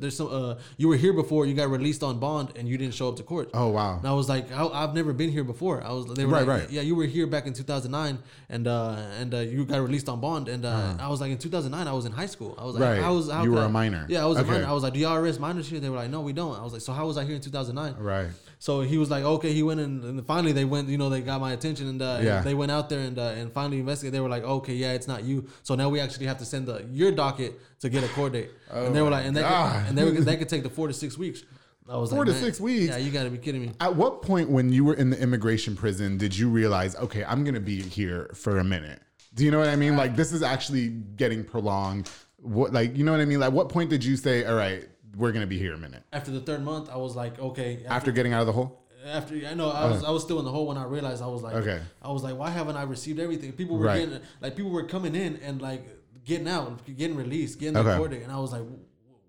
there's 0.00 0.16
some 0.16 0.28
uh, 0.30 0.54
you 0.76 0.88
were 0.88 0.96
here 0.96 1.12
before, 1.12 1.46
you 1.46 1.54
got 1.54 1.68
released 1.70 2.02
on 2.02 2.18
bond, 2.18 2.52
and 2.56 2.68
you 2.68 2.76
didn't 2.78 2.94
show 2.94 3.08
up 3.08 3.16
to 3.16 3.22
court." 3.22 3.50
oh 3.54 3.68
wow. 3.68 3.98
And 3.98 4.06
I 4.06 4.12
was 4.12 4.28
like, 4.28 4.50
I, 4.52 4.66
I've 4.66 4.94
never 4.94 5.12
been 5.12 5.30
here 5.30 5.44
before. 5.44 5.82
I 5.82 5.92
was, 5.92 6.06
they 6.14 6.24
were 6.26 6.32
Right, 6.32 6.46
like, 6.46 6.60
right. 6.62 6.70
yeah, 6.70 6.82
you 6.82 6.94
were 6.96 7.06
here 7.06 7.26
back 7.26 7.46
in 7.46 7.52
2009, 7.52 8.18
and 8.50 8.66
uh, 8.66 8.96
and 9.20 9.32
uh, 9.34 9.38
you 9.38 9.64
got 9.64 9.80
released 9.80 10.08
on 10.08 10.20
bond, 10.20 10.48
and 10.48 10.64
uh, 10.64 10.94
I 10.98 11.08
was 11.08 11.20
like, 11.20 11.30
in 11.30 11.38
2009, 11.38 11.86
I 11.88 11.92
was 11.92 12.04
in 12.06 12.12
high 12.12 12.26
school. 12.26 12.54
I 12.58 12.64
was 12.64 12.74
like, 12.74 12.82
Uh-huh. 12.82 12.92
Right. 12.94 13.02
how 13.02 13.14
was 13.14 13.30
how 13.30 13.44
You 13.44 13.52
were 13.52 13.60
I- 13.60 13.66
a 13.66 13.68
minor. 13.68 14.04
Yeah, 14.08 14.22
I 14.24 14.26
was 14.26 14.38
Okay. 14.38 14.48
a 14.48 14.52
minor. 14.52 14.66
I 14.66 14.72
was 14.72 14.82
like, 14.82 14.92
do 14.94 15.00
y'all 15.00 15.16
arrest 15.16 15.40
minors 15.40 15.68
here? 15.68 15.80
They 15.80 15.90
were 15.94 16.00
like, 16.02 16.10
no, 16.10 16.20
we 16.20 16.32
don't. 16.32 16.58
I 16.58 16.62
was 16.62 16.72
like, 16.72 16.82
so 16.82 16.92
how 16.92 17.06
was 17.06 17.16
I 17.16 17.24
here 17.24 17.34
in 17.34 17.40
2009? 17.40 17.94
Right. 18.02 18.28
So 18.58 18.80
he 18.80 18.98
was 18.98 19.10
like, 19.10 19.24
okay, 19.24 19.52
he 19.52 19.62
went 19.62 19.80
in, 19.80 20.02
and 20.04 20.26
finally 20.26 20.52
they 20.52 20.64
went, 20.64 20.88
you 20.88 20.98
know, 20.98 21.08
they 21.08 21.20
got 21.20 21.40
my 21.40 21.52
attention, 21.52 21.88
and, 21.88 22.02
uh, 22.02 22.20
Yeah. 22.22 22.38
and 22.38 22.46
they 22.46 22.54
went 22.54 22.70
out 22.72 22.88
there 22.88 23.00
and 23.00 23.18
uh, 23.18 23.22
and 23.40 23.52
finally 23.52 23.78
investigated. 23.80 24.14
They 24.14 24.20
were 24.20 24.28
like, 24.28 24.42
okay, 24.44 24.74
yeah, 24.74 24.92
it's 24.92 25.08
not 25.08 25.24
you. 25.24 25.48
So 25.62 25.74
now 25.74 25.88
we 25.88 26.00
actually 26.00 26.26
have 26.26 26.38
to 26.38 26.44
send 26.44 26.66
the 26.66 26.84
your 26.90 27.12
docket 27.12 27.58
to 27.80 27.88
get 27.88 28.02
a 28.04 28.08
court 28.08 28.32
date. 28.32 28.50
and 28.70 28.94
they 28.94 29.02
were 29.02 29.10
like, 29.10 29.26
and 29.26 29.36
they 29.36 29.42
could, 29.42 29.50
Oh 29.52 29.84
and 29.88 29.96
they 29.96 30.04
were, 30.04 30.12
could 30.12 30.48
take 30.54 30.62
the 30.62 30.70
four 30.70 30.88
to 30.88 30.94
six 30.94 31.16
weeks. 31.18 31.42
I 31.86 31.98
was 31.98 32.10
Four 32.10 32.24
like, 32.24 32.34
to 32.34 32.40
six 32.40 32.58
weeks? 32.60 32.88
Yeah, 32.88 32.96
you 32.96 33.10
got 33.10 33.24
to 33.24 33.30
be 33.30 33.36
kidding 33.36 33.60
me. 33.60 33.72
At 33.78 33.94
what 33.94 34.22
point 34.22 34.48
when 34.48 34.72
you 34.72 34.84
were 34.84 34.94
in 34.94 35.10
the 35.10 35.20
immigration 35.20 35.76
prison 35.76 36.16
did 36.16 36.34
you 36.36 36.48
realize, 36.48 36.96
okay, 36.96 37.22
I'm 37.24 37.44
gonna 37.44 37.60
be 37.60 37.82
here 37.82 38.30
for 38.34 38.58
a 38.58 38.64
minute? 38.64 39.02
Do 39.34 39.44
you 39.44 39.50
know 39.50 39.58
what 39.58 39.68
I 39.68 39.76
mean? 39.76 39.94
Like 39.96 40.16
this 40.16 40.32
is 40.32 40.42
actually 40.42 40.88
getting 40.88 41.44
prolonged. 41.44 42.08
What 42.38 42.72
like 42.72 42.96
you 42.96 43.04
know 43.04 43.12
what 43.12 43.20
I 43.20 43.26
mean? 43.26 43.40
Like 43.40 43.52
what 43.52 43.68
point 43.68 43.90
did 43.90 44.02
you 44.02 44.16
say, 44.16 44.46
all 44.46 44.54
right, 44.54 44.88
we're 45.16 45.32
gonna 45.32 45.46
be 45.46 45.58
here 45.58 45.74
a 45.74 45.78
minute? 45.78 46.02
After 46.12 46.30
the 46.30 46.40
third 46.40 46.62
month, 46.62 46.88
I 46.90 46.96
was 46.96 47.14
like, 47.16 47.38
okay. 47.38 47.84
After 47.86 48.12
getting 48.12 48.32
out 48.32 48.40
of 48.40 48.46
the 48.46 48.52
hole? 48.52 48.80
after 49.06 49.34
I 49.46 49.52
know 49.52 49.68
I 49.70 49.84
was 49.90 50.02
I 50.02 50.10
was 50.10 50.22
still 50.22 50.38
in 50.38 50.46
the 50.46 50.50
hole 50.50 50.66
when 50.66 50.78
I 50.78 50.84
realized 50.84 51.22
I 51.22 51.26
was 51.26 51.42
like 51.42 51.54
Okay. 51.56 51.78
I 52.00 52.10
was 52.10 52.22
like 52.22 52.38
why 52.38 52.48
haven't 52.48 52.76
I 52.78 52.84
received 52.84 53.20
everything 53.20 53.52
people 53.52 53.76
were 53.76 53.84
Right. 53.84 53.98
getting 54.00 54.18
like 54.40 54.56
people 54.56 54.70
were 54.70 54.84
coming 54.84 55.14
in 55.14 55.36
and 55.42 55.60
like 55.60 55.86
getting 56.24 56.48
out 56.48 56.86
getting 56.96 57.14
released 57.14 57.58
getting 57.60 57.76
Okay. 57.76 57.86
their 57.86 57.98
court 57.98 58.12
date 58.12 58.22
and 58.22 58.32
I 58.32 58.38
was 58.38 58.50
like 58.52 58.62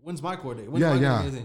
when's 0.01 0.23
my 0.23 0.38
court 0.38 0.59
date 0.59 0.71
when's 0.71 0.81
Yeah, 0.81 0.93
my 0.93 1.01
yeah. 1.01 1.41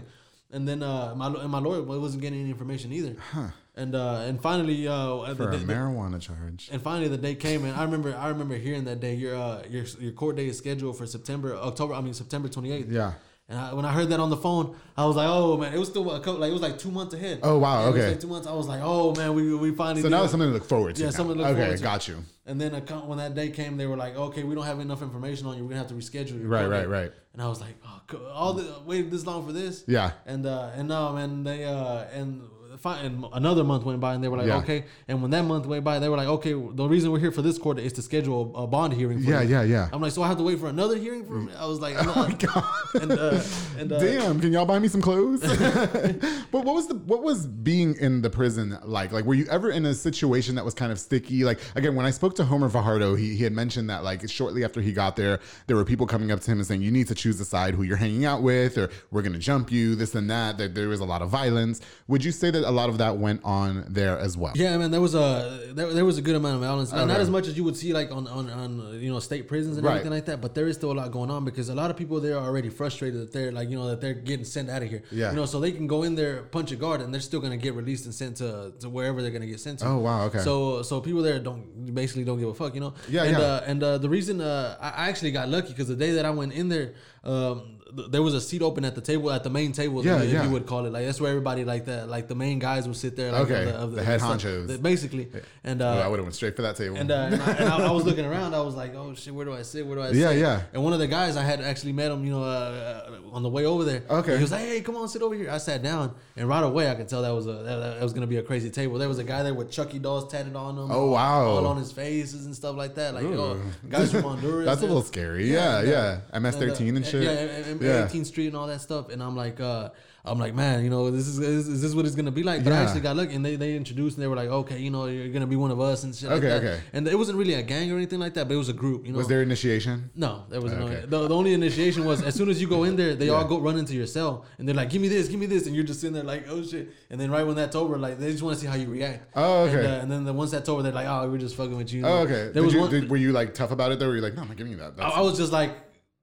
and 0.49 0.65
then 0.65 0.81
uh 0.81 1.13
my 1.13 1.27
and 1.27 1.49
my 1.49 1.59
lawyer 1.59 1.81
wasn't 1.83 2.21
getting 2.21 2.39
any 2.39 2.49
information 2.51 2.93
either 2.93 3.17
huh 3.33 3.49
and 3.75 3.95
uh 3.95 4.23
and 4.25 4.41
finally 4.41 4.87
uh 4.87 5.25
For 5.35 5.47
the, 5.47 5.55
a 5.55 5.57
the- 5.57 5.65
marijuana 5.73 6.21
charge. 6.21 6.69
and 6.71 6.81
finally 6.81 7.09
the 7.09 7.17
day 7.17 7.35
came 7.35 7.65
and 7.65 7.75
I 7.75 7.83
remember 7.83 8.15
I 8.15 8.29
remember 8.29 8.55
hearing 8.55 8.85
that 8.85 9.01
day 9.01 9.13
your 9.15 9.35
uh 9.35 9.63
your 9.69 9.83
your 9.99 10.13
court 10.13 10.37
date 10.37 10.47
is 10.47 10.57
scheduled 10.57 10.97
for 10.97 11.05
September 11.05 11.53
October 11.57 11.95
I 11.95 11.99
mean 11.99 12.13
September 12.13 12.47
28th 12.47 12.89
Yeah. 12.89 13.11
And 13.51 13.59
I, 13.59 13.73
when 13.73 13.83
I 13.83 13.91
heard 13.91 14.07
that 14.09 14.19
on 14.21 14.29
the 14.29 14.37
phone, 14.37 14.77
I 14.97 15.05
was 15.05 15.17
like, 15.17 15.27
"Oh 15.29 15.57
man!" 15.57 15.73
It 15.73 15.77
was 15.77 15.89
still 15.89 16.09
a 16.09 16.19
couple, 16.19 16.39
like 16.39 16.49
it 16.49 16.53
was 16.53 16.61
like 16.61 16.79
two 16.79 16.89
months 16.89 17.13
ahead. 17.13 17.41
Oh, 17.43 17.57
wow, 17.57 17.81
Yeah, 17.81 17.87
it 17.89 17.91
was 17.91 17.99
okay. 17.99 18.09
like 18.11 18.19
two 18.21 18.27
months. 18.27 18.47
I 18.47 18.53
was 18.53 18.67
like, 18.67 18.79
"Oh 18.81 19.13
man, 19.13 19.33
we 19.33 19.53
we 19.53 19.75
finally." 19.75 20.01
So 20.01 20.07
now 20.07 20.23
it's 20.23 20.31
something 20.31 20.47
to 20.47 20.53
look 20.53 20.67
forward 20.67 20.95
to. 20.95 21.01
Yeah, 21.01 21.07
now. 21.07 21.11
something 21.11 21.35
to 21.35 21.41
look 21.43 21.51
okay, 21.51 21.59
forward 21.61 21.77
to. 21.77 21.83
got 21.83 22.07
you. 22.07 22.23
And 22.45 22.59
then 22.59 22.73
when 22.73 23.17
that 23.17 23.35
day 23.35 23.49
came, 23.49 23.75
they 23.75 23.87
were 23.87 23.97
like, 23.97 24.15
"Okay, 24.15 24.43
we 24.43 24.55
don't 24.55 24.65
have 24.65 24.79
enough 24.79 25.01
information 25.01 25.47
on 25.47 25.57
you. 25.57 25.63
We're 25.63 25.71
gonna 25.71 25.81
have 25.81 25.89
to 25.89 25.95
reschedule 25.95 26.39
you." 26.41 26.47
Right, 26.47 26.65
right, 26.65 26.87
right. 26.87 27.11
And 27.33 27.41
I 27.41 27.47
was 27.49 27.59
like, 27.59 27.75
"Oh, 27.85 28.25
all 28.33 28.53
the 28.53 28.79
waited 28.85 29.11
this 29.11 29.25
long 29.25 29.45
for 29.45 29.51
this?" 29.51 29.83
Yeah. 29.85 30.11
And 30.25 30.45
uh, 30.45 30.71
and 30.75 30.87
no, 30.87 31.11
man, 31.13 31.43
they 31.43 31.65
uh, 31.65 32.05
and. 32.13 32.41
Fi- 32.81 32.99
And 33.01 33.25
another 33.33 33.63
month 33.63 33.83
went 33.85 33.99
by, 33.99 34.13
and 34.13 34.23
they 34.23 34.27
were 34.27 34.37
like, 34.37 34.47
Yeah. 34.47 34.57
"Okay." 34.59 34.85
And 35.07 35.21
when 35.21 35.31
that 35.31 35.43
month 35.45 35.65
went 35.65 35.83
by, 35.83 35.99
they 35.99 36.09
were 36.09 36.17
like, 36.17 36.27
"Okay." 36.27 36.53
The 36.53 36.87
reason 36.87 37.11
we're 37.11 37.19
here 37.19 37.31
for 37.31 37.41
this 37.41 37.57
court 37.57 37.79
is 37.79 37.93
to 37.93 38.01
schedule 38.01 38.55
a, 38.55 38.67
bond 38.67 38.93
hearing. 38.93 39.21
For 39.23 39.29
Yeah, 39.29 39.41
you." 39.41 39.49
yeah, 39.49 39.63
yeah. 39.63 39.89
I'm 39.93 40.01
like, 40.01 40.11
so 40.11 40.23
I 40.23 40.27
have 40.27 40.37
to 40.37 40.43
wait 40.43 40.59
for 40.59 40.67
another 40.67 40.97
hearing 40.97 41.25
for 41.25 41.33
me? 41.33 41.51
I 41.57 41.65
was 41.65 41.79
like, 41.79 41.95
"Oh 41.99 42.13
my 42.15 42.31
god!" 42.33 42.63
And 43.01 43.11
uh, 43.11 43.41
and 43.77 43.91
uh, 43.91 43.99
Damn, 43.99 44.39
can 44.39 44.51
y'all 44.53 44.65
buy 44.65 44.79
me 44.79 44.87
some 44.87 45.01
clothes? 45.01 45.41
but 46.51 46.63
what 46.65 46.75
was 46.75 46.87
the 46.87 46.95
what 46.95 47.23
was 47.23 47.47
being 47.47 47.95
in 47.97 48.21
the 48.21 48.29
prison 48.29 48.77
like? 48.83 49.11
Like, 49.11 49.25
were 49.25 49.33
you 49.33 49.45
ever 49.49 49.69
in 49.71 49.85
a 49.85 49.93
situation 49.93 50.55
that 50.55 50.65
was 50.65 50.73
kind 50.73 50.91
of 50.91 50.99
sticky? 50.99 51.43
Like, 51.43 51.59
again, 51.75 51.95
when 51.95 52.05
I 52.05 52.11
spoke 52.11 52.35
to 52.35 52.43
Homer 52.45 52.69
Fajardo, 52.69 53.15
he, 53.15 53.35
he 53.35 53.43
had 53.43 53.53
mentioned 53.53 53.89
that 53.89 54.03
like 54.03 54.27
shortly 54.29 54.63
after 54.63 54.81
he 54.81 54.93
got 54.93 55.15
there, 55.15 55.39
there 55.67 55.75
were 55.75 55.85
people 55.85 56.07
coming 56.07 56.31
up 56.31 56.39
to 56.41 56.51
him 56.51 56.57
and 56.59 56.67
saying, 56.67 56.81
"You 56.81 56.91
need 56.91 57.07
to 57.07 57.15
choose 57.15 57.39
a 57.39 57.45
side 57.45 57.75
who 57.75 57.83
you're 57.83 57.97
hanging 57.97 58.25
out 58.25 58.41
with, 58.41 58.77
or 58.77 58.89
we're 59.11 59.21
gonna 59.21 59.39
jump 59.39 59.71
you." 59.71 59.95
This 59.95 60.15
and 60.15 60.29
that. 60.29 60.57
That 60.57 60.75
there 60.75 60.87
was 60.89 60.99
a 60.99 61.05
lot 61.05 61.21
of 61.21 61.29
violence. 61.29 61.81
Would 62.07 62.23
you 62.23 62.31
say 62.31 62.51
that 62.51 62.63
a 62.71 62.75
lot 62.81 62.89
of 62.89 62.97
that 63.03 63.13
went 63.17 63.41
on 63.43 63.85
there 63.89 64.17
as 64.17 64.33
well? 64.41 64.53
Yeah, 64.55 64.77
man, 64.77 64.89
there 64.91 65.01
was 65.07 65.13
a 65.15 65.71
there, 65.77 65.93
there 65.93 66.05
was 66.11 66.17
a 66.17 66.21
good 66.27 66.35
amount 66.41 66.55
of 66.55 66.61
violence. 66.61 66.91
Not- 66.91 67.07
Not 67.07 67.19
as 67.19 67.29
much 67.29 67.45
as 67.49 67.53
you 67.57 67.63
would 67.67 67.77
see 67.83 67.91
like 67.99 68.09
on 68.11 68.25
on, 68.27 68.49
on 68.49 68.69
you 69.03 69.11
know 69.13 69.19
state 69.19 69.47
prisons 69.47 69.77
and 69.77 69.85
Right. 69.85 69.91
everything 69.97 70.11
like 70.17 70.25
that, 70.25 70.39
but 70.45 70.51
there 70.55 70.67
is 70.71 70.75
still 70.77 70.91
a 70.95 70.97
lot 71.01 71.11
going 71.11 71.29
on 71.35 71.45
because 71.49 71.67
a 71.69 71.75
lot 71.75 71.89
of 71.91 71.97
people 72.01 72.19
there 72.25 72.35
are 72.39 72.45
already 72.49 72.69
frustrated 72.69 73.19
that 73.21 73.31
they're 73.35 73.51
like 73.59 73.69
you 73.71 73.77
know 73.79 73.87
that 73.91 73.99
they're 74.01 74.13
getting 74.31 74.45
sent 74.45 74.69
out 74.69 74.81
of 74.83 74.89
here. 74.89 75.03
Yeah. 75.11 75.29
you 75.31 75.35
know, 75.39 75.45
so 75.45 75.59
they 75.59 75.71
can 75.71 75.87
go 75.87 76.03
in 76.03 76.15
there 76.15 76.43
punch 76.57 76.71
a 76.71 76.75
guard 76.83 77.01
and 77.01 77.13
they're 77.13 77.21
still 77.31 77.41
gonna 77.45 77.57
get 77.67 77.73
released 77.81 78.05
and 78.05 78.13
sent 78.21 78.37
to, 78.37 78.71
to 78.79 78.87
wherever 78.89 79.21
they're 79.21 79.35
gonna 79.37 79.45
get 79.55 79.59
sent 79.59 79.79
to. 79.79 79.85
Oh, 79.87 79.97
wow, 80.07 80.25
okay. 80.27 80.39
So 80.39 80.81
so 80.89 81.01
people 81.01 81.21
there 81.21 81.39
don't 81.39 81.93
basically 82.01 82.23
don't 82.23 82.39
give 82.39 82.49
a 82.49 82.53
fuck, 82.63 82.73
you 82.75 82.81
know. 82.85 82.93
Yeah, 83.09 83.23
and, 83.23 83.37
yeah. 83.37 83.43
Uh, 83.43 83.63
and 83.71 83.79
uh, 83.83 83.97
the 83.97 84.09
reason 84.09 84.39
uh, 84.41 84.77
I 84.79 85.09
actually 85.09 85.31
got 85.31 85.49
lucky 85.49 85.69
because 85.69 85.87
the 85.87 85.95
day 86.05 86.11
that 86.17 86.25
I 86.25 86.29
went 86.31 86.53
in 86.53 86.69
there, 86.69 86.93
um, 87.23 87.77
there 88.09 88.21
was 88.21 88.33
a 88.33 88.41
seat 88.41 88.61
open 88.61 88.85
at 88.85 88.95
the 88.95 89.01
table 89.01 89.31
at 89.31 89.43
the 89.43 89.49
main 89.49 89.71
table. 89.71 90.03
Yeah, 90.05 90.21
if 90.21 90.31
yeah. 90.31 90.43
you 90.43 90.49
would 90.51 90.65
call 90.65 90.85
it 90.85 90.91
like 90.93 91.05
that's 91.05 91.19
where 91.21 91.29
everybody 91.29 91.65
like 91.65 91.85
that 91.85 92.09
like 92.09 92.27
the 92.27 92.35
main 92.35 92.59
guys 92.59 92.87
would 92.87 92.97
sit 92.97 93.15
there. 93.15 93.31
Like, 93.31 93.41
Okay, 93.43 93.71
of 93.71 93.91
the 93.93 94.03
head 94.03 94.19
honchos. 94.21 94.67
the- 94.67 94.77
basically. 94.77 95.29
And 95.63 95.81
Oh, 95.81 95.87
I 95.87 96.01
uh, 96.03 96.09
would 96.09 96.19
have 96.19 96.25
went 96.25 96.35
straight 96.35 96.55
for 96.55 96.61
that 96.63 96.75
table. 96.75 96.97
and, 96.97 97.11
uh, 97.11 97.15
and, 97.15 97.41
I, 97.41 97.51
and 97.53 97.69
I, 97.69 97.87
I 97.87 97.91
was 97.91 98.03
looking 98.03 98.25
around. 98.31 98.53
I 98.55 98.61
was 98.61 98.75
like, 98.75 98.95
"Oh 98.95 99.13
shit, 99.15 99.33
where 99.33 99.45
do 99.45 99.53
I 99.53 99.61
sit? 99.61 99.85
Where 99.85 99.95
do 99.97 100.01
I 100.03 100.07
sit?" 100.07 100.17
Yeah, 100.17 100.31
yeah. 100.31 100.61
And 100.73 100.83
one 100.83 100.93
of 100.93 100.99
the 100.99 101.07
guys 101.07 101.37
I 101.37 101.43
had 101.43 101.61
actually 101.61 101.93
met 101.93 102.11
him, 102.11 102.23
you 102.25 102.31
know, 102.31 102.43
uh, 102.43 103.09
uh, 103.09 103.35
on 103.35 103.43
the 103.43 103.49
way 103.49 103.65
over 103.65 103.83
there. 103.83 104.03
Okay. 104.09 104.35
He 104.37 104.41
was 104.41 104.51
like, 104.51 104.61
"Hey, 104.61 104.81
come 104.81 104.95
on, 104.95 105.07
sit 105.07 105.21
over 105.21 105.35
here." 105.35 105.49
I 105.49 105.57
sat 105.57 105.83
down, 105.83 106.13
and 106.35 106.47
right 106.47 106.63
away 106.63 106.89
I 106.89 106.95
could 106.95 107.07
tell 107.07 107.21
that 107.21 107.29
was 107.33 107.45
a 107.47 107.53
that, 107.53 107.77
that 107.77 108.01
was 108.01 108.13
gonna 108.13 108.27
be 108.27 108.37
a 108.37 108.43
crazy 108.43 108.69
table. 108.69 108.97
There 108.97 109.07
was 109.09 109.19
a 109.19 109.23
guy 109.23 109.43
there 109.43 109.53
with 109.53 109.71
Chucky 109.71 109.99
dolls 109.99 110.31
tatted 110.31 110.55
on 110.55 110.77
him. 110.77 110.87
Oh, 110.91 111.11
wow. 111.11 111.45
All 111.45 111.67
on 111.67 111.77
his 111.77 111.91
faces 111.91 112.45
and 112.45 112.55
stuff 112.55 112.75
like 112.75 112.95
that. 112.95 113.13
Like, 113.13 113.25
oh, 113.25 113.59
guys 113.89 114.11
from 114.11 114.23
Honduras. 114.31 114.65
That's 114.65 114.81
a 114.81 114.85
little 114.85 115.01
scary. 115.03 115.51
Yeah, 115.51 115.79
and, 115.79 115.87
yeah. 115.87 116.19
uh, 116.33 116.39
MS13 116.39 116.89
and, 116.89 116.97
uh, 116.99 117.07
shit. 117.07 117.23
Yeah, 117.23 117.73
Yeah. 117.85 118.07
18th 118.07 118.25
Street 118.27 118.47
and 118.47 118.55
all 118.55 118.67
that 118.67 118.81
stuff. 118.81 119.09
And 119.09 119.21
I'm 119.23 119.35
like, 119.35 119.59
uh, 119.59 119.89
I'm 120.23 120.37
like, 120.37 120.53
man, 120.53 120.83
you 120.83 120.91
know, 120.91 121.09
this 121.09 121.27
is 121.27 121.39
is, 121.39 121.67
is 121.67 121.81
this 121.81 121.95
what 121.95 122.05
it's 122.05 122.13
gonna 122.13 122.29
be 122.29 122.43
like? 122.43 122.63
But 122.63 122.73
I 122.73 122.77
actually 122.83 123.01
got 123.01 123.15
lucky, 123.15 123.33
and 123.33 123.43
they, 123.43 123.55
they 123.55 123.75
introduced, 123.75 124.17
and 124.17 124.23
they 124.23 124.27
were 124.27 124.35
like, 124.35 124.49
okay, 124.49 124.77
you 124.77 124.91
know, 124.91 125.07
you're 125.07 125.29
gonna 125.29 125.47
be 125.47 125.55
one 125.55 125.71
of 125.71 125.79
us 125.81 126.03
and 126.03 126.13
shit. 126.15 126.29
like 126.29 126.37
Okay, 126.37 126.47
that. 126.49 126.57
okay. 126.63 126.79
And 126.93 127.07
it 127.07 127.17
wasn't 127.17 127.39
really 127.39 127.55
a 127.55 127.63
gang 127.63 127.91
or 127.91 127.95
anything 127.95 128.19
like 128.19 128.35
that, 128.35 128.47
but 128.47 128.53
it 128.53 128.57
was 128.57 128.69
a 128.69 128.73
group. 128.73 129.07
You 129.07 129.13
know, 129.13 129.17
Was 129.17 129.27
there 129.27 129.41
initiation? 129.41 130.11
no, 130.15 130.43
there 130.49 130.61
was 130.61 130.73
Okay. 130.73 130.79
no. 131.09 131.19
The, 131.21 131.27
the 131.27 131.35
only 131.35 131.53
initiation 131.53 132.05
was 132.05 132.21
as 132.21 132.35
soon 132.35 132.49
as 132.49 132.61
you 132.61 132.67
go 132.67 132.83
in 132.83 132.95
there, 132.95 133.15
they 133.15 133.29
all 133.29 133.45
go 133.45 133.59
run 133.59 133.77
into 133.79 133.95
your 133.95 134.05
cell, 134.05 134.45
and 134.59 134.67
they're 134.67 134.75
like, 134.75 134.91
"Give 134.91 135.01
me 135.01 135.07
this, 135.07 135.27
give 135.27 135.39
me 135.39 135.47
this," 135.47 135.65
and 135.65 135.75
you're 135.75 135.83
just 135.85 136.01
sitting 136.01 136.13
there 136.13 136.23
like, 136.23 136.45
"Oh 136.47 136.61
shit!" 136.63 136.89
And 137.09 137.19
then 137.19 137.31
right 137.31 137.45
when 137.47 137.55
that's 137.55 137.75
over, 137.75 137.97
like 137.97 138.19
they 138.19 138.29
just 138.31 138.43
want 138.43 138.53
to 138.57 138.61
see 138.61 138.67
how 138.67 138.75
you 138.75 138.89
react. 138.91 139.27
Oh, 139.35 139.63
okay. 139.63 139.77
And, 139.79 139.87
uh, 139.87 139.89
and 140.03 140.11
then 140.11 140.23
the, 140.25 140.33
once 140.33 140.51
that's 140.51 140.69
over, 140.69 140.83
they're 140.83 140.91
like, 140.91 141.07
"Oh, 141.07 141.27
we're 141.31 141.39
just 141.39 141.55
fucking 141.55 141.75
with 141.75 141.91
you." 141.91 142.05
Oh, 142.05 142.19
okay. 142.19 142.33
There 142.33 142.53
Did 142.53 142.63
was 142.65 142.73
you, 142.75 142.79
one. 142.81 142.91
did, 142.91 143.09
were 143.09 143.17
you 143.17 143.31
like 143.31 143.55
tough 143.55 143.71
about 143.71 143.91
it 143.91 143.97
though? 143.97 144.07
Were 144.09 144.15
you 144.17 144.21
like, 144.21 144.35
no, 144.35 144.43
I'm 144.43 144.49
not 144.49 144.57
giving 144.57 144.71
you 144.73 144.77
that? 144.77 144.93
I, 144.99 145.09
I 145.09 145.21
was 145.21 145.35
just 145.35 145.51
like, 145.51 145.71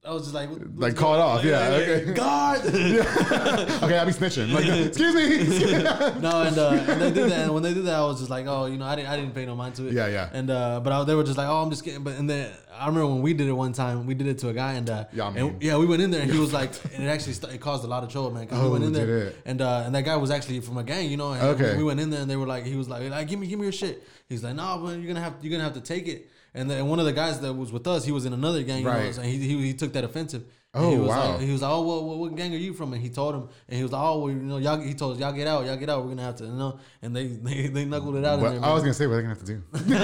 I 0.06 0.12
was 0.14 0.22
just 0.22 0.34
like, 0.34 0.48
what- 0.48 0.60
Like, 0.60 0.76
what's 0.76 0.94
call 0.94 1.14
it 1.14 1.18
going- 1.18 1.28
off, 1.28 1.44
yeah, 1.44 1.68
like, 1.70 1.82
okay. 1.88 2.12
guard. 2.14 2.60
okay, 3.82 3.98
I'll 3.98 4.06
be 4.06 4.12
snitching. 4.12 4.52
Like, 4.52 4.66
excuse 4.86 5.12
me. 5.14 5.82
no, 6.20 6.42
and, 6.42 6.56
uh, 6.56 6.70
and 6.88 7.02
they 7.02 7.10
did 7.10 7.30
that. 7.32 7.40
And 7.46 7.52
when 7.54 7.64
they 7.64 7.74
did 7.74 7.84
that, 7.86 7.96
I 7.96 8.04
was 8.04 8.18
just 8.18 8.30
like, 8.30 8.46
oh, 8.46 8.66
you 8.66 8.78
know, 8.78 8.84
I 8.86 8.94
didn't, 8.94 9.08
I 9.08 9.16
didn't 9.16 9.34
pay 9.34 9.44
no 9.44 9.56
mind 9.56 9.74
to 9.74 9.88
it. 9.88 9.94
Yeah, 9.94 10.06
yeah. 10.06 10.30
And 10.32 10.50
uh, 10.50 10.78
but 10.80 10.92
I, 10.92 11.02
they 11.02 11.16
were 11.16 11.24
just 11.24 11.36
like, 11.36 11.48
oh, 11.48 11.62
I'm 11.62 11.68
just 11.70 11.84
kidding. 11.84 12.04
But 12.04 12.14
and 12.16 12.30
then 12.30 12.52
I 12.72 12.86
remember 12.86 13.08
when 13.08 13.22
we 13.22 13.34
did 13.34 13.48
it 13.48 13.52
one 13.52 13.72
time, 13.72 14.06
we 14.06 14.14
did 14.14 14.28
it 14.28 14.38
to 14.38 14.48
a 14.50 14.52
guy, 14.54 14.74
and 14.74 14.88
uh, 14.88 15.04
Yeah, 15.12 15.26
I 15.28 15.32
and 15.36 15.60
yeah, 15.62 15.76
we 15.76 15.84
went 15.84 16.00
in 16.00 16.12
there, 16.12 16.22
and 16.22 16.30
he 16.30 16.38
was 16.38 16.52
like, 16.52 16.70
and 16.94 17.02
it 17.04 17.08
actually 17.08 17.32
st- 17.32 17.52
it 17.54 17.60
caused 17.60 17.82
a 17.84 17.88
lot 17.88 18.04
of 18.04 18.08
trouble, 18.08 18.30
man. 18.30 18.46
Cause 18.46 18.56
Oh, 18.60 18.66
we 18.66 18.70
went 18.70 18.84
in 18.84 18.92
there, 18.92 19.32
and 19.46 19.60
uh, 19.60 19.82
and 19.84 19.92
that 19.96 20.04
guy 20.04 20.14
was 20.16 20.30
actually 20.30 20.60
from 20.60 20.78
a 20.78 20.84
gang, 20.84 21.10
you 21.10 21.16
know. 21.16 21.32
And 21.32 21.42
Okay. 21.42 21.76
We 21.76 21.82
went 21.82 21.98
in 21.98 22.10
there, 22.10 22.20
and 22.22 22.30
they 22.30 22.36
were 22.36 22.46
like, 22.46 22.64
he 22.64 22.76
was 22.76 22.88
like, 22.88 23.10
like, 23.10 23.26
give 23.26 23.40
me, 23.40 23.48
give 23.48 23.58
me 23.58 23.64
your 23.64 23.72
shit. 23.72 24.04
He's 24.28 24.44
like, 24.44 24.54
no, 24.54 24.80
but 24.82 24.96
you're 24.96 25.08
gonna 25.08 25.20
have, 25.20 25.34
you're 25.42 25.50
gonna 25.50 25.64
have 25.64 25.74
to 25.74 25.80
take 25.80 26.06
it. 26.06 26.30
And 26.54 26.70
then 26.70 26.86
one 26.86 26.98
of 26.98 27.04
the 27.04 27.12
guys 27.12 27.40
that 27.40 27.52
was 27.52 27.70
with 27.72 27.86
us, 27.86 28.04
he 28.04 28.12
was 28.12 28.24
in 28.26 28.32
another 28.32 28.62
gang, 28.62 28.84
Right. 28.84 29.14
know, 29.16 29.22
and 29.22 29.30
he, 29.30 29.38
he 29.38 29.62
he 29.66 29.74
took 29.74 29.92
that 29.92 30.04
offensive. 30.04 30.44
Oh, 30.74 30.90
he 30.90 30.98
was 30.98 31.08
wow. 31.08 31.30
Like, 31.32 31.40
he 31.40 31.50
was 31.50 31.62
like, 31.62 31.70
oh, 31.72 31.80
well, 31.80 32.04
what, 32.04 32.18
what 32.18 32.36
gang 32.36 32.52
are 32.52 32.58
you 32.58 32.74
from? 32.74 32.92
And 32.92 33.00
he 33.02 33.08
told 33.08 33.34
him, 33.34 33.48
and 33.68 33.76
he 33.78 33.82
was 33.82 33.90
like, 33.90 34.02
oh, 34.02 34.18
well, 34.18 34.30
you 34.30 34.38
know, 34.38 34.58
y'all. 34.58 34.78
He 34.78 34.92
told 34.92 35.14
us, 35.14 35.18
y'all 35.20 35.32
get 35.32 35.46
out, 35.46 35.64
y'all 35.64 35.76
get 35.78 35.88
out. 35.88 36.02
We're 36.04 36.10
gonna 36.10 36.22
have 36.22 36.36
to, 36.36 36.44
you 36.44 36.52
know. 36.52 36.78
And 37.00 37.16
they 37.16 37.26
they, 37.48 37.68
they 37.68 37.84
knuckled 37.86 38.16
it 38.16 38.24
out 38.24 38.38
in 38.38 38.44
there. 38.44 38.64
I 38.64 38.72
was 38.74 38.82
gonna 38.82 38.92
say, 38.94 39.06
what 39.06 39.14
are 39.14 39.22
they 39.22 39.28
gonna 39.28 39.34
have 39.34 39.44
to 39.44 39.54
do? 39.54 39.62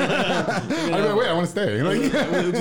I'd 0.94 1.04
like, 1.04 1.16
wait, 1.18 1.28
I 1.28 1.32
want 1.34 1.46
to 1.46 1.50
stay. 1.50 1.76
You 1.76 1.90
think 1.92 2.12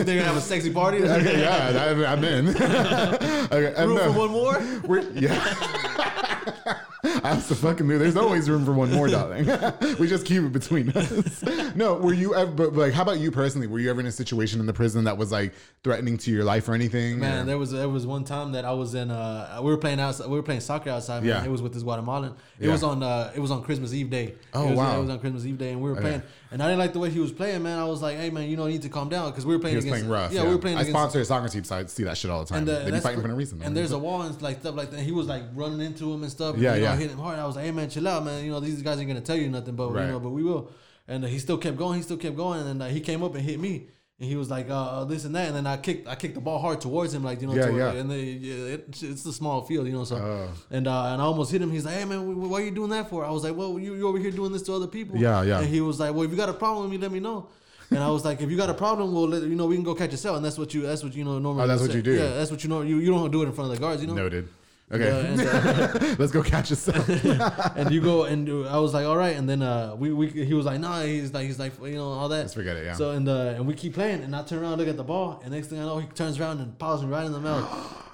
they're 0.05 0.17
gonna 0.17 0.23
have 0.23 0.35
a 0.37 0.41
sexy 0.41 0.71
party? 0.73 0.97
okay, 1.03 1.41
yeah, 1.41 2.05
I, 2.05 2.11
I'm 2.11 2.23
in. 2.23 2.49
okay, 2.49 3.85
Room 3.85 3.97
for 3.99 4.11
one 4.11 4.31
more? 4.31 4.61
we're- 4.85 5.07
yeah. 5.15 6.41
Absolutely. 7.23 7.97
There's 7.97 8.15
always 8.15 8.49
room 8.49 8.65
for 8.65 8.73
one 8.73 8.91
more, 8.91 9.07
darling. 9.07 9.45
we 9.99 10.07
just 10.07 10.25
keep 10.25 10.41
it 10.43 10.51
between 10.53 10.89
us. 10.91 11.43
No, 11.75 11.95
were 11.95 12.13
you 12.13 12.35
ever, 12.35 12.51
but 12.51 12.73
like, 12.73 12.93
how 12.93 13.01
about 13.01 13.19
you 13.19 13.31
personally? 13.31 13.65
Were 13.65 13.79
you 13.79 13.89
ever 13.89 13.99
in 13.99 14.05
a 14.05 14.11
situation 14.11 14.59
in 14.59 14.67
the 14.67 14.73
prison 14.73 15.05
that 15.05 15.17
was 15.17 15.31
like 15.31 15.53
threatening 15.83 16.19
to 16.19 16.29
your 16.29 16.43
life 16.43 16.69
or 16.69 16.75
anything? 16.75 17.17
Man, 17.19 17.41
Or- 17.41 17.45
there 17.45 17.57
was 17.57 17.71
there 17.71 17.89
was 17.89 18.05
one 18.05 18.25
time 18.25 18.51
that 18.51 18.63
I 18.63 18.71
was 18.73 18.93
in. 18.93 19.09
Uh, 19.09 19.59
we 19.59 19.71
were 19.71 19.77
playing 19.77 19.99
outside. 19.99 20.27
We 20.29 20.35
were 20.35 20.43
playing 20.43 20.61
soccer 20.61 20.91
outside. 20.91 21.23
Man. 21.23 21.29
Yeah. 21.29 21.43
It 21.43 21.49
was 21.49 21.63
with 21.63 21.73
this 21.73 21.81
Guatemalan. 21.81 22.33
It 22.59 22.65
Yeah. 22.67 22.71
was 22.73 22.83
on. 22.83 23.01
Uh, 23.01 23.31
it 23.35 23.39
was 23.39 23.49
on 23.49 23.63
Christmas 23.63 23.91
Eve 23.91 24.09
day. 24.11 24.35
Oh, 24.53 24.67
it 24.67 24.69
was, 24.71 24.77
wow. 24.77 24.97
It 24.97 25.01
was 25.01 25.09
on 25.09 25.19
Christmas 25.19 25.45
Eve 25.47 25.57
day, 25.57 25.71
and 25.71 25.81
we 25.81 25.89
were 25.89 25.95
playing. 25.95 26.21
And 26.51 26.61
I 26.61 26.67
didn't 26.67 26.79
like 26.79 26.93
the 26.93 26.99
way 26.99 27.09
he 27.09 27.19
was 27.19 27.31
playing, 27.31 27.63
man. 27.63 27.79
I 27.79 27.85
was 27.85 28.03
like, 28.03 28.17
hey, 28.17 28.29
man, 28.29 28.47
you 28.47 28.55
don't 28.55 28.69
need 28.69 28.83
to 28.83 28.89
calm 28.89 29.09
down 29.09 29.31
because 29.31 29.43
we 29.43 29.55
were 29.55 29.59
playing. 29.59 29.73
he 29.73 29.77
was 29.77 29.85
against, 29.85 30.01
playing 30.05 30.11
rough. 30.13 30.31
Yeah, 30.31 30.43
we 30.43 30.49
were 30.49 30.59
playing. 30.59 30.77
I 30.77 30.81
against, 30.81 30.95
sponsor 30.99 31.19
a 31.21 31.25
soccer 31.25 31.47
team, 31.47 31.63
so 31.63 31.77
I 31.77 31.85
see 31.85 32.03
that 32.03 32.15
shit 32.17 32.29
all 32.29 32.41
the 32.43 32.49
time. 32.49 32.59
And, 32.59 32.69
uh, 32.69 32.83
they 32.83 32.91
be 32.91 32.99
fighting 32.99 33.21
for 33.21 33.27
no 33.27 33.33
reason. 33.33 33.57
Man. 33.57 33.69
And 33.69 33.77
there's 33.77 33.91
a 33.93 33.97
wall 33.97 34.21
and 34.21 34.39
like 34.43 34.59
stuff 34.59 34.75
like 34.75 34.91
that. 34.91 34.99
He 34.99 35.11
was 35.11 35.25
like 35.25 35.41
running 35.55 35.81
into 35.81 36.13
him 36.13 36.21
and 36.21 36.31
stuff. 36.33 36.57
Yeah, 36.57 36.75
you 36.75 36.81
know, 36.81 36.87
yeah. 36.87 36.95
Hitting 36.95 37.13
him 37.17 37.19
hard. 37.19 37.39
I 37.39 37.45
was 37.47 37.55
like, 37.55 37.65
hey 37.65 37.71
man, 37.71 37.89
chill 37.89 38.07
out, 38.07 38.23
man. 38.25 38.43
You 38.43 38.51
know 38.51 38.59
these 38.59 38.81
guys 38.81 38.99
ain't 38.99 39.07
gonna 39.07 39.21
tell 39.21 39.35
you 39.37 39.49
nothing, 39.49 39.75
but 39.75 39.91
Right. 39.91 40.05
you 40.05 40.11
know, 40.11 40.19
but 40.19 40.29
we 40.31 40.43
will. 40.43 40.71
And 41.07 41.23
uh, 41.23 41.27
he 41.27 41.39
still 41.39 41.57
kept 41.57 41.77
going. 41.77 41.95
He 41.97 42.03
still 42.03 42.17
kept 42.17 42.35
going, 42.35 42.67
and 42.67 42.81
uh, 42.83 42.87
he 42.87 42.99
came 43.01 43.23
up 43.23 43.33
and 43.35 43.43
hit 43.43 43.59
me. 43.59 43.87
And 44.19 44.29
he 44.29 44.35
was 44.37 44.49
like, 44.49 44.67
uh, 44.69 45.03
this 45.05 45.25
and 45.25 45.35
that, 45.35 45.47
and 45.47 45.55
then 45.57 45.65
I 45.67 45.75
kicked, 45.75 46.07
I 46.07 46.15
kicked 46.15 46.35
the 46.35 46.39
ball 46.39 46.59
hard 46.59 46.79
towards 46.79 47.13
him, 47.13 47.23
like 47.23 47.41
you 47.41 47.47
know, 47.47 47.55
Yeah, 47.55 47.65
toward- 47.65 47.77
yeah. 47.79 47.91
And 47.99 48.09
they, 48.11 48.23
yeah, 48.23 48.73
it, 48.75 49.01
it's 49.01 49.25
a 49.25 49.33
small 49.33 49.63
field, 49.63 49.87
you 49.87 49.93
know, 49.93 50.03
so. 50.05 50.15
Oh. 50.17 50.49
And 50.69 50.87
uh, 50.87 51.05
and 51.11 51.21
I 51.21 51.25
almost 51.25 51.51
hit 51.51 51.61
him. 51.61 51.71
He's 51.71 51.83
like, 51.83 51.95
hey 51.95 52.05
man, 52.05 52.19
wh- 52.31 52.49
why 52.51 52.61
are 52.61 52.63
you 52.65 52.71
doing 52.71 52.91
that 52.91 53.09
for? 53.09 53.25
I 53.25 53.31
was 53.31 53.43
like, 53.43 53.55
well, 53.55 53.77
you 53.79 53.95
you 53.95 54.07
over 54.07 54.19
here 54.19 54.31
doing 54.31 54.51
this 54.53 54.61
to 54.63 54.73
other 54.73 54.87
people. 54.87 55.17
Yeah, 55.17 55.41
yeah. 55.43 55.59
And 55.59 55.67
he 55.67 55.81
was 55.81 55.99
like, 55.99 56.13
well, 56.13 56.23
if 56.23 56.31
you 56.31 56.37
got 56.37 56.47
a 56.49 56.53
problem 56.53 56.83
with 56.83 56.91
me, 56.91 56.97
let 56.99 57.11
me 57.11 57.19
know. 57.19 57.49
And 57.91 57.99
I 57.99 58.09
was 58.09 58.23
like, 58.23 58.39
if 58.41 58.49
you 58.49 58.55
got 58.57 58.69
a 58.69 58.73
problem, 58.73 59.13
well, 59.13 59.27
let, 59.27 59.43
you 59.43 59.55
know, 59.55 59.65
we 59.67 59.75
can 59.75 59.83
go 59.83 59.93
catch 59.93 60.13
a 60.13 60.17
cell, 60.17 60.35
and 60.35 60.43
that's 60.45 60.57
what 60.57 60.73
you, 60.73 60.81
that's 60.83 61.03
what 61.03 61.13
you 61.15 61.23
know 61.25 61.37
normally. 61.37 61.65
Oh, 61.65 61.67
that's 61.67 61.81
what 61.81 61.91
say. 61.91 61.97
you 61.97 62.01
do. 62.03 62.13
Yeah, 62.15 62.29
that's 62.29 62.49
what 62.49 62.63
you 62.63 62.69
know. 62.69 62.81
You, 62.81 62.97
you 62.99 63.11
don't 63.11 63.29
do 63.29 63.43
it 63.43 63.47
in 63.47 63.51
front 63.51 63.71
of 63.71 63.75
the 63.77 63.81
guards, 63.81 64.01
you 64.01 64.07
know. 64.07 64.15
Noted. 64.15 64.47
Yeah, 64.93 65.05
Okay, 65.05 65.27
and, 65.27 65.41
uh, 65.41 66.15
let's 66.19 66.31
go 66.31 66.43
catch 66.43 66.69
yourself. 66.69 67.07
and 67.77 67.91
you 67.91 67.99
go 68.01 68.23
and 68.25 68.47
I 68.67 68.77
was 68.77 68.93
like, 68.93 69.05
all 69.05 69.17
right, 69.17 69.35
and 69.35 69.49
then 69.49 69.61
uh, 69.61 69.95
we, 69.97 70.13
we 70.13 70.27
he 70.29 70.53
was 70.53 70.65
like, 70.65 70.79
nah, 70.79 71.01
he's 71.01 71.33
like 71.33 71.47
he's 71.47 71.59
like 71.59 71.73
you 71.81 71.95
know 71.95 72.11
all 72.11 72.29
that. 72.29 72.37
Let's 72.37 72.53
forget 72.53 72.77
it, 72.77 72.85
yeah. 72.85 72.93
So 72.95 73.11
and 73.11 73.27
uh, 73.27 73.55
and 73.57 73.65
we 73.67 73.73
keep 73.73 73.93
playing, 73.95 74.21
and 74.23 74.35
I 74.35 74.43
turn 74.43 74.59
around, 74.61 74.77
look 74.77 74.87
at 74.87 74.97
the 74.97 75.03
ball, 75.03 75.41
and 75.43 75.51
next 75.53 75.67
thing 75.67 75.79
I 75.79 75.83
know, 75.85 75.97
he 75.99 76.07
turns 76.07 76.39
around 76.39 76.59
and 76.59 76.77
paws 76.77 77.01
me 77.03 77.09
right 77.09 77.25
in 77.25 77.31
the 77.31 77.39
mouth. 77.39 77.67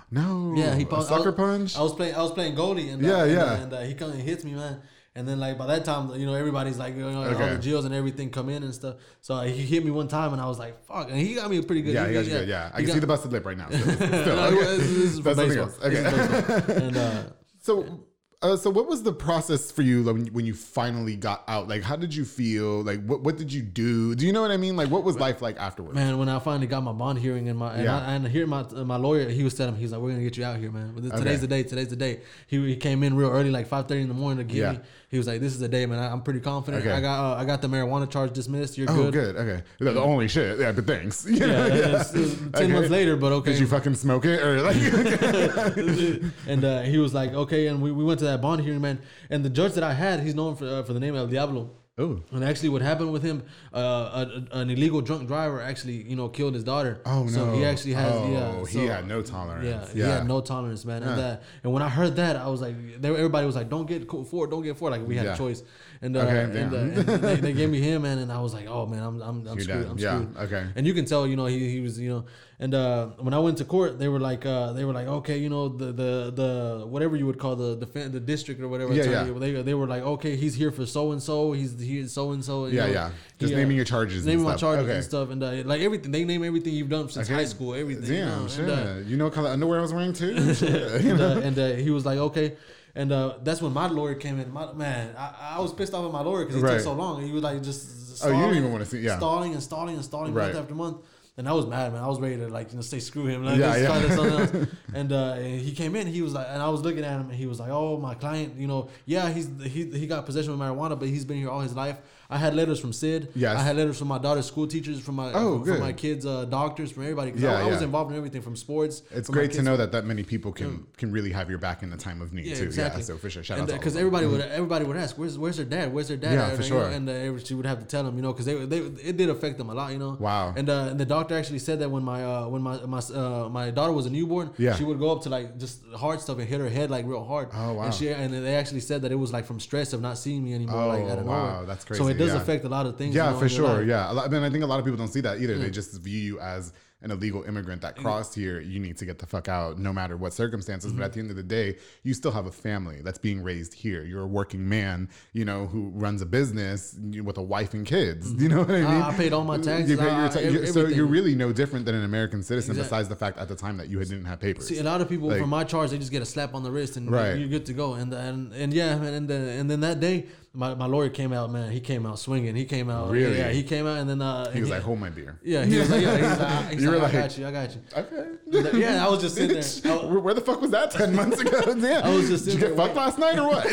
no. 0.11 0.53
Yeah, 0.55 0.75
he 0.75 0.83
a 0.83 0.85
paused. 0.85 1.09
sucker 1.09 1.23
I 1.23 1.25
was, 1.31 1.35
punch. 1.35 1.77
I 1.77 1.81
was 1.81 1.93
playing. 1.95 2.15
I 2.15 2.21
was 2.21 2.31
playing 2.31 2.55
goalie, 2.55 2.93
and 2.93 3.05
uh, 3.05 3.07
Yeah, 3.09 3.23
and, 3.23 3.31
yeah. 3.33 3.43
uh, 3.43 3.55
and 3.63 3.73
uh, 3.73 3.81
he 3.81 3.93
comes 3.93 4.13
and 4.13 4.23
hits 4.23 4.43
me, 4.43 4.53
man. 4.53 4.79
And 5.19 5.27
then 5.27 5.37
like 5.37 5.57
by 5.57 5.65
that 5.67 5.83
time, 5.83 6.15
you 6.15 6.25
know, 6.25 6.33
everybody's 6.33 6.77
like, 6.79 6.95
you 6.95 7.01
know, 7.01 7.23
all 7.23 7.35
the 7.35 7.57
jails 7.57 7.83
and 7.83 7.93
everything 7.93 8.29
come 8.29 8.47
in 8.47 8.63
and 8.63 8.73
stuff. 8.73 8.95
So 9.19 9.35
uh, 9.35 9.43
he 9.43 9.63
hit 9.63 9.83
me 9.83 9.91
one 9.91 10.07
time, 10.07 10.31
and 10.31 10.41
I 10.41 10.45
was 10.45 10.57
like, 10.57 10.81
fuck, 10.85 11.09
and 11.09 11.19
he 11.19 11.33
got 11.35 11.51
me 11.51 11.57
a 11.57 11.61
pretty 11.63 11.81
good. 11.81 11.93
yeah, 11.93 12.07
he, 12.07 12.13
got 12.13 12.23
you 12.23 12.29
good. 12.31 12.47
Yeah, 12.47 12.71
I 12.73 12.77
can 12.77 12.85
got- 12.85 12.93
see 12.93 12.99
the 12.99 13.07
busted 13.07 13.31
lip 13.33 13.45
right 13.45 13.57
now. 13.57 13.67
Still, 13.67 13.81
still, 13.95 14.07
No, 14.37 14.45
okay. 14.45 14.77
this 14.77 14.89
is- 14.89 15.19
from 15.25 15.35
baseball. 15.35 15.71
Okay. 15.83 16.83
and 16.85 16.95
uh, 16.95 17.23
So, 17.59 18.05
uh, 18.41 18.55
so 18.55 18.69
what 18.69 18.87
was 18.87 19.03
the 19.03 19.11
process 19.11 19.69
for 19.69 19.81
you 19.81 20.01
when, 20.03 20.27
when 20.27 20.45
you 20.45 20.53
finally 20.53 21.17
got 21.17 21.43
out? 21.49 21.67
Like, 21.67 21.83
how 21.83 21.97
did 21.97 22.15
you 22.15 22.23
feel? 22.23 22.83
Like, 22.83 23.03
what 23.05 23.19
what 23.21 23.35
did 23.37 23.51
you 23.51 23.61
do? 23.61 24.15
Do 24.15 24.25
you 24.25 24.31
know 24.31 24.41
what 24.41 24.51
I 24.51 24.55
mean? 24.57 24.77
Like, 24.77 24.89
what 24.89 25.03
was 25.03 25.17
life 25.19 25.41
like 25.41 25.57
afterwards? 25.57 25.95
Man, 25.95 26.17
when 26.17 26.29
I 26.29 26.39
finally 26.39 26.65
got 26.67 26.81
my 26.81 26.93
bond 26.93 27.19
hearing 27.19 27.49
and 27.49 27.59
my 27.59 27.73
and, 27.73 27.83
Yeah. 27.83 27.97
I, 27.99 28.13
and 28.13 28.25
here 28.27 28.47
my 28.47 28.63
my 28.85 28.95
lawyer, 28.95 29.27
he 29.27 29.43
was 29.43 29.55
telling 29.55 29.73
me 29.73 29.81
he's 29.81 29.91
like, 29.91 29.99
we're 29.99 30.11
gonna 30.11 30.23
get 30.23 30.37
you 30.37 30.45
out 30.45 30.57
here, 30.57 30.71
man. 30.71 30.93
But 30.93 31.03
this- 31.03 31.11
today's 31.11 31.27
Okay. 31.27 31.41
the 31.41 31.47
day. 31.47 31.63
Today's 31.63 31.87
the 31.89 31.95
day. 31.97 32.21
He, 32.47 32.65
he 32.65 32.75
came 32.77 33.03
in 33.03 33.15
real 33.17 33.29
early, 33.29 33.51
like 33.51 33.67
five 33.67 33.87
thirty 33.89 34.01
in 34.03 34.07
the 34.07 34.13
morning 34.13 34.37
to 34.47 34.53
get 34.53 34.57
Yeah. 34.61 34.71
me. 34.73 34.79
He 35.09 35.17
was 35.17 35.25
like, 35.25 35.41
this 35.41 35.53
is 35.53 35.59
the 35.59 35.67
day, 35.67 35.87
man. 35.87 35.97
I, 35.99 36.11
I'm 36.11 36.21
pretty 36.21 36.39
confident. 36.39 36.85
Okay. 36.85 36.93
I 36.95 37.01
got 37.01 37.19
uh, 37.33 37.41
I 37.41 37.43
got 37.43 37.61
the 37.61 37.67
marijuana 37.67 38.09
charge 38.09 38.31
dismissed. 38.31 38.77
You're 38.77 38.89
Oh, 38.89 39.11
good. 39.11 39.13
good. 39.13 39.35
Okay, 39.35 39.63
the, 39.79 39.91
the 39.93 39.99
only 40.01 40.29
shit. 40.29 40.59
Yeah, 40.59 40.71
but 40.71 40.85
thanks. 40.87 41.25
Yeah, 41.29 41.65
it's 41.67 42.11
ten 42.13 42.51
Okay. 42.55 42.67
months 42.67 42.89
later, 42.89 43.17
but 43.17 43.33
okay. 43.33 43.51
Did 43.51 43.59
you 43.59 43.67
fucking 43.67 43.95
smoke 43.95 44.23
it 44.25 44.39
or 44.41 44.61
like? 44.61 44.75
and 46.47 46.63
uh, 46.63 46.81
he 46.83 46.99
was 46.99 47.13
like, 47.13 47.33
okay, 47.33 47.67
and 47.67 47.81
we, 47.81 47.91
we 47.91 48.03
went 48.05 48.19
to 48.19 48.28
that 48.29 48.41
bond 48.41 48.61
hearing, 48.65 48.81
man. 48.81 48.97
And 49.29 49.43
the 49.43 49.49
judge 49.59 49.73
that 49.77 49.83
I 49.83 49.93
had, 49.93 50.15
he's 50.25 50.35
known 50.35 50.55
for 50.55 50.65
uh, 50.67 50.83
for 50.83 50.93
the 50.93 50.99
name 51.05 51.15
El 51.15 51.27
Diablo. 51.27 51.63
oh, 52.03 52.13
And 52.31 52.43
actually, 52.49 52.69
what 52.75 52.81
happened 52.81 53.11
with 53.15 53.23
him, 53.29 53.37
uh, 53.73 53.79
a, 54.21 54.57
an 54.61 54.69
illegal 54.75 55.01
drunk 55.01 55.27
driver 55.27 55.59
actually, 55.71 55.97
you 56.11 56.15
know, 56.19 56.29
killed 56.37 56.53
his 56.59 56.63
daughter. 56.63 56.93
oh 57.05 57.23
no. 57.23 57.29
So 57.37 57.41
he 57.57 57.61
actually 57.71 57.95
has, 58.03 58.13
Oh, 58.15 58.31
yeah. 58.31 58.81
he 58.81 58.85
had 58.95 59.05
no 59.15 59.19
tolerance. 59.21 59.65
Yeah, 59.71 59.81
Yeah, 59.99 60.05
he 60.05 60.11
had 60.17 60.27
no 60.33 60.39
tolerance, 60.53 60.85
man. 60.85 61.01
And 61.03 61.15
that, 61.23 61.35
and 61.63 61.69
when 61.73 61.83
I 61.83 61.89
heard 61.99 62.13
that, 62.23 62.35
I 62.45 62.47
was 62.53 62.61
like, 62.65 62.75
everybody 63.03 63.45
was 63.51 63.57
like, 63.59 63.69
"Don't 63.75 63.87
get 63.93 64.01
four, 64.31 64.47
don't 64.53 64.63
get 64.69 64.75
four. 64.81 64.89
Like 64.95 65.03
we 65.11 65.15
had 65.19 65.25
Yeah. 65.27 65.33
a 65.33 65.43
choice, 65.43 65.61
and 66.01 66.15
uh, 66.15 66.19
Okay, 66.21 66.61
and, 66.61 66.73
uh, 66.73 66.77
and 66.77 66.95
they, 66.95 67.35
they 67.35 67.53
gave 67.53 67.69
me 67.69 67.79
him, 67.81 68.03
man, 68.03 68.19
and 68.19 68.31
I 68.31 68.39
was 68.39 68.53
like, 68.53 68.67
"Oh 68.67 68.85
man, 68.85 69.03
I'm 69.03 69.21
I'm, 69.21 69.47
I'm 69.47 69.59
screwed. 69.59 69.85
I'm 69.87 69.97
Yeah, 69.97 70.19
screwed." 70.21 70.37
okay. 70.37 70.67
And 70.75 70.87
you 70.87 70.93
can 70.93 71.05
tell, 71.05 71.27
you 71.27 71.35
know, 71.35 71.45
he, 71.45 71.69
he 71.69 71.81
was, 71.81 71.99
you 71.99 72.09
know, 72.09 72.25
and 72.61 72.73
uh, 72.73 73.07
when 73.19 73.33
I 73.33 73.39
went 73.39 73.57
to 73.59 73.65
court, 73.65 73.99
they 73.99 74.07
were 74.07 74.19
like, 74.19 74.45
uh, 74.45 74.71
they 74.73 74.85
were 74.85 74.93
like, 74.93 75.07
okay, 75.07 75.37
you 75.37 75.49
know, 75.49 75.67
the 75.67 75.87
the 75.91 76.31
the 76.33 76.85
whatever 76.87 77.15
you 77.17 77.25
would 77.25 77.37
call 77.37 77.55
the 77.57 77.75
defense, 77.75 78.11
the 78.13 78.19
district 78.21 78.61
or 78.61 78.69
whatever. 78.69 78.93
Yeah, 78.93 79.03
attorney, 79.03 79.33
yeah. 79.33 79.39
They 79.39 79.61
they 79.61 79.73
were 79.73 79.87
like, 79.87 80.03
okay, 80.03 80.35
he's 80.37 80.55
here 80.55 80.71
for 80.71 80.85
so 80.85 81.11
and 81.11 81.21
so. 81.21 81.51
He's 81.51 81.77
he's 81.79 82.13
so 82.13 82.31
and 82.31 82.43
so. 82.45 82.67
Yeah, 82.67 82.87
yeah. 82.87 83.11
Just 83.37 83.53
naming 83.53 83.75
your 83.75 83.85
charges 83.85 84.17
and 84.25 84.27
naming 84.27 84.45
my 84.45 84.55
charges 84.55 84.85
Okay. 84.85 84.95
and 84.95 85.03
stuff, 85.03 85.29
and 85.31 85.43
uh, 85.43 85.51
like 85.65 85.81
everything. 85.81 86.11
They 86.11 86.23
name 86.23 86.43
everything 86.45 86.73
you've 86.73 86.89
done 86.89 87.09
since 87.09 87.27
Okay. 87.29 87.35
high 87.35 87.45
school. 87.45 87.73
Everything. 87.73 88.05
you 88.05 88.19
Damn, 88.23 88.41
know, 88.43 88.47
shit. 88.47 88.69
and, 88.69 88.71
uh, 88.71 89.09
you 89.09 89.17
know 89.17 89.25
what 89.25 89.33
color 89.33 89.49
underwear 89.49 89.79
I 89.79 89.81
was 89.81 89.93
wearing 89.93 90.13
too? 90.13 90.31
And, 91.09 91.21
and 91.21 91.59
uh, 91.59 91.71
he 91.75 91.89
was 91.91 92.05
like, 92.05 92.17
okay. 92.19 92.55
And 92.95 93.11
uh, 93.11 93.37
that's 93.43 93.61
when 93.61 93.73
my 93.73 93.87
lawyer 93.87 94.15
came 94.15 94.39
in. 94.39 94.51
My, 94.51 94.73
man, 94.73 95.15
I, 95.17 95.55
I 95.57 95.59
was 95.59 95.73
pissed 95.73 95.93
off 95.93 96.05
at 96.05 96.11
my 96.11 96.21
lawyer 96.21 96.45
because 96.45 96.55
he 96.57 96.61
Right. 96.61 96.73
took 96.73 96.81
so 96.81 96.93
long. 96.93 97.21
He 97.25 97.31
was 97.31 97.43
like 97.43 97.61
just 97.63 98.23
Oh, 98.25 98.29
you 98.29 98.35
didn't 98.41 98.57
even 98.57 98.71
wanna 98.71 98.85
see- 98.85 98.99
yeah. 98.99 99.17
stalling 99.17 99.53
and 99.53 99.63
stalling 99.63 99.95
and 99.95 100.03
stalling 100.03 100.33
Right. 100.33 100.47
month 100.47 100.57
after 100.57 100.75
month. 100.75 100.97
And 101.37 101.47
I 101.47 101.53
was 101.53 101.65
mad, 101.67 101.93
man. 101.93 102.03
I 102.03 102.07
was 102.07 102.19
ready 102.19 102.35
to 102.37 102.49
like 102.49 102.71
you 102.71 102.75
know 102.75 102.81
say 102.81 102.99
screw 102.99 103.25
him. 103.25 103.45
Like, 103.45 103.57
Yeah, 103.59 103.77
yeah. 103.77 103.87
something 104.15 104.39
else. 104.39 104.67
And 104.93 105.13
uh, 105.13 105.33
and 105.37 105.61
he 105.61 105.71
came 105.71 105.95
in. 105.95 106.05
He 106.07 106.21
was 106.21 106.33
like, 106.33 106.47
and 106.49 106.61
I 106.61 106.67
was 106.67 106.81
looking 106.81 107.03
at 107.05 107.11
him, 107.11 107.29
and 107.29 107.33
he 107.33 107.45
was 107.45 107.59
like, 107.61 107.69
"Oh, 107.69 107.97
my 107.97 108.13
client, 108.15 108.55
you 108.57 108.67
know, 108.67 108.89
yeah, 109.05 109.29
he's 109.29 109.47
he 109.63 109.85
he 109.85 110.05
got 110.07 110.25
possession 110.25 110.51
of 110.51 110.59
marijuana, 110.59 110.99
but 110.99 111.07
he's 111.07 111.23
been 111.23 111.37
here 111.37 111.49
all 111.49 111.61
his 111.61 111.75
life. 111.75 111.97
I 112.31 112.37
had 112.37 112.53
letters 112.53 112.79
from 112.79 112.93
Sid. 112.93 113.29
Yes. 113.33 113.57
I 113.57 113.63
had 113.63 113.75
letters 113.75 113.97
from 113.97 114.07
my 114.07 114.19
daughter's 114.19 114.45
school 114.45 114.67
teachers, 114.67 114.99
from 114.99 115.15
my 115.15 115.29
Oh, 115.33 115.53
from, 115.55 115.63
good. 115.63 115.71
from 115.77 115.81
my 115.81 115.93
kids' 115.93 116.27
uh, 116.27 116.45
doctors, 116.45 116.91
from 116.91 117.01
everybody. 117.03 117.31
Yeah, 117.35 117.57
I, 117.57 117.61
I 117.63 117.65
was 117.65 117.81
involved 117.81 118.11
in 118.11 118.17
everything 118.17 118.43
from 118.43 118.55
sports. 118.55 119.01
It's 119.09 119.29
great 119.29 119.51
to 119.53 119.63
know 119.63 119.75
that 119.77 119.91
that 119.93 120.05
many 120.05 120.21
people 120.23 120.51
can 120.51 120.85
can 120.97 121.11
really 121.11 121.31
have 121.31 121.49
your 121.49 121.57
back 121.57 121.81
in 121.81 121.89
the 121.89 121.97
time 121.97 122.21
of 122.21 122.31
need 122.31 122.45
yeah, 122.45 122.55
too. 122.55 122.63
exactly. 122.65 123.01
Yeah, 123.01 123.05
so 123.07 123.17
for 123.17 123.31
sure. 123.31 123.41
Shout 123.43 123.59
out 123.59 123.67
to 123.69 123.73
all 123.73 123.79
because 123.79 123.95
everybody 123.95 124.27
would 124.27 124.41
everybody 124.41 124.85
would 124.85 124.95
ask, 124.97 125.17
"Where's 125.17 125.39
where's 125.39 125.57
their 125.57 125.65
dad? 125.65 125.91
Where's 125.91 126.07
their 126.07 126.17
dad?" 126.17 126.33
Yeah, 126.33 126.47
at?" 126.49 126.55
for 126.57 126.61
sure. 126.63 126.87
And 126.87 127.09
uh, 127.09 127.39
she 127.39 127.55
would 127.55 127.65
have 127.65 127.79
to 127.79 127.85
tell 127.85 128.03
them, 128.03 128.15
you 128.15 128.21
know, 128.21 128.31
because 128.31 128.45
they, 128.45 128.53
they 128.65 128.77
it 129.09 129.17
did 129.17 129.29
affect 129.29 129.57
them 129.57 129.69
a 129.71 129.73
lot, 129.73 129.91
you 129.91 129.97
know. 129.97 130.15
Wow. 130.19 130.53
And 130.55 130.69
uh, 130.69 130.89
and 130.91 130.99
the 130.99 131.05
doctor 131.07 131.35
actually 131.35 131.59
said 131.59 131.79
that 131.79 131.89
when 131.89 132.03
my 132.03 132.23
uh, 132.23 132.47
when 132.47 132.61
my 132.61 132.77
my 132.85 132.99
uh, 132.99 133.49
my 133.49 133.71
daughter 133.71 133.91
was 133.91 134.05
a 134.05 134.11
newborn, 134.11 134.51
Yeah. 134.59 134.75
she 134.75 134.83
would 134.83 134.99
go 134.99 135.11
up 135.11 135.23
to 135.23 135.29
like 135.29 135.57
just 135.57 135.83
hard 135.97 136.21
stuff 136.21 136.37
and 136.37 136.47
hit 136.47 136.59
her 136.59 136.69
head 136.69 136.91
like 136.91 137.07
real 137.07 137.23
hard. 137.25 137.49
Oh, 137.55 137.73
wow. 137.73 137.83
And 137.85 137.93
she 137.93 138.09
and 138.09 138.31
they 138.31 138.53
actually 138.55 138.81
said 138.81 139.01
that 139.01 139.11
it 139.11 139.15
was 139.25 139.33
like 139.33 139.45
from 139.47 139.59
stress 139.59 139.93
of 139.93 140.01
not 140.01 140.19
seeing 140.19 140.43
me 140.43 140.53
anymore, 140.53 140.85
like 140.85 141.03
Oh, 141.05 141.09
out 141.09 141.17
of 141.19 141.25
wow, 141.25 141.65
that's 141.65 141.83
So 141.85 141.87
crazy, 142.03 142.11
it 142.11 142.17
does 142.19 142.33
yeah. 142.33 142.41
affect 142.41 142.65
a 142.65 142.69
lot 142.69 142.85
of 142.85 142.97
things. 142.97 143.15
Yeah, 143.15 143.27
you 143.27 143.33
know, 143.33 143.39
for 143.39 143.49
sure. 143.49 143.83
Yeah, 143.83 144.11
a 144.11 144.13
lot, 144.13 144.25
I 144.25 144.29
mean, 144.29 144.43
I 144.43 144.49
think 144.49 144.63
a 144.63 144.67
lot 144.67 144.79
of 144.79 144.85
people 144.85 144.97
don't 144.97 145.07
see 145.07 145.21
that 145.21 145.41
either. 145.41 145.57
They 145.57 145.69
mm. 145.69 145.73
just 145.73 145.99
view 145.99 146.19
you 146.19 146.39
as 146.39 146.73
an 147.01 147.11
illegal 147.11 147.43
immigrant 147.43 147.81
that 147.81 147.95
mm. 147.95 148.01
crossed 148.01 148.35
here, 148.35 148.59
you 148.59 148.79
need 148.79 148.97
to 148.97 149.05
get 149.05 149.19
the 149.19 149.25
fuck 149.25 149.47
out 149.47 149.79
no 149.79 149.93
matter 149.93 150.17
what 150.17 150.33
circumstances. 150.33 150.91
But 150.91 151.03
at 151.03 151.11
mm-hmm. 151.11 151.13
the 151.13 151.19
end 151.21 151.29
of 151.29 151.37
the 151.37 151.43
day, 151.43 151.77
you 152.03 152.13
still 152.13 152.31
have 152.31 152.45
a 152.45 152.51
family 152.51 153.01
that's 153.01 153.17
being 153.17 153.41
raised 153.41 153.73
here. 153.73 154.03
You're 154.03 154.23
a 154.23 154.27
working 154.27 154.67
man, 154.67 155.07
you 155.31 155.45
know, 155.45 155.65
who 155.65 155.91
runs 155.95 156.21
a 156.21 156.25
business 156.25 156.97
with 157.23 157.37
a 157.37 157.41
wife 157.41 157.73
and 157.73 157.85
kids. 157.85 158.33
You 158.39 158.47
mm-hmm. 158.47 158.57
know 158.57 158.63
what 158.63 158.75
I 158.75 158.83
ah, 158.83 158.91
mean? 158.91 159.01
I 159.01 159.13
paid 159.17 159.33
all 159.33 159.43
my 159.43 159.57
taxes, 159.57 159.91
You 159.91 159.97
pay 159.97 160.05
your 160.05 160.25
I- 160.25 160.29
ta- 160.29 160.39
ev- 160.39 160.53
you- 160.53 160.65
so 160.67 160.87
you're 160.87 161.05
really 161.05 161.35
no 161.35 161.51
different 161.51 161.85
than 161.85 161.95
an 161.95 162.05
American 162.05 162.41
citizen, 162.41 162.71
Exact- 162.71 162.89
besides 162.89 163.09
the 163.09 163.15
fact 163.15 163.37
at 163.37 163.47
the 163.47 163.55
time 163.55 163.75
that 163.77 163.89
you 163.89 163.99
didn't 163.99 164.25
have 164.25 164.39
papers. 164.39 164.67
See, 164.67 164.77
a 164.79 164.83
lot 164.83 165.01
of 165.01 165.09
people 165.09 165.27
Like- 165.27 165.41
from 165.41 165.49
my 165.49 165.63
charge, 165.65 165.89
they 165.91 165.97
just 165.97 166.11
get 166.11 166.21
a 166.21 166.25
slap 166.25 166.53
on 166.53 166.63
the 166.63 166.71
wrist 166.71 166.95
and 166.95 167.11
Right. 167.11 167.37
you're 167.37 167.49
good 167.49 167.65
to 167.65 167.73
go. 167.73 167.95
And 167.95 168.13
and 168.13 168.53
and 168.53 168.73
yeah, 168.73 168.95
and 168.95 169.27
then 169.27 169.59
and 169.59 169.69
then 169.69 169.81
that 169.81 169.99
day, 169.99 170.27
my, 170.51 170.73
my 170.73 170.87
lawyer 170.87 171.09
came 171.09 171.31
out. 171.31 171.51
Man, 171.51 171.71
he 171.71 171.79
came 171.79 172.05
out 172.07 172.17
swinging. 172.17 172.55
He 172.55 172.65
came 172.65 172.89
out. 172.89 173.11
Really? 173.11 173.37
Yeah, 173.37 173.49
he 173.51 173.61
came 173.63 173.85
out 173.85 173.99
and 173.99 174.09
then 174.09 174.21
uh, 174.21 174.49
he 174.51 174.61
was 174.61 174.69
like, 174.69 174.81
"Hold 174.81 174.99
my 174.99 175.09
beer." 175.09 175.39
yeah, 175.43 175.63
he 175.63 175.77
was 175.77 175.89
like, 175.91 176.01
yeah, 176.01 176.17
he 176.17 176.23
was 176.23 176.39
like, 176.39 176.69
he's 176.73 176.83
You 176.83 176.89
were 176.89 176.97
like, 176.97 177.13
I 177.13 177.21
got 177.21 177.37
you, 177.37 177.47
I 177.47 177.51
got 177.51 177.75
you. 177.75 177.81
Okay. 177.95 178.79
Yeah, 178.79 179.05
I 179.05 179.09
was 179.09 179.21
just 179.21 179.35
sitting 179.35 179.59
there. 179.83 179.93
I- 179.99 180.05
where, 180.05 180.33
the 180.33 180.41
fuck 180.41 180.59
was 180.61 180.71
that 180.71 180.89
ten 180.91 181.15
months 181.15 181.39
ago? 181.39 181.61
Damn. 181.79 182.03
I 182.03 182.09
was 182.15 182.29
just 182.29 182.45
Did 182.45 182.55
you 182.55 182.59
sitting 182.59 182.59
get 182.59 182.77
there 182.77 182.85
fucked 182.87 182.95
last 182.95 183.19
night 183.19 183.37
or 183.37 183.47
what? 183.49 183.65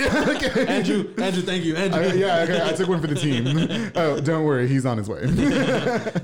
okay. 0.44 0.66
Andrew, 0.66 1.14
Andrew, 1.18 1.42
thank 1.42 1.64
you, 1.64 1.76
Andrew. 1.76 2.02
I- 2.02 2.12
yeah, 2.12 2.40
okay. 2.42 2.62
I 2.62 2.72
took 2.72 2.88
one 2.88 3.00
for 3.00 3.06
the 3.06 3.14
team. 3.14 3.90
oh, 3.94 4.20
don't 4.20 4.44
worry, 4.44 4.68
he's 4.68 4.84
on 4.84 4.98
his 4.98 5.08
way. 5.08 5.22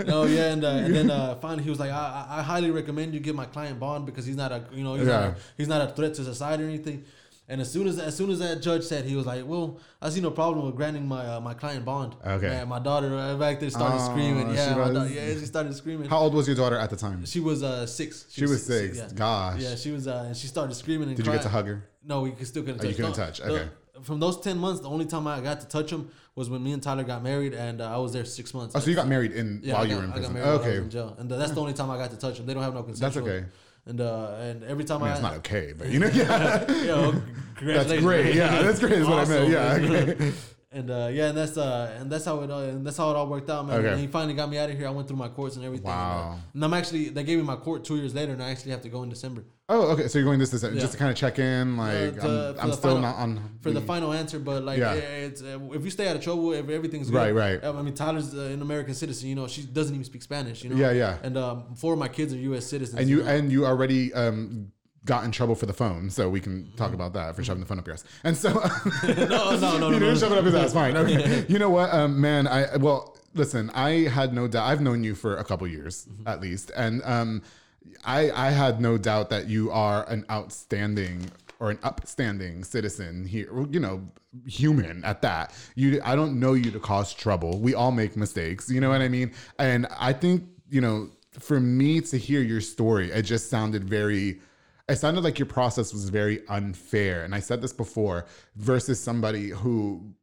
No, 0.06 0.24
yeah, 0.24 0.52
and 0.52 0.64
uh, 0.64 0.68
and 0.68 0.94
then 0.94 1.10
uh, 1.10 1.34
finally 1.36 1.64
he 1.64 1.70
was 1.70 1.80
like, 1.80 1.90
I, 1.90 2.26
I 2.28 2.38
I 2.38 2.42
highly 2.42 2.70
recommend 2.70 3.14
you 3.14 3.20
give 3.20 3.34
my 3.34 3.46
client 3.46 3.80
bond 3.80 4.04
because 4.06 4.26
he's 4.26 4.36
not 4.36 4.52
a 4.52 4.64
you 4.72 4.84
know 4.84 4.94
he's, 4.94 5.06
not, 5.06 5.22
Yeah. 5.22 5.28
a, 5.30 5.34
he's 5.56 5.68
not 5.68 5.88
a 5.88 5.92
threat 5.94 6.14
to 6.14 6.24
society 6.24 6.64
or 6.64 6.66
anything. 6.66 7.04
And 7.48 7.60
as 7.60 7.70
soon 7.70 7.86
as 7.88 7.98
as 7.98 8.16
soon 8.16 8.30
as 8.30 8.38
that 8.38 8.62
judge 8.62 8.84
said, 8.84 9.04
he 9.04 9.16
was 9.16 9.26
like, 9.26 9.44
"Well, 9.46 9.78
I 10.00 10.08
see 10.10 10.20
no 10.20 10.30
problem 10.30 10.64
with 10.64 10.76
granting 10.76 11.06
my 11.06 11.26
uh, 11.26 11.40
my 11.40 11.54
client 11.54 11.84
bond." 11.84 12.14
Okay. 12.24 12.48
Man, 12.48 12.68
my 12.68 12.78
daughter 12.78 13.14
uh, 13.18 13.36
back 13.36 13.58
there 13.58 13.68
started 13.68 13.96
Oh, 14.00 14.10
screaming. 14.10 14.48
she 14.50 14.54
Yeah, 14.56 14.76
my 14.76 14.90
was- 14.90 15.10
da- 15.10 15.14
yeah, 15.14 15.30
she 15.34 15.46
started 15.46 15.74
screaming. 15.74 16.08
How 16.08 16.18
old 16.18 16.34
was 16.34 16.46
your 16.46 16.56
daughter 16.56 16.76
at 16.76 16.88
the 16.88 16.96
time? 16.96 17.24
she 17.26 17.40
was 17.40 17.62
uh 17.64 17.84
six. 17.86 18.26
She 18.30 18.42
was 18.46 18.64
six. 18.64 18.96
yeah. 18.96 19.08
Gosh. 19.14 19.60
Yeah, 19.60 19.74
she 19.74 19.90
was, 19.90 20.06
uh, 20.06 20.24
and 20.28 20.36
she 20.36 20.46
started 20.46 20.74
screaming 20.74 21.08
and 21.08 21.16
Did 21.16 21.26
you 21.26 21.32
get 21.32 21.42
to 21.42 21.48
hug 21.48 21.66
her? 21.66 21.84
No, 22.04 22.22
we 22.22 22.32
still 22.44 22.62
couldn't 22.62 22.80
Oh, 22.80 22.84
touch. 22.84 22.90
you 22.90 22.94
couldn't 22.96 23.10
No, 23.18 23.24
touch, 23.24 23.38
the- 23.40 23.52
okay. 23.52 23.68
from 24.02 24.20
those 24.20 24.40
ten 24.40 24.56
months, 24.56 24.80
the 24.80 24.88
only 24.88 25.04
time 25.06 25.26
I 25.26 25.40
got 25.40 25.60
to 25.62 25.66
touch 25.66 25.90
him 25.92 26.10
was 26.36 26.48
when 26.48 26.62
me 26.62 26.72
and 26.72 26.82
Tyler 26.82 27.02
got 27.04 27.22
married, 27.24 27.54
and 27.54 27.80
uh, 27.82 27.92
I 27.92 27.98
was 27.98 28.12
there 28.12 28.24
six 28.24 28.54
months. 28.54 28.74
Oh, 28.76 28.78
so 28.80 28.88
you 28.88 28.96
got 28.96 29.08
married 29.08 29.32
in 29.32 29.60
Yeah, 29.64 29.74
while 29.74 29.82
I 29.82 29.86
you 29.88 29.96
were 29.96 30.02
in 30.04 30.08
got 30.10 30.14
prison. 30.16 30.32
married 30.32 30.46
while 30.46 30.54
I 30.54 30.58
was 30.58 30.66
Okay. 30.68 30.76
in 30.78 30.90
jail, 30.90 31.16
and 31.18 31.28
that's 31.30 31.50
the 31.52 31.60
only 31.60 31.74
time 31.74 31.90
I 31.90 31.98
got 31.98 32.10
to 32.12 32.16
touch 32.16 32.36
them. 32.38 32.46
They 32.46 32.54
don't 32.54 32.62
have 32.62 32.72
no 32.72 32.82
consent. 32.84 33.12
That's 33.12 33.16
okay. 33.26 33.44
And 33.86 34.00
uh, 34.00 34.36
and 34.40 34.62
every 34.64 34.84
time 34.84 35.02
I 35.02 35.06
I, 35.06 35.08
mean, 35.08 35.12
it's 35.14 35.22
not 35.22 35.34
okay, 35.38 35.74
but 35.76 35.88
you 35.88 35.98
know, 35.98 36.06
yeah. 36.14 36.70
you 36.70 36.86
know, 36.86 37.22
That's 37.60 38.00
great. 38.00 38.34
Yeah, 38.34 38.62
that's 38.62 38.78
great. 38.78 38.92
Is 38.92 39.06
what 39.06 39.18
I 39.18 39.24
meant. 39.24 39.50
Yeah. 39.50 39.72
Okay. 39.72 40.32
And 40.74 40.90
uh, 40.90 41.10
yeah, 41.12 41.28
and 41.28 41.36
that's 41.36 41.58
uh, 41.58 41.94
and 42.00 42.10
that's 42.10 42.24
how 42.24 42.40
it 42.40 42.50
uh, 42.50 42.56
and 42.58 42.86
that's 42.86 42.96
how 42.96 43.10
it 43.10 43.16
all 43.16 43.26
worked 43.26 43.50
out, 43.50 43.66
man. 43.66 43.80
Okay. 43.80 43.88
And 43.90 44.00
he 44.00 44.06
finally 44.06 44.32
got 44.34 44.48
me 44.48 44.56
out 44.56 44.70
of 44.70 44.78
here. 44.78 44.86
I 44.86 44.90
went 44.90 45.06
through 45.06 45.18
my 45.18 45.28
courts 45.28 45.56
and 45.56 45.64
everything. 45.64 45.86
Wow. 45.88 46.22
And, 46.32 46.32
uh, 46.34 46.42
and 46.54 46.64
I'm 46.64 46.72
actually 46.74 47.10
they 47.10 47.24
gave 47.24 47.36
me 47.38 47.44
my 47.44 47.56
court 47.56 47.84
two 47.84 47.96
years 47.96 48.14
later, 48.14 48.32
and 48.32 48.42
I 48.42 48.50
actually 48.50 48.70
have 48.70 48.80
to 48.82 48.88
go 48.88 49.02
in 49.02 49.10
December 49.10 49.44
Oh, 49.68 49.92
okay. 49.92 50.08
So 50.08 50.18
you're 50.18 50.26
going 50.26 50.38
this 50.38 50.50
December 50.50 50.76
Yeah. 50.76 50.80
just 50.82 50.92
to 50.94 50.98
kind 50.98 51.10
of 51.10 51.16
check 51.16 51.38
in, 51.38 51.76
like 51.78 52.14
to- 52.20 52.54
I'm, 52.58 52.66
I'm 52.66 52.72
still 52.72 52.96
final- 52.96 53.00
not 53.00 53.16
on 53.16 53.58
for 53.60 53.70
the 53.70 53.80
final 53.80 54.12
answer. 54.12 54.38
But 54.38 54.64
like, 54.64 54.78
Yeah. 54.78 54.92
it's 54.94 55.42
uh, 55.42 55.58
if 55.72 55.84
you 55.84 55.90
stay 55.90 56.08
out 56.08 56.16
of 56.16 56.22
trouble, 56.22 56.52
if 56.52 56.68
everything's 56.68 57.10
good, 57.10 57.16
Right, 57.16 57.34
right. 57.34 57.64
I 57.64 57.80
mean, 57.80 57.94
Tyler's 57.94 58.34
uh, 58.34 58.40
an 58.56 58.60
American 58.60 58.94
citizen. 58.94 59.28
You 59.28 59.34
know, 59.34 59.46
she 59.46 59.62
doesn't 59.62 59.94
even 59.94 60.04
speak 60.04 60.22
Spanish. 60.22 60.62
You 60.64 60.70
know. 60.70 60.76
Yeah, 60.76 60.92
yeah. 60.92 61.18
And 61.22 61.38
um, 61.38 61.74
four 61.74 61.92
of 61.94 61.98
my 61.98 62.08
kids 62.08 62.34
are 62.34 62.38
U.S. 62.38 62.66
citizens. 62.66 62.98
and 63.00 63.08
you 63.08 63.22
know? 63.22 63.28
and 63.30 63.50
you 63.52 63.64
already 63.66 64.12
um 64.12 64.72
got 65.04 65.24
in 65.24 65.30
trouble 65.32 65.54
for 65.54 65.66
the 65.66 65.72
phone, 65.72 66.10
so 66.10 66.28
we 66.28 66.40
can 66.40 66.62
Mm-hmm. 66.64 66.76
talk 66.76 66.92
about 66.94 67.12
that 67.14 67.34
for 67.34 67.42
shoving 67.42 67.60
the 67.60 67.66
phone 67.66 67.78
up 67.78 67.86
your 67.86 67.94
ass. 67.94 68.04
And 68.24 68.36
so 68.36 68.52
no, 69.06 69.14
no, 69.14 69.56
no, 69.56 69.78
no, 69.78 69.88
you 69.90 69.98
didn't 69.98 70.00
no. 70.00 70.14
shove 70.16 70.32
it 70.32 70.38
up 70.38 70.44
his 70.44 70.54
ass. 70.54 70.72
Fine. 70.72 70.96
Okay. 70.96 71.44
you 71.48 71.58
know 71.58 71.70
what, 71.70 71.92
um, 71.92 72.20
man? 72.20 72.46
I 72.46 72.76
well, 72.76 73.16
listen. 73.34 73.70
I 73.74 74.08
had 74.08 74.32
no 74.32 74.46
doubt. 74.48 74.66
I've 74.68 74.80
known 74.80 75.02
you 75.04 75.14
for 75.14 75.36
a 75.36 75.44
couple 75.44 75.66
years 75.66 76.06
Mm-hmm. 76.06 76.28
at 76.28 76.40
least, 76.40 76.70
and 76.76 77.02
um, 77.04 77.42
I 78.04 78.30
I 78.30 78.50
had 78.50 78.80
no 78.80 78.96
doubt 78.98 79.30
that 79.30 79.48
you 79.48 79.70
are 79.72 80.08
an 80.08 80.24
outstanding 80.30 81.30
or 81.58 81.70
an 81.70 81.78
upstanding 81.82 82.62
citizen 82.64 83.24
here. 83.24 83.48
You 83.70 83.80
know, 83.80 84.08
human 84.46 85.04
at 85.04 85.22
that. 85.22 85.52
You, 85.74 86.00
I 86.04 86.14
don't 86.16 86.38
know 86.40 86.54
you 86.54 86.70
to 86.70 86.80
cause 86.80 87.12
trouble. 87.12 87.58
We 87.60 87.74
all 87.74 87.92
make 87.92 88.16
mistakes. 88.16 88.70
You 88.70 88.80
know 88.80 88.88
what 88.90 89.00
I 89.02 89.08
mean? 89.08 89.32
And 89.58 89.86
I 89.98 90.12
think 90.12 90.44
you 90.70 90.80
know, 90.80 91.10
for 91.32 91.60
me 91.60 92.00
to 92.00 92.16
hear 92.16 92.40
your 92.40 92.60
story, 92.60 93.10
it 93.10 93.22
just 93.22 93.50
sounded 93.50 93.84
very 93.84 94.40
it 94.88 94.96
sounded 94.96 95.24
like 95.24 95.38
your 95.38 95.46
process 95.46 95.92
was 95.92 96.08
very 96.08 96.46
unfair. 96.48 97.24
And 97.24 97.34
I 97.34 97.40
said 97.40 97.62
this 97.62 97.72
before, 97.72 98.26
versus 98.56 99.00
somebody 99.00 99.50
who 99.50 100.14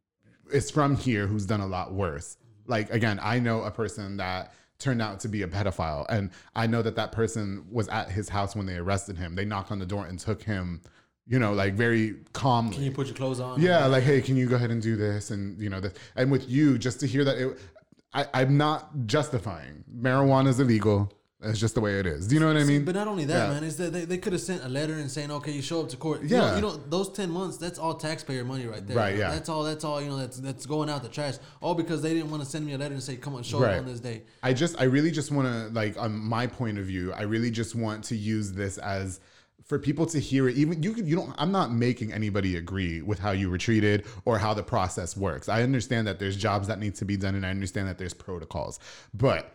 is 0.52 0.70
from 0.70 0.96
here 0.96 1.26
who's 1.26 1.46
done 1.46 1.60
a 1.60 1.66
lot 1.66 1.92
worse. 1.92 2.36
Like, 2.66 2.90
again, 2.90 3.18
I 3.22 3.38
know 3.38 3.62
a 3.62 3.70
person 3.70 4.16
that 4.18 4.52
turned 4.78 5.02
out 5.02 5.20
to 5.20 5.28
be 5.28 5.42
a 5.42 5.46
pedophile. 5.46 6.06
And 6.08 6.30
I 6.56 6.66
know 6.66 6.82
that 6.82 6.96
that 6.96 7.12
person 7.12 7.64
was 7.70 7.88
at 7.88 8.10
his 8.10 8.28
house 8.28 8.56
when 8.56 8.66
they 8.66 8.76
arrested 8.76 9.16
him. 9.16 9.34
They 9.34 9.44
knocked 9.44 9.70
on 9.70 9.78
the 9.78 9.86
door 9.86 10.06
and 10.06 10.18
took 10.18 10.42
him, 10.42 10.80
you 11.26 11.38
know, 11.38 11.52
like 11.52 11.74
very 11.74 12.16
calmly. 12.32 12.74
Can 12.74 12.84
you 12.84 12.90
put 12.90 13.06
your 13.06 13.16
clothes 13.16 13.40
on? 13.40 13.60
Yeah, 13.60 13.86
like, 13.86 14.02
hey, 14.02 14.20
can 14.20 14.36
you 14.36 14.46
go 14.46 14.56
ahead 14.56 14.70
and 14.70 14.82
do 14.82 14.96
this? 14.96 15.30
And 15.30 15.60
you 15.60 15.68
know, 15.68 15.80
this, 15.80 15.92
and 16.16 16.30
with 16.30 16.48
you, 16.48 16.78
just 16.78 16.98
to 17.00 17.06
hear 17.06 17.24
that 17.24 17.38
it, 17.38 17.58
I, 18.12 18.26
I'm 18.34 18.56
not 18.56 19.06
justifying 19.06 19.84
marijuana 19.94 20.48
is 20.48 20.58
illegal. 20.58 21.12
It's 21.42 21.58
just 21.58 21.74
the 21.74 21.80
way 21.80 21.98
it 21.98 22.06
is. 22.06 22.26
Do 22.26 22.34
you 22.34 22.40
know 22.40 22.48
what 22.48 22.58
I 22.58 22.64
mean? 22.64 22.84
But 22.84 22.94
not 22.94 23.08
only 23.08 23.24
that, 23.24 23.48
Yeah. 23.48 23.54
man, 23.54 23.64
is 23.64 23.78
that 23.78 23.94
they, 23.94 24.04
they 24.04 24.18
could 24.18 24.34
have 24.34 24.42
sent 24.42 24.62
a 24.62 24.68
letter 24.68 24.92
and 24.94 25.10
saying, 25.10 25.30
okay, 25.30 25.52
you 25.52 25.62
show 25.62 25.80
up 25.80 25.88
to 25.88 25.96
court. 25.96 26.20
You 26.22 26.28
Yeah. 26.28 26.40
know, 26.50 26.54
you 26.56 26.60
know, 26.60 26.76
those 26.90 27.08
ten 27.08 27.30
months, 27.30 27.56
that's 27.56 27.78
all 27.78 27.94
taxpayer 27.94 28.44
money 28.44 28.66
right 28.66 28.86
there. 28.86 28.94
Right, 28.96 29.16
yeah. 29.16 29.30
That's 29.30 29.48
all. 29.48 29.64
That's 29.64 29.82
all. 29.82 30.02
You 30.02 30.08
know, 30.10 30.18
that's 30.18 30.36
that's 30.36 30.66
going 30.66 30.90
out 30.90 31.02
the 31.02 31.08
trash. 31.08 31.36
All 31.62 31.74
because 31.74 32.02
they 32.02 32.12
didn't 32.12 32.30
want 32.30 32.42
to 32.42 32.48
send 32.48 32.66
me 32.66 32.74
a 32.74 32.78
letter 32.78 32.92
and 32.92 33.02
say, 33.02 33.16
come 33.16 33.34
on, 33.34 33.42
show 33.42 33.58
Right. 33.60 33.74
up 33.76 33.80
on 33.80 33.86
this 33.86 34.00
day. 34.00 34.22
I 34.42 34.52
just, 34.52 34.78
I 34.78 34.84
really 34.84 35.10
just 35.10 35.30
want 35.32 35.48
to, 35.48 35.72
like, 35.72 35.96
on 35.98 36.14
my 36.18 36.46
point 36.46 36.78
of 36.78 36.84
view, 36.84 37.10
I 37.14 37.22
really 37.22 37.50
just 37.50 37.74
want 37.74 38.04
to 38.04 38.16
use 38.16 38.52
this 38.52 38.76
as 38.76 39.20
for 39.64 39.78
people 39.78 40.04
to 40.06 40.18
hear 40.20 40.46
it. 40.48 40.56
Even 40.56 40.82
you, 40.82 40.92
could, 40.92 41.06
you 41.06 41.16
don't. 41.16 41.34
I'm 41.38 41.52
not 41.52 41.72
making 41.72 42.12
anybody 42.12 42.56
agree 42.56 43.00
with 43.00 43.18
how 43.18 43.30
you 43.30 43.48
were 43.48 43.56
treated 43.58 44.04
or 44.26 44.36
how 44.36 44.52
the 44.52 44.62
process 44.62 45.16
works. 45.16 45.48
I 45.48 45.62
understand 45.62 46.06
that 46.06 46.18
there's 46.18 46.36
jobs 46.36 46.68
that 46.68 46.78
need 46.78 46.96
to 46.96 47.06
be 47.06 47.16
done, 47.16 47.34
and 47.34 47.46
I 47.46 47.50
understand 47.50 47.88
that 47.88 47.96
there's 47.96 48.12
protocols, 48.12 48.78
but. 49.14 49.54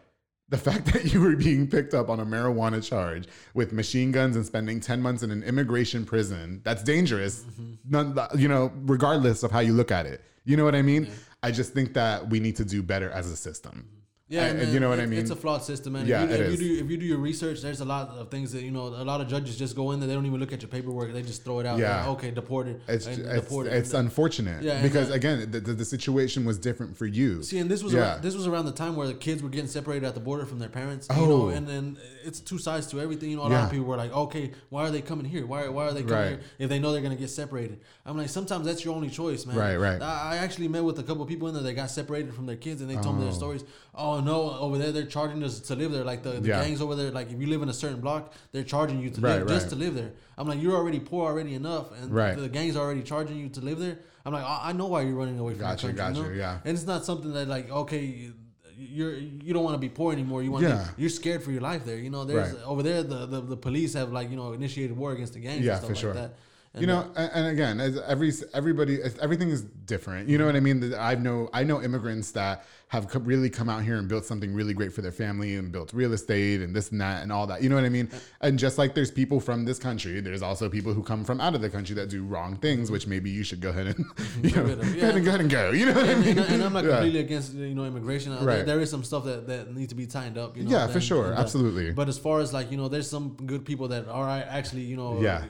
The 0.50 0.58
fact 0.58 0.86
that 0.94 1.12
you 1.12 1.22
were 1.22 1.36
being 1.36 1.68
picked 1.68 1.94
up 1.94 2.08
on 2.08 2.20
a 2.20 2.26
marijuana 2.26 2.88
charge 2.88 3.28
with 3.56 3.74
machine 3.74 4.12
guns 4.12 4.36
and 4.36 4.46
spending 4.46 4.80
10 4.80 5.02
months 5.02 5.24
in 5.24 5.32
an 5.32 5.42
immigration 5.44 6.06
prison, 6.06 6.62
that's 6.64 6.84
dangerous, 6.84 7.42
mm-hmm. 7.44 7.74
none, 7.90 8.18
uh, 8.18 8.28
you 8.38 8.48
know, 8.48 8.72
regardless 8.84 9.42
of 9.42 9.52
how 9.52 9.60
you 9.60 9.74
look 9.74 9.92
at 9.92 10.06
it. 10.06 10.22
You 10.44 10.56
know 10.56 10.64
what 10.64 10.76
I 10.76 10.84
mean? 10.84 11.10
I 11.42 11.52
just 11.52 11.74
think 11.74 11.94
that 11.96 12.30
we 12.30 12.40
need 12.40 12.56
to 12.58 12.66
do 12.66 12.84
better 12.84 13.10
as 13.10 13.32
a 13.32 13.36
system. 13.36 13.88
Yeah, 14.28 14.46
And- 14.46 14.60
and 14.60 14.74
you 14.74 14.80
know 14.80 14.90
what 14.90 15.00
I 15.00 15.06
mean? 15.06 15.20
It's 15.20 15.30
a 15.30 15.36
flawed 15.36 15.62
system, 15.62 15.94
man. 15.94 16.08
Yeah, 16.08 16.24
if 16.24 16.32
you, 16.32 16.46
if 16.46 16.60
you 16.62 16.68
do 16.78 16.84
if 16.84 16.90
you 16.90 16.98
do 16.98 17.06
your 17.06 17.20
research, 17.20 17.62
there's 17.62 17.80
a 17.80 17.86
lot 17.86 18.10
of 18.10 18.32
things 18.32 18.52
that 18.54 18.64
you 18.64 18.72
know. 18.72 18.88
A 18.88 19.06
lot 19.06 19.22
of 19.22 19.28
judges 19.28 19.56
just 19.56 19.76
go 19.76 19.92
in 19.92 20.00
there, 20.00 20.08
they 20.08 20.16
don't 20.16 20.26
even 20.26 20.40
look 20.40 20.52
at 20.52 20.64
your 20.64 20.70
paperwork. 20.70 21.14
They 21.14 21.22
just 21.22 21.44
throw 21.44 21.60
it 21.60 21.68
out. 21.68 21.78
Yeah. 21.78 22.06
Yeah. 22.06 22.10
okay, 22.14 22.32
deported. 22.32 22.82
It's 22.88 23.06
and 23.06 23.20
it's, 23.20 23.44
deported. 23.44 23.74
it's 23.74 23.94
unfortunate 23.94 24.64
Yeah, 24.64 24.82
because 24.82 25.12
again 25.12 25.52
the, 25.52 25.60
the, 25.60 25.74
the 25.74 25.86
situation 25.86 26.44
was 26.44 26.58
different 26.58 26.98
for 26.98 27.06
you. 27.06 27.44
See, 27.44 27.60
and 27.60 27.70
this 27.70 27.84
was 27.84 27.94
Yeah. 27.94 28.00
around, 28.00 28.24
this 28.24 28.34
was 28.36 28.48
around 28.48 28.66
the 28.66 28.72
time 28.72 28.96
where 28.96 29.06
the 29.06 29.14
kids 29.14 29.44
were 29.44 29.50
getting 29.50 29.68
separated 29.70 30.08
at 30.08 30.16
the 30.16 30.20
border 30.20 30.48
from 30.48 30.58
their 30.58 30.70
parents. 30.70 31.08
You 31.16 31.22
Oh. 31.22 31.26
know, 31.30 31.50
and 31.50 31.68
then 31.68 31.98
it's 32.24 32.40
two 32.40 32.58
sides 32.58 32.88
to 32.88 33.00
everything. 33.00 33.30
You 33.30 33.38
know, 33.38 33.44
a 33.44 33.50
lot 33.50 33.66
of 33.66 33.70
people 33.70 33.86
were 33.86 33.96
like, 33.98 34.12
"Okay, 34.12 34.54
why 34.70 34.88
are 34.88 34.92
they 34.92 35.02
coming 35.04 35.26
here? 35.26 35.46
Why, 35.46 35.68
why 35.68 35.86
are 35.86 35.94
they 35.94 36.02
coming 36.02 36.16
Right. 36.16 36.30
here 36.30 36.40
if 36.58 36.70
they 36.70 36.80
know 36.80 36.94
they're 36.94 37.04
gonna 37.04 37.16
get 37.16 37.30
separated?" 37.30 37.80
I'm 38.08 38.18
like, 38.18 38.30
sometimes 38.30 38.66
that's 38.66 38.84
your 38.84 38.96
only 38.96 39.10
choice, 39.12 39.46
man. 39.46 39.56
Right, 39.56 39.76
right. 39.78 40.02
I, 40.02 40.34
I 40.34 40.38
actually 40.38 40.68
met 40.68 40.84
with 40.84 40.98
a 40.98 41.04
couple 41.04 41.22
of 41.22 41.30
people 41.30 41.48
in 41.48 41.54
there 41.54 41.62
that 41.64 41.74
got 41.74 41.92
separated 41.92 42.34
from 42.34 42.48
their 42.48 42.56
kids, 42.56 42.82
and 42.82 42.90
they 42.90 42.96
told 42.96 43.18
me 43.18 43.22
their 43.22 43.32
oh. 43.32 43.36
stories. 43.36 43.64
Oh 43.94 44.15
Oh, 44.16 44.22
no, 44.22 44.58
over 44.66 44.78
there 44.78 44.92
they're 44.92 45.06
charging 45.06 45.44
us 45.44 45.60
to 45.60 45.76
live 45.76 45.92
there. 45.92 46.04
Like 46.04 46.24
the, 46.24 46.32
the 46.40 46.48
Yeah. 46.48 46.62
gangs 46.64 46.82
over 46.82 46.96
there, 46.96 47.12
like 47.12 47.32
if 47.32 47.40
you 47.42 47.48
live 47.48 47.62
in 47.62 47.70
a 47.70 47.74
certain 47.74 48.00
block, 48.00 48.34
they're 48.52 48.64
charging 48.64 49.00
you 49.02 49.10
to 49.10 49.22
Right, 49.22 49.40
live 49.40 49.48
just 49.50 49.70
to 49.70 49.76
live 49.76 49.94
there. 49.96 50.12
I'm 50.38 50.48
like, 50.48 50.62
you're 50.62 50.76
already 50.76 51.00
poor 51.00 51.26
already 51.30 51.54
enough, 51.56 51.92
and 52.00 52.12
Right. 52.12 52.38
the 52.38 52.48
gangs 52.50 52.76
are 52.78 52.84
already 52.86 53.04
charging 53.04 53.38
you 53.38 53.50
to 53.50 53.62
live 53.62 53.80
there. 53.80 54.00
I'm 54.26 54.34
like, 54.34 54.44
I, 54.44 54.70
I 54.70 54.72
know 54.74 54.88
why 54.88 55.02
you're 55.02 55.16
running 55.16 55.38
away 55.40 55.54
from 55.54 55.62
Gotcha, 55.62 55.88
the 55.88 55.94
country. 55.94 56.22
gotcha, 56.22 56.30
you 56.34 56.36
know? 56.36 56.44
yeah. 56.46 56.60
And 56.66 56.78
it's 56.78 56.88
not 56.88 57.04
something 57.06 57.34
that 57.34 57.48
like 57.48 57.70
okay, 57.70 58.32
you're 58.78 59.16
you 59.16 59.54
don't 59.54 59.64
want 59.64 59.76
to 59.76 59.80
be 59.80 59.90
poor 59.90 60.12
anymore. 60.14 60.44
You 60.44 60.52
want 60.52 60.64
Yeah. 60.64 60.78
to, 60.84 60.90
you're 60.98 61.10
scared 61.10 61.44
for 61.44 61.52
your 61.52 61.62
life 61.62 61.86
there. 61.86 61.98
You 61.98 62.10
know, 62.10 62.24
there's 62.26 62.54
Right. 62.54 62.64
over 62.66 62.84
there 62.84 63.04
the, 63.04 63.26
the 63.26 63.42
the 63.42 63.58
police 63.58 63.94
have 63.94 64.12
like 64.12 64.30
you 64.30 64.36
know 64.38 64.54
initiated 64.54 64.96
war 64.98 65.12
against 65.14 65.34
the 65.34 65.40
gangs. 65.40 65.64
Yeah, 65.66 65.74
and 65.74 65.78
stuff 65.80 65.90
for 65.90 65.94
like 65.96 66.02
sure. 66.02 66.14
That. 66.14 66.36
And, 66.76 66.82
you 66.82 66.88
know, 66.88 67.00
uh, 67.16 67.20
and, 67.20 67.32
and 67.34 67.48
again, 67.48 67.80
as 67.80 67.98
every 68.02 68.32
everybody, 68.54 69.00
everything 69.22 69.50
is 69.50 69.62
different. 69.62 70.28
You 70.30 70.38
know 70.38 70.46
what 70.46 70.56
I 70.56 70.60
mean? 70.60 70.80
That 70.82 71.00
I 71.00 71.16
know, 71.16 71.50
I 71.54 71.64
know 71.64 71.82
immigrants 71.82 72.32
that 72.32 72.66
have 72.90 73.08
co- 73.08 73.20
really 73.20 73.50
come 73.50 73.68
out 73.70 73.82
here 73.84 73.98
and 73.98 74.08
built 74.08 74.26
something 74.26 74.54
really 74.54 74.74
great 74.74 74.94
for 74.94 75.02
their 75.02 75.12
family 75.12 75.56
and 75.56 75.72
built 75.72 75.92
real 75.94 76.14
estate 76.14 76.62
and 76.62 76.76
this 76.76 76.92
and 76.92 77.00
that 77.02 77.24
and 77.24 77.32
all 77.32 77.48
that. 77.48 77.64
You 77.64 77.70
know 77.70 77.76
what 77.76 77.86
I 77.86 77.90
mean? 77.90 78.10
And 78.42 78.60
just 78.60 78.78
like 78.78 78.94
there's 78.94 79.10
people 79.10 79.40
from 79.40 79.66
this 79.66 79.80
country, 79.80 80.20
there's 80.22 80.42
also 80.42 80.70
people 80.70 80.94
who 80.94 81.02
come 81.02 81.24
from 81.24 81.40
out 81.42 81.56
of 81.56 81.62
the 81.62 81.70
country 81.70 81.96
that 81.96 82.10
do 82.10 82.24
wrong 82.24 82.58
things, 82.58 82.92
which 82.92 83.08
maybe 83.08 83.30
you 83.30 83.44
should 83.44 83.62
go 83.62 83.70
ahead 83.70 83.88
and 83.88 84.06
you 84.44 84.52
know, 84.56 84.66
of. 84.66 84.80
go 84.80 84.84
ahead 84.84 85.16
and 85.16 85.24
go 85.26 85.30
ahead 85.30 85.42
and 85.42 85.50
go. 85.50 85.72
You 85.72 85.86
know 85.88 85.94
what 85.94 86.10
I 86.10 86.16
mean? 86.16 86.38
and, 86.38 86.48
and 86.54 86.64
I'm 86.64 86.74
not 86.74 86.84
Yeah. 86.86 86.92
completely 86.98 87.22
against 87.22 87.54
you 87.54 87.74
know 87.74 87.86
immigration. 87.86 88.34
Uh, 88.34 88.44
Right. 88.44 88.58
There, 88.58 88.66
there 88.66 88.80
is 88.82 88.90
some 88.92 89.04
stuff 89.04 89.24
that, 89.26 89.48
that 89.48 89.74
needs 89.74 89.90
to 89.90 89.96
be 89.96 90.06
tightened 90.08 90.38
up. 90.38 90.58
You 90.58 90.64
know, 90.64 90.72
Yeah, 90.72 90.88
for 90.88 91.00
sure. 91.02 91.34
uh, 91.34 91.40
Absolutely. 91.40 91.92
But 91.94 92.10
as 92.10 92.20
far 92.20 92.42
as 92.42 92.52
like 92.54 92.70
you 92.70 92.78
know, 92.78 92.88
there's 92.90 93.10
some 93.10 93.36
good 93.46 93.66
people 93.66 93.88
that 93.90 94.08
are 94.10 94.28
actually 94.30 94.82
you 94.82 94.98
know 94.98 95.22
Yeah. 95.22 95.46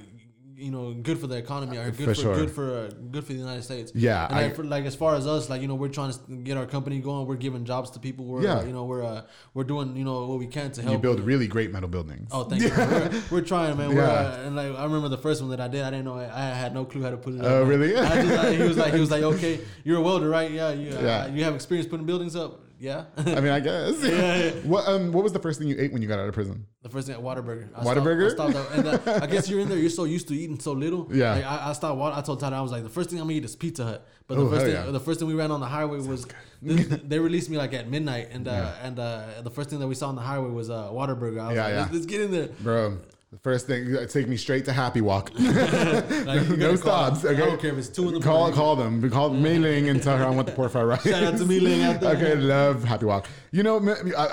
You 0.57 0.71
know 0.71 0.93
good 0.93 1.19
for 1.19 1.27
the 1.27 1.35
economy 1.35 1.77
or 1.77 1.91
good 1.91 2.05
For 2.05 2.15
for, 2.15 2.21
sure. 2.21 2.35
good 2.35 2.51
for 2.51 2.77
uh, 2.77 2.89
good 3.11 3.23
for 3.25 3.33
the 3.33 3.39
United 3.39 3.63
States. 3.63 3.91
Yeah, 3.95 4.25
and 4.27 4.35
like, 4.35 4.55
for, 4.55 4.63
like 4.63 4.85
as 4.85 4.95
far 4.95 5.15
as 5.15 5.27
us, 5.27 5.49
like 5.49 5.61
you 5.61 5.67
know, 5.67 5.75
we're 5.75 5.89
trying 5.89 6.13
to 6.13 6.35
get 6.37 6.57
our 6.57 6.65
company 6.65 6.99
going. 6.99 7.27
We're 7.27 7.35
giving 7.35 7.65
jobs 7.65 7.89
to 7.91 7.99
people. 7.99 8.25
We're 8.25 8.43
Yeah. 8.43 8.59
uh, 8.59 8.63
you 8.63 8.73
know 8.73 8.85
we're 8.85 9.03
uh, 9.03 9.23
we're 9.53 9.63
doing 9.65 9.95
you 9.97 10.03
know 10.05 10.25
what 10.27 10.39
we 10.39 10.47
can 10.47 10.71
to 10.71 10.81
help. 10.81 10.93
You 10.93 10.97
build 10.99 11.19
really 11.19 11.47
great 11.47 11.71
metal 11.71 11.89
buildings. 11.89 12.29
Oh, 12.31 12.43
thank 12.43 12.61
you. 12.63 12.69
We're, 12.77 13.21
we're 13.31 13.41
trying, 13.41 13.77
man. 13.77 13.89
We're, 13.89 13.95
Yeah. 14.03 14.09
uh, 14.11 14.43
and 14.45 14.55
like 14.55 14.75
I 14.77 14.83
remember 14.83 15.09
the 15.09 15.17
first 15.17 15.41
one 15.41 15.49
that 15.51 15.59
I 15.59 15.67
did, 15.67 15.83
I 15.83 15.89
didn't 15.89 16.05
know. 16.05 16.15
I, 16.17 16.25
I 16.25 16.45
had 16.49 16.73
no 16.73 16.85
clue 16.85 17.01
how 17.03 17.09
to 17.09 17.17
put 17.17 17.33
it. 17.35 17.41
up, 17.41 17.45
Oh, 17.47 17.63
really? 17.63 17.95
I 17.95 18.21
just, 18.21 18.37
I, 18.45 18.53
he 18.55 18.63
was 18.63 18.77
like, 18.77 18.93
he 18.93 18.99
was 18.99 19.11
like, 19.11 19.23
okay, 19.33 19.59
you're 19.83 19.97
a 19.97 20.01
welder, 20.01 20.29
right? 20.29 20.49
Yeah, 20.51 20.71
you, 20.71 20.95
uh, 20.95 21.01
Yeah. 21.01 21.27
you 21.27 21.43
have 21.43 21.55
experience 21.55 21.87
putting 21.87 22.05
buildings 22.05 22.35
up. 22.35 22.61
Yeah. 22.85 23.05
I 23.17 23.39
mean, 23.41 23.51
I 23.51 23.59
guess. 23.59 23.95
yeah. 24.03 24.51
What 24.71 24.87
um 24.87 25.11
what 25.11 25.23
was 25.23 25.33
the 25.33 25.39
first 25.39 25.57
thing 25.59 25.67
you 25.67 25.75
ate 25.79 25.91
when 25.91 26.01
you 26.03 26.07
got 26.07 26.19
out 26.19 26.27
of 26.27 26.33
prison? 26.33 26.65
The 26.83 26.89
first 26.89 27.07
thing 27.07 27.15
at 27.15 27.21
Whataburger. 27.21 27.67
I 27.75 27.83
Whataburger? 27.83 28.29
Stopped, 28.31 28.55
I 28.55 28.79
stopped 28.81 29.07
and 29.07 29.23
I 29.23 29.27
guess 29.27 29.49
you're 29.49 29.59
in 29.59 29.69
there. 29.69 29.77
You're 29.79 29.89
so 29.89 30.03
used 30.03 30.27
to 30.27 30.35
eating 30.35 30.59
so 30.59 30.73
little. 30.73 31.09
Yeah. 31.11 31.33
Like, 31.33 31.45
I, 31.45 31.69
I 31.69 31.73
stopped. 31.73 31.97
Water, 31.97 32.15
I 32.15 32.21
told 32.21 32.39
Tyler 32.39 32.57
I 32.57 32.61
was 32.61 32.71
like, 32.71 32.83
the 32.83 32.89
first 32.97 33.09
thing 33.09 33.19
I'm 33.19 33.25
gonna 33.25 33.37
eat 33.37 33.45
is 33.45 33.55
Pizza 33.55 33.83
Hut. 33.85 34.07
But 34.27 34.35
the 34.35 34.41
Oh, 34.45 34.49
first 34.49 34.65
thing, 34.65 34.73
yeah. 34.73 34.91
the 34.91 34.99
first 34.99 35.19
thing 35.19 35.27
we 35.27 35.33
ran 35.35 35.51
on 35.51 35.59
the 35.59 35.65
highway 35.67 35.99
was 35.99 36.27
they, 36.61 36.75
they 36.83 37.19
released 37.19 37.49
me 37.49 37.57
like 37.57 37.73
at 37.73 37.89
midnight, 37.89 38.29
and 38.31 38.47
uh, 38.47 38.71
and 38.83 38.99
uh, 38.99 39.41
the 39.43 39.49
first 39.51 39.69
thing 39.69 39.79
that 39.79 39.87
we 39.87 39.95
saw 39.95 40.09
on 40.09 40.15
the 40.15 40.21
highway 40.21 40.49
was 40.49 40.69
uh, 40.69 40.89
Whataburger. 40.91 41.39
I 41.41 41.47
was 41.47 41.55
Yeah, 41.55 41.63
like, 41.63 41.73
yeah. 41.73 41.79
Let's, 41.81 41.93
let's 41.93 42.05
get 42.05 42.21
in 42.21 42.31
there. 42.31 42.49
Bro, 42.61 42.97
the 43.35 43.41
first 43.41 43.67
thing 43.67 43.95
take 44.07 44.27
me 44.27 44.37
straight 44.37 44.63
to 44.65 44.71
Happy 44.73 45.01
Wok. 45.01 45.31
Like, 45.39 46.47
no 46.57 46.75
stops. 46.75 47.21
them. 47.21 47.33
Okay. 47.33 47.43
I 47.43 47.45
don't 47.45 47.59
care 47.59 47.71
if 47.71 47.77
it's 47.77 47.89
two 47.89 48.07
in 48.07 48.13
the 48.15 48.19
Call 48.21 48.39
morning. 48.39 48.55
call 48.55 48.75
them. 48.75 49.09
Call 49.09 49.29
Mei 49.31 49.57
Ling 49.59 49.89
and 49.89 50.01
tell 50.01 50.17
her 50.17 50.23
I 50.25 50.29
want 50.29 50.47
the 50.47 50.53
pork 50.53 50.71
fried 50.71 50.85
rice. 50.87 51.03
Shout 51.03 51.23
out 51.23 51.37
to 51.37 51.43
Ling 51.43 51.83
out 51.83 51.99
there. 51.99 52.15
Okay, 52.15 52.35
love 52.35 52.83
Happy 52.83 53.05
Wok. 53.05 53.27
You 53.51 53.63
know, 53.63 53.77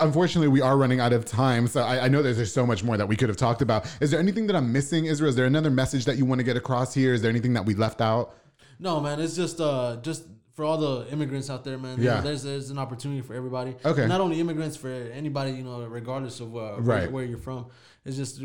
unfortunately, 0.00 0.48
we 0.48 0.61
are 0.61 0.76
running 0.76 1.00
out 1.00 1.12
of 1.12 1.24
time. 1.24 1.66
So 1.66 1.82
I, 1.82 2.05
I 2.05 2.09
know 2.09 2.22
there's, 2.22 2.36
there's 2.36 2.53
so 2.53 2.64
much 2.66 2.84
more 2.84 2.96
that 2.96 3.07
we 3.07 3.16
could 3.16 3.28
have 3.28 3.36
talked 3.36 3.62
about. 3.62 3.86
Is 4.00 4.11
there 4.11 4.20
anything 4.20 4.46
that 4.46 4.57
I'm 4.57 4.72
missing, 4.72 5.07
Israel? 5.07 5.30
Is 5.30 5.36
there 5.36 5.46
another 5.46 5.70
message 5.70 6.05
that 6.05 6.16
you 6.16 6.24
want 6.24 6.38
to 6.38 6.44
get 6.44 6.57
across 6.57 6.94
here? 6.94 7.12
Is 7.12 7.22
there 7.22 7.30
anything 7.30 7.53
that 7.55 7.64
we 7.66 7.74
left 7.74 8.00
out? 8.00 8.34
No, 8.78 9.00
man, 9.00 9.20
it's 9.20 9.36
just 9.36 9.61
uh 9.61 9.96
just 10.03 10.24
for 10.55 10.64
all 10.64 10.76
the 10.76 11.11
immigrants 11.11 11.48
out 11.50 11.64
there, 11.64 11.78
man. 11.78 11.98
you 11.98 12.05
Yeah. 12.05 12.16
know, 12.16 12.22
there's 12.22 12.42
there's 12.42 12.70
an 12.70 12.78
opportunity 12.78 13.20
for 13.22 13.34
everybody. 13.34 13.74
Okay. 13.84 14.07
Not 14.07 14.20
only 14.20 14.38
immigrants, 14.40 14.76
for 14.76 14.88
anybody, 14.88 15.53
you 15.53 15.62
know, 15.64 15.82
regardless 15.84 16.40
of 16.40 16.55
uh, 16.55 16.74
Right. 16.78 17.03
where, 17.03 17.11
where 17.11 17.24
you're 17.24 17.38
from. 17.38 17.66
It's 18.05 18.16
just 18.16 18.42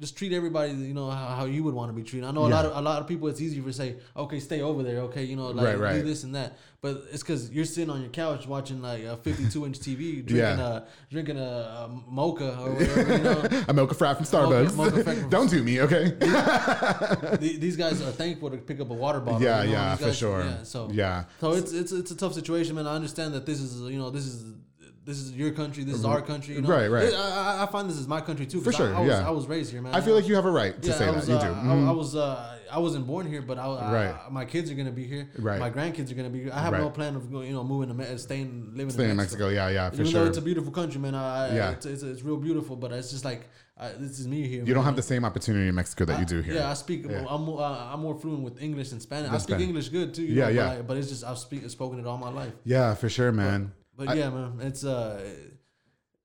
just 0.00 0.16
treat 0.18 0.32
everybody, 0.32 0.72
you 0.72 0.92
know, 0.94 1.08
how, 1.10 1.26
how 1.28 1.44
you 1.46 1.64
would 1.64 1.74
want 1.74 1.88
to 1.90 1.94
be 1.94 2.02
treated. 2.02 2.26
I 2.26 2.30
know 2.32 2.44
a 2.44 2.48
Yeah. 2.48 2.54
lot 2.56 2.64
of 2.66 2.76
a 2.76 2.80
lot 2.82 3.00
of 3.00 3.08
people. 3.08 3.28
It's 3.28 3.40
easy 3.40 3.60
for 3.60 3.72
say, 3.72 3.96
okay, 4.16 4.40
stay 4.40 4.60
over 4.60 4.82
there, 4.82 5.00
okay, 5.08 5.24
you 5.24 5.36
know, 5.36 5.46
like 5.48 5.66
Right, 5.66 5.78
right. 5.78 5.94
do 5.94 6.02
this 6.02 6.22
and 6.24 6.34
that. 6.34 6.58
But 6.82 7.04
it's 7.10 7.22
because 7.22 7.50
you're 7.50 7.64
sitting 7.64 7.90
on 7.90 8.00
your 8.02 8.10
couch 8.10 8.46
watching 8.46 8.82
like 8.82 9.02
a 9.04 9.16
52 9.16 9.66
inch 9.66 9.78
TV, 9.80 9.96
drinking 10.26 10.36
Yeah. 10.36 10.60
a 10.60 10.82
drinking 11.10 11.38
a, 11.38 11.42
a 11.42 11.88
mocha 12.08 12.58
or 12.60 12.72
whatever, 12.74 13.12
you 13.16 13.22
know. 13.24 13.64
A 13.68 13.72
mocha 13.72 13.94
frat 13.94 14.16
from 14.16 14.26
Starbucks. 14.26 14.74
mocha 14.76 15.02
frat 15.02 15.18
from- 15.18 15.30
Don't 15.36 15.50
do 15.50 15.62
me, 15.62 15.80
okay? 15.80 16.10
The- 17.40 17.56
these 17.58 17.76
guys 17.76 18.00
are 18.02 18.12
thankful 18.12 18.50
to 18.50 18.56
pick 18.58 18.80
up 18.80 18.90
a 18.90 18.94
water 18.94 19.20
bottle. 19.20 19.42
Yeah, 19.42 19.62
you 19.62 19.68
know, 19.68 19.72
yeah, 19.72 19.96
these 19.96 20.06
for 20.08 20.12
sure. 20.12 20.44
Yeah, 20.44 20.62
so 20.62 20.90
Yeah. 20.92 21.24
so 21.40 21.52
it's 21.52 21.72
it's 21.72 21.92
it's 21.92 22.10
a 22.10 22.16
tough 22.16 22.34
situation, 22.34 22.74
man. 22.76 22.86
I 22.86 22.94
understand 22.94 23.34
that 23.34 23.46
this 23.46 23.60
is 23.60 23.80
you 23.90 23.98
know 23.98 24.10
this 24.10 24.26
is 24.26 24.44
this 25.06 25.18
is 25.18 25.32
your 25.32 25.52
country, 25.52 25.84
this 25.84 25.94
is 25.94 26.04
our 26.04 26.20
country. 26.20 26.56
You 26.56 26.62
know? 26.62 26.68
Right, 26.68 26.88
right. 26.88 27.12
I, 27.14 27.16
I- 27.60 27.62
I 27.62 27.66
find 27.66 27.88
this 27.88 27.96
is 27.96 28.06
my 28.08 28.20
country 28.20 28.44
too. 28.44 28.60
For 28.60 28.72
sure, 28.72 28.92
I, 28.94 28.98
I 28.98 29.00
was, 29.00 29.08
yeah. 29.08 29.28
I 29.28 29.30
was 29.30 29.46
raised 29.46 29.70
here, 29.72 29.80
man. 29.80 29.94
I 29.94 30.00
feel 30.00 30.14
like 30.14 30.26
you 30.28 30.34
have 30.34 30.44
a 30.44 30.50
right 30.50 30.74
to 30.82 30.88
yeah, 30.88 30.94
say 30.94 31.08
I 31.08 31.12
that. 31.12 31.26
you 31.28 31.34
uh, 31.34 31.40
do. 31.40 31.52
I, 31.54 31.72
Mhm. 31.74 31.88
I 31.88 31.92
was 31.92 32.14
uh, 32.16 32.52
I 32.70 32.78
wasn't 32.80 33.06
born 33.06 33.24
here, 33.32 33.40
but 33.42 33.56
I, 33.58 33.66
I, 33.66 33.92
Right. 33.92 34.32
my 34.32 34.44
kids 34.44 34.70
are 34.70 34.74
gonna 34.74 34.90
be 34.90 35.04
here. 35.06 35.30
Right. 35.38 35.60
My 35.60 35.70
grandkids 35.70 36.10
are 36.10 36.14
gonna 36.14 36.30
be 36.36 36.42
here. 36.42 36.52
I 36.52 36.60
have 36.60 36.72
Right. 36.72 36.82
no 36.82 36.90
plan 36.90 37.14
of 37.16 37.30
going, 37.30 37.46
you 37.48 37.54
know 37.54 37.62
moving 37.64 37.88
to 37.88 37.94
Me- 37.94 38.18
staying 38.18 38.72
living 38.74 38.90
Staying 38.90 39.10
in 39.10 39.16
Mexico. 39.16 39.44
Mexico, 39.44 39.48
yeah, 39.54 39.68
yeah, 39.78 39.88
for 39.90 39.94
Even 39.94 40.06
sure. 40.06 40.20
though 40.22 40.28
it's 40.28 40.38
a 40.38 40.42
beautiful 40.42 40.72
country, 40.72 41.00
man. 41.00 41.14
I, 41.14 41.54
Yeah. 41.54 41.70
it's, 41.70 41.86
it's, 41.86 42.02
it's 42.02 42.22
real 42.22 42.36
beautiful, 42.48 42.74
but 42.76 42.90
it's 42.92 43.10
just 43.12 43.24
like 43.24 43.48
I, 43.78 43.90
this 43.90 44.18
is 44.18 44.26
me 44.26 44.48
here. 44.48 44.64
you 44.64 44.74
don't 44.74 44.84
have 44.84 44.96
the 44.96 45.02
same 45.02 45.24
opportunity 45.24 45.68
in 45.68 45.74
Mexico 45.74 46.04
that 46.06 46.18
you 46.18 46.24
do 46.26 46.40
here. 46.40 46.54
Yeah, 46.54 46.70
I 46.70 46.74
speak. 46.74 47.06
Yeah. 47.08 47.24
I'm 47.28 47.42
more, 47.44 47.60
uh, 47.60 47.92
I'm 47.92 48.00
more 48.00 48.14
fluent 48.18 48.42
with 48.42 48.60
English 48.60 48.90
and 48.92 49.00
Spanish. 49.02 49.30
I 49.30 49.36
speak 49.38 49.48
Spanish. 49.48 49.66
English 49.68 49.88
good 49.90 50.14
too. 50.14 50.22
You 50.22 50.34
Yeah, 50.34 50.44
know, 50.46 50.50
yeah. 50.50 50.66
But, 50.68 50.78
I, 50.78 50.82
but 50.82 50.96
it's 50.96 51.08
just 51.10 51.22
I've 51.24 51.38
speak, 51.38 51.68
spoken 51.70 51.98
it 52.00 52.06
all 52.06 52.18
my 52.18 52.30
life. 52.30 52.52
Yeah, 52.64 52.94
for 52.94 53.08
sure, 53.10 53.30
man. 53.32 53.60
But 53.66 53.85
yeah, 53.98 54.30
man, 54.30 54.58
it's 54.60 54.84
uh, 54.84 55.22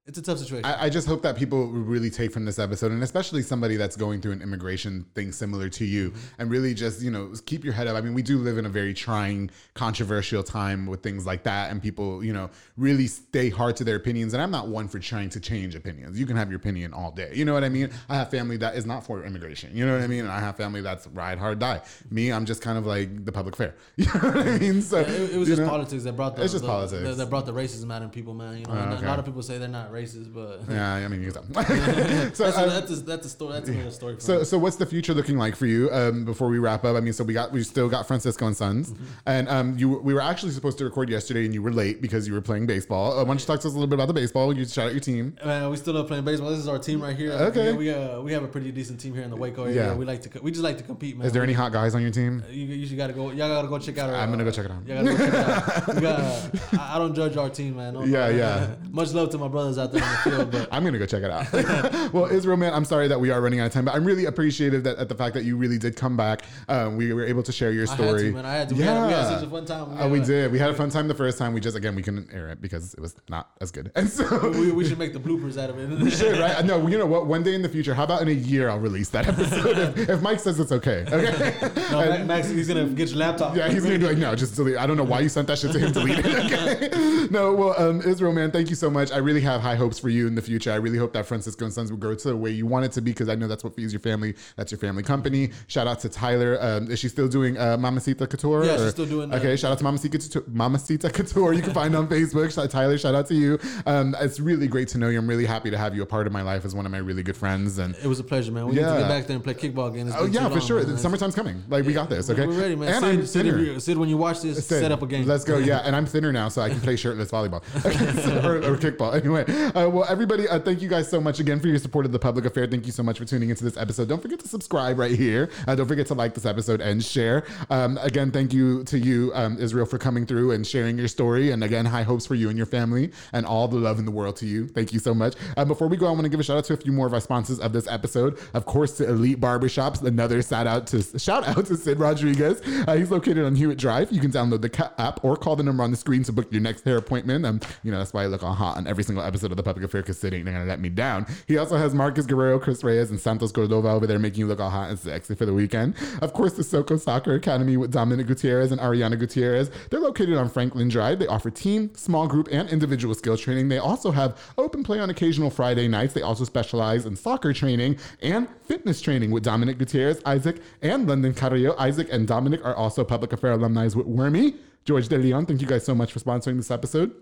it's 0.07 0.17
a 0.17 0.21
tough 0.21 0.39
situation. 0.39 0.65
I, 0.65 0.85
I 0.85 0.89
just 0.89 1.07
hope 1.07 1.21
that 1.21 1.35
people 1.37 1.67
really 1.67 2.09
take 2.09 2.31
from 2.31 2.43
this 2.43 2.57
episode, 2.57 2.91
and 2.91 3.03
especially 3.03 3.43
somebody 3.43 3.75
that's 3.77 3.95
going 3.95 4.19
through 4.19 4.31
an 4.31 4.41
immigration 4.41 5.05
thing 5.13 5.31
similar 5.31 5.69
to 5.69 5.85
you, 5.85 6.09
Mm-hmm. 6.11 6.41
and 6.41 6.49
really 6.51 6.73
just 6.73 7.01
you 7.01 7.11
know 7.11 7.31
keep 7.45 7.63
your 7.63 7.73
head 7.73 7.87
up. 7.87 7.95
I 7.95 8.01
mean, 8.01 8.13
we 8.15 8.23
do 8.23 8.39
live 8.39 8.57
in 8.57 8.65
a 8.65 8.69
very 8.69 8.93
trying, 8.95 9.51
controversial 9.75 10.41
time 10.43 10.85
with 10.87 11.03
things 11.03 11.25
like 11.25 11.43
that, 11.43 11.69
and 11.71 11.81
people 11.81 12.23
you 12.23 12.33
know 12.33 12.49
really 12.77 13.07
stay 13.07 13.49
hard 13.49 13.75
to 13.77 13.83
their 13.83 13.95
opinions. 13.95 14.33
And 14.33 14.41
I'm 14.41 14.51
not 14.51 14.67
one 14.67 14.87
for 14.87 14.97
trying 14.99 15.29
to 15.29 15.39
change 15.39 15.75
opinions. 15.75 16.19
You 16.19 16.25
can 16.25 16.35
have 16.35 16.49
your 16.49 16.57
opinion 16.57 16.93
all 16.93 17.11
day. 17.11 17.31
You 17.33 17.45
know 17.45 17.53
what 17.53 17.63
I 17.63 17.69
mean? 17.69 17.91
I 18.09 18.15
have 18.15 18.31
family 18.31 18.57
that 18.57 18.75
is 18.75 18.85
not 18.85 19.05
for 19.05 19.23
immigration. 19.23 19.69
You 19.75 19.85
know 19.85 19.93
what 19.93 20.01
I 20.03 20.07
mean? 20.07 20.21
And 20.21 20.31
I 20.31 20.39
have 20.39 20.57
family 20.57 20.81
that's 20.81 21.05
ride 21.07 21.37
hard 21.37 21.59
die. 21.59 21.81
Me, 22.09 22.31
I'm 22.31 22.45
just 22.45 22.61
kind 22.61 22.77
of 22.77 22.85
like 22.87 23.23
the 23.25 23.31
public 23.31 23.55
fair. 23.55 23.75
You 23.97 24.05
know 24.05 24.11
what 24.31 24.47
I 24.47 24.57
mean? 24.57 24.81
So 24.81 24.97
it, 24.99 25.33
it 25.33 25.37
was 25.37 25.47
just 25.47 25.61
know? 25.61 25.69
politics 25.69 26.03
that 26.03 26.15
brought 26.15 26.35
the, 26.35 26.43
It's 26.43 26.53
just 26.53 26.63
the- 26.63 26.69
politics. 26.69 27.03
that, 27.03 27.17
that 27.17 27.29
brought 27.29 27.45
the 27.45 27.53
racism 27.53 27.93
out 27.93 28.01
in 28.01 28.09
people, 28.09 28.33
man. 28.33 28.57
You 28.57 28.65
know, 28.65 28.73
and 28.73 28.93
okay. 28.93 29.05
a 29.05 29.07
lot 29.09 29.19
of 29.19 29.25
people 29.25 29.43
say 29.43 29.57
they're 29.59 29.67
not 29.67 29.90
racist, 29.91 30.33
but 30.33 30.61
Yeah, 30.69 30.95
I 30.95 31.07
mean, 31.07 31.21
you 31.21 31.31
so, 31.31 31.41
that's, 31.49 32.39
uh, 32.39 32.45
a, 32.45 32.69
that's, 32.69 32.91
a, 32.91 32.95
that's 32.97 33.25
a 33.25 33.29
story. 33.29 33.53
That's 33.53 33.69
another 33.69 33.91
story. 33.91 34.15
For 34.15 34.21
So, 34.21 34.39
me. 34.39 34.43
so 34.45 34.57
what's 34.57 34.75
the 34.77 34.85
future 34.85 35.13
looking 35.13 35.37
like 35.37 35.55
for 35.55 35.65
you? 35.65 35.89
Um, 35.91 36.25
before 36.25 36.47
we 36.49 36.59
wrap 36.59 36.83
up, 36.85 36.95
I 36.95 36.99
mean, 36.99 37.13
so 37.13 37.23
we 37.23 37.33
got 37.33 37.51
we 37.51 37.63
still 37.63 37.89
got 37.89 38.07
Francisco 38.07 38.47
and 38.47 38.55
Sons, 38.55 38.91
Mm-hmm. 38.91 39.03
and 39.25 39.49
um, 39.49 39.77
you 39.77 39.89
we 39.99 40.13
were 40.13 40.21
actually 40.21 40.51
supposed 40.51 40.77
to 40.79 40.85
record 40.85 41.09
yesterday, 41.09 41.45
and 41.45 41.53
you 41.53 41.61
were 41.61 41.71
late 41.73 42.01
because 42.01 42.27
you 42.27 42.33
were 42.33 42.41
playing 42.41 42.65
baseball. 42.65 43.11
Uh, 43.13 43.15
why 43.23 43.25
don't 43.25 43.39
you 43.39 43.45
talk 43.45 43.59
to 43.61 43.67
us 43.67 43.73
a 43.73 43.77
little 43.77 43.87
bit 43.87 43.95
about 43.95 44.07
the 44.07 44.13
baseball? 44.13 44.55
You 44.55 44.65
shout 44.65 44.87
out 44.87 44.91
your 44.93 45.01
team. 45.01 45.35
Man, 45.45 45.69
we 45.69 45.77
still 45.77 45.93
love 45.93 46.07
playing 46.07 46.23
baseball. 46.25 46.49
This 46.49 46.59
is 46.59 46.67
our 46.67 46.79
team 46.79 47.01
right 47.01 47.15
here. 47.15 47.31
Okay. 47.33 47.71
we 47.73 47.77
we, 47.77 47.89
uh, 47.91 48.21
we 48.21 48.31
have 48.33 48.43
a 48.43 48.47
pretty 48.47 48.71
decent 48.71 48.99
team 48.99 49.13
here 49.13 49.23
in 49.23 49.29
the 49.29 49.35
Waco 49.35 49.63
area. 49.65 49.87
Yeah. 49.87 49.93
we 49.95 50.05
like 50.05 50.21
to 50.23 50.41
we 50.41 50.51
just 50.51 50.63
like 50.63 50.77
to 50.77 50.83
compete, 50.83 51.17
man. 51.17 51.27
Is 51.27 51.33
there 51.33 51.43
any 51.43 51.53
hot 51.53 51.71
guys 51.71 51.95
on 51.95 52.01
your 52.01 52.11
team? 52.11 52.43
You, 52.49 52.65
you 52.65 52.87
should 52.87 52.97
gotta 52.97 53.13
go. 53.13 53.31
Y'all 53.31 53.49
gotta 53.49 53.67
go 53.67 53.77
check 53.79 53.97
out. 53.97 54.09
Our, 54.09 54.15
I'm 54.15 54.29
gonna 54.31 54.43
go 54.43 54.49
uh, 54.49 54.53
check 54.53 54.65
it 54.65 54.71
out. 54.71 54.85
Y'all 54.87 55.03
gotta 55.03 55.17
go 55.17 55.25
check 55.25 55.33
it 55.33 55.39
out. 55.39 56.01
Got, 56.01 56.19
uh, 56.19 56.49
I, 56.79 56.95
I 56.95 56.97
don't 56.99 57.13
judge 57.13 57.37
our 57.37 57.49
team, 57.49 57.75
man. 57.77 57.93
Don't- 57.93 58.09
Yeah, 58.09 58.29
yeah. 58.41 58.75
Much 58.89 59.11
love 59.13 59.29
to 59.31 59.37
my 59.37 59.47
brothers 59.47 59.77
out 59.81 59.91
there 59.91 60.01
the 60.01 60.29
field, 60.29 60.51
but 60.51 60.69
I'm 60.71 60.83
gonna 60.83 60.99
go 60.99 61.05
check 61.05 61.23
it 61.23 61.31
out. 61.31 61.51
well, 62.13 62.25
Israel, 62.25 62.57
man, 62.57 62.73
I'm 62.73 62.85
sorry 62.85 63.07
that 63.07 63.19
we 63.19 63.29
are 63.31 63.41
running 63.41 63.59
out 63.59 63.67
of 63.67 63.73
time, 63.73 63.85
but 63.85 63.95
I'm 63.95 64.05
really 64.05 64.25
appreciative 64.25 64.83
that 64.83 64.97
at 64.97 65.09
the 65.09 65.15
fact 65.15 65.33
that 65.33 65.43
you 65.43 65.57
really 65.57 65.77
did 65.77 65.95
come 65.95 66.15
back. 66.15 66.43
Um, 66.69 66.95
we 66.97 67.13
were 67.13 67.25
able 67.25 67.43
to 67.43 67.51
share 67.51 67.71
your 67.71 67.83
I 67.89 67.93
story. 67.93 68.09
had 68.11 68.31
to, 68.31 68.31
man. 68.33 68.45
I 68.45 68.53
had 68.53 68.69
to. 68.69 68.75
We, 68.75 68.81
Yeah, 68.81 68.93
had, 68.93 69.07
we 69.07 69.13
had 69.13 69.27
such 69.27 69.43
a 69.43 69.49
fun 69.49 69.65
time. 69.65 69.99
Uh, 69.99 70.07
we 70.07 70.19
had, 70.19 70.27
did. 70.27 70.51
We 70.51 70.59
had 70.59 70.69
a 70.69 70.73
fun 70.73 70.89
time 70.89 71.07
the 71.07 71.13
first 71.15 71.37
time. 71.37 71.53
We 71.53 71.59
just 71.59 71.75
again 71.75 71.95
we 71.95 72.01
couldn't 72.03 72.31
air 72.33 72.49
it 72.49 72.61
because 72.61 72.93
it 72.93 72.99
was 72.99 73.15
not 73.29 73.49
as 73.61 73.71
good, 73.71 73.91
and 73.95 74.09
so 74.09 74.49
We, 74.51 74.71
we 74.71 74.85
should 74.87 74.99
make 74.99 75.13
the 75.13 75.19
bloopers 75.19 75.61
out 75.61 75.69
of 75.69 75.79
it. 75.79 75.99
we 75.99 76.11
should, 76.11 76.37
right? 76.37 76.63
No, 76.65 76.87
you 76.87 76.97
know 76.97 77.05
what? 77.05 77.25
One 77.27 77.43
day 77.43 77.55
in 77.55 77.61
the 77.61 77.69
future, 77.69 77.93
how 77.93 78.03
about 78.03 78.21
in 78.21 78.27
a 78.27 78.31
year 78.31 78.69
I'll 78.69 78.79
release 78.79 79.09
that 79.09 79.27
episode 79.27 79.77
if, 79.97 80.09
if 80.09 80.21
Mike 80.21 80.39
says 80.39 80.59
it's 80.59 80.71
okay. 80.71 81.05
Okay. 81.11 81.57
no, 81.91 82.05
Ma- 82.19 82.23
Max, 82.25 82.49
he's 82.49 82.67
gonna 82.67 82.85
get 82.87 83.09
your 83.09 83.17
laptop. 83.19 83.55
Yeah, 83.55 83.69
he's 83.69 83.83
gonna 83.83 83.99
be 83.99 84.05
like, 84.05 84.17
no, 84.17 84.35
just 84.35 84.55
delete. 84.55 84.77
I 84.77 84.85
don't 84.85 84.97
know 84.97 85.03
why 85.03 85.19
you 85.21 85.29
sent 85.29 85.47
that 85.47 85.57
shit 85.59 85.71
to 85.73 85.79
him. 85.79 85.91
Delete 85.91 86.19
it. 86.19 86.25
Okay. 86.25 87.27
No, 87.31 87.53
well, 87.53 87.75
um, 87.79 88.01
Israel, 88.01 88.33
man, 88.33 88.51
thank 88.51 88.69
you 88.69 88.75
so 88.75 88.89
much. 88.89 89.11
I 89.11 89.17
really 89.17 89.41
have 89.41 89.61
high 89.61 89.70
hopes 89.75 89.99
for 89.99 90.09
you 90.09 90.27
in 90.27 90.35
the 90.35 90.41
future. 90.41 90.71
I 90.71 90.75
really 90.75 90.97
hope 90.97 91.13
that 91.13 91.25
Francisco 91.25 91.65
and 91.65 91.73
Sons 91.73 91.91
will 91.91 91.97
grow 91.99 92.15
to 92.15 92.27
the 92.29 92.37
way 92.37 92.51
you 92.51 92.65
want 92.65 92.85
it 92.85 92.91
to 92.93 93.01
be 93.01 93.11
because 93.11 93.29
I 93.29 93.35
know 93.35 93.47
that's 93.47 93.63
what 93.63 93.75
feeds 93.75 93.93
your 93.93 93.99
family. 93.99 94.35
That's 94.55 94.71
your 94.71 94.79
family 94.79 95.03
company. 95.03 95.51
Shout 95.67 95.87
out 95.87 95.99
to 96.01 96.09
Tyler. 96.09 96.57
Um, 96.61 96.89
is 96.91 96.99
she 96.99 97.09
still 97.09 97.27
doing 97.27 97.57
uh, 97.57 97.77
Mamacita 97.77 98.27
Couture? 98.27 98.65
Yeah, 98.65 98.77
she's 98.77 98.89
still 98.91 99.05
doing 99.05 99.29
that. 99.29 99.39
Okay, 99.39 99.55
shout 99.55 99.71
out 99.71 99.77
to 99.79 99.83
Mamacita 99.83 100.17
Couture. 100.19 100.43
Mamacita 100.47 101.09
Couture. 101.09 101.53
You 101.53 101.61
can 101.61 101.73
find 101.73 101.95
on 101.95 102.07
Facebook. 102.07 102.51
Tyler, 102.69 102.97
shout 102.97 103.15
out 103.15 103.27
to 103.27 103.35
you. 103.35 103.59
Um, 103.85 104.15
it's 104.19 104.39
really 104.39 104.67
great 104.67 104.87
to 104.89 104.97
know 104.97 105.09
you. 105.09 105.17
I'm 105.19 105.27
really 105.27 105.45
happy 105.45 105.71
to 105.71 105.77
have 105.77 105.95
you 105.95 106.01
a 106.01 106.05
part 106.05 106.27
of 106.27 106.33
my 106.33 106.41
life 106.41 106.65
as 106.65 106.75
one 106.75 106.85
of 106.85 106.91
my 106.91 106.97
really 106.99 107.23
good 107.23 107.37
friends. 107.37 107.77
And 107.77 107.95
It 107.95 108.07
was 108.07 108.19
a 108.19 108.23
pleasure, 108.23 108.51
man. 108.51 108.65
We 108.67 108.73
need 108.75 108.81
to 108.81 108.85
get 108.85 109.07
back 109.07 109.27
there 109.27 109.35
and 109.35 109.43
play 109.43 109.53
kickball 109.53 109.89
again. 109.91 110.07
It's 110.07 110.15
oh 110.17 110.25
yeah, 110.25 110.43
for 110.47 110.55
long, 110.55 110.59
sure. 110.67 110.83
man. 110.85 110.97
Summertime's 110.97 111.35
coming. 111.35 111.63
Like 111.69 111.85
we 111.85 111.93
got 111.93 112.09
this. 112.09 112.29
Okay, 112.29 112.45
We're 112.45 112.59
ready, 112.59 112.75
man. 112.75 112.89
And 112.89 113.03
Sid, 113.03 113.19
I'm 113.19 113.25
Sid, 113.25 113.45
thinner. 113.45 113.57
you- 113.59 113.79
Sid, 113.79 113.97
when 113.97 114.09
you 114.09 114.17
watch 114.17 114.41
this, 114.41 114.65
Sid, 114.67 114.81
set 114.81 114.91
up 114.91 115.01
a 115.01 115.07
game. 115.07 115.25
Let's 115.25 115.43
go. 115.43 115.57
Yeah, 115.71 115.79
and 115.85 115.95
I'm 115.95 116.05
thinner 116.07 116.31
now, 116.31 116.49
so 116.49 116.61
I 116.63 116.69
can 116.69 116.79
play 116.81 116.95
shirtless 116.95 117.29
volleyball 117.29 117.61
Okay, 117.85 118.21
so- 118.23 118.39
or, 118.49 118.57
or 118.57 118.77
kickball. 118.77 119.13
Anyway, 119.13 119.45
uh, 119.75 119.89
well, 119.89 120.05
everybody, 120.09 120.47
uh, 120.47 120.59
thank 120.59 120.81
you 120.81 120.89
guys 120.89 121.07
so 121.07 121.21
much 121.21 121.39
again 121.39 121.59
for 121.59 121.67
your 121.67 121.77
support 121.77 122.05
of 122.05 122.11
the 122.11 122.19
public 122.19 122.45
affair. 122.45 122.65
Thank 122.65 122.85
you 122.87 122.91
so 122.91 123.03
much 123.03 123.19
for 123.19 123.25
tuning 123.25 123.49
into 123.49 123.63
this 123.63 123.77
episode. 123.77 124.07
Don't 124.07 124.21
forget 124.21 124.39
to 124.39 124.47
subscribe 124.47 124.97
right 124.97 125.11
here. 125.13 125.49
Uh, 125.67 125.75
don't 125.75 125.87
forget 125.87 126.07
to 126.07 126.15
like 126.15 126.33
this 126.33 126.45
episode 126.45 126.81
and 126.81 127.03
share. 127.03 127.45
Um, 127.69 127.99
again, 128.01 128.31
thank 128.31 128.53
you 128.53 128.83
to 128.85 128.97
you, 128.97 129.31
um, 129.35 129.57
Israel, 129.59 129.85
for 129.85 129.99
coming 129.99 130.25
through 130.25 130.51
and 130.51 130.65
sharing 130.65 130.97
your 130.97 131.07
story. 131.07 131.51
And 131.51 131.63
again, 131.63 131.85
high 131.85 132.01
hopes 132.01 132.25
for 132.25 132.33
you 132.33 132.49
and 132.49 132.57
your 132.57 132.65
family, 132.65 133.11
and 133.33 133.45
all 133.45 133.67
the 133.67 133.77
love 133.77 133.99
in 133.99 134.05
the 134.05 134.11
world 134.11 134.35
to 134.37 134.47
you. 134.47 134.67
Thank 134.67 134.93
you 134.93 134.99
so 134.99 135.13
much. 135.13 135.35
Um, 135.57 135.67
before 135.67 135.87
we 135.87 135.95
go, 135.95 136.07
I 136.07 136.11
want 136.11 136.23
to 136.23 136.29
give 136.29 136.39
a 136.39 136.43
shout 136.43 136.57
out 136.57 136.65
to 136.65 136.73
a 136.73 136.77
few 136.77 136.91
more 136.91 137.05
of 137.05 137.13
our 137.13 137.21
sponsors 137.21 137.59
of 137.59 137.71
this 137.71 137.87
episode. 137.87 138.39
Of 138.55 138.65
course, 138.65 138.97
to 138.97 139.07
Elite 139.07 139.39
Barbershops. 139.39 140.01
Another 140.01 140.41
shout 140.41 140.65
out 140.65 140.87
to 140.87 141.19
shout 141.19 141.47
out 141.47 141.67
to 141.67 141.75
Sid 141.77 141.99
Rodriguez. 141.99 142.61
Uh, 142.87 142.95
he's 142.95 143.11
located 143.11 143.45
on 143.45 143.55
Hewitt 143.55 143.77
Drive. 143.77 144.11
You 144.11 144.21
can 144.21 144.31
download 144.31 144.61
the 144.61 144.91
app 144.97 145.23
or 145.23 145.35
call 145.35 145.55
the 145.55 145.63
number 145.63 145.83
on 145.83 145.91
the 145.91 145.97
screen 145.97 146.23
to 146.23 146.31
book 146.31 146.51
your 146.51 146.61
next 146.61 146.83
hair 146.83 146.97
appointment. 146.97 147.45
Um, 147.45 147.59
you 147.83 147.91
know 147.91 147.99
that's 147.99 148.13
why 148.13 148.23
I 148.23 148.25
look 148.25 148.41
all 148.41 148.53
hot 148.53 148.77
on 148.77 148.87
every 148.87 149.03
single 149.03 149.23
episode 149.23 149.50
episode 149.51 149.59
of 149.59 149.63
The 149.65 149.69
Public 149.69 149.85
Affair 149.85 150.01
because 150.01 150.19
Sid 150.19 150.33
ain't 150.33 150.45
gonna 150.45 150.65
let 150.65 150.79
me 150.79 150.89
down. 150.89 151.25
He 151.47 151.57
also 151.57 151.77
has 151.77 151.93
Marcus 151.93 152.25
Guerrero, 152.25 152.59
Chris 152.59 152.83
Reyes, 152.83 153.11
and 153.11 153.19
Santos 153.19 153.51
Cordova 153.51 153.89
over 153.89 154.07
there 154.07 154.19
making 154.19 154.39
you 154.39 154.47
look 154.47 154.59
all 154.59 154.69
hot 154.69 154.89
and 154.89 154.99
sexy 154.99 155.35
for 155.35 155.45
the 155.45 155.53
weekend. 155.53 155.95
Of 156.21 156.33
course, 156.33 156.53
the 156.53 156.63
Soko 156.63 156.97
Soccer 156.97 157.35
Academy 157.35 157.77
with 157.77 157.91
Dominic 157.91 158.27
Gutierrez 158.27 158.71
and 158.71 158.79
Ariana 158.79 159.19
Gutierrez. 159.19 159.69
They're 159.89 159.99
located 159.99 160.37
on 160.37 160.49
Franklin 160.49 160.89
Drive. 160.89 161.19
They 161.19 161.27
offer 161.27 161.49
team, 161.49 161.93
small 161.95 162.27
group, 162.27 162.47
and 162.51 162.69
individual 162.69 163.13
skill 163.13 163.37
training. 163.37 163.69
They 163.69 163.77
also 163.77 164.11
have 164.11 164.39
open 164.57 164.83
play 164.83 164.99
on 164.99 165.09
occasional 165.09 165.49
Friday 165.49 165.87
nights. 165.87 166.13
They 166.13 166.21
also 166.21 166.45
specialize 166.45 167.05
in 167.05 167.15
soccer 167.15 167.53
training 167.53 167.97
and 168.21 168.47
fitness 168.63 169.01
training 169.01 169.31
with 169.31 169.43
Dominic 169.43 169.77
Gutierrez, 169.77 170.21
Isaac, 170.25 170.61
and 170.81 171.07
London 171.07 171.33
Carrillo. 171.33 171.75
Isaac 171.77 172.07
and 172.11 172.27
Dominic 172.27 172.63
are 172.63 172.75
also 172.75 173.03
Public 173.03 173.33
Affair 173.33 173.51
alumni 173.51 173.85
with 173.85 173.95
Wormy. 173.95 174.55
George 174.83 175.07
De 175.07 175.17
Leon, 175.17 175.45
thank 175.45 175.61
you 175.61 175.67
guys 175.67 175.85
so 175.85 175.93
much 175.93 176.11
for 176.11 176.19
sponsoring 176.19 176.57
this 176.57 176.71
episode. 176.71 177.13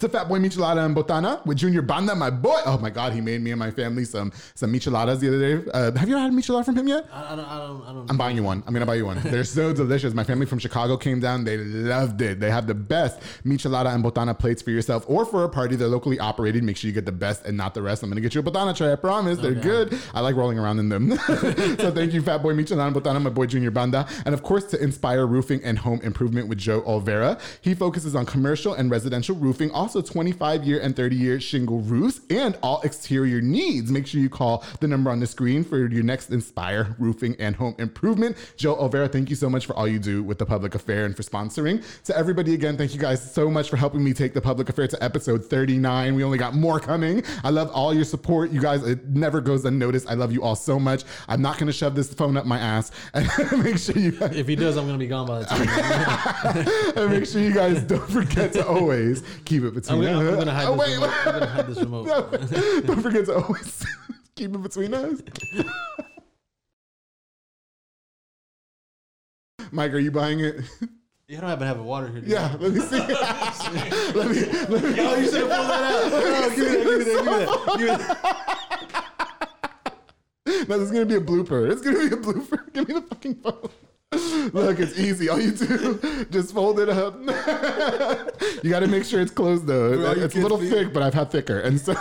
To 0.00 0.08
Fatboy 0.08 0.44
Michelada 0.44 0.84
and 0.84 0.96
Botana 0.96 1.44
with 1.46 1.58
Junior 1.58 1.82
Banda, 1.82 2.14
my 2.14 2.30
boy. 2.30 2.60
Oh 2.66 2.78
my 2.78 2.90
God, 2.90 3.12
he 3.12 3.20
made 3.20 3.40
me 3.40 3.50
and 3.52 3.58
my 3.58 3.70
family 3.70 4.04
some 4.04 4.32
some 4.54 4.72
micheladas 4.72 5.20
the 5.20 5.28
other 5.28 5.40
day. 5.40 5.70
Uh, 5.72 5.92
have 5.96 6.08
you 6.08 6.16
had 6.16 6.32
a 6.32 6.34
michelada 6.34 6.64
from 6.64 6.76
him 6.76 6.88
yet? 6.88 7.06
I, 7.12 7.32
I 7.32 7.36
don't, 7.36 7.44
I 7.44 7.58
don't, 7.58 7.82
I 7.82 7.92
don't. 7.92 8.10
I'm 8.10 8.16
buying 8.16 8.36
you 8.36 8.42
one. 8.42 8.62
I'm 8.66 8.72
gonna 8.72 8.86
buy 8.86 8.96
you 8.96 9.06
one. 9.06 9.20
They're 9.24 9.44
so 9.44 9.72
delicious. 9.72 10.14
My 10.14 10.24
family 10.24 10.46
from 10.46 10.58
Chicago 10.58 10.96
came 10.96 11.20
down. 11.20 11.44
They 11.44 11.56
loved 11.58 12.20
it. 12.22 12.40
They 12.40 12.50
have 12.50 12.66
the 12.66 12.74
best 12.74 13.20
michelada 13.44 13.94
and 13.94 14.04
botana 14.04 14.38
plates 14.38 14.62
for 14.62 14.70
yourself 14.70 15.04
or 15.08 15.24
for 15.24 15.44
a 15.44 15.48
party. 15.48 15.76
They're 15.76 15.88
locally 15.88 16.18
operated. 16.18 16.64
Make 16.64 16.76
sure 16.76 16.88
you 16.88 16.94
get 16.94 17.06
the 17.06 17.12
best 17.12 17.44
and 17.44 17.56
not 17.56 17.74
the 17.74 17.82
rest. 17.82 18.02
I'm 18.02 18.10
gonna 18.10 18.20
get 18.20 18.34
you 18.34 18.40
a 18.40 18.44
botana 18.44 18.76
tray. 18.76 18.92
I 18.92 18.96
promise. 18.96 19.38
They're 19.38 19.54
good. 19.54 19.98
I 20.12 20.20
like 20.20 20.36
rolling 20.36 20.58
around 20.58 20.78
in 20.78 20.88
them. 20.88 21.16
so 21.26 21.90
thank 21.90 22.12
you, 22.12 22.22
Fat 22.22 22.42
Boy 22.42 22.54
Michelada 22.54 22.86
and 22.86 22.96
Botana, 22.96 23.20
my 23.20 23.30
boy 23.30 23.46
Junior 23.46 23.70
Banda, 23.70 24.06
and 24.24 24.34
of 24.34 24.42
course 24.42 24.64
to 24.66 24.82
Inspire 24.82 25.26
Roofing 25.26 25.60
and 25.64 25.78
Home 25.78 26.00
Improvement 26.02 26.48
with 26.48 26.58
Joe 26.58 26.82
Olvera. 26.82 27.40
He 27.60 27.74
focuses 27.74 28.14
on 28.14 28.26
commercial 28.26 28.74
and 28.74 28.90
residential 28.90 29.36
roofing, 29.36 29.63
also 29.70 30.00
25 30.02 30.64
year 30.64 30.80
and 30.80 30.96
30 30.96 31.16
year 31.16 31.40
shingle 31.40 31.80
roofs, 31.80 32.20
and 32.30 32.56
all 32.62 32.80
exterior 32.82 33.40
needs. 33.40 33.90
Make 33.90 34.06
sure 34.06 34.20
you 34.20 34.28
call 34.28 34.64
the 34.80 34.88
number 34.88 35.10
on 35.10 35.20
the 35.20 35.26
screen 35.26 35.64
for 35.64 35.78
your 35.78 36.02
next 36.02 36.30
Inspire 36.30 36.96
Roofing 36.98 37.36
and 37.38 37.54
Home 37.56 37.74
Improvement. 37.78 38.36
Joe 38.56 38.76
Olvera, 38.76 39.10
thank 39.10 39.30
you 39.30 39.36
so 39.36 39.48
much 39.50 39.66
for 39.66 39.76
all 39.76 39.86
you 39.86 39.98
do 39.98 40.22
with 40.22 40.38
the 40.38 40.46
Public 40.46 40.74
Affair 40.74 41.04
and 41.04 41.16
for 41.16 41.22
sponsoring. 41.22 41.84
To 42.04 42.16
everybody 42.16 42.54
again, 42.54 42.76
thank 42.76 42.94
you 42.94 43.00
guys 43.00 43.32
so 43.32 43.50
much 43.50 43.70
for 43.70 43.76
helping 43.76 44.02
me 44.02 44.12
take 44.12 44.34
the 44.34 44.40
Public 44.40 44.68
Affair 44.68 44.88
to 44.88 45.02
episode 45.02 45.44
39. 45.44 46.14
We 46.14 46.24
only 46.24 46.38
got 46.38 46.54
more 46.54 46.80
coming. 46.80 47.22
I 47.42 47.50
love 47.50 47.70
all 47.72 47.94
your 47.94 48.04
support. 48.04 48.50
You 48.50 48.60
guys, 48.60 48.82
it 48.86 49.06
never 49.08 49.40
goes 49.40 49.64
unnoticed. 49.64 50.08
I 50.08 50.14
love 50.14 50.32
you 50.32 50.42
all 50.42 50.56
so 50.56 50.78
much. 50.78 51.04
I'm 51.28 51.42
not 51.42 51.58
going 51.58 51.66
to 51.66 51.72
shove 51.72 51.94
this 51.94 52.12
phone 52.12 52.36
up 52.36 52.46
my 52.46 52.58
ass. 52.58 52.90
And 53.54 53.62
make 53.62 53.78
sure 53.78 53.96
you 53.96 54.12
guys, 54.12 54.36
if 54.36 54.46
he 54.48 54.56
does, 54.56 54.76
I'm 54.76 54.86
gonna 54.86 54.98
be 54.98 55.06
gone 55.06 55.26
by 55.26 55.40
the 55.40 55.44
time. 55.46 56.92
and 56.96 57.10
make 57.10 57.26
sure 57.26 57.40
you 57.40 57.52
guys 57.52 57.82
don't 57.82 58.08
forget 58.08 58.52
to 58.52 58.66
always 58.66 59.22
keep 59.44 59.53
it 59.62 59.74
between 59.74 59.98
I'm, 60.00 60.04
gonna- 60.04 60.18
I'm 60.28 60.34
us. 60.34 60.38
gonna 60.44 60.52
hide 60.52 60.66
Oh, 60.66 60.76
this 60.76 60.80
wait, 60.88 60.94
remote. 60.94 61.10
I'm 61.26 61.32
gonna 61.32 61.46
hide 61.46 61.66
this 61.68 61.78
remote. 61.84 62.06
No, 62.06 62.80
don't 62.86 63.02
forget 63.02 63.24
to 63.26 63.34
always 63.36 63.86
keep 64.34 64.52
it 64.54 64.62
between 64.62 64.94
us. 64.94 65.20
Mike, 69.70 69.92
are 69.92 69.98
you 69.98 70.10
buying 70.10 70.40
it? 70.40 70.56
You 71.26 71.38
don't 71.40 71.48
happen 71.48 71.60
to 71.60 71.66
have 71.66 71.78
a 71.80 71.82
water 71.82 72.08
here. 72.08 72.20
you? 72.22 72.32
Yeah, 72.34 72.54
let 72.60 72.72
me 72.72 72.80
see. 72.80 72.98
let 72.98 73.08
me, 74.30 74.40
let 74.68 74.82
me. 74.82 75.00
Oh, 75.00 75.16
you 75.16 75.24
should 75.30 75.48
have 75.48 75.50
pulled 75.50 75.68
that 75.68 75.82
out. 75.82 76.10
No, 76.10 76.50
give 76.54 76.58
me 76.58 76.74
that. 76.74 76.96
Give 76.96 76.98
me 76.98 77.04
that. 77.04 77.48
Give 77.66 77.80
me 77.80 77.86
that. 77.86 78.08
Give 78.58 78.78
me 78.78 78.86
that. 80.46 80.68
No, 80.68 80.78
this 80.78 80.86
is 80.88 80.92
gonna 80.92 81.06
be 81.06 81.14
a 81.16 81.20
blooper. 81.20 81.70
It's 81.70 81.80
gonna 81.82 81.98
be 81.98 82.06
a 82.06 82.18
blooper. 82.18 82.72
Give 82.72 82.86
me 82.88 82.94
the 82.94 83.02
fucking 83.02 83.34
phone. 83.36 83.68
Look, 84.52 84.78
it's 84.80 84.98
easy. 84.98 85.28
All 85.28 85.40
you 85.40 85.52
do, 85.52 86.26
just 86.30 86.52
fold 86.54 86.80
it 86.80 86.88
up. 86.88 87.18
you 88.62 88.70
got 88.70 88.80
to 88.80 88.86
make 88.88 89.04
sure 89.04 89.20
it's 89.20 89.32
closed 89.32 89.66
though. 89.66 89.96
Bro, 89.96 90.22
it's 90.24 90.34
a 90.36 90.40
little 90.40 90.58
be- 90.58 90.68
thick, 90.68 90.92
but 90.92 91.02
I've 91.02 91.14
had 91.14 91.30
thicker, 91.30 91.60
and 91.60 91.80
so 91.80 91.94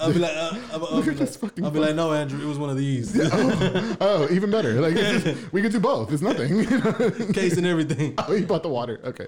I'll 0.00 0.12
be 0.12 0.18
like, 0.18 0.36
uh, 0.36 0.52
I'll, 0.72 0.86
I'll, 0.86 1.02
be 1.02 1.10
like, 1.12 1.62
I'll 1.62 1.70
be 1.70 1.78
like, 1.78 1.94
no, 1.94 2.12
Andrew, 2.12 2.42
it 2.42 2.48
was 2.48 2.58
one 2.58 2.70
of 2.70 2.76
these. 2.76 3.18
oh, 3.20 4.28
even 4.30 4.50
better. 4.50 4.80
Like 4.80 4.96
just- 4.96 5.52
we 5.52 5.62
could 5.62 5.72
do 5.72 5.80
both. 5.80 6.12
It's 6.12 6.22
nothing. 6.22 6.66
Case 7.32 7.56
and 7.56 7.66
everything. 7.66 8.14
oh, 8.18 8.32
you 8.32 8.46
bought 8.46 8.62
the 8.62 8.68
water. 8.68 9.00
Okay. 9.04 9.26